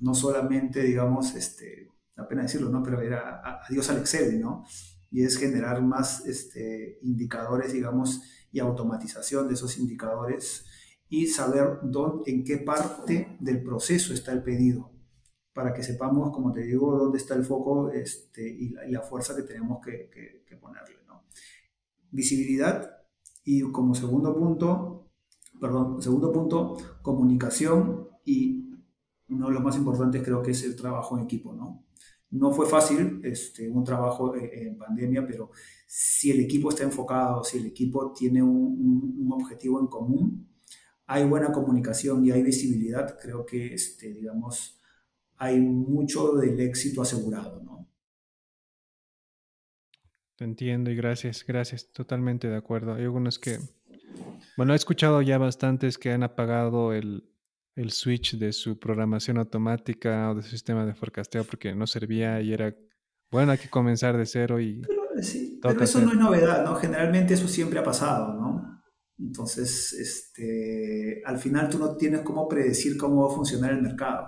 no 0.00 0.16
solamente, 0.16 0.82
digamos, 0.82 1.32
este, 1.36 1.92
apenas 2.16 2.46
decirlo, 2.46 2.70
¿no? 2.70 2.82
Pero 2.82 3.00
era 3.00 3.62
adiós 3.64 3.88
al 3.90 3.98
Excel, 3.98 4.40
¿no? 4.40 4.64
Y 5.10 5.22
es 5.22 5.38
generar 5.38 5.82
más 5.82 6.26
este, 6.26 6.98
indicadores, 7.02 7.72
digamos, 7.72 8.22
y 8.52 8.60
automatización 8.60 9.48
de 9.48 9.54
esos 9.54 9.78
indicadores 9.78 10.64
y 11.08 11.26
saber 11.26 11.78
dónde, 11.82 12.30
en 12.30 12.44
qué 12.44 12.58
parte 12.58 13.36
del 13.40 13.62
proceso 13.62 14.12
está 14.12 14.32
el 14.32 14.42
pedido, 14.42 14.90
para 15.52 15.72
que 15.72 15.82
sepamos, 15.82 16.32
como 16.32 16.52
te 16.52 16.62
digo, 16.62 16.96
dónde 16.96 17.18
está 17.18 17.34
el 17.34 17.44
foco 17.44 17.90
este, 17.90 18.48
y, 18.48 18.74
la, 18.90 19.02
fuerza 19.02 19.36
que 19.36 19.42
tenemos 19.42 19.78
que, 19.84 20.10
ponerle. 20.60 20.96
Visibilidad 22.10 22.98
y 23.44 23.60
como 23.72 23.94
segundo 23.94 24.34
punto, 24.34 25.10
perdón, 25.60 26.00
segundo 26.00 26.32
punto, 26.32 26.76
comunicación 27.02 28.08
y 28.24 28.70
uno 29.28 29.48
de 29.48 29.54
los 29.54 29.62
más 29.62 29.76
importantes 29.76 30.22
creo 30.22 30.42
que 30.42 30.52
es 30.52 30.62
el 30.64 30.76
trabajo 30.76 31.18
en 31.18 31.24
equipo, 31.24 31.52
¿no? 32.30 32.52
Fue 32.52 32.66
fácil, 32.66 33.20
este, 33.24 33.68
un 33.68 33.84
trabajo 33.84 34.34
eh, 34.34 34.66
en 34.66 34.78
pandemia, 34.78 35.26
pero 35.26 35.50
si 35.86 36.30
el 36.30 36.40
equipo 36.40 36.70
está 36.70 36.84
enfocado, 36.84 37.44
si 37.44 37.58
el 37.58 37.66
equipo 37.66 38.12
tiene 38.12 38.42
un, 38.42 39.16
un, 39.18 39.32
objetivo 39.32 39.80
en 39.80 39.86
común, 39.86 40.48
hay 41.06 41.24
buena 41.24 41.52
comunicación 41.52 42.24
y 42.24 42.30
hay 42.32 42.42
visibilidad, 42.42 43.16
creo 43.20 43.46
que, 43.46 43.74
este, 43.74 44.12
digamos, 44.12 44.80
hay 45.36 45.60
mucho 45.60 46.34
del 46.34 46.58
éxito 46.60 47.02
asegurado, 47.02 47.62
¿no? 47.62 47.88
Te 50.36 50.44
entiendo 50.44 50.90
y 50.90 50.96
gracias, 50.96 51.44
gracias, 51.46 51.90
totalmente 51.92 52.48
de 52.48 52.56
acuerdo. 52.56 52.94
Hay 52.94 53.04
algunos 53.04 53.38
que, 53.38 53.58
bueno, 54.56 54.74
he 54.74 54.76
escuchado 54.76 55.22
ya 55.22 55.38
bastantes 55.38 55.96
que 55.96 56.10
han 56.10 56.22
apagado 56.22 56.92
el, 56.92 57.24
el 57.76 57.92
switch 57.92 58.38
de 58.38 58.52
su 58.52 58.78
programación 58.78 59.36
automática 59.36 60.30
o 60.30 60.34
de 60.34 60.42
su 60.42 60.48
sistema 60.48 60.84
de 60.86 60.94
forecasteo 60.94 61.44
porque 61.44 61.74
no 61.74 61.86
servía 61.86 62.40
y 62.40 62.52
era, 62.52 62.74
bueno, 63.30 63.52
hay 63.52 63.58
que 63.58 63.68
comenzar 63.68 64.16
de 64.16 64.24
cero 64.24 64.58
y... 64.58 64.80
Pero, 64.80 65.22
sí, 65.22 65.60
pero 65.62 65.84
eso 65.84 66.00
no 66.00 66.12
es 66.12 66.18
novedad, 66.18 66.64
¿no? 66.64 66.74
Generalmente 66.76 67.34
eso 67.34 67.46
siempre 67.46 67.78
ha 67.78 67.84
pasado, 67.84 68.32
¿no? 68.34 68.82
Entonces, 69.18 69.92
este, 69.92 71.22
al 71.24 71.38
final 71.38 71.68
tú 71.68 71.78
no 71.78 71.96
tienes 71.96 72.22
cómo 72.22 72.48
predecir 72.48 72.96
cómo 72.96 73.26
va 73.26 73.32
a 73.32 73.36
funcionar 73.36 73.72
el 73.72 73.82
mercado. 73.82 74.26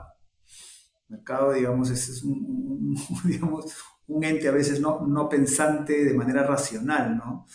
El 1.09 1.17
mercado, 1.17 1.53
digamos, 1.53 1.91
es, 1.91 2.23
un, 2.23 2.95
digamos, 3.25 3.75
un 4.07 4.25
ente 4.25 4.49
a 4.49 4.53
veces 4.53 4.81
no, 4.81 5.07
no 5.07 5.29
pensante 5.29 6.05
de 6.05 6.15
manera 6.15 6.43
racional, 6.43 7.17
¿no? 7.17 7.47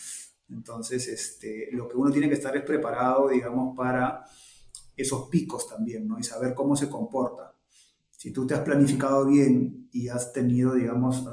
Entonces, 0.48 1.06
este, 1.06 1.68
lo 1.72 1.88
que 1.88 1.96
uno 1.96 2.10
tiene 2.10 2.28
que 2.28 2.34
estar 2.34 2.56
es 2.56 2.62
preparado, 2.64 3.28
digamos, 3.28 3.76
para 3.76 4.24
esos 4.96 5.28
picos 5.28 5.68
también, 5.68 6.06
¿no? 6.06 6.18
Y 6.18 6.22
saber 6.22 6.54
cómo 6.54 6.76
se 6.76 6.88
comporta. 6.88 7.54
Si 8.10 8.32
tú 8.32 8.46
te 8.46 8.54
has 8.54 8.60
planificado 8.60 9.26
bien 9.26 9.88
y 9.92 10.08
has 10.08 10.32
tenido, 10.32 10.74
digamos, 10.74 11.24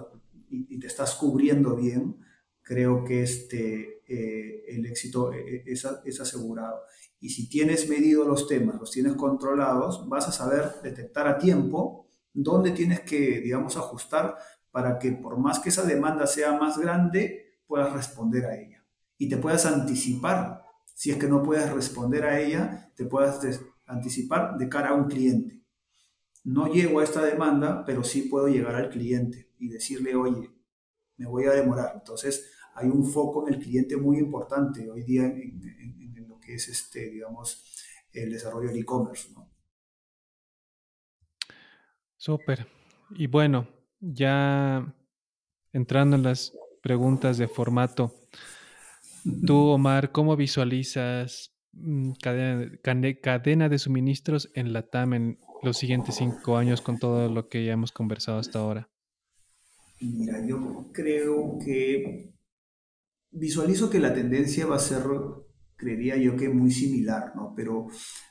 y, 0.50 0.80
te 0.80 0.88
estás 0.88 1.16
cubriendo 1.16 1.76
bien, 1.76 2.18
creo 2.62 3.04
que 3.04 3.24
este, 3.24 4.02
eh, 4.08 4.66
el 4.68 4.86
éxito 4.86 5.32
eh, 5.32 5.56
eh, 5.56 5.64
es, 5.66 5.88
es, 6.04 6.20
asegurado. 6.20 6.82
Y 7.20 7.30
si 7.30 7.48
tienes 7.48 7.88
medido 7.88 8.26
los 8.26 8.48
temas, 8.48 8.80
los 8.80 8.92
tienes 8.92 9.14
controlados, 9.14 10.08
vas 10.10 10.28
a 10.28 10.32
saber 10.32 10.82
detectar 10.84 11.28
a 11.28 11.38
tiempo 11.38 12.10
dónde 12.34 12.72
tienes 12.72 13.02
que, 13.02 13.40
digamos, 13.42 13.78
ajustar 13.78 14.38
para 14.72 14.98
que 15.00 15.12
por 15.12 15.38
más 15.38 15.60
que 15.60 15.70
esa 15.70 15.84
demanda 15.84 16.26
sea 16.28 16.54
más 16.54 16.78
grande, 16.78 17.60
puedas 17.68 17.94
responder 17.94 18.46
a 18.46 18.60
ella. 18.60 18.84
Y 19.18 19.30
te 19.30 19.38
puedas 19.38 19.66
anticipar, 19.66 20.61
si 20.94 21.12
es 21.12 21.18
que 21.18 21.28
no 21.28 21.44
puedes 21.44 21.72
responder 21.72 22.26
a 22.26 22.40
ella, 22.40 22.92
te 22.96 23.06
puedas 23.06 23.42
anticipar 23.86 24.58
de 24.58 24.70
cara 24.70 24.90
a 24.90 24.94
un 24.94 25.08
cliente. 25.08 25.62
No 26.44 26.68
llego 26.68 27.00
a 27.00 27.04
esta 27.04 27.24
demanda, 27.24 27.84
pero 27.86 28.04
sí 28.04 28.24
puedo 28.24 28.48
llegar 28.48 28.76
al 28.76 28.90
cliente 28.90 29.52
y 29.60 29.70
decirle, 29.70 30.16
oye, 30.16 30.50
me 31.18 31.28
voy 31.28 31.46
a 31.46 31.52
demorar. 31.52 31.94
Entonces, 31.96 32.52
hay 32.74 32.88
un 32.88 33.06
foco 33.06 33.48
en 33.48 33.54
el 33.54 33.60
cliente 33.60 33.98
muy 33.98 34.18
importante 34.18 34.90
hoy 34.90 35.04
día 35.04 35.26
en, 35.26 36.26
lo 36.28 36.40
que 36.40 36.56
es, 36.56 36.68
este, 36.68 37.10
digamos, 37.10 37.64
el 38.14 38.32
desarrollo 38.32 38.70
del 38.70 38.80
e-commerce. 38.80 39.32
¿no? 39.34 39.52
Súper. 42.18 42.68
Y 43.12 43.28
bueno, 43.28 43.68
ya 44.00 44.94
entrando 45.74 46.16
en 46.16 46.24
las 46.24 46.54
preguntas 46.82 47.38
de 47.38 47.48
formato, 47.48 48.16
tú, 49.46 49.58
Omar, 49.68 50.12
¿cómo 50.12 50.36
visualizas 50.36 51.54
mm, 51.74 52.14
cadena, 52.22 53.70
de 53.70 53.80
suministros 53.80 54.52
en 54.56 54.74
la 54.74 54.84
TAM 54.84 55.14
en 55.14 55.40
los 55.64 55.78
siguientes 55.78 56.16
cinco 56.16 56.58
años 56.58 56.82
con 56.82 56.98
todo 56.98 57.30
lo 57.30 57.48
que 57.48 57.66
ya 57.66 57.74
hemos 57.74 57.92
conversado 57.92 58.40
hasta 58.40 58.60
ahora? 58.60 58.90
Mira, 60.00 60.46
yo 60.46 60.90
creo 60.92 61.60
que 61.64 62.34
visualizo 63.30 63.90
que 63.90 64.00
la 64.00 64.14
tendencia 64.14 64.66
va 64.66 64.78
a 64.78 64.80
ser, 64.80 65.04
creería 65.76 66.18
yo 66.18 66.36
que 66.36 66.50
muy 66.50 66.72
similar, 66.72 67.34
¿no? 67.36 67.54
Pero 67.56 67.88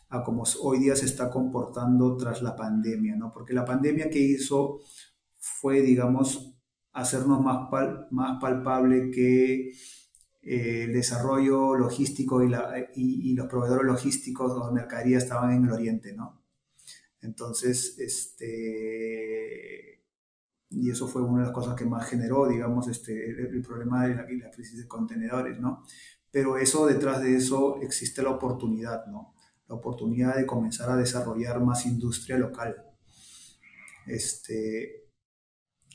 a 0.08 0.22
como 0.24 0.42
hoy 0.62 0.80
día 0.80 0.96
se 0.96 1.06
está 1.06 1.30
comportando 1.30 2.16
tras 2.16 2.42
la 2.42 2.56
pandemia, 2.56 3.16
¿no? 3.16 3.32
Porque 3.32 3.54
la 3.54 3.64
pandemia 3.64 4.10
que 4.10 4.18
hizo 4.18 4.80
fue, 5.38 5.80
digamos, 5.82 6.56
hacernos 6.92 7.40
más, 7.40 7.68
más 8.10 8.40
palpable 8.40 9.10
que 9.10 9.70
eh, 10.42 10.84
el 10.84 10.92
desarrollo 10.92 11.74
logístico 11.74 12.42
y, 12.42 12.48
la, 12.48 12.74
y, 12.94 13.34
los 13.34 13.46
proveedores 13.46 13.86
logísticos 13.86 14.52
o 14.52 14.72
mercadería 14.72 15.18
estaban 15.18 15.52
en 15.52 15.64
el 15.64 15.72
oriente, 15.72 16.12
¿no? 16.14 16.42
Entonces, 17.20 17.98
este, 17.98 18.46
y 20.70 20.90
eso 20.90 21.06
fue 21.08 21.22
una 21.22 21.40
de 21.40 21.46
las 21.46 21.54
cosas 21.54 21.76
que 21.76 21.84
más 21.84 22.08
generó, 22.08 22.48
digamos, 22.48 22.88
este, 22.88 23.30
el, 23.30 23.62
problema 23.62 24.06
de 24.06 24.14
la, 24.14 24.22
la, 24.22 24.50
crisis 24.50 24.78
de 24.78 24.88
contenedores, 24.88 25.58
¿no? 25.58 25.84
Pero 26.30 26.56
eso, 26.56 26.86
detrás 26.86 27.20
de 27.22 27.36
eso, 27.36 27.80
existe 27.82 28.22
la 28.22 28.30
oportunidad, 28.30 29.06
¿no? 29.06 29.34
La 29.68 29.74
oportunidad 29.76 30.36
de 30.36 30.46
comenzar 30.46 30.90
a 30.90 30.96
desarrollar 30.96 31.60
más 31.60 31.86
industria 31.86 32.38
local. 32.38 32.76
Este, 34.06 35.00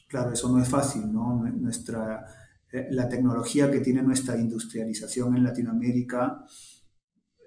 Claro, 0.07 0.31
eso 0.31 0.49
no 0.49 0.61
es 0.61 0.69
fácil, 0.69 1.11
¿no? 1.11 1.43
Nuestra, 1.43 2.21
eh, 2.21 2.25
la 2.71 3.07
tecnología 3.07 3.71
que 3.71 3.79
tiene 3.79 4.01
nuestra 4.01 4.37
industrialización 4.37 5.35
en 5.35 5.43
Latinoamérica, 5.43 6.45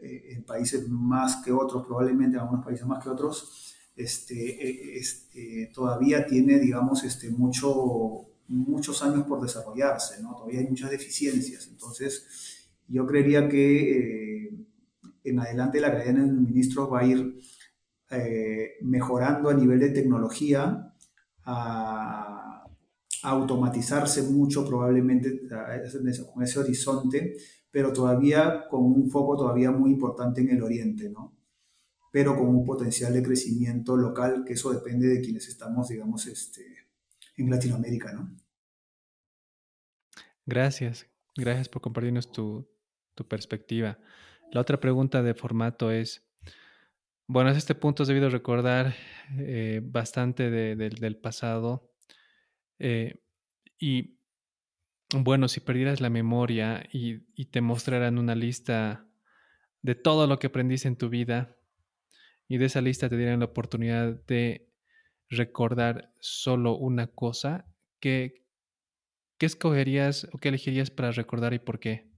eh, 0.01 0.35
en 0.35 0.45
países 0.45 0.89
más 0.89 1.43
que 1.45 1.53
otros, 1.53 1.85
probablemente 1.87 2.37
en 2.37 2.43
algunos 2.43 2.65
países 2.65 2.87
más 2.87 3.03
que 3.03 3.11
otros, 3.11 3.75
este, 3.97 4.35
eh, 4.35 4.97
este, 4.97 5.71
todavía 5.75 6.25
tiene, 6.25 6.59
digamos, 6.59 7.03
este, 7.05 7.31
mucho, 7.31 8.29
muchos 8.47 9.03
años 9.03 9.27
por 9.27 9.41
desarrollarse, 9.41 10.23
¿no? 10.23 10.35
Todavía 10.35 10.61
hay 10.61 10.69
muchas 10.69 10.91
deficiencias. 10.91 11.67
Entonces, 11.69 12.71
yo 12.87 13.07
creería 13.07 13.49
que 13.49 14.67
en 15.25 15.41
adelante 15.41 15.81
la 15.81 15.91
cadena 15.91 16.23
de 16.23 16.31
suministros 16.31 16.91
va 16.93 17.01
a 17.01 17.05
ir 17.05 17.39
mejorando 18.81 19.51
a 19.51 19.55
nivel 19.55 19.81
de 19.81 19.91
tecnología 19.91 20.95
automatizarse 23.23 24.23
mucho 24.23 24.67
probablemente 24.67 25.43
con 26.33 26.43
ese 26.43 26.59
horizonte, 26.59 27.37
pero 27.71 27.93
todavía 27.93 28.67
con 28.69 28.85
un 28.85 29.11
foco 29.11 29.37
todavía 29.37 29.71
muy 29.71 29.91
importante 29.91 30.41
en 30.41 30.51
el 30.51 30.63
oriente, 30.63 31.09
¿no? 31.11 31.37
Pero 32.11 32.37
con 32.37 32.49
un 32.49 32.65
potencial 32.65 33.13
de 33.13 33.23
crecimiento 33.23 33.97
local, 33.97 34.45
que 34.47 34.55
eso 34.55 34.73
depende 34.73 35.09
de 35.09 35.21
quienes 35.21 35.49
estamos, 35.49 35.89
digamos, 35.89 36.27
este, 36.27 36.65
en 37.37 37.51
Latinoamérica, 37.51 38.13
¿no? 38.13 38.35
Gracias, 40.47 41.07
gracias 41.37 41.69
por 41.69 41.83
compartirnos 41.83 42.33
tu, 42.33 42.67
tu 43.15 43.29
perspectiva. 43.29 43.99
La 44.51 44.63
otra 44.63 44.81
pregunta 44.81 45.23
de 45.23 45.35
formato 45.35 45.91
es, 45.91 46.27
bueno, 47.27 47.51
a 47.51 47.53
este 47.53 47.75
punto 47.75 48.03
has 48.03 48.09
debido 48.09 48.31
recordar 48.31 48.95
eh, 49.37 49.83
bastante 49.85 50.51
del 50.51 51.17
pasado 51.19 51.88
eh, 52.79 53.21
y 53.79 54.19
bueno, 55.15 55.49
si 55.49 55.61
perdieras 55.61 56.01
la 56.01 56.11
memoria 56.11 56.87
y, 56.93 57.19
te 57.47 57.61
mostraran 57.61 58.19
una 58.19 58.35
lista 58.35 59.07
de 59.83 59.95
todo 59.95 60.27
lo 60.27 60.39
que 60.39 60.49
aprendiste 60.49 60.89
en 60.89 60.97
tu 60.97 61.09
vida 61.09 61.57
y 62.47 62.59
de 62.59 62.67
esa 62.67 62.81
lista 62.81 63.09
te 63.09 63.17
dieran 63.17 63.41
la 63.41 63.47
oportunidad 63.47 64.25
de 64.27 64.71
recordar 65.31 66.13
solo 66.21 66.77
una 66.77 67.07
cosa, 67.07 67.67
¿qué, 68.01 68.47
qué 69.39 69.47
escogerías 69.47 70.29
o 70.33 70.39
qué 70.39 70.49
elegirías 70.49 70.91
para 70.91 71.13
recordar 71.13 71.55
y 71.55 71.59
por 71.59 71.79
qué? 71.79 72.11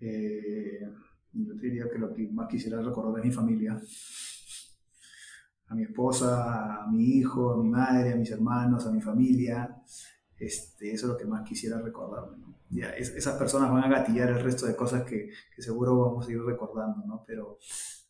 Eh, 0.00 0.80
yo 1.32 1.54
diría 1.54 1.88
que 1.90 1.98
lo 1.98 2.14
que 2.14 2.28
más 2.28 2.48
quisiera 2.48 2.80
recordar 2.82 3.20
es 3.20 3.26
mi 3.26 3.32
familia. 3.32 3.80
A 5.68 5.74
mi 5.74 5.82
esposa, 5.82 6.82
a 6.82 6.86
mi 6.86 7.04
hijo, 7.18 7.52
a 7.52 7.56
mi 7.56 7.68
madre, 7.68 8.12
a 8.12 8.16
mis 8.16 8.30
hermanos, 8.30 8.86
a 8.86 8.92
mi 8.92 9.00
familia. 9.00 9.82
Este, 10.38 10.92
eso 10.92 11.06
es 11.06 11.12
lo 11.12 11.18
que 11.18 11.24
más 11.24 11.42
quisiera 11.48 11.80
recordarme. 11.80 12.38
¿no? 12.38 12.56
Ya, 12.68 12.90
esas 12.90 13.36
personas 13.36 13.70
van 13.70 13.84
a 13.84 13.88
gatillar 13.88 14.30
el 14.30 14.42
resto 14.42 14.66
de 14.66 14.74
cosas 14.74 15.04
que, 15.04 15.30
que, 15.54 15.62
seguro 15.62 15.98
vamos 15.98 16.26
a 16.26 16.32
ir 16.32 16.42
recordando, 16.42 17.04
¿no? 17.06 17.24
Pero 17.26 17.58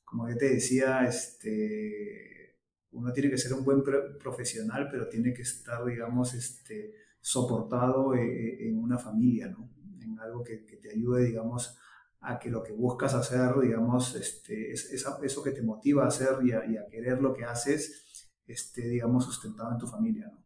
como 0.04 0.28
yo 0.28 0.36
te 0.36 0.48
decía, 0.48 1.04
este, 1.06 2.56
uno 2.92 3.12
tiene 3.12 3.28
que 3.30 3.36
ser 3.36 3.52
un 3.52 3.64
buen 3.64 3.82
profesional, 4.18 4.88
pero 4.90 5.08
tiene 5.08 5.34
que 5.34 5.42
estar, 5.42 5.84
digamos, 5.84 6.32
este, 6.32 6.94
soportado 7.20 8.14
en, 8.14 8.20
e, 8.20 8.68
en 8.68 8.78
una 8.78 8.98
familia, 8.98 9.48
¿no? 9.48 9.70
En 10.00 10.18
algo 10.18 10.42
que, 10.42 10.64
que, 10.64 10.76
te 10.76 10.90
ayude, 10.90 11.26
digamos, 11.26 11.76
a 12.20 12.38
que 12.38 12.51
lo 12.51 12.62
que 12.62 12.72
buscas 12.72 13.14
hacer, 13.14 13.59
digamos, 13.60 14.14
este, 14.14 14.72
es, 14.72 14.90
eso 14.93 15.43
que 15.43 15.51
te 15.52 15.62
motiva 15.62 16.05
a 16.05 16.09
hacer 16.09 16.38
y 16.43 16.52
a, 16.52 16.64
y 16.66 16.76
a 16.76 16.86
querer 16.86 17.20
lo 17.20 17.32
que 17.34 17.44
haces, 17.44 18.30
esté, 18.47 18.88
digamos, 18.88 19.24
sustentado 19.24 19.72
en 19.72 19.78
tu 19.78 19.86
familia, 19.86 20.28
¿no? 20.32 20.44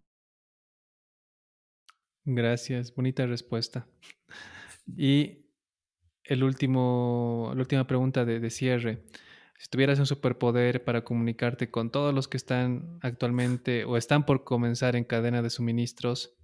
Gracias, 2.24 2.94
bonita 2.94 3.26
respuesta. 3.26 3.86
Y 4.86 5.46
el 6.24 6.44
último, 6.44 7.50
la 7.54 7.60
última 7.60 7.86
pregunta 7.86 8.24
de, 8.24 8.40
de, 8.40 8.50
cierre. 8.50 9.04
Si 9.58 9.68
tuvieras 9.68 9.98
un 9.98 10.06
superpoder 10.06 10.84
para 10.84 11.02
comunicarte 11.02 11.70
con 11.70 11.90
todos 11.90 12.14
los 12.14 12.28
que 12.28 12.36
están 12.36 12.98
actualmente 13.02 13.84
o 13.84 13.96
están 13.96 14.24
por 14.24 14.44
comenzar 14.44 14.96
en 14.96 15.04
cadena 15.04 15.42
de 15.42 15.50
suministros 15.50 16.36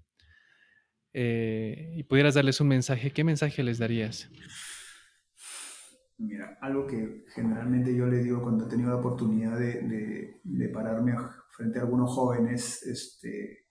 eh, 1.13 1.95
y 1.97 2.03
pudieras 2.03 2.35
darles 2.35 2.61
un 2.61 2.69
mensaje, 2.69 3.11
¿qué 3.11 3.25
mensaje 3.25 3.63
les 3.63 3.79
darías? 3.79 4.29
Mira, 6.19 6.57
algo 6.63 6.87
que 6.87 7.25
generalmente 7.35 7.95
yo 7.95 8.07
le 8.07 8.23
digo 8.23 8.43
cuando 8.43 8.67
he 8.67 8.69
tenido 8.69 8.91
la 8.91 8.97
oportunidad 8.97 9.59
de, 9.59 10.71
pararme 10.73 11.15
frente 11.51 11.79
a 11.79 11.83
algunos 11.83 12.11
jóvenes, 12.11 12.83
este, 12.85 13.67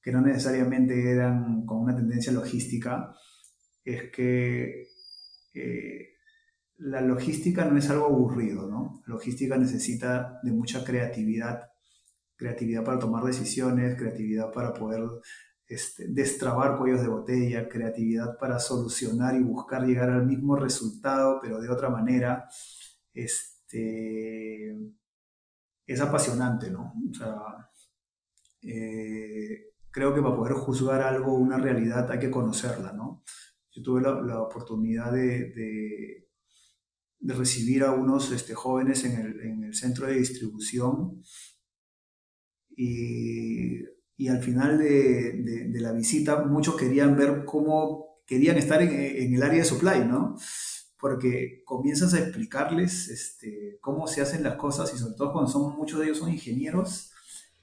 que 0.00 0.12
no 0.12 0.20
necesariamente 0.20 1.10
eran 1.10 1.66
con 1.66 1.78
una 1.78 1.96
tendencia 1.96 2.32
logística, 2.32 3.12
es 3.84 4.10
que 4.10 4.86
eh, 5.54 6.12
la 6.78 7.00
logística 7.00 7.64
no 7.64 7.76
es 7.76 7.90
algo 7.90 8.06
aburrido, 8.06 8.68
¿no? 8.68 9.02
La 9.06 9.14
logística 9.14 9.56
necesita 9.56 10.40
de 10.42 10.52
mucha 10.52 10.84
creatividad, 10.84 11.62
creatividad 12.36 12.84
para 12.84 12.98
tomar 12.98 13.24
decisiones, 13.24 13.96
creatividad 13.96 14.52
para 14.52 14.72
poder 14.72 15.02
este, 15.72 16.06
destrabar 16.08 16.78
cuellos 16.78 17.00
de 17.00 17.08
botella, 17.08 17.68
creatividad 17.68 18.36
para 18.38 18.58
solucionar 18.58 19.34
y 19.36 19.42
buscar 19.42 19.86
llegar 19.86 20.10
al 20.10 20.26
mismo 20.26 20.56
resultado, 20.56 21.38
pero 21.40 21.60
de 21.60 21.70
otra 21.70 21.88
manera. 21.88 22.48
Este, 23.14 24.76
es 25.86 26.00
apasionante, 26.00 26.70
¿no? 26.70 26.92
O 27.10 27.14
sea, 27.14 27.70
eh, 28.62 29.72
creo 29.90 30.14
que 30.14 30.22
para 30.22 30.36
poder 30.36 30.54
juzgar 30.54 31.02
algo, 31.02 31.34
una 31.34 31.58
realidad, 31.58 32.10
hay 32.10 32.18
que 32.18 32.30
conocerla, 32.30 32.92
¿no? 32.92 33.22
Yo 33.70 33.82
tuve 33.82 34.02
la, 34.02 34.42
oportunidad 34.42 35.12
de, 35.12 35.52
de, 37.20 37.34
recibir 37.34 37.84
a 37.84 37.92
unos 37.92 38.30
este, 38.32 38.54
jóvenes 38.54 39.04
en 39.04 39.18
el, 39.18 39.40
en 39.40 39.64
el, 39.64 39.74
centro 39.74 40.06
de 40.06 40.14
distribución 40.14 41.22
y, 42.76 43.91
y 44.16 44.28
al 44.28 44.42
final 44.42 44.78
de, 44.78 45.68
de, 45.68 45.80
la 45.80 45.92
visita 45.92 46.44
muchos 46.44 46.76
querían 46.76 47.16
ver 47.16 47.44
cómo 47.44 48.22
querían 48.26 48.56
estar 48.56 48.82
en, 48.82 48.92
en, 48.92 49.34
el 49.34 49.42
área 49.42 49.58
de 49.58 49.64
supply, 49.64 50.04
¿no? 50.04 50.36
Porque 50.98 51.62
comienzas 51.64 52.14
a 52.14 52.20
explicarles 52.20 53.08
este, 53.08 53.78
cómo 53.80 54.06
se 54.06 54.20
hacen 54.20 54.44
las 54.44 54.56
cosas 54.56 54.94
y 54.94 54.98
sobre 54.98 55.14
todo 55.16 55.32
cuando 55.32 55.50
son, 55.50 55.76
muchos 55.76 55.98
de 55.98 56.06
ellos 56.06 56.18
son 56.18 56.30
ingenieros, 56.30 57.12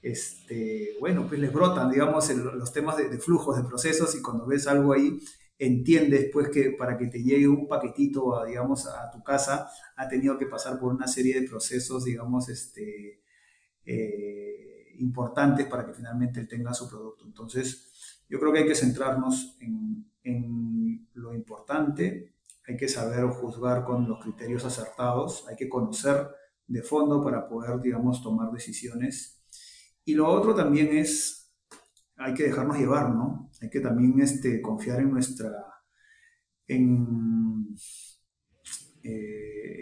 este, 0.02 0.96
bueno, 0.98 1.26
pues 1.28 1.40
les 1.40 1.52
brotan, 1.52 1.90
digamos, 1.90 2.28
los 2.34 2.72
temas 2.72 2.96
de, 2.96 3.18
flujos, 3.18 3.56
de 3.56 3.64
procesos, 3.64 4.14
y 4.14 4.22
cuando 4.22 4.46
ves 4.46 4.66
algo 4.66 4.92
ahí, 4.92 5.18
entiendes 5.58 6.30
pues 6.32 6.48
que 6.48 6.70
para 6.70 6.96
que 6.96 7.06
te 7.06 7.22
llegue 7.22 7.46
un 7.46 7.68
paquetito, 7.68 8.38
a, 8.38 8.46
digamos, 8.46 8.86
a 8.86 9.10
tu 9.10 9.22
casa, 9.22 9.68
ha 9.96 10.08
tenido 10.08 10.38
que 10.38 10.46
pasar 10.46 10.78
por 10.78 10.92
una 10.94 11.06
serie 11.06 11.38
de 11.38 11.48
procesos, 11.48 12.04
digamos, 12.04 12.48
este, 12.48 13.22
eh, 13.84 14.69
importantes 15.00 15.66
para 15.66 15.86
que 15.86 15.92
finalmente 15.92 16.40
él 16.40 16.48
tenga 16.48 16.72
su 16.72 16.88
producto. 16.88 17.24
Entonces, 17.26 18.24
yo 18.28 18.38
creo 18.38 18.52
que 18.52 18.60
hay 18.60 18.66
que 18.66 18.74
centrarnos 18.74 19.56
en, 19.60 20.08
lo 21.14 21.34
importante, 21.34 22.34
hay 22.66 22.76
que 22.76 22.88
saber 22.88 23.26
juzgar 23.26 23.84
con 23.84 24.08
los 24.08 24.22
criterios 24.22 24.64
acertados, 24.64 25.46
hay 25.48 25.56
que 25.56 25.68
conocer 25.68 26.28
de 26.66 26.82
fondo 26.82 27.22
para 27.22 27.48
poder, 27.48 27.80
digamos, 27.80 28.22
tomar 28.22 28.50
decisiones 28.52 29.42
y 30.04 30.14
lo 30.14 30.28
otro 30.28 30.54
también 30.54 30.96
es, 30.96 31.52
hay 32.16 32.32
que 32.34 32.44
dejarnos 32.44 32.78
llevar, 32.78 33.10
¿no? 33.10 33.50
Hay 33.60 33.68
que 33.70 33.80
también 33.80 34.20
este, 34.20 34.62
confiar 34.62 35.00
en 35.00 35.10
nuestra, 35.10 35.52
en, 36.66 37.74
eh, 39.02 39.29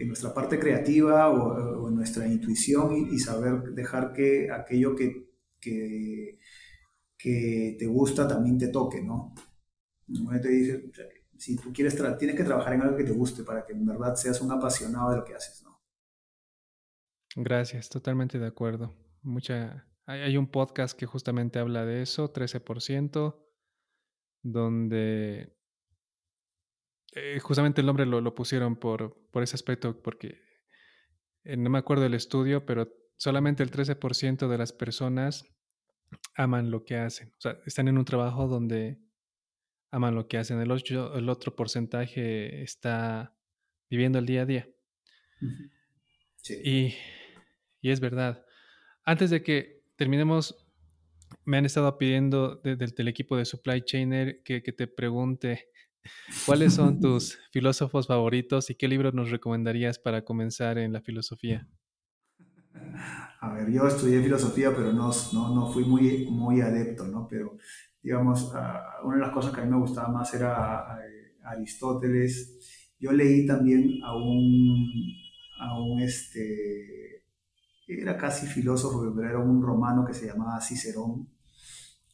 nuestra 0.08 0.34
parte 0.34 0.58
creativa 0.58 1.30
o, 1.30 1.90
nuestra 1.90 2.26
intuición 2.26 3.08
y, 3.10 3.18
saber 3.18 3.74
dejar 3.74 4.12
que 4.12 4.50
aquello 4.50 4.94
que, 4.94 5.30
que, 5.60 6.38
que, 7.16 7.76
te 7.78 7.86
gusta 7.86 8.26
también 8.26 8.58
te 8.58 8.68
toque, 8.68 9.02
¿no? 9.02 9.34
Te 10.40 10.48
dice, 10.48 10.90
si 11.36 11.56
tú 11.56 11.72
quieres, 11.72 11.96
tienes 12.18 12.36
que 12.36 12.44
trabajar 12.44 12.74
en 12.74 12.82
algo 12.82 12.96
que 12.96 13.04
te 13.04 13.12
guste 13.12 13.42
para 13.42 13.64
que 13.64 13.72
en 13.72 13.86
verdad 13.86 14.14
seas 14.16 14.40
un 14.40 14.50
apasionado 14.50 15.10
de 15.10 15.16
lo 15.18 15.24
que 15.24 15.34
haces, 15.34 15.62
¿no? 15.62 15.80
Gracias, 17.36 17.88
totalmente 17.88 18.38
de 18.38 18.46
acuerdo. 18.46 18.94
Mucha, 19.22 19.86
hay, 20.06 20.36
un 20.36 20.50
podcast 20.50 20.98
que 20.98 21.06
justamente 21.06 21.58
habla 21.58 21.84
de 21.84 22.02
eso, 22.02 22.32
13%, 22.32 23.36
donde 24.42 25.57
eh, 27.18 27.40
justamente 27.40 27.80
el 27.80 27.86
nombre 27.86 28.06
lo, 28.06 28.34
pusieron 28.34 28.76
por, 28.76 29.16
por, 29.30 29.42
ese 29.42 29.56
aspecto, 29.56 30.00
porque 30.02 30.40
eh, 31.44 31.56
no 31.56 31.70
me 31.70 31.78
acuerdo 31.78 32.04
del 32.04 32.14
estudio, 32.14 32.64
pero 32.66 32.88
solamente 33.16 33.62
el 33.62 33.70
13% 33.70 34.48
de 34.48 34.58
las 34.58 34.72
personas 34.72 35.44
aman 36.34 36.70
lo 36.70 36.84
que 36.84 36.96
hacen. 36.96 37.32
O 37.38 37.40
sea, 37.40 37.58
están 37.66 37.88
en 37.88 37.98
un 37.98 38.04
trabajo 38.04 38.48
donde 38.48 38.98
aman 39.90 40.14
lo 40.14 40.28
que 40.28 40.38
hacen. 40.38 40.60
El, 40.60 40.70
el 40.70 41.28
otro 41.28 41.54
porcentaje 41.54 42.62
está 42.62 43.36
viviendo 43.90 44.18
el 44.18 44.26
día 44.26 44.42
a 44.42 44.46
día. 44.46 44.68
Sí. 46.36 46.54
Y, 46.64 46.94
y, 47.80 47.90
es 47.90 48.00
verdad. 48.00 48.44
Antes 49.04 49.30
de 49.30 49.42
que 49.42 49.82
terminemos, 49.96 50.66
me 51.44 51.58
han 51.58 51.66
estado 51.66 51.98
pidiendo 51.98 52.56
del 52.56 53.08
equipo 53.08 53.36
de 53.36 53.44
Supply 53.44 53.82
Chainer 53.82 54.42
que, 54.42 54.62
que 54.62 54.72
te 54.72 54.86
pregunte 54.86 55.68
cuáles 56.46 56.74
son 56.74 57.00
tus 57.00 57.38
filósofos 57.52 58.06
favoritos 58.06 58.70
y 58.70 58.74
qué 58.74 58.88
libros 58.88 59.14
nos 59.14 59.30
recomendarías 59.30 59.98
para 59.98 60.24
comenzar 60.24 60.78
en 60.78 60.92
la 60.92 61.00
filosofía. 61.00 61.68
A 63.40 63.52
ver, 63.52 63.70
yo 63.70 63.86
estudié 63.86 64.22
filosofía, 64.22 64.74
pero 64.74 64.92
no, 64.92 65.10
no, 65.32 65.54
no 65.54 65.72
fui 65.72 65.84
muy, 65.84 66.26
muy 66.30 66.60
adepto, 66.60 67.06
¿no? 67.06 67.26
Pero, 67.28 67.56
digamos, 68.02 68.52
uh, 68.52 69.06
una 69.06 69.16
de 69.16 69.22
las 69.22 69.30
cosas 69.30 69.52
que 69.52 69.60
a 69.60 69.64
mí 69.64 69.70
me 69.70 69.78
gustaba 69.78 70.08
más 70.08 70.32
era 70.34 70.98
uh, 70.98 71.46
Aristóteles. 71.46 72.94
Yo 72.98 73.12
leí 73.12 73.46
también 73.46 74.00
a 74.02 74.16
un, 74.16 74.90
a 75.60 75.80
un 75.80 76.00
este, 76.00 77.24
era 77.86 78.16
casi 78.16 78.46
filósofo, 78.46 79.12
pero 79.14 79.28
era 79.28 79.38
un 79.38 79.62
romano 79.62 80.04
que 80.04 80.14
se 80.14 80.26
llamaba 80.26 80.60
Cicerón, 80.60 81.28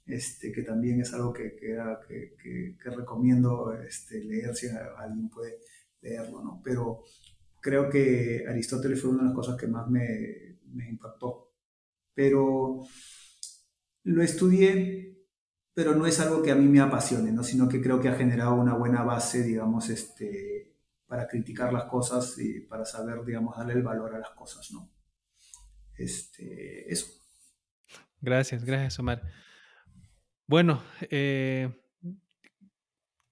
este, 0.06 0.52
que 0.52 0.62
también 0.62 1.00
es 1.00 1.12
algo 1.14 1.32
que, 1.32 1.56
que, 1.56 2.76
que, 2.78 2.90
recomiendo 2.90 3.72
este, 3.74 4.22
leer 4.22 4.54
si 4.54 4.68
alguien 4.68 5.28
puede 5.30 5.58
leerlo, 6.00 6.42
¿no? 6.42 6.60
Pero 6.62 7.04
creo 7.60 7.88
que 7.88 8.44
Aristóteles 8.48 9.00
fue 9.00 9.10
una 9.10 9.22
de 9.22 9.28
las 9.28 9.34
cosas 9.34 9.56
que 9.56 9.66
más 9.66 9.88
me, 9.88 10.58
me 10.72 10.88
impactó. 10.88 11.52
Pero 12.12 12.80
lo 14.04 14.22
estudié, 14.22 15.26
pero 15.72 15.94
no 15.94 16.06
es 16.06 16.20
algo 16.20 16.42
que 16.42 16.50
a 16.50 16.54
mí 16.54 16.66
me 16.66 16.80
apasione, 16.80 17.32
¿no? 17.32 17.42
sino 17.42 17.68
que 17.68 17.80
creo 17.80 18.00
que 18.00 18.08
ha 18.08 18.14
generado 18.14 18.54
una 18.54 18.74
buena 18.74 19.02
base, 19.02 19.42
digamos, 19.42 19.88
este, 19.88 20.76
para 21.06 21.26
criticar 21.26 21.72
las 21.72 21.84
cosas 21.84 22.38
y 22.38 22.60
para 22.60 22.84
saber, 22.84 23.24
digamos, 23.24 23.56
darle 23.56 23.72
el 23.74 23.82
valor 23.82 24.14
a 24.14 24.18
las 24.18 24.30
cosas, 24.30 24.70
¿no? 24.72 24.90
Este, 25.96 26.92
eso. 26.92 27.06
Gracias, 28.20 28.64
gracias, 28.64 28.98
Omar. 28.98 29.22
Bueno, 30.46 30.82
eh, 31.10 31.70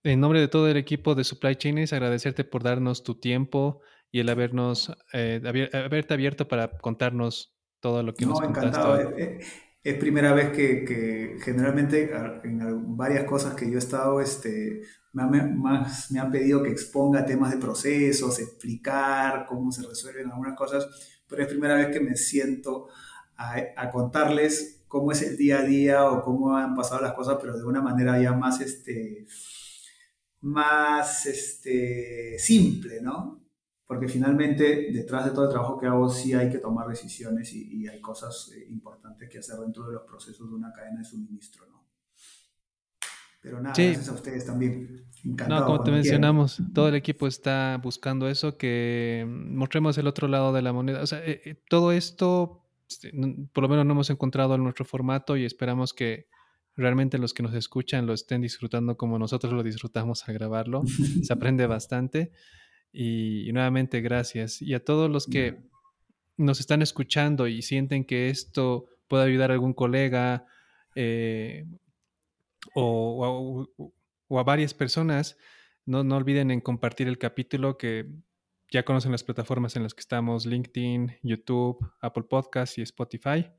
en 0.02 0.20
nombre 0.20 0.40
de 0.40 0.48
todo 0.48 0.68
el 0.68 0.76
equipo 0.76 1.14
de 1.14 1.24
Supply 1.24 1.56
Chains, 1.56 1.92
agradecerte 1.92 2.44
por 2.44 2.62
darnos 2.62 3.04
tu 3.04 3.20
tiempo 3.20 3.80
y 4.10 4.20
el 4.20 4.28
habernos 4.28 4.92
eh, 5.12 5.40
haberte 5.72 6.14
abierto 6.14 6.48
para 6.48 6.78
contarnos 6.78 7.54
todo 7.80 8.02
lo 8.02 8.14
que 8.14 8.26
nos 8.26 8.40
contaste. 8.40 8.68
Encantado. 8.68 9.00
Es, 9.84 9.96
primera 9.96 10.32
vez 10.32 10.50
que, 10.50 11.36
generalmente 11.42 12.12
en 12.44 12.96
varias 12.96 13.24
cosas 13.24 13.54
que 13.54 13.68
yo 13.68 13.74
he 13.74 13.78
estado, 13.78 14.20
este, 14.20 14.82
me, 15.12 15.42
más, 15.42 16.10
me 16.12 16.20
han 16.20 16.30
pedido 16.30 16.62
que 16.62 16.70
exponga 16.70 17.26
temas 17.26 17.50
de 17.50 17.58
procesos, 17.58 18.38
explicar 18.38 19.46
cómo 19.48 19.72
se 19.72 19.86
resuelven 19.86 20.30
algunas 20.30 20.56
cosas, 20.56 20.86
pero 21.28 21.42
es 21.42 21.48
primera 21.48 21.74
vez 21.74 21.88
que 21.88 21.98
me 21.98 22.16
siento 22.16 22.88
a, 23.36 23.56
a 23.76 23.90
contarles 23.90 24.81
cómo 24.92 25.10
es 25.10 25.22
el 25.22 25.38
día 25.38 25.60
a 25.60 25.62
día 25.62 26.04
o 26.04 26.22
cómo 26.22 26.54
han 26.54 26.74
pasado 26.74 27.00
las 27.00 27.14
cosas, 27.14 27.38
pero 27.40 27.56
de 27.56 27.64
una 27.64 27.80
manera 27.80 28.20
ya 28.20 28.34
más, 28.34 28.60
este, 28.60 29.26
más 30.42 31.24
este, 31.24 32.38
simple, 32.38 33.00
¿no? 33.00 33.42
Porque 33.86 34.06
finalmente 34.06 34.92
detrás 34.92 35.24
de 35.24 35.30
todo 35.30 35.46
el 35.46 35.50
trabajo 35.50 35.80
que 35.80 35.86
hago 35.86 36.10
sí 36.10 36.34
hay 36.34 36.50
que 36.50 36.58
tomar 36.58 36.88
decisiones 36.88 37.54
y, 37.54 37.88
hay 37.88 38.02
cosas 38.02 38.52
eh, 38.54 38.66
importantes 38.68 39.30
que 39.30 39.38
hacer 39.38 39.56
dentro 39.60 39.86
de 39.86 39.94
los 39.94 40.02
procesos 40.02 40.50
de 40.50 40.56
una 40.56 40.70
cadena 40.74 40.98
de 40.98 41.04
suministro, 41.06 41.66
¿no? 41.68 41.88
Pero 43.40 43.62
nada, 43.62 43.74
gracias 43.74 44.10
a 44.10 44.12
ustedes 44.12 44.44
también. 44.44 45.06
Encantado 45.24 45.60
no, 45.60 45.66
como 45.68 45.84
te 45.84 45.90
mencionamos, 45.90 46.60
todo 46.74 46.88
el 46.88 46.96
equipo 46.96 47.26
está 47.26 47.80
buscando 47.82 48.28
eso, 48.28 48.58
que 48.58 49.24
mostremos 49.26 49.96
el 49.96 50.06
otro 50.06 50.28
lado 50.28 50.52
de 50.52 50.60
la 50.60 50.74
moneda. 50.74 51.00
O 51.00 51.06
sea, 51.06 51.24
eh, 51.24 51.40
eh, 51.46 51.54
todo 51.66 51.92
esto, 51.92 52.61
por 53.52 53.62
lo 53.62 53.68
menos 53.68 53.86
no 53.86 53.92
hemos 53.92 54.10
encontrado 54.10 54.54
en 54.54 54.62
nuestro 54.62 54.84
formato 54.84 55.36
y 55.36 55.44
esperamos 55.44 55.92
que 55.92 56.26
realmente 56.76 57.18
los 57.18 57.34
que 57.34 57.42
nos 57.42 57.54
escuchan 57.54 58.06
lo 58.06 58.12
estén 58.14 58.40
disfrutando 58.40 58.96
como 58.96 59.18
nosotros 59.18 59.52
lo 59.52 59.62
disfrutamos 59.62 60.26
al 60.28 60.34
grabarlo. 60.34 60.82
Se 61.22 61.32
aprende 61.32 61.66
bastante. 61.66 62.32
Y, 62.92 63.50
nuevamente, 63.52 64.00
gracias. 64.00 64.60
Y 64.60 64.74
a 64.74 64.84
todos 64.84 65.10
los 65.10 65.26
que 65.26 65.58
nos 66.36 66.60
están 66.60 66.82
escuchando 66.82 67.46
y 67.48 67.62
sienten 67.62 68.04
que 68.04 68.28
esto 68.28 68.86
puede 69.08 69.24
ayudar 69.24 69.50
a 69.50 69.54
algún 69.54 69.72
colega 69.72 70.46
eh, 70.94 71.64
o, 72.74 73.66
a 74.30 74.42
varias 74.42 74.74
personas, 74.74 75.36
no, 75.84 76.04
no 76.04 76.16
olviden 76.16 76.50
en 76.50 76.60
compartir 76.60 77.08
el 77.08 77.18
capítulo 77.18 77.78
que 77.78 78.06
ya 78.72 78.84
conocen 78.84 79.12
las 79.12 79.22
plataformas 79.22 79.76
en 79.76 79.82
las 79.82 79.92
que 79.92 80.00
estamos, 80.00 80.46
LinkedIn, 80.46 81.18
YouTube, 81.22 81.78
Apple 82.00 82.24
Podcasts 82.24 82.78
y 82.78 82.82
Spotify. 82.82 83.52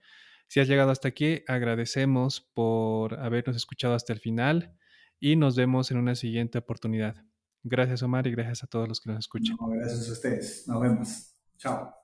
Si 0.47 0.59
has 0.59 0.67
llegado 0.67 0.89
hasta 0.89 1.07
aquí, 1.07 1.43
agradecemos 1.47 2.41
por 2.41 3.19
habernos 3.19 3.55
escuchado 3.55 3.93
hasta 3.93 4.11
el 4.11 4.19
final 4.19 4.75
y 5.19 5.35
nos 5.35 5.55
vemos 5.55 5.91
en 5.91 5.97
una 5.97 6.15
siguiente 6.15 6.57
oportunidad. 6.57 7.15
Gracias 7.61 8.01
Omar 8.01 8.25
y 8.25 8.31
gracias 8.31 8.63
a 8.63 8.67
todos 8.67 8.89
los 8.89 8.99
que 8.99 9.11
nos 9.11 9.19
escuchan. 9.19 9.55
gracias 9.69 10.09
a 10.09 10.11
ustedes. 10.11 10.67
Nos 10.67 10.81
vemos. 10.81 11.35
Chao. 11.57 12.02